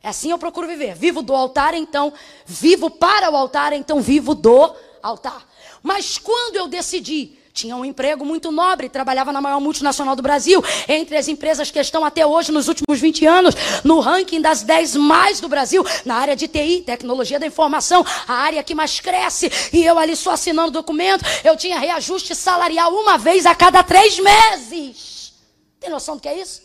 É 0.00 0.10
assim 0.10 0.30
eu 0.30 0.38
procuro 0.38 0.68
viver. 0.68 0.94
Vivo 0.94 1.20
do 1.20 1.34
altar, 1.34 1.74
então 1.74 2.12
vivo 2.46 2.88
para 2.88 3.32
o 3.32 3.36
altar, 3.36 3.72
então 3.72 4.00
vivo 4.00 4.36
do 4.36 4.72
altar. 5.02 5.44
Mas 5.82 6.16
quando 6.16 6.54
eu 6.54 6.68
decidi 6.68 7.36
tinha 7.54 7.76
um 7.76 7.84
emprego 7.84 8.24
muito 8.24 8.50
nobre, 8.50 8.88
trabalhava 8.88 9.32
na 9.32 9.40
maior 9.40 9.60
multinacional 9.60 10.16
do 10.16 10.22
Brasil, 10.22 10.60
entre 10.88 11.16
as 11.16 11.28
empresas 11.28 11.70
que 11.70 11.78
estão 11.78 12.04
até 12.04 12.26
hoje, 12.26 12.50
nos 12.50 12.66
últimos 12.66 13.00
20 13.00 13.24
anos, 13.24 13.54
no 13.84 14.00
ranking 14.00 14.40
das 14.40 14.62
10 14.62 14.96
mais 14.96 15.40
do 15.40 15.48
Brasil, 15.48 15.84
na 16.04 16.16
área 16.16 16.34
de 16.34 16.48
TI, 16.48 16.82
tecnologia 16.84 17.38
da 17.38 17.46
informação, 17.46 18.04
a 18.26 18.34
área 18.34 18.62
que 18.64 18.74
mais 18.74 18.98
cresce, 18.98 19.48
e 19.72 19.84
eu 19.84 19.96
ali 19.96 20.16
só 20.16 20.32
assinando 20.32 20.72
documento, 20.72 21.24
eu 21.44 21.56
tinha 21.56 21.78
reajuste 21.78 22.34
salarial 22.34 22.92
uma 22.92 23.16
vez 23.16 23.46
a 23.46 23.54
cada 23.54 23.84
três 23.84 24.18
meses. 24.18 25.32
Tem 25.78 25.88
noção 25.88 26.16
do 26.16 26.22
que 26.22 26.28
é 26.28 26.36
isso? 26.36 26.60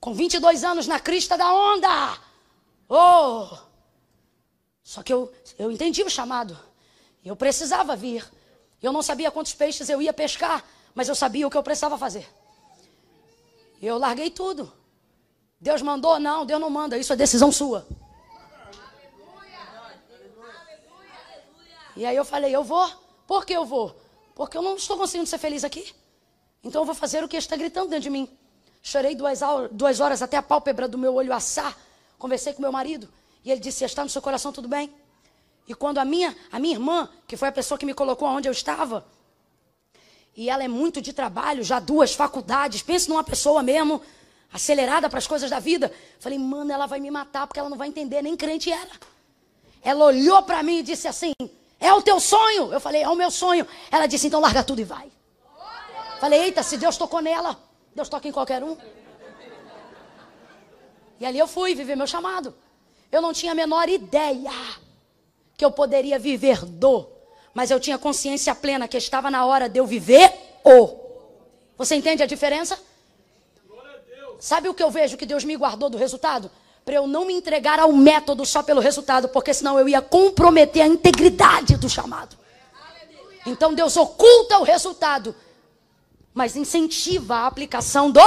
Com 0.00 0.14
22 0.14 0.64
anos 0.64 0.86
na 0.86 0.98
crista 0.98 1.36
da 1.36 1.52
onda. 1.52 2.18
Oh! 2.88 3.46
Só 4.82 5.02
que 5.02 5.12
eu, 5.12 5.30
eu 5.58 5.70
entendi 5.70 6.02
o 6.02 6.08
chamado. 6.08 6.58
Eu 7.22 7.36
precisava 7.36 7.94
vir. 7.94 8.24
Eu 8.82 8.92
não 8.92 9.02
sabia 9.02 9.30
quantos 9.30 9.54
peixes 9.54 9.88
eu 9.88 10.00
ia 10.00 10.12
pescar, 10.12 10.64
mas 10.94 11.08
eu 11.08 11.14
sabia 11.14 11.46
o 11.46 11.50
que 11.50 11.56
eu 11.56 11.62
precisava 11.62 11.98
fazer. 11.98 12.28
Eu 13.80 13.98
larguei 13.98 14.30
tudo. 14.30 14.72
Deus 15.60 15.82
mandou? 15.82 16.18
Não, 16.18 16.46
Deus 16.46 16.60
não 16.60 16.70
manda. 16.70 16.96
Isso 16.96 17.12
é 17.12 17.16
decisão 17.16 17.50
sua. 17.50 17.86
E 21.96 22.06
aí 22.06 22.14
eu 22.14 22.24
falei, 22.24 22.54
eu 22.54 22.62
vou. 22.62 22.88
Por 23.26 23.44
que 23.44 23.52
eu 23.52 23.64
vou? 23.64 23.94
Porque 24.34 24.56
eu 24.56 24.62
não 24.62 24.76
estou 24.76 24.96
conseguindo 24.96 25.28
ser 25.28 25.38
feliz 25.38 25.64
aqui. 25.64 25.92
Então 26.62 26.82
eu 26.82 26.86
vou 26.86 26.94
fazer 26.94 27.24
o 27.24 27.28
que 27.28 27.36
está 27.36 27.56
gritando 27.56 27.88
dentro 27.88 28.04
de 28.04 28.10
mim. 28.10 28.28
Chorei 28.80 29.14
duas, 29.16 29.40
duas 29.72 29.98
horas 29.98 30.22
até 30.22 30.36
a 30.36 30.42
pálpebra 30.42 30.86
do 30.86 30.96
meu 30.96 31.14
olho 31.14 31.32
assar. 31.32 31.76
Conversei 32.16 32.52
com 32.52 32.62
meu 32.62 32.70
marido. 32.70 33.08
E 33.44 33.50
ele 33.50 33.60
disse: 33.60 33.84
Está 33.84 34.04
no 34.04 34.10
seu 34.10 34.22
coração 34.22 34.52
tudo 34.52 34.68
bem? 34.68 34.92
E 35.68 35.74
quando 35.74 35.98
a 35.98 36.04
minha, 36.04 36.34
a 36.50 36.58
minha 36.58 36.74
irmã, 36.74 37.10
que 37.26 37.36
foi 37.36 37.48
a 37.48 37.52
pessoa 37.52 37.76
que 37.76 37.84
me 37.84 37.92
colocou 37.92 38.26
onde 38.26 38.48
eu 38.48 38.52
estava, 38.52 39.04
e 40.34 40.48
ela 40.48 40.64
é 40.64 40.68
muito 40.68 41.02
de 41.02 41.12
trabalho, 41.12 41.62
já 41.62 41.78
duas 41.78 42.14
faculdades, 42.14 42.80
pense 42.80 43.06
numa 43.06 43.22
pessoa 43.22 43.62
mesmo, 43.62 44.00
acelerada 44.50 45.10
para 45.10 45.18
as 45.18 45.26
coisas 45.26 45.50
da 45.50 45.58
vida. 45.58 45.92
Falei, 46.18 46.38
mano, 46.38 46.72
ela 46.72 46.86
vai 46.86 47.00
me 47.00 47.10
matar 47.10 47.46
porque 47.46 47.60
ela 47.60 47.68
não 47.68 47.76
vai 47.76 47.88
entender, 47.88 48.22
nem 48.22 48.34
crente 48.34 48.72
era. 48.72 48.90
Ela 49.82 50.06
olhou 50.06 50.42
para 50.42 50.62
mim 50.62 50.78
e 50.78 50.82
disse 50.82 51.06
assim: 51.06 51.32
É 51.78 51.92
o 51.92 52.00
teu 52.00 52.18
sonho? 52.18 52.72
Eu 52.72 52.80
falei, 52.80 53.02
é 53.02 53.08
o 53.08 53.14
meu 53.14 53.30
sonho. 53.30 53.66
Ela 53.90 54.06
disse, 54.06 54.26
então 54.26 54.40
larga 54.40 54.64
tudo 54.64 54.80
e 54.80 54.84
vai. 54.84 55.12
Falei, 56.18 56.44
eita, 56.44 56.62
se 56.62 56.78
Deus 56.78 56.96
tocou 56.96 57.20
nela, 57.20 57.60
Deus 57.94 58.08
toca 58.08 58.26
em 58.26 58.32
qualquer 58.32 58.64
um. 58.64 58.76
E 61.20 61.26
ali 61.26 61.38
eu 61.38 61.46
fui 61.46 61.74
viver 61.74 61.94
meu 61.94 62.06
chamado. 62.06 62.54
Eu 63.12 63.20
não 63.20 63.34
tinha 63.34 63.52
a 63.52 63.54
menor 63.54 63.88
ideia 63.88 64.50
que 65.58 65.64
eu 65.64 65.72
poderia 65.72 66.20
viver 66.20 66.64
do, 66.64 67.08
mas 67.52 67.72
eu 67.72 67.80
tinha 67.80 67.98
consciência 67.98 68.54
plena 68.54 68.86
que 68.86 68.96
estava 68.96 69.28
na 69.28 69.44
hora 69.44 69.68
de 69.68 69.80
eu 69.80 69.84
viver 69.84 70.32
o. 70.64 70.96
Você 71.76 71.96
entende 71.96 72.22
a 72.22 72.26
diferença? 72.26 72.78
Sabe 74.38 74.68
o 74.68 74.74
que 74.74 74.82
eu 74.82 74.88
vejo 74.88 75.16
que 75.16 75.26
Deus 75.26 75.42
me 75.42 75.56
guardou 75.56 75.90
do 75.90 75.98
resultado? 75.98 76.48
Para 76.84 76.94
eu 76.94 77.08
não 77.08 77.24
me 77.24 77.34
entregar 77.34 77.80
ao 77.80 77.92
método 77.92 78.46
só 78.46 78.62
pelo 78.62 78.80
resultado, 78.80 79.28
porque 79.30 79.52
senão 79.52 79.76
eu 79.76 79.88
ia 79.88 80.00
comprometer 80.00 80.80
a 80.80 80.86
integridade 80.86 81.76
do 81.76 81.88
chamado. 81.88 82.36
Então 83.44 83.74
Deus 83.74 83.96
oculta 83.96 84.58
o 84.58 84.62
resultado, 84.62 85.34
mas 86.32 86.54
incentiva 86.54 87.34
a 87.34 87.46
aplicação 87.48 88.12
do. 88.12 88.20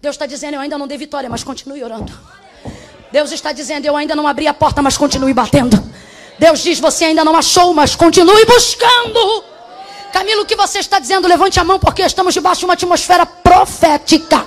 Deus 0.00 0.14
está 0.14 0.24
dizendo: 0.24 0.54
eu 0.54 0.60
ainda 0.60 0.78
não 0.78 0.88
dei 0.88 0.96
vitória, 0.96 1.28
mas 1.28 1.44
continue 1.44 1.84
orando. 1.84 2.39
Deus 3.12 3.32
está 3.32 3.52
dizendo: 3.52 3.86
eu 3.86 3.96
ainda 3.96 4.14
não 4.14 4.26
abri 4.26 4.46
a 4.46 4.54
porta, 4.54 4.80
mas 4.80 4.96
continue 4.96 5.34
batendo. 5.34 5.82
Deus 6.38 6.60
diz: 6.60 6.78
você 6.78 7.06
ainda 7.06 7.24
não 7.24 7.36
achou, 7.36 7.74
mas 7.74 7.94
continue 7.94 8.44
buscando. 8.46 9.49
Camilo, 10.10 10.42
o 10.42 10.44
que 10.44 10.56
você 10.56 10.80
está 10.80 10.98
dizendo? 10.98 11.28
Levante 11.28 11.58
a 11.60 11.64
mão, 11.64 11.78
porque 11.78 12.02
estamos 12.02 12.34
debaixo 12.34 12.60
de 12.60 12.64
uma 12.64 12.74
atmosfera 12.74 13.24
profética. 13.24 14.46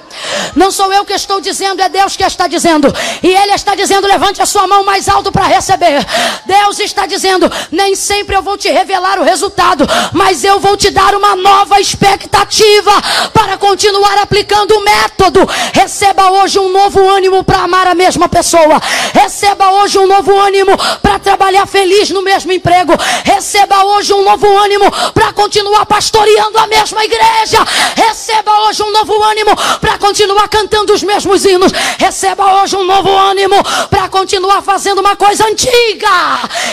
Não 0.56 0.72
sou 0.72 0.91
eu 0.94 1.06
que 1.06 1.14
estou 1.14 1.40
dizendo, 1.40 1.81
é 1.81 1.90
Deus 1.90 2.15
que 2.15 2.23
está 2.23 2.48
dizendo. 2.48 2.94
E 3.23 3.27
Ele 3.27 3.53
está 3.53 3.73
dizendo: 3.73 4.06
levante 4.06 4.41
a 4.41 4.45
sua 4.45 4.68
mão 4.68 4.84
mais 4.84 5.07
alto 5.07 5.31
para 5.31 5.45
receber. 5.45 6.06
Deus 6.45 6.80
está 6.80 7.06
dizendo: 7.06 7.52
nem 7.72 7.95
sempre 7.95 8.35
eu 8.35 8.41
vou 8.41 8.57
te 8.57 8.69
revelar 8.69 9.19
o 9.19 9.23
resultado, 9.23 9.88
mas 10.11 10.44
eu 10.44 10.60
vou 10.60 10.77
te 10.77 10.91
dar 10.91 11.15
uma 11.15 11.35
nova 11.35 11.80
expectativa 11.80 12.91
para 13.34 13.57
continuar 13.57 14.18
aplicando 14.19 14.76
o 14.77 14.84
método. 14.84 15.48
Receba 15.73 16.30
hoje 16.31 16.60
um 16.60 16.72
novo 16.72 17.07
ânimo 17.10 17.44
para 17.44 17.60
amar 17.60 17.88
a 17.88 17.95
mesma 17.95 18.27
pessoa. 18.27 18.81
Receba 19.14 19.72
hoje 19.72 19.98
um 19.98 20.07
novo 20.07 20.38
ânimo 20.38 20.77
para 21.02 21.18
trabalhar 21.19 21.65
feliz 21.65 22.10
no 22.11 22.22
mesmo 22.22 22.52
emprego. 22.52 22.94
Receba 23.23 23.84
hoje 23.85 24.14
um 24.14 24.23
novo 24.23 24.45
ânimo 24.57 24.91
para 25.14 25.31
continuar 25.34 25.53
pastoreando 25.86 26.58
a 26.58 26.68
mesma 26.68 27.04
igreja. 27.04 27.60
Receba 27.96 28.52
hoje 28.64 28.82
um 28.82 28.92
novo 28.92 29.22
ânimo 29.24 29.52
para 29.80 29.98
continuar 29.98 30.48
cantando 30.48 30.94
os 30.94 31.04
mesmos 31.04 31.46
hinos. 31.46 31.72
Receba 32.00 32.62
hoje 32.62 32.76
um 32.76 32.84
novo 32.84 33.10
ânimo 33.10 33.56
para 33.90 34.10
continuar 34.10 34.62
fazendo 34.62 35.00
uma 35.00 35.16
coisa 35.16 35.46
antiga 35.46 36.10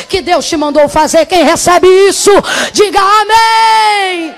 que 0.09 0.23
Deus 0.23 0.47
te 0.47 0.57
mandou 0.57 0.89
fazer. 0.89 1.27
Quem 1.27 1.45
recebe 1.45 1.87
isso, 2.09 2.31
diga 2.73 3.01
amém. 3.01 4.35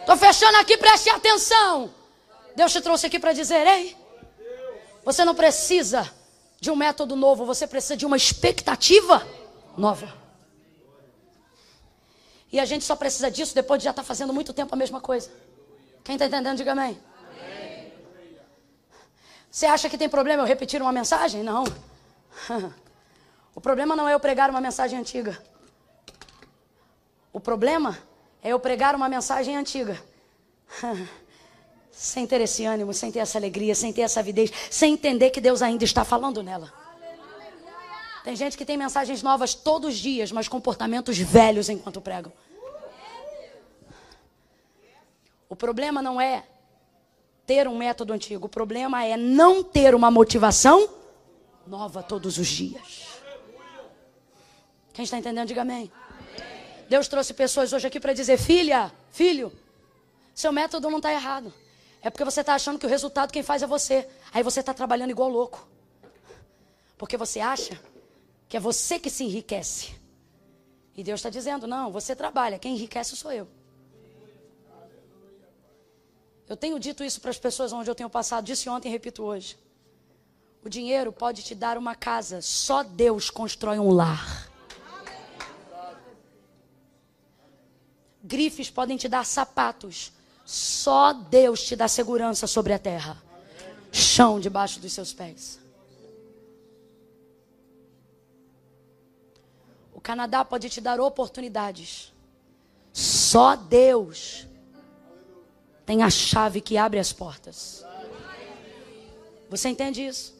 Estou 0.00 0.16
fechando 0.16 0.56
aqui, 0.58 0.76
preste 0.76 1.10
atenção. 1.10 1.90
Deus 2.56 2.72
te 2.72 2.80
trouxe 2.80 3.06
aqui 3.06 3.18
para 3.18 3.32
dizer: 3.32 3.66
ei, 3.66 3.96
você 5.04 5.24
não 5.24 5.34
precisa 5.34 6.10
de 6.60 6.70
um 6.70 6.76
método 6.76 7.16
novo, 7.16 7.44
você 7.44 7.66
precisa 7.66 7.96
de 7.96 8.06
uma 8.06 8.16
expectativa 8.16 9.26
nova. 9.76 10.21
E 12.52 12.60
a 12.60 12.66
gente 12.66 12.84
só 12.84 12.94
precisa 12.94 13.30
disso 13.30 13.54
depois 13.54 13.78
de 13.78 13.84
já 13.84 13.90
estar 13.90 14.02
tá 14.02 14.06
fazendo 14.06 14.32
muito 14.32 14.52
tempo 14.52 14.74
a 14.74 14.76
mesma 14.76 15.00
coisa. 15.00 15.30
Quem 16.04 16.16
está 16.16 16.26
entendendo, 16.26 16.58
diga 16.58 16.72
amém. 16.72 17.00
amém. 17.30 17.92
Você 19.50 19.64
acha 19.64 19.88
que 19.88 19.96
tem 19.96 20.08
problema 20.08 20.42
eu 20.42 20.46
repetir 20.46 20.82
uma 20.82 20.92
mensagem? 20.92 21.42
Não. 21.42 21.64
O 23.54 23.60
problema 23.60 23.94
não 23.94 24.08
é 24.08 24.14
eu 24.14 24.18
pregar 24.18 24.48
uma 24.48 24.62
mensagem 24.62 24.98
antiga. 24.98 25.38
O 27.30 27.38
problema 27.38 27.98
é 28.42 28.48
eu 28.48 28.58
pregar 28.58 28.94
uma 28.94 29.10
mensagem 29.10 29.56
antiga. 29.58 30.02
Sem 31.92 32.26
ter 32.26 32.40
esse 32.40 32.64
ânimo, 32.64 32.94
sem 32.94 33.12
ter 33.12 33.18
essa 33.18 33.36
alegria, 33.36 33.74
sem 33.74 33.92
ter 33.92 34.00
essa 34.00 34.20
avidez, 34.20 34.50
sem 34.70 34.94
entender 34.94 35.28
que 35.28 35.42
Deus 35.42 35.60
ainda 35.60 35.84
está 35.84 36.02
falando 36.02 36.42
nela. 36.42 36.72
Tem 38.24 38.36
gente 38.36 38.56
que 38.56 38.64
tem 38.64 38.76
mensagens 38.76 39.22
novas 39.22 39.54
todos 39.54 39.94
os 39.94 39.98
dias, 39.98 40.30
mas 40.30 40.46
comportamentos 40.46 41.18
velhos 41.18 41.68
enquanto 41.68 42.00
pregam. 42.00 42.32
O 45.48 45.56
problema 45.56 46.00
não 46.00 46.20
é 46.20 46.44
ter 47.44 47.66
um 47.66 47.76
método 47.76 48.12
antigo, 48.12 48.46
o 48.46 48.48
problema 48.48 49.04
é 49.04 49.16
não 49.16 49.62
ter 49.62 49.94
uma 49.94 50.10
motivação 50.10 50.88
nova 51.66 52.02
todos 52.02 52.38
os 52.38 52.46
dias. 52.46 53.08
Quem 54.92 55.04
está 55.04 55.18
entendendo, 55.18 55.48
diga 55.48 55.62
amém. 55.62 55.90
Deus 56.88 57.08
trouxe 57.08 57.34
pessoas 57.34 57.72
hoje 57.72 57.86
aqui 57.86 57.98
para 57.98 58.12
dizer: 58.12 58.38
filha, 58.38 58.92
filho, 59.10 59.52
seu 60.34 60.52
método 60.52 60.88
não 60.90 60.98
está 60.98 61.12
errado. 61.12 61.52
É 62.00 62.10
porque 62.10 62.24
você 62.24 62.40
está 62.40 62.54
achando 62.54 62.78
que 62.78 62.86
o 62.86 62.88
resultado 62.88 63.32
quem 63.32 63.42
faz 63.42 63.62
é 63.62 63.66
você. 63.66 64.08
Aí 64.32 64.42
você 64.42 64.60
está 64.60 64.72
trabalhando 64.72 65.10
igual 65.10 65.28
louco. 65.28 65.66
Porque 66.96 67.16
você 67.16 67.40
acha 67.40 67.78
que 68.52 68.56
é 68.58 68.60
você 68.60 68.98
que 68.98 69.08
se 69.08 69.24
enriquece. 69.24 69.94
E 70.94 71.02
Deus 71.02 71.20
está 71.20 71.30
dizendo: 71.30 71.66
não, 71.66 71.90
você 71.90 72.14
trabalha, 72.14 72.58
quem 72.58 72.74
enriquece 72.74 73.16
sou 73.16 73.32
eu. 73.32 73.48
Eu 76.46 76.54
tenho 76.54 76.78
dito 76.78 77.02
isso 77.02 77.18
para 77.18 77.30
as 77.30 77.38
pessoas 77.38 77.72
onde 77.72 77.88
eu 77.88 77.94
tenho 77.94 78.10
passado, 78.10 78.44
disse 78.44 78.68
ontem 78.68 78.90
e 78.90 78.92
repito 78.92 79.22
hoje. 79.22 79.56
O 80.62 80.68
dinheiro 80.68 81.10
pode 81.10 81.42
te 81.42 81.54
dar 81.54 81.78
uma 81.78 81.94
casa, 81.94 82.42
só 82.42 82.82
Deus 82.82 83.30
constrói 83.30 83.78
um 83.78 83.90
lar. 83.90 84.50
Grifes 88.22 88.68
podem 88.68 88.98
te 88.98 89.08
dar 89.08 89.24
sapatos. 89.24 90.12
Só 90.44 91.14
Deus 91.14 91.62
te 91.62 91.74
dá 91.74 91.88
segurança 91.88 92.46
sobre 92.46 92.74
a 92.74 92.78
terra. 92.78 93.16
Chão 93.90 94.38
debaixo 94.38 94.78
dos 94.78 94.92
seus 94.92 95.14
pés. 95.14 95.61
Canadá 100.02 100.44
pode 100.44 100.68
te 100.68 100.80
dar 100.80 101.00
oportunidades. 101.00 102.12
Só 102.92 103.56
Deus 103.56 104.46
tem 105.86 106.02
a 106.02 106.10
chave 106.10 106.60
que 106.60 106.76
abre 106.76 106.98
as 106.98 107.12
portas. 107.12 107.84
Você 109.48 109.68
entende 109.68 110.04
isso? 110.04 110.34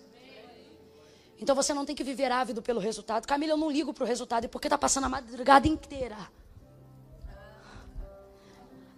Então 1.40 1.54
você 1.54 1.74
não 1.74 1.84
tem 1.84 1.94
que 1.94 2.04
viver 2.04 2.30
ávido 2.30 2.62
pelo 2.62 2.80
resultado. 2.80 3.26
Camila, 3.26 3.52
eu 3.52 3.56
não 3.56 3.70
ligo 3.70 3.92
para 3.92 4.04
o 4.04 4.06
resultado. 4.06 4.44
E 4.44 4.48
porque 4.48 4.68
está 4.68 4.78
passando 4.78 5.04
a 5.04 5.08
madrugada 5.08 5.66
inteira 5.66 6.16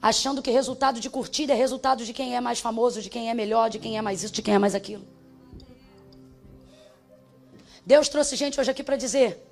achando 0.05 0.43
que 0.43 0.51
resultado 0.51 1.01
de 1.01 1.09
curtida 1.09 1.55
é 1.55 1.57
resultado 1.57 2.05
de 2.05 2.13
quem 2.13 2.37
é 2.37 2.41
mais 2.41 2.61
famoso, 2.61 3.01
de 3.01 3.09
quem 3.09 3.31
é 3.31 3.35
melhor, 3.35 3.71
de 3.71 3.79
quem 3.79 3.97
é 3.97 4.03
mais 4.03 4.23
isso, 4.23 4.35
de 4.35 4.43
quem 4.43 4.53
é 4.53 4.59
mais 4.59 4.75
aquilo. 4.75 5.03
Deus 7.87 8.07
trouxe 8.11 8.37
gente 8.37 8.61
hoje 8.61 8.71
aqui 8.71 8.83
para 8.83 8.97
dizer: 8.97 9.43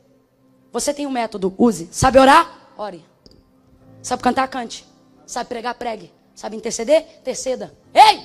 você 0.73 0.95
tem 0.95 1.07
um 1.07 1.11
método, 1.11 1.55
use. 1.59 1.89
Sabe 1.93 2.19
orar? 2.19 2.71
Ore. 2.79 3.05
Sabe 4.03 4.23
cantar? 4.23 4.49
Cante. 4.49 4.87
Sabe 5.27 5.49
pregar? 5.49 5.75
Pregue. 5.75 6.13
Sabe 6.35 6.57
interceder? 6.57 7.07
Interceda. 7.21 7.75
Ei! 7.95 8.25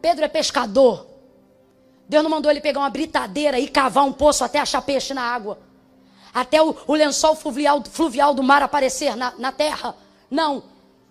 Pedro 0.00 0.24
é 0.24 0.28
pescador. 0.28 1.06
Deus 2.08 2.22
não 2.22 2.30
mandou 2.30 2.50
ele 2.50 2.60
pegar 2.60 2.80
uma 2.80 2.90
britadeira 2.90 3.58
e 3.58 3.66
cavar 3.68 4.04
um 4.04 4.12
poço 4.12 4.44
até 4.44 4.58
achar 4.58 4.82
peixe 4.82 5.14
na 5.14 5.22
água. 5.22 5.58
Até 6.34 6.62
o, 6.62 6.76
o 6.86 6.94
lençol 6.94 7.34
fluvial, 7.34 7.82
fluvial, 7.84 8.34
do 8.34 8.42
mar 8.42 8.62
aparecer 8.62 9.16
na, 9.16 9.32
na 9.38 9.50
terra. 9.50 9.96
Não. 10.30 10.62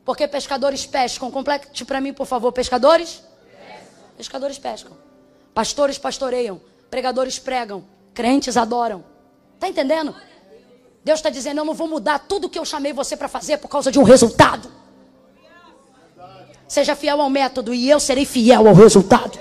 Porque 0.05 0.27
pescadores 0.27 0.85
pescam. 0.85 1.31
Complete 1.31 1.83
para 1.83 1.99
mim, 1.99 2.13
por 2.13 2.25
favor. 2.25 2.51
Pescadores? 2.51 3.23
Pescam. 3.51 3.87
Pescadores 4.17 4.59
pescam. 4.59 4.91
Pastores 5.53 5.97
pastoreiam. 5.97 6.61
Pregadores 6.89 7.39
pregam. 7.39 7.83
Crentes 8.13 8.55
adoram. 8.55 9.03
Está 9.55 9.67
entendendo? 9.67 10.15
Deus 11.03 11.19
está 11.19 11.29
dizendo: 11.29 11.59
Eu 11.59 11.65
não 11.65 11.73
vou 11.73 11.87
mudar 11.87 12.19
tudo 12.19 12.49
que 12.49 12.59
eu 12.59 12.65
chamei 12.65 12.93
você 12.93 13.15
para 13.15 13.27
fazer 13.27 13.57
por 13.57 13.67
causa 13.67 13.91
de 13.91 13.99
um 13.99 14.03
resultado. 14.03 14.71
Seja 16.67 16.95
fiel 16.95 17.19
ao 17.19 17.29
método 17.29 17.73
e 17.73 17.89
eu 17.89 17.99
serei 17.99 18.25
fiel 18.25 18.67
ao 18.67 18.75
resultado. 18.75 19.39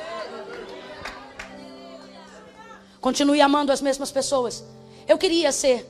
Continue 3.01 3.41
amando 3.41 3.71
as 3.71 3.81
mesmas 3.81 4.11
pessoas. 4.11 4.65
Eu 5.07 5.19
queria 5.19 5.53
ser. 5.53 5.87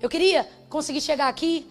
Eu 0.00 0.08
queria 0.08 0.48
conseguir 0.68 1.00
chegar 1.00 1.28
aqui 1.28 1.66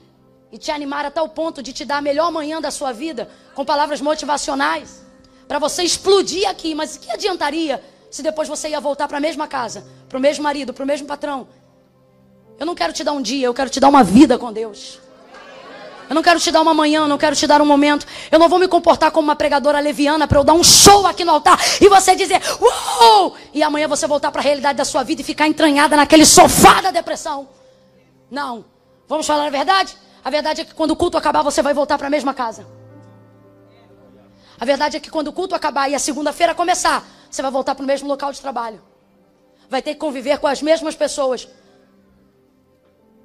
e 0.51 0.57
te 0.57 0.71
animar 0.71 1.05
a 1.05 1.11
tal 1.11 1.29
ponto 1.29 1.61
de 1.61 1.71
te 1.71 1.85
dar 1.85 1.97
a 1.97 2.01
melhor 2.01 2.31
manhã 2.31 2.59
da 2.59 2.71
sua 2.71 2.91
vida 2.91 3.29
com 3.53 3.63
palavras 3.63 4.01
motivacionais 4.01 5.05
para 5.47 5.59
você 5.59 5.83
explodir 5.83 6.47
aqui. 6.49 6.73
Mas 6.73 6.95
o 6.95 6.99
que 6.99 7.11
adiantaria 7.11 7.83
se 8.09 8.23
depois 8.23 8.47
você 8.47 8.69
ia 8.69 8.81
voltar 8.81 9.07
para 9.07 9.17
a 9.17 9.21
mesma 9.21 9.47
casa, 9.47 9.85
para 10.09 10.17
o 10.17 10.21
mesmo 10.21 10.43
marido, 10.43 10.73
para 10.73 10.83
o 10.83 10.87
mesmo 10.87 11.07
patrão? 11.07 11.47
Eu 12.59 12.65
não 12.65 12.75
quero 12.75 12.91
te 12.93 13.03
dar 13.03 13.11
um 13.13 13.21
dia, 13.21 13.45
eu 13.45 13.53
quero 13.53 13.69
te 13.69 13.79
dar 13.79 13.87
uma 13.87 14.03
vida 14.03 14.37
com 14.37 14.51
Deus. 14.51 14.99
Eu 16.09 16.15
não 16.15 16.23
quero 16.23 16.39
te 16.39 16.49
dar 16.51 16.61
uma 16.61 16.73
manhã, 16.73 17.01
eu 17.01 17.07
não 17.07 17.17
quero 17.17 17.35
te 17.35 17.45
dar 17.45 17.61
um 17.61 17.65
momento. 17.65 18.05
Eu 18.31 18.39
não 18.39 18.47
vou 18.47 18.57
me 18.57 18.67
comportar 18.67 19.11
como 19.11 19.27
uma 19.27 19.35
pregadora 19.35 19.79
leviana 19.79 20.27
para 20.27 20.39
eu 20.39 20.43
dar 20.43 20.53
um 20.53 20.63
show 20.63 21.05
aqui 21.05 21.25
no 21.25 21.33
altar 21.33 21.59
e 21.81 21.89
você 21.89 22.15
dizer, 22.15 22.41
uou! 22.61 23.35
E 23.53 23.61
amanhã 23.61 23.87
você 23.87 24.07
voltar 24.07 24.31
para 24.31 24.39
a 24.39 24.43
realidade 24.43 24.77
da 24.77 24.85
sua 24.85 25.03
vida 25.03 25.21
e 25.21 25.23
ficar 25.23 25.47
entranhada 25.47 25.97
naquele 25.97 26.25
sofá 26.25 26.81
da 26.81 26.91
depressão. 26.91 27.49
Não. 28.31 28.65
Vamos 29.07 29.27
falar 29.27 29.47
a 29.47 29.49
verdade? 29.49 29.97
A 30.23 30.29
verdade 30.29 30.61
é 30.61 30.65
que 30.65 30.73
quando 30.73 30.91
o 30.91 30.95
culto 30.95 31.17
acabar, 31.17 31.43
você 31.43 31.61
vai 31.61 31.73
voltar 31.73 31.97
para 31.97 32.07
a 32.07 32.09
mesma 32.09 32.33
casa. 32.33 32.65
A 34.59 34.65
verdade 34.65 34.97
é 34.97 34.99
que 34.99 35.09
quando 35.09 35.27
o 35.27 35.33
culto 35.33 35.53
acabar 35.55 35.89
e 35.89 35.95
a 35.95 35.99
segunda-feira 35.99 36.55
começar, 36.55 37.05
você 37.29 37.41
vai 37.41 37.51
voltar 37.51 37.75
para 37.75 37.83
o 37.83 37.87
mesmo 37.87 38.07
local 38.07 38.31
de 38.31 38.41
trabalho. 38.41 38.81
Vai 39.69 39.81
ter 39.81 39.93
que 39.93 39.99
conviver 39.99 40.39
com 40.39 40.47
as 40.47 40.61
mesmas 40.61 40.95
pessoas. 40.95 41.47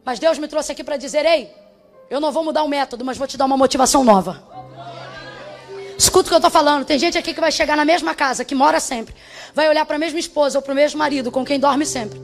Mas 0.05 0.19
Deus 0.19 0.39
me 0.39 0.49
trouxe 0.49 0.73
aqui 0.73 0.83
para 0.83 0.97
dizer: 0.97 1.25
ei, 1.25 1.51
eu 2.11 2.21
não 2.21 2.33
vou 2.33 2.45
mudar 2.45 2.63
o 2.63 2.69
método, 2.69 3.05
mas 3.05 3.17
vou 3.17 3.27
te 3.27 3.37
dar 3.37 3.47
uma 3.47 3.57
motivação 3.57 4.05
nova. 4.05 4.43
Escuta 5.97 6.27
o 6.27 6.29
que 6.29 6.35
eu 6.35 6.39
estou 6.39 6.51
falando. 6.51 6.85
Tem 6.85 6.99
gente 6.99 7.17
aqui 7.17 7.33
que 7.33 7.41
vai 7.41 7.53
chegar 7.53 7.77
na 7.77 7.85
mesma 7.85 8.15
casa, 8.15 8.45
que 8.45 8.55
mora 8.55 8.81
sempre. 8.81 9.15
Vai 9.55 9.69
olhar 9.69 9.87
para 9.87 9.97
a 9.97 9.99
mesma 9.99 10.19
esposa 10.19 10.59
ou 10.59 10.63
para 10.63 10.73
o 10.73 10.75
mesmo 10.75 10.99
marido 10.99 11.31
com 11.31 11.45
quem 11.45 11.61
dorme 11.61 11.87
sempre. 11.87 12.21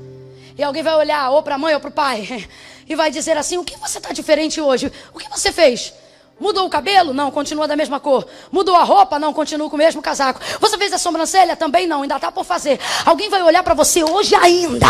E 0.57 0.63
alguém 0.63 0.83
vai 0.83 0.97
olhar 0.97 1.31
ou 1.31 1.43
para 1.43 1.55
a 1.55 1.59
mãe 1.59 1.75
ou 1.75 1.81
para 1.81 1.89
o 1.89 1.93
pai 1.93 2.49
e 2.89 2.95
vai 2.97 3.11
dizer 3.11 3.37
assim: 3.37 3.57
O 3.57 3.65
que 3.65 3.77
você 3.79 3.99
está 3.99 4.13
diferente 4.13 4.61
hoje? 4.61 4.93
O 5.15 5.19
que 5.19 5.29
você 5.31 5.53
fez? 5.53 5.95
Mudou 6.41 6.67
o 6.67 6.71
cabelo? 6.71 7.13
Não, 7.13 7.33
continua 7.33 7.67
da 7.67 7.75
mesma 7.75 7.99
cor. 7.99 8.25
Mudou 8.53 8.77
a 8.77 8.85
roupa? 8.85 9.19
Não, 9.19 9.33
continua 9.33 9.69
com 9.69 9.75
o 9.75 9.79
mesmo 9.79 10.01
casaco. 10.01 10.41
Você 10.61 10.79
fez 10.79 10.93
a 10.93 10.99
sobrancelha? 10.99 11.57
Também 11.57 11.87
não, 11.87 12.03
ainda 12.03 12.15
está 12.15 12.31
por 12.31 12.45
fazer. 12.45 12.79
Alguém 13.05 13.29
vai 13.29 13.43
olhar 13.43 13.63
para 13.65 13.75
você 13.75 14.05
hoje 14.05 14.37
ainda 14.37 14.87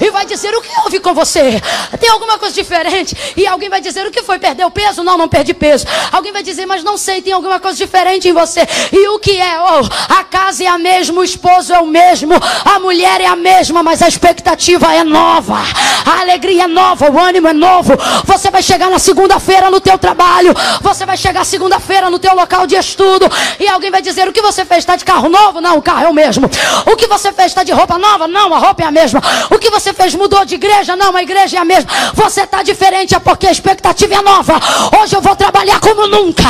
e 0.00 0.10
vai 0.10 0.24
dizer: 0.24 0.54
O 0.54 0.62
que 0.62 0.80
houve 0.80 0.98
com 0.98 1.12
você? 1.12 1.60
Tem 2.00 2.08
alguma 2.08 2.38
coisa 2.38 2.54
diferente? 2.54 3.14
E 3.36 3.46
alguém 3.46 3.68
vai 3.68 3.82
dizer: 3.82 4.06
O 4.06 4.10
que 4.10 4.22
foi? 4.22 4.38
Perdeu 4.38 4.70
peso? 4.70 5.04
Não, 5.04 5.18
não 5.18 5.28
perdi 5.28 5.52
peso. 5.52 5.86
Alguém 6.10 6.32
vai 6.32 6.42
dizer: 6.42 6.64
Mas 6.64 6.82
não 6.82 6.96
sei, 6.96 7.20
tem 7.20 7.34
alguma 7.34 7.60
coisa 7.60 7.76
diferente 7.76 8.28
em 8.28 8.32
você. 8.32 8.66
E 8.90 9.08
o 9.08 9.18
que 9.18 9.38
é? 9.38 9.60
Oh, 9.60 10.14
a 10.14 10.24
casa 10.24 10.64
é 10.64 10.68
a 10.68 10.78
mesma, 10.78 11.20
o 11.20 11.24
esposo 11.24 11.74
é 11.74 11.80
o 11.80 11.86
mesmo, 11.86 12.32
a 12.64 12.78
mulher 12.80 13.20
é 13.20 13.26
a 13.26 13.36
mesma, 13.36 13.82
mas 13.82 14.00
a 14.00 14.08
expectativa 14.08 14.94
é 14.94 15.04
nova, 15.04 15.58
a 16.06 16.20
alegria 16.20 16.64
é 16.64 16.66
nova, 16.66 17.10
o 17.10 17.18
ânimo 17.18 17.48
é 17.48 17.52
novo. 17.52 17.92
Você 18.24 18.50
vai 18.50 18.62
chegar 18.62 18.88
na 18.88 18.98
segunda-feira 18.98 19.70
no 19.70 19.80
teu 19.80 19.98
trabalho. 19.98 20.54
Você 20.80 21.06
vai 21.06 21.16
chegar 21.16 21.44
segunda-feira 21.44 22.10
no 22.10 22.18
teu 22.18 22.34
local 22.34 22.66
de 22.66 22.76
estudo 22.76 23.30
e 23.58 23.68
alguém 23.68 23.90
vai 23.90 24.02
dizer: 24.02 24.28
O 24.28 24.32
que 24.32 24.42
você 24.42 24.64
fez? 24.64 24.80
Está 24.80 24.96
de 24.96 25.04
carro 25.04 25.28
novo? 25.28 25.60
Não, 25.60 25.78
o 25.78 25.82
carro 25.82 26.06
é 26.06 26.08
o 26.08 26.14
mesmo. 26.14 26.48
O 26.86 26.96
que 26.96 27.06
você 27.06 27.32
fez? 27.32 27.48
Está 27.48 27.62
de 27.62 27.72
roupa 27.72 27.98
nova? 27.98 28.26
Não, 28.26 28.52
a 28.54 28.58
roupa 28.58 28.82
é 28.82 28.86
a 28.86 28.90
mesma. 28.90 29.20
O 29.50 29.58
que 29.58 29.70
você 29.70 29.92
fez? 29.92 30.14
Mudou 30.14 30.44
de 30.44 30.54
igreja? 30.54 30.96
Não, 30.96 31.14
a 31.16 31.22
igreja 31.22 31.56
é 31.56 31.60
a 31.60 31.64
mesma. 31.64 31.90
Você 32.14 32.42
está 32.42 32.62
diferente 32.62 33.14
é 33.14 33.18
porque 33.18 33.46
a 33.46 33.52
expectativa 33.52 34.14
é 34.14 34.22
nova. 34.22 34.60
Hoje 35.00 35.16
eu 35.16 35.20
vou 35.20 35.36
trabalhar 35.36 35.80
como 35.80 36.06
nunca. 36.06 36.48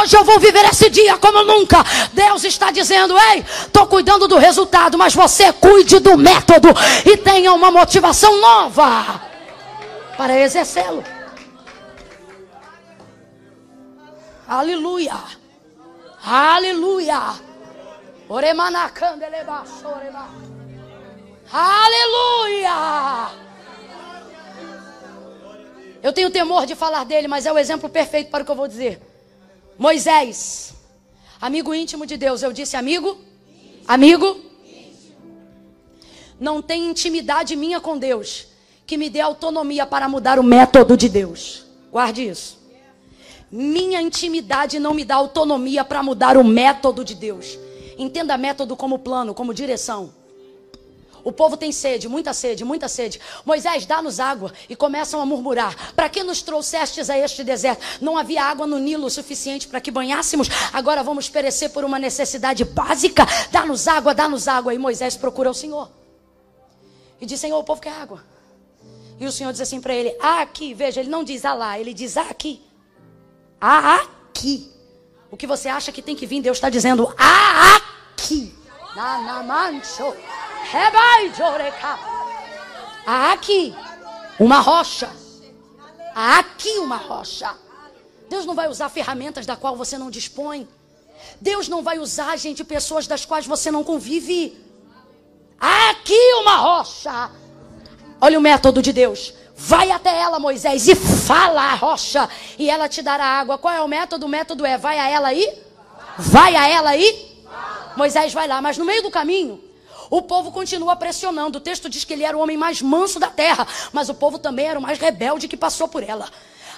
Hoje 0.00 0.16
eu 0.16 0.24
vou 0.24 0.38
viver 0.38 0.64
esse 0.66 0.90
dia 0.90 1.16
como 1.18 1.42
nunca. 1.44 1.84
Deus 2.12 2.44
está 2.44 2.70
dizendo: 2.70 3.14
Ei, 3.32 3.44
estou 3.66 3.86
cuidando 3.86 4.28
do 4.28 4.38
resultado, 4.38 4.96
mas 4.98 5.14
você 5.14 5.52
cuide 5.52 5.98
do 5.98 6.16
método 6.16 6.68
e 7.04 7.16
tenha 7.16 7.52
uma 7.52 7.70
motivação 7.70 8.40
nova 8.40 9.20
para 10.16 10.38
exercê-lo. 10.38 11.02
Aleluia. 14.50 15.14
Aleluia. 16.20 17.36
Aleluia. 21.52 23.30
Eu 26.02 26.12
tenho 26.12 26.30
temor 26.30 26.66
de 26.66 26.74
falar 26.74 27.04
dele, 27.04 27.28
mas 27.28 27.46
é 27.46 27.52
o 27.52 27.58
exemplo 27.58 27.88
perfeito 27.88 28.28
para 28.28 28.42
o 28.42 28.44
que 28.44 28.50
eu 28.50 28.56
vou 28.56 28.66
dizer. 28.66 29.00
Moisés, 29.78 30.74
amigo 31.40 31.72
íntimo 31.72 32.04
de 32.04 32.16
Deus. 32.16 32.42
Eu 32.42 32.52
disse 32.52 32.76
amigo? 32.76 33.20
Amigo? 33.86 34.36
Não 36.40 36.60
tem 36.60 36.90
intimidade 36.90 37.54
minha 37.54 37.78
com 37.80 37.96
Deus 37.96 38.48
que 38.84 38.96
me 38.96 39.08
dê 39.08 39.20
autonomia 39.20 39.86
para 39.86 40.08
mudar 40.08 40.40
o 40.40 40.42
método 40.42 40.96
de 40.96 41.08
Deus. 41.08 41.64
Guarde 41.92 42.26
isso. 42.26 42.59
Minha 43.50 44.00
intimidade 44.00 44.78
não 44.78 44.94
me 44.94 45.04
dá 45.04 45.16
autonomia 45.16 45.84
para 45.84 46.02
mudar 46.02 46.36
o 46.36 46.44
método 46.44 47.04
de 47.04 47.16
Deus. 47.16 47.58
Entenda 47.98 48.38
método 48.38 48.76
como 48.76 48.98
plano, 48.98 49.34
como 49.34 49.52
direção. 49.52 50.14
O 51.24 51.32
povo 51.32 51.56
tem 51.56 51.72
sede, 51.72 52.08
muita 52.08 52.32
sede, 52.32 52.64
muita 52.64 52.88
sede. 52.88 53.20
Moisés, 53.44 53.84
dá-nos 53.84 54.20
água. 54.20 54.52
E 54.68 54.76
começam 54.76 55.20
a 55.20 55.26
murmurar: 55.26 55.92
Para 55.94 56.08
que 56.08 56.22
nos 56.22 56.42
trouxestes 56.42 57.10
a 57.10 57.18
este 57.18 57.42
deserto? 57.42 57.84
Não 58.00 58.16
havia 58.16 58.44
água 58.44 58.66
no 58.66 58.78
Nilo 58.78 59.10
suficiente 59.10 59.66
para 59.66 59.80
que 59.80 59.90
banhássemos. 59.90 60.48
Agora 60.72 61.02
vamos 61.02 61.28
perecer 61.28 61.70
por 61.70 61.84
uma 61.84 61.98
necessidade 61.98 62.64
básica. 62.64 63.26
Dá-nos 63.50 63.86
água, 63.86 64.14
dá-nos 64.14 64.48
água. 64.48 64.72
E 64.72 64.78
Moisés 64.78 65.16
procura 65.16 65.50
o 65.50 65.54
Senhor. 65.54 65.90
E 67.20 67.26
diz: 67.26 67.38
Senhor, 67.38 67.58
o 67.58 67.64
povo 67.64 67.80
quer 67.82 67.92
água. 67.92 68.24
E 69.18 69.26
o 69.26 69.32
Senhor 69.32 69.52
diz 69.52 69.60
assim 69.60 69.80
para 69.80 69.92
ele: 69.92 70.16
Aqui, 70.20 70.72
veja, 70.72 71.00
ele 71.00 71.10
não 71.10 71.22
diz 71.22 71.42
lá, 71.42 71.78
ele 71.78 71.92
diz 71.92 72.16
aqui 72.16 72.69
aqui. 73.60 74.72
O 75.30 75.36
que 75.36 75.46
você 75.46 75.68
acha 75.68 75.92
que 75.92 76.02
tem 76.02 76.16
que 76.16 76.26
vir, 76.26 76.42
Deus 76.42 76.56
está 76.56 76.70
dizendo 76.70 77.12
aqui. 77.16 78.56
Aqui, 83.06 83.74
uma 84.38 84.60
rocha. 84.60 85.10
Aqui 86.14 86.78
uma 86.78 86.96
rocha. 86.96 87.54
Deus 88.28 88.44
não 88.46 88.54
vai 88.54 88.68
usar 88.68 88.88
ferramentas 88.88 89.46
da 89.46 89.56
qual 89.56 89.76
você 89.76 89.96
não 89.98 90.10
dispõe. 90.10 90.68
Deus 91.40 91.68
não 91.68 91.82
vai 91.82 91.98
usar, 91.98 92.36
gente, 92.36 92.64
pessoas 92.64 93.06
das 93.06 93.24
quais 93.24 93.46
você 93.46 93.70
não 93.70 93.84
convive. 93.84 94.58
Aqui 95.58 96.34
uma 96.40 96.56
rocha. 96.56 97.30
Olha 98.20 98.38
o 98.38 98.42
método 98.42 98.82
de 98.82 98.92
Deus. 98.92 99.34
Vai 99.62 99.90
até 99.90 100.18
ela, 100.18 100.38
Moisés, 100.38 100.88
e 100.88 100.94
fala 100.94 101.60
a 101.60 101.74
rocha, 101.74 102.26
e 102.58 102.70
ela 102.70 102.88
te 102.88 103.02
dará 103.02 103.24
água. 103.24 103.58
Qual 103.58 103.72
é 103.72 103.82
o 103.82 103.86
método? 103.86 104.24
O 104.24 104.28
método 104.28 104.64
é: 104.64 104.78
vai 104.78 104.98
a 104.98 105.06
ela 105.06 105.28
aí, 105.28 105.52
vai 106.18 106.56
a 106.56 106.66
ela 106.66 106.90
aí. 106.90 107.30
Moisés 107.94 108.32
vai 108.32 108.48
lá, 108.48 108.62
mas 108.62 108.78
no 108.78 108.86
meio 108.86 109.02
do 109.02 109.10
caminho, 109.10 109.62
o 110.08 110.22
povo 110.22 110.50
continua 110.50 110.96
pressionando. 110.96 111.58
O 111.58 111.60
texto 111.60 111.90
diz 111.90 112.04
que 112.04 112.14
ele 112.14 112.24
era 112.24 112.36
o 112.36 112.40
homem 112.40 112.56
mais 112.56 112.80
manso 112.80 113.20
da 113.20 113.26
terra, 113.28 113.66
mas 113.92 114.08
o 114.08 114.14
povo 114.14 114.38
também 114.38 114.66
era 114.66 114.78
o 114.78 114.82
mais 114.82 114.98
rebelde 114.98 115.46
que 115.46 115.58
passou 115.58 115.86
por 115.86 116.02
ela. 116.02 116.26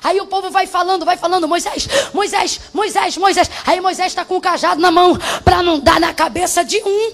Aí 0.02 0.20
o 0.20 0.26
povo 0.26 0.50
vai 0.50 0.66
falando, 0.66 1.04
vai 1.04 1.16
falando, 1.16 1.46
Moisés, 1.46 1.88
Moisés, 2.12 2.60
Moisés, 2.74 3.16
Moisés. 3.16 3.48
Aí 3.64 3.80
Moisés 3.80 4.08
está 4.08 4.24
com 4.24 4.36
o 4.36 4.40
cajado 4.40 4.80
na 4.80 4.90
mão 4.90 5.16
para 5.44 5.62
não 5.62 5.78
dar 5.78 6.00
na 6.00 6.12
cabeça 6.12 6.64
de 6.64 6.82
um. 6.84 7.12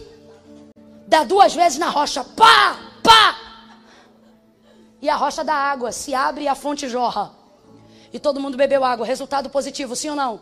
Dá 1.06 1.24
duas 1.24 1.54
vezes 1.54 1.78
na 1.78 1.90
rocha, 1.90 2.24
pá, 2.24 2.78
pá, 3.02 3.47
e 5.00 5.08
a 5.08 5.16
rocha 5.16 5.44
da 5.44 5.54
água 5.54 5.92
se 5.92 6.14
abre 6.14 6.44
e 6.44 6.48
a 6.48 6.54
fonte 6.54 6.88
jorra. 6.88 7.32
E 8.12 8.18
todo 8.18 8.40
mundo 8.40 8.56
bebeu 8.56 8.84
água. 8.84 9.06
Resultado 9.06 9.48
positivo, 9.50 9.94
sim 9.94 10.10
ou 10.10 10.16
não? 10.16 10.40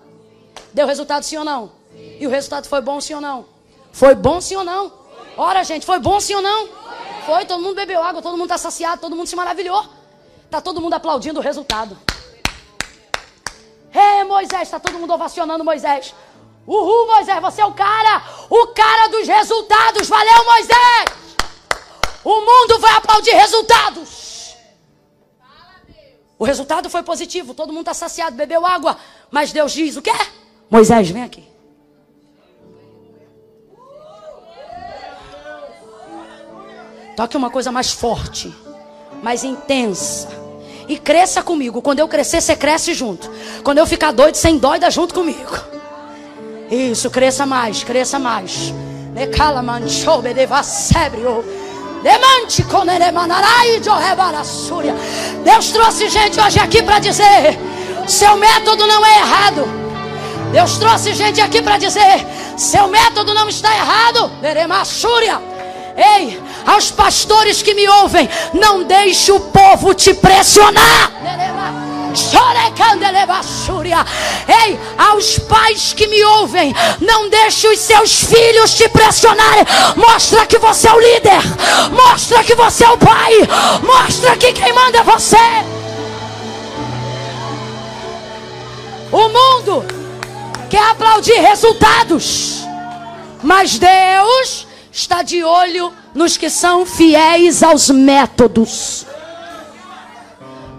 Deu 0.72 0.86
resultado, 0.86 1.24
sim 1.24 1.36
ou 1.36 1.44
não? 1.44 1.72
E 2.18 2.26
o 2.26 2.30
resultado 2.30 2.68
foi 2.68 2.80
bom, 2.80 3.00
sim 3.00 3.14
ou 3.14 3.20
não? 3.20 3.46
Foi 3.92 4.14
bom, 4.14 4.40
sim 4.40 4.56
ou 4.56 4.64
não? 4.64 4.92
Ora, 5.36 5.62
gente, 5.64 5.84
foi 5.84 5.98
bom, 5.98 6.20
sim 6.20 6.34
ou 6.34 6.42
não? 6.42 6.68
Foi, 7.26 7.44
todo 7.44 7.62
mundo 7.62 7.74
bebeu 7.74 8.02
água, 8.02 8.22
todo 8.22 8.32
mundo 8.36 8.44
está 8.44 8.58
saciado, 8.58 9.00
todo 9.00 9.16
mundo 9.16 9.26
se 9.26 9.36
maravilhou. 9.36 9.84
Está 10.44 10.60
todo 10.60 10.80
mundo 10.80 10.94
aplaudindo 10.94 11.40
o 11.40 11.42
resultado. 11.42 11.98
Ei, 13.92 14.24
Moisés, 14.24 14.62
está 14.62 14.78
todo 14.78 14.98
mundo 14.98 15.12
ovacionando 15.12 15.64
Moisés. 15.64 16.14
Uhul, 16.66 17.06
Moisés, 17.06 17.40
você 17.40 17.60
é 17.60 17.66
o 17.66 17.72
cara, 17.72 18.22
o 18.50 18.66
cara 18.68 19.08
dos 19.08 19.26
resultados. 19.26 20.08
Valeu, 20.08 20.44
Moisés! 20.44 21.04
O 22.24 22.40
mundo 22.40 22.78
vai 22.80 22.92
aplaudir 22.96 23.32
resultados. 23.32 24.26
O 26.38 26.44
resultado 26.44 26.90
foi 26.90 27.02
positivo, 27.02 27.54
todo 27.54 27.72
mundo 27.72 27.82
está 27.82 27.94
saciado, 27.94 28.36
bebeu 28.36 28.66
água. 28.66 28.96
Mas 29.30 29.52
Deus 29.52 29.72
diz: 29.72 29.96
o 29.96 30.02
quê? 30.02 30.12
Moisés, 30.70 31.10
vem 31.10 31.22
aqui. 31.22 31.44
Toque 37.16 37.36
uma 37.36 37.48
coisa 37.48 37.72
mais 37.72 37.92
forte, 37.92 38.54
mais 39.22 39.42
intensa. 39.42 40.28
E 40.86 40.98
cresça 40.98 41.42
comigo. 41.42 41.80
Quando 41.80 41.98
eu 42.00 42.06
crescer, 42.06 42.40
você 42.40 42.54
cresce 42.54 42.92
junto. 42.92 43.30
Quando 43.64 43.78
eu 43.78 43.86
ficar 43.86 44.12
doido, 44.12 44.36
você 44.36 44.50
endoida 44.50 44.90
junto 44.90 45.14
comigo. 45.14 45.58
Isso, 46.70 47.10
cresça 47.10 47.46
mais, 47.46 47.82
cresça 47.82 48.18
mais. 48.18 48.72
Decala 49.14 49.62
manchou, 49.62 50.20
bedeva 50.20 50.62
sebrio. 50.62 51.42
Deus 55.44 55.70
trouxe 55.70 56.09
gente 56.09 56.40
hoje 56.40 56.59
aqui 56.59 56.82
para 56.82 56.98
dizer: 56.98 57.59
seu 58.06 58.36
método 58.36 58.86
não 58.86 59.05
é 59.05 59.18
errado. 59.18 59.68
Deus 60.52 60.78
trouxe 60.78 61.14
gente 61.14 61.40
aqui 61.40 61.60
para 61.62 61.78
dizer: 61.78 62.27
seu 62.56 62.89
método 62.89 63.35
não 63.35 63.48
está 63.48 63.74
errado. 63.74 64.31
Ei, 65.97 66.40
aos 66.66 66.90
pastores 66.90 67.62
que 67.62 67.74
me 67.74 67.89
ouvem, 67.89 68.28
não 68.52 68.85
deixe 68.85 69.32
o 69.32 69.40
povo 69.40 69.94
te 69.94 70.12
pressionar. 70.14 71.10
Ei, 74.48 74.78
aos 74.97 75.38
pais 75.38 75.93
que 75.93 76.06
me 76.06 76.22
ouvem, 76.24 76.74
não 77.01 77.28
deixe 77.28 77.68
os 77.68 77.78
seus 77.78 78.24
filhos 78.24 78.74
te 78.74 78.88
pressionarem. 78.88 79.64
Mostra 79.97 80.47
que 80.47 80.59
você 80.59 80.88
é 80.88 80.93
o 80.93 81.01
líder. 81.01 81.43
Mostra 81.93 82.43
que 82.44 82.55
você 82.55 82.84
é 82.84 82.90
o 82.90 82.98
pai. 82.98 83.32
Mostra 83.82 84.36
que 84.36 84.52
quem 84.52 84.72
manda 84.72 84.98
é 84.98 85.02
você. 85.02 85.36
O 89.12 89.28
mundo 89.28 89.84
quer 90.68 90.90
aplaudir 90.90 91.40
resultados, 91.40 92.66
mas 93.43 93.78
Deus 93.78 94.66
está 94.93 95.22
de 95.22 95.44
olho 95.44 95.93
nos 96.14 96.36
que 96.36 96.51
são 96.51 96.84
fiéis 96.84 97.62
aos 97.62 97.88
métodos. 97.88 99.06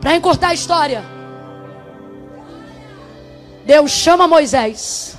Para 0.01 0.15
encurtar 0.15 0.49
a 0.49 0.53
história. 0.53 1.16
Deus 3.67 3.91
chama 3.91 4.27
Moisés 4.27 5.15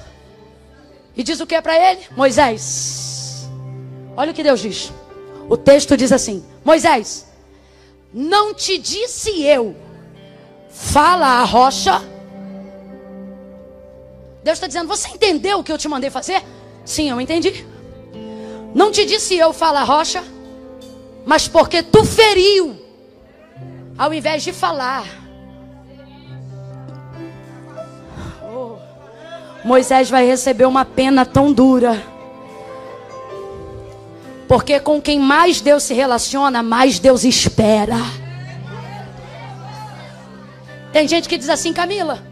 e 1.16 1.22
diz 1.22 1.38
o 1.40 1.46
que 1.46 1.60
para 1.62 1.76
ele? 1.76 2.00
Moisés, 2.16 3.48
olha 4.16 4.32
o 4.32 4.34
que 4.34 4.42
Deus 4.42 4.60
diz. 4.60 4.92
O 5.48 5.56
texto 5.56 5.96
diz 5.96 6.10
assim: 6.10 6.44
Moisés, 6.64 7.28
não 8.12 8.52
te 8.52 8.76
disse 8.76 9.42
eu, 9.42 9.76
fala 10.68 11.40
a 11.40 11.44
rocha 11.44 12.02
Deus 14.48 14.56
está 14.56 14.66
dizendo: 14.66 14.88
Você 14.88 15.08
entendeu 15.10 15.58
o 15.58 15.62
que 15.62 15.70
eu 15.70 15.76
te 15.76 15.86
mandei 15.88 16.08
fazer? 16.08 16.42
Sim, 16.82 17.10
eu 17.10 17.20
entendi. 17.20 17.66
Não 18.74 18.90
te 18.90 19.04
disse 19.04 19.36
eu 19.36 19.52
fala 19.52 19.84
rocha, 19.84 20.24
mas 21.26 21.46
porque 21.46 21.82
tu 21.82 22.02
feriu, 22.02 22.74
ao 23.98 24.12
invés 24.14 24.42
de 24.42 24.52
falar. 24.52 25.27
Moisés 29.68 30.08
vai 30.08 30.24
receber 30.24 30.64
uma 30.64 30.82
pena 30.82 31.26
tão 31.26 31.52
dura. 31.52 32.02
Porque 34.48 34.80
com 34.80 34.98
quem 34.98 35.20
mais 35.20 35.60
Deus 35.60 35.82
se 35.82 35.92
relaciona, 35.92 36.62
mais 36.62 36.98
Deus 36.98 37.22
espera. 37.22 37.98
Tem 40.90 41.06
gente 41.06 41.28
que 41.28 41.36
diz 41.36 41.50
assim, 41.50 41.74
Camila, 41.74 42.22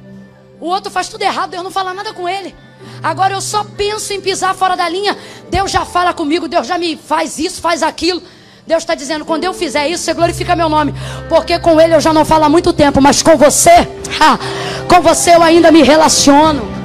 o 0.58 0.64
outro 0.64 0.90
faz 0.90 1.08
tudo 1.08 1.24
errado, 1.24 1.50
Deus 1.50 1.62
não 1.62 1.70
fala 1.70 1.92
nada 1.92 2.14
com 2.14 2.26
ele. 2.26 2.56
Agora 3.02 3.34
eu 3.34 3.40
só 3.42 3.62
penso 3.62 4.14
em 4.14 4.20
pisar 4.20 4.54
fora 4.54 4.74
da 4.74 4.88
linha, 4.88 5.14
Deus 5.50 5.70
já 5.70 5.84
fala 5.84 6.14
comigo, 6.14 6.48
Deus 6.48 6.66
já 6.66 6.78
me 6.78 6.96
faz 6.96 7.38
isso, 7.38 7.60
faz 7.60 7.82
aquilo. 7.82 8.22
Deus 8.66 8.82
está 8.82 8.94
dizendo: 8.94 9.26
quando 9.26 9.44
eu 9.44 9.52
fizer 9.52 9.86
isso, 9.88 10.04
você 10.04 10.14
glorifica 10.14 10.56
meu 10.56 10.70
nome. 10.70 10.94
Porque 11.28 11.58
com 11.58 11.78
ele 11.78 11.94
eu 11.94 12.00
já 12.00 12.14
não 12.14 12.24
falo 12.24 12.44
há 12.44 12.48
muito 12.48 12.72
tempo, 12.72 12.98
mas 13.02 13.22
com 13.22 13.36
você, 13.36 13.86
ha, 14.18 14.38
com 14.88 15.02
você 15.02 15.34
eu 15.34 15.42
ainda 15.42 15.70
me 15.70 15.82
relaciono. 15.82 16.75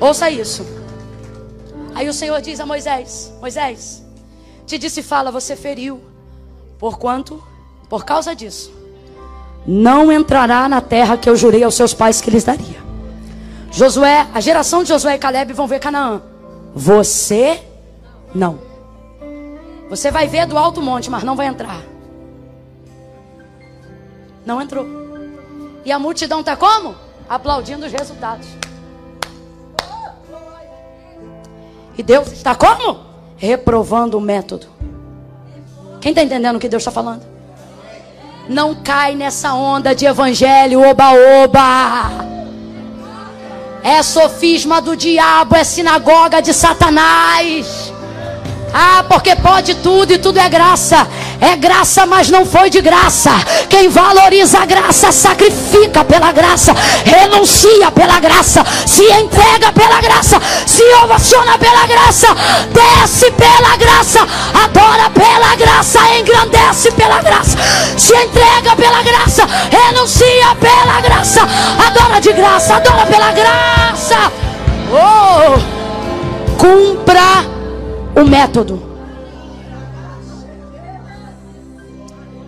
Ouça 0.00 0.30
isso. 0.30 0.64
Aí 1.94 2.08
o 2.08 2.14
Senhor 2.14 2.40
diz 2.40 2.60
a 2.60 2.66
Moisés: 2.66 3.32
Moisés, 3.40 4.02
te 4.66 4.78
disse 4.78 5.02
fala, 5.02 5.30
você 5.30 5.56
feriu. 5.56 6.00
Por 6.78 6.98
quanto? 6.98 7.42
Por 7.88 8.04
causa 8.04 8.34
disso 8.34 8.78
não 9.70 10.10
entrará 10.10 10.66
na 10.66 10.80
terra 10.80 11.18
que 11.18 11.28
eu 11.28 11.36
jurei 11.36 11.62
aos 11.62 11.74
seus 11.74 11.92
pais 11.92 12.22
que 12.22 12.30
lhes 12.30 12.42
daria. 12.42 12.78
Josué, 13.70 14.26
a 14.32 14.40
geração 14.40 14.82
de 14.82 14.88
Josué 14.88 15.16
e 15.16 15.18
Caleb 15.18 15.52
vão 15.52 15.66
ver 15.66 15.78
Canaã. 15.78 16.22
Você 16.74 17.62
não. 18.34 18.58
Você 19.90 20.10
vai 20.10 20.26
ver 20.26 20.46
do 20.46 20.56
alto 20.56 20.80
monte, 20.80 21.10
mas 21.10 21.22
não 21.22 21.36
vai 21.36 21.48
entrar. 21.48 21.82
Não 24.46 24.62
entrou. 24.62 24.86
E 25.84 25.92
a 25.92 25.98
multidão 25.98 26.40
está 26.40 26.56
como? 26.56 26.94
Aplaudindo 27.28 27.84
os 27.84 27.92
resultados. 27.92 28.46
E 31.98 32.02
Deus 32.02 32.30
está 32.30 32.54
como? 32.54 33.00
Reprovando 33.36 34.16
o 34.16 34.20
método. 34.20 34.68
Quem 36.00 36.10
está 36.10 36.22
entendendo 36.22 36.54
o 36.54 36.60
que 36.60 36.68
Deus 36.68 36.82
está 36.82 36.92
falando? 36.92 37.22
Não 38.48 38.76
cai 38.76 39.16
nessa 39.16 39.52
onda 39.52 39.94
de 39.96 40.06
evangelho 40.06 40.80
oba-oba. 40.80 42.28
É 43.82 44.00
sofisma 44.02 44.80
do 44.80 44.96
diabo, 44.96 45.56
é 45.56 45.64
sinagoga 45.64 46.40
de 46.40 46.54
Satanás. 46.54 47.92
Ah, 48.72 49.04
porque 49.08 49.34
pode 49.34 49.74
tudo 49.76 50.12
e 50.12 50.18
tudo 50.18 50.38
é 50.38 50.48
graça. 50.48 51.06
É 51.40 51.54
graça, 51.54 52.04
mas 52.04 52.28
não 52.28 52.44
foi 52.44 52.68
de 52.68 52.80
graça. 52.80 53.30
Quem 53.68 53.88
valoriza 53.88 54.58
a 54.58 54.66
graça, 54.66 55.12
sacrifica 55.12 56.04
pela 56.04 56.32
graça, 56.32 56.74
renuncia 57.04 57.90
pela 57.92 58.18
graça, 58.18 58.64
se 58.86 59.04
entrega 59.04 59.72
pela 59.72 60.00
graça, 60.00 60.40
se 60.66 60.82
ovaciona 61.04 61.56
pela 61.56 61.86
graça, 61.86 62.26
desce 62.72 63.30
pela 63.30 63.76
graça, 63.76 64.26
adora 64.64 65.10
pela 65.10 65.54
graça, 65.54 66.00
engrandece 66.18 66.90
pela 66.92 67.22
graça, 67.22 67.56
se 67.96 68.14
entrega 68.16 68.74
pela 68.74 69.02
graça, 69.02 69.46
renuncia 69.70 70.56
pela 70.60 71.00
graça, 71.00 71.42
adora 71.86 72.20
de 72.20 72.32
graça, 72.32 72.74
adora 72.74 73.06
pela 73.06 73.30
graça. 73.30 74.32
Oh! 74.90 75.78
Cumpra 76.58 77.44
o 78.16 78.24
método. 78.24 78.87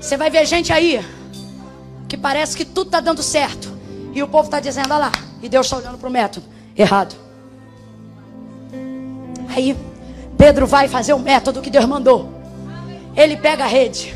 Você 0.01 0.17
vai 0.17 0.31
ver 0.31 0.47
gente 0.47 0.73
aí 0.73 1.05
que 2.09 2.17
parece 2.17 2.57
que 2.57 2.65
tudo 2.65 2.89
está 2.89 3.01
dando 3.01 3.23
certo. 3.23 3.71
E 4.13 4.23
o 4.23 4.29
povo 4.29 4.47
está 4.47 4.59
dizendo, 4.59 4.93
olha 4.93 5.07
lá. 5.07 5.13
E 5.43 5.49
Deus 5.49 5.67
está 5.67 5.77
olhando 5.77 5.99
para 5.99 6.09
o 6.09 6.13
método. 6.13 6.47
Errado. 6.77 7.15
Aí 9.55 9.77
Pedro 10.39 10.67
vai 10.67 10.89
fazer 10.89 11.13
o 11.13 11.19
método 11.19 11.61
que 11.61 11.71
Deus 11.71 11.85
mandou. 11.85 12.33
Ele 13.15 13.37
pega 13.37 13.65
a 13.65 13.67
rede. 13.67 14.15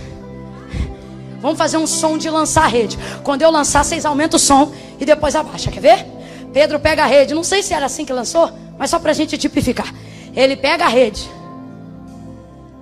Vamos 1.40 1.58
fazer 1.58 1.76
um 1.76 1.86
som 1.86 2.16
de 2.16 2.30
lançar 2.30 2.64
a 2.64 2.68
rede. 2.68 2.98
Quando 3.22 3.42
eu 3.42 3.50
lançar, 3.50 3.84
vocês 3.84 4.06
aumentam 4.06 4.38
o 4.38 4.40
som 4.40 4.72
e 4.98 5.04
depois 5.04 5.36
abaixa. 5.36 5.70
Quer 5.70 5.80
ver? 5.80 6.06
Pedro 6.52 6.80
pega 6.80 7.04
a 7.04 7.06
rede. 7.06 7.34
Não 7.34 7.44
sei 7.44 7.62
se 7.62 7.74
era 7.74 7.86
assim 7.86 8.06
que 8.06 8.12
lançou, 8.12 8.50
mas 8.78 8.88
só 8.88 8.98
para 8.98 9.10
a 9.10 9.14
gente 9.14 9.36
tipificar. 9.36 9.92
Ele 10.34 10.56
pega 10.56 10.86
a 10.86 10.88
rede. 10.88 11.28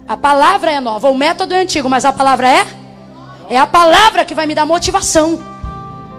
A 0.07 0.17
palavra 0.17 0.71
é 0.71 0.81
nova, 0.81 1.09
o 1.11 1.17
método 1.17 1.55
é 1.55 1.61
antigo, 1.61 1.89
mas 1.89 2.05
a 2.05 2.13
palavra 2.13 2.49
é? 2.49 2.82
É 3.53 3.59
a 3.59 3.67
palavra 3.67 4.25
que 4.25 4.35
vai 4.35 4.47
me 4.47 4.55
dar 4.55 4.65
motivação 4.65 5.39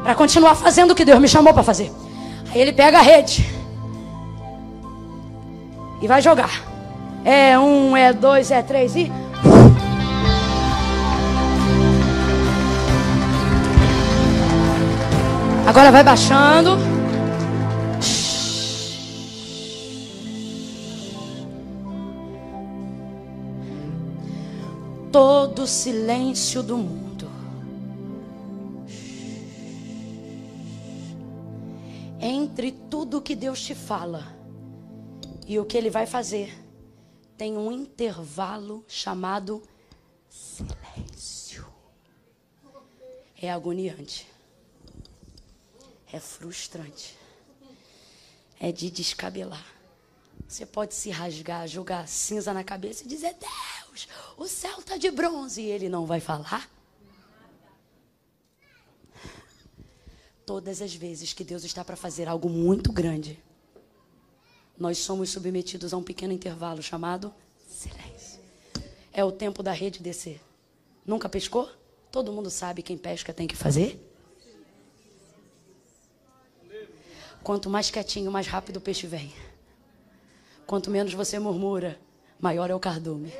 para 0.04 0.14
continuar 0.14 0.54
fazendo 0.54 0.92
o 0.92 0.96
que 0.96 1.04
Deus 1.04 1.20
me 1.20 1.28
chamou 1.28 1.52
para 1.52 1.64
fazer. 1.64 1.92
Aí 2.54 2.62
ele 2.62 2.72
pega 2.72 3.00
a 3.00 3.02
rede 3.02 3.44
e 6.00 6.08
vai 6.08 6.22
jogar. 6.22 6.62
É 7.26 7.58
um, 7.58 7.98
é 7.98 8.14
dois, 8.14 8.52
é 8.52 8.62
três 8.62 8.96
e. 8.96 9.12
Agora 15.66 15.92
vai 15.92 16.04
baixando. 16.04 16.78
todo 25.12 25.64
o 25.64 25.68
silêncio 25.68 26.64
do 26.64 26.78
mundo. 26.78 27.03
Entre 32.26 32.72
tudo 32.72 33.22
que 33.22 33.36
Deus 33.36 33.62
te 33.62 33.76
fala 33.76 34.34
e 35.46 35.60
o 35.60 35.66
que 35.66 35.78
Ele 35.78 35.90
vai 35.90 36.06
fazer, 36.06 36.58
tem 37.38 37.58
um 37.58 37.70
intervalo 37.70 38.86
chamado 38.88 39.62
silêncio. 40.30 41.68
É 43.36 43.52
agoniante. 43.52 44.26
É 46.14 46.18
frustrante. 46.18 47.18
É 48.58 48.72
de 48.72 48.90
descabelar. 48.90 49.66
Você 50.48 50.66
pode 50.66 50.94
se 50.94 51.10
rasgar, 51.10 51.68
jogar 51.68 52.08
cinza 52.08 52.54
na 52.54 52.64
cabeça 52.64 53.04
e 53.04 53.08
dizer: 53.08 53.36
Deus 53.38 54.08
o 54.38 54.48
céu 54.48 54.80
está 54.80 54.96
de 54.98 55.12
bronze 55.12 55.62
e 55.62 55.70
ele 55.70 55.90
não 55.90 56.06
vai 56.06 56.22
falar? 56.22 56.73
Todas 60.46 60.82
as 60.82 60.94
vezes 60.94 61.32
que 61.34 61.44
Deus 61.44 61.64
está 61.64 61.86
para 61.86 61.96
fazer 61.96 62.28
algo 62.28 62.50
muito 62.50 62.92
grande, 62.92 63.42
nós 64.78 64.98
somos 64.98 65.30
submetidos 65.30 65.94
a 65.94 65.98
um 65.98 66.04
pequeno 66.04 66.34
intervalo 66.34 66.82
chamado 66.84 67.34
silêncio. 67.68 68.42
É 69.12 69.24
o 69.24 69.32
tempo 69.32 69.64
da 69.64 69.72
rede 69.72 70.00
descer. 70.02 70.42
Nunca 71.06 71.30
pescou? 71.30 71.70
Todo 72.12 72.34
mundo 72.34 72.50
sabe 72.50 72.82
quem 72.82 72.98
pesca 72.98 73.34
tem 73.34 73.48
que 73.48 73.56
fazer? 73.56 74.00
Quanto 77.44 77.70
mais 77.70 77.90
quietinho, 77.90 78.32
mais 78.32 78.48
rápido 78.48 78.78
o 78.78 78.82
peixe 78.82 79.08
vem. 79.08 79.34
Quanto 80.66 80.90
menos 80.90 81.14
você 81.14 81.38
murmura, 81.40 82.00
maior 82.40 82.70
é 82.70 82.76
o 82.76 82.80
cardume. 82.80 83.32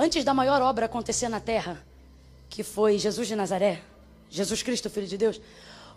Antes 0.00 0.24
da 0.24 0.32
maior 0.32 0.62
obra 0.62 0.86
acontecer 0.86 1.28
na 1.28 1.40
terra, 1.40 1.84
que 2.48 2.62
foi 2.62 2.96
Jesus 2.96 3.28
de 3.28 3.36
Nazaré, 3.36 3.82
Jesus 4.30 4.62
Cristo, 4.62 4.88
Filho 4.88 5.06
de 5.06 5.18
Deus, 5.18 5.38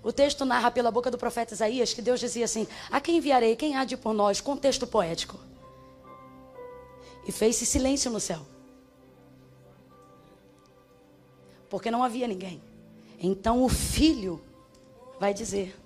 o 0.03 0.11
texto 0.11 0.43
narra 0.43 0.69
pela 0.69 0.91
boca 0.91 1.09
do 1.09 1.17
profeta 1.17 1.53
Isaías 1.53 1.93
que 1.93 2.01
Deus 2.01 2.19
dizia 2.19 2.43
assim: 2.43 2.67
A 2.91 2.99
quem 2.99 3.15
enviarei? 3.15 3.55
Quem 3.55 3.77
há 3.77 3.85
de 3.85 3.95
por 3.95 4.13
nós? 4.13 4.41
Contexto 4.41 4.85
poético. 4.85 5.39
E 7.25 7.31
fez-se 7.31 7.65
silêncio 7.65 8.11
no 8.11 8.19
céu. 8.19 8.45
Porque 11.69 11.89
não 11.89 12.03
havia 12.03 12.27
ninguém. 12.27 12.61
Então 13.17 13.63
o 13.63 13.69
filho 13.69 14.43
vai 15.17 15.33
dizer: 15.33 15.79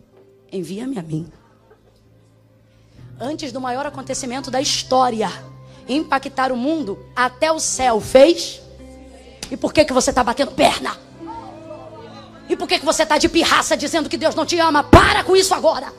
Envia-me 0.52 0.98
a 0.98 1.04
mim 1.04 1.32
antes 3.20 3.52
do 3.52 3.62
maior 3.62 3.86
acontecimento 3.86 4.50
da 4.50 4.60
história, 4.60 5.30
impactar 5.88 6.52
o 6.52 6.58
mundo, 6.58 7.00
até 7.16 7.52
o 7.52 7.60
céu 7.60 8.00
fez. 8.00 8.62
E 9.50 9.58
por 9.58 9.74
que, 9.74 9.86
que 9.86 9.94
você 9.94 10.10
está 10.10 10.24
batendo 10.24 10.52
perna? 10.52 10.98
E 12.50 12.56
por 12.56 12.68
que, 12.68 12.80
que 12.80 12.86
você 12.86 13.04
está 13.04 13.18
de 13.18 13.28
pirraça 13.28 13.76
dizendo 13.76 14.10
que 14.10 14.18
Deus 14.18 14.36
não 14.36 14.46
te 14.46 14.58
ama? 14.60 14.84
Para 14.84 15.24
com 15.24 15.36
isso 15.36 15.54
agora. 15.54 15.94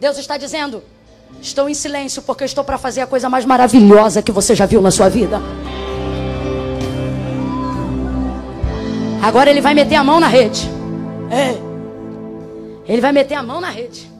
Deus 0.00 0.18
está 0.18 0.36
dizendo: 0.36 0.82
Estou 1.40 1.68
em 1.68 1.74
silêncio 1.74 2.22
porque 2.22 2.44
estou 2.44 2.64
para 2.64 2.78
fazer 2.78 3.02
a 3.02 3.06
coisa 3.06 3.28
mais 3.28 3.44
maravilhosa 3.44 4.22
que 4.22 4.32
você 4.32 4.54
já 4.54 4.66
viu 4.66 4.80
na 4.80 4.90
sua 4.90 5.08
vida. 5.08 5.40
Agora 9.22 9.50
ele 9.50 9.60
vai 9.60 9.74
meter 9.74 9.94
a 9.94 10.04
mão 10.04 10.18
na 10.18 10.26
rede. 10.26 10.68
É. 11.30 11.56
Ele 12.90 13.00
vai 13.00 13.12
meter 13.12 13.34
a 13.34 13.42
mão 13.42 13.60
na 13.60 13.70
rede. 13.70 14.10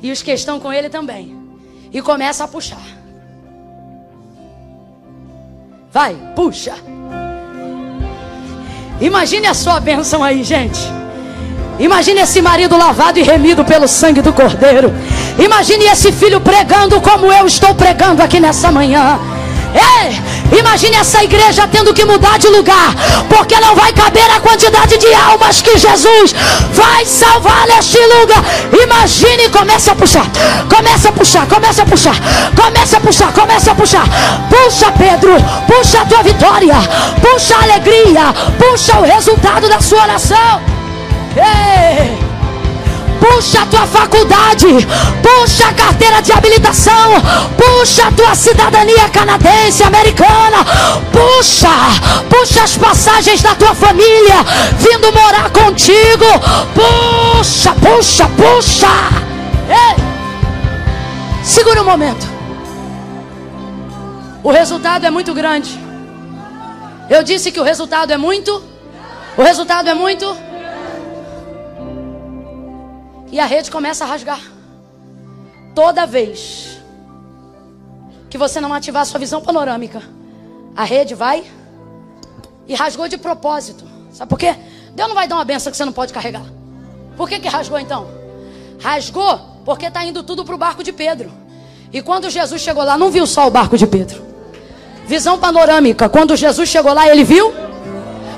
E 0.00 0.12
os 0.12 0.22
que 0.22 0.32
estão 0.32 0.60
com 0.60 0.72
ele 0.72 0.88
também. 0.88 1.43
E 1.94 2.02
começa 2.02 2.42
a 2.42 2.48
puxar. 2.48 2.82
Vai, 5.92 6.16
puxa. 6.34 6.74
Imagine 9.00 9.46
a 9.46 9.54
sua 9.54 9.78
bênção 9.78 10.24
aí, 10.24 10.42
gente. 10.42 10.80
Imagine 11.78 12.22
esse 12.22 12.42
marido 12.42 12.76
lavado 12.76 13.20
e 13.20 13.22
remido 13.22 13.64
pelo 13.64 13.86
sangue 13.86 14.20
do 14.20 14.32
Cordeiro. 14.32 14.92
Imagine 15.38 15.84
esse 15.84 16.10
filho 16.10 16.40
pregando 16.40 17.00
como 17.00 17.32
eu 17.32 17.46
estou 17.46 17.72
pregando 17.76 18.20
aqui 18.22 18.40
nessa 18.40 18.72
manhã. 18.72 19.20
Ei, 19.74 20.58
imagine 20.58 20.96
essa 20.96 21.24
igreja 21.24 21.66
tendo 21.66 21.92
que 21.92 22.04
mudar 22.04 22.38
de 22.38 22.48
lugar, 22.48 22.94
porque 23.28 23.58
não 23.58 23.74
vai 23.74 23.92
caber 23.92 24.30
a 24.30 24.38
quantidade 24.38 24.96
de 24.96 25.12
almas 25.12 25.60
que 25.60 25.76
Jesus 25.76 26.32
vai 26.72 27.04
salvar 27.04 27.66
neste 27.66 27.98
lugar. 27.98 28.44
Imagine, 28.72 29.48
comece 29.48 29.90
a 29.90 29.94
puxar, 29.96 30.26
comece 30.68 31.08
a 31.08 31.12
puxar, 31.12 31.46
comece 31.46 31.80
a 31.80 31.84
puxar, 31.86 32.16
comece 32.54 32.96
a 32.96 33.00
puxar, 33.00 33.32
comece 33.32 33.70
a 33.70 33.74
puxar. 33.74 34.04
Puxa, 34.48 34.92
Pedro, 34.92 35.34
puxa 35.66 36.02
a 36.02 36.06
tua 36.06 36.22
vitória, 36.22 36.76
puxa 37.20 37.56
a 37.56 37.62
alegria, 37.64 38.32
puxa 38.56 38.98
o 38.98 39.02
resultado 39.02 39.68
da 39.68 39.80
sua 39.80 40.02
oração. 40.02 40.60
Ei! 41.36 42.23
Puxa 43.24 43.62
a 43.62 43.66
tua 43.66 43.86
faculdade, 43.86 44.66
puxa 45.22 45.68
a 45.68 45.72
carteira 45.72 46.20
de 46.20 46.30
habilitação, 46.32 47.12
puxa 47.56 48.08
a 48.08 48.12
tua 48.12 48.34
cidadania 48.34 49.08
canadense, 49.08 49.82
americana, 49.82 50.58
puxa, 51.10 51.70
puxa 52.28 52.62
as 52.62 52.76
passagens 52.76 53.40
da 53.40 53.54
tua 53.54 53.74
família 53.74 54.36
vindo 54.78 55.10
morar 55.12 55.48
contigo, 55.50 56.26
puxa, 56.74 57.74
puxa, 57.74 58.28
puxa. 58.28 58.92
Ei, 59.70 59.96
segura 61.42 61.80
um 61.80 61.86
momento. 61.86 62.26
O 64.42 64.50
resultado 64.50 65.06
é 65.06 65.10
muito 65.10 65.32
grande. 65.32 65.80
Eu 67.08 67.22
disse 67.22 67.50
que 67.50 67.60
o 67.60 67.62
resultado 67.62 68.12
é 68.12 68.18
muito. 68.18 68.62
O 69.38 69.42
resultado 69.42 69.88
é 69.88 69.94
muito. 69.94 70.36
E 73.34 73.40
a 73.40 73.46
rede 73.46 73.68
começa 73.68 74.04
a 74.04 74.06
rasgar. 74.06 74.40
Toda 75.74 76.06
vez 76.06 76.78
que 78.30 78.38
você 78.38 78.60
não 78.60 78.72
ativar 78.72 79.04
sua 79.04 79.18
visão 79.18 79.40
panorâmica, 79.40 80.00
a 80.76 80.84
rede 80.84 81.16
vai 81.16 81.42
e 82.68 82.76
rasgou 82.76 83.08
de 83.08 83.18
propósito. 83.18 83.84
Sabe 84.12 84.28
por 84.28 84.38
quê? 84.38 84.54
Deus 84.94 85.08
não 85.08 85.16
vai 85.16 85.26
dar 85.26 85.34
uma 85.34 85.44
benção 85.44 85.72
que 85.72 85.76
você 85.76 85.84
não 85.84 85.92
pode 85.92 86.12
carregar. 86.12 86.44
Por 87.16 87.28
que, 87.28 87.40
que 87.40 87.48
rasgou 87.48 87.76
então? 87.76 88.06
Rasgou 88.80 89.40
porque 89.64 89.86
está 89.86 90.04
indo 90.04 90.22
tudo 90.22 90.44
para 90.44 90.54
o 90.54 90.58
barco 90.58 90.84
de 90.84 90.92
Pedro. 90.92 91.32
E 91.92 92.00
quando 92.00 92.30
Jesus 92.30 92.62
chegou 92.62 92.84
lá, 92.84 92.96
não 92.96 93.10
viu 93.10 93.26
só 93.26 93.48
o 93.48 93.50
barco 93.50 93.76
de 93.76 93.88
Pedro. 93.88 94.22
Visão 95.08 95.40
panorâmica. 95.40 96.08
Quando 96.08 96.36
Jesus 96.36 96.68
chegou 96.68 96.92
lá, 96.92 97.08
ele 97.08 97.24
viu? 97.24 97.52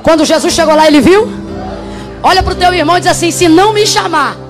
Quando 0.02 0.24
Jesus 0.24 0.54
chegou 0.54 0.74
lá, 0.74 0.86
ele 0.86 1.02
viu? 1.02 1.28
Olha 2.22 2.42
para 2.42 2.54
o 2.54 2.56
teu 2.56 2.72
irmão 2.72 2.96
e 2.96 3.00
diz 3.00 3.10
assim: 3.10 3.30
se 3.30 3.46
não 3.46 3.74
me 3.74 3.86
chamar, 3.86 4.45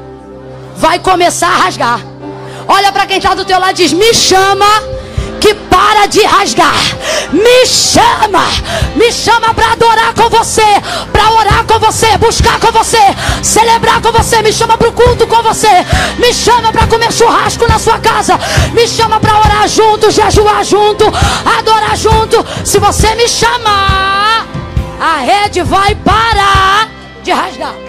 vai 0.77 0.99
começar 0.99 1.49
a 1.49 1.57
rasgar. 1.65 2.01
Olha 2.69 2.93
para 2.93 3.07
quem 3.07 3.19
está 3.19 3.35
do 3.35 3.45
teu 3.45 3.59
lado 3.59 3.73
e 3.73 3.75
diz: 3.75 3.93
Me 3.93 4.13
chama 4.15 4.67
que 5.41 5.55
para 5.55 6.07
de 6.07 6.23
rasgar. 6.23 6.75
Me 7.33 7.67
chama, 7.67 8.45
me 8.95 9.13
chama 9.13 9.53
para 9.55 9.73
adorar 9.73 10.15
com 10.15 10.29
você, 10.29 10.63
para 11.13 11.31
orar 11.33 11.65
com 11.65 11.79
você, 11.79 12.17
buscar 12.19 12.59
com 12.61 12.71
você, 12.73 12.99
celebrar 13.43 14.01
com 14.01 14.13
você. 14.13 14.43
Me 14.43 14.53
chama 14.53 14.77
para 14.77 14.89
o 14.89 14.93
culto 14.93 15.27
com 15.27 15.43
você. 15.43 15.69
Me 16.19 16.33
chama 16.33 16.73
para 16.73 16.87
comer 16.87 17.13
churrasco 17.13 17.67
na 17.69 17.79
sua 17.79 17.99
casa. 17.99 18.39
Me 18.73 18.87
chama 18.87 19.21
para 19.21 19.39
orar 19.39 19.69
junto, 19.69 20.11
jejuar 20.11 20.65
junto, 20.65 21.05
adorar 21.59 21.97
junto. 21.97 22.45
Se 22.65 22.79
você 22.79 23.15
me 23.15 23.29
chamar, 23.29 24.47
a 25.01 25.19
rede 25.19 25.63
vai 25.63 25.95
parar 25.95 26.89
de 27.23 27.33
rasgar. 27.33 27.86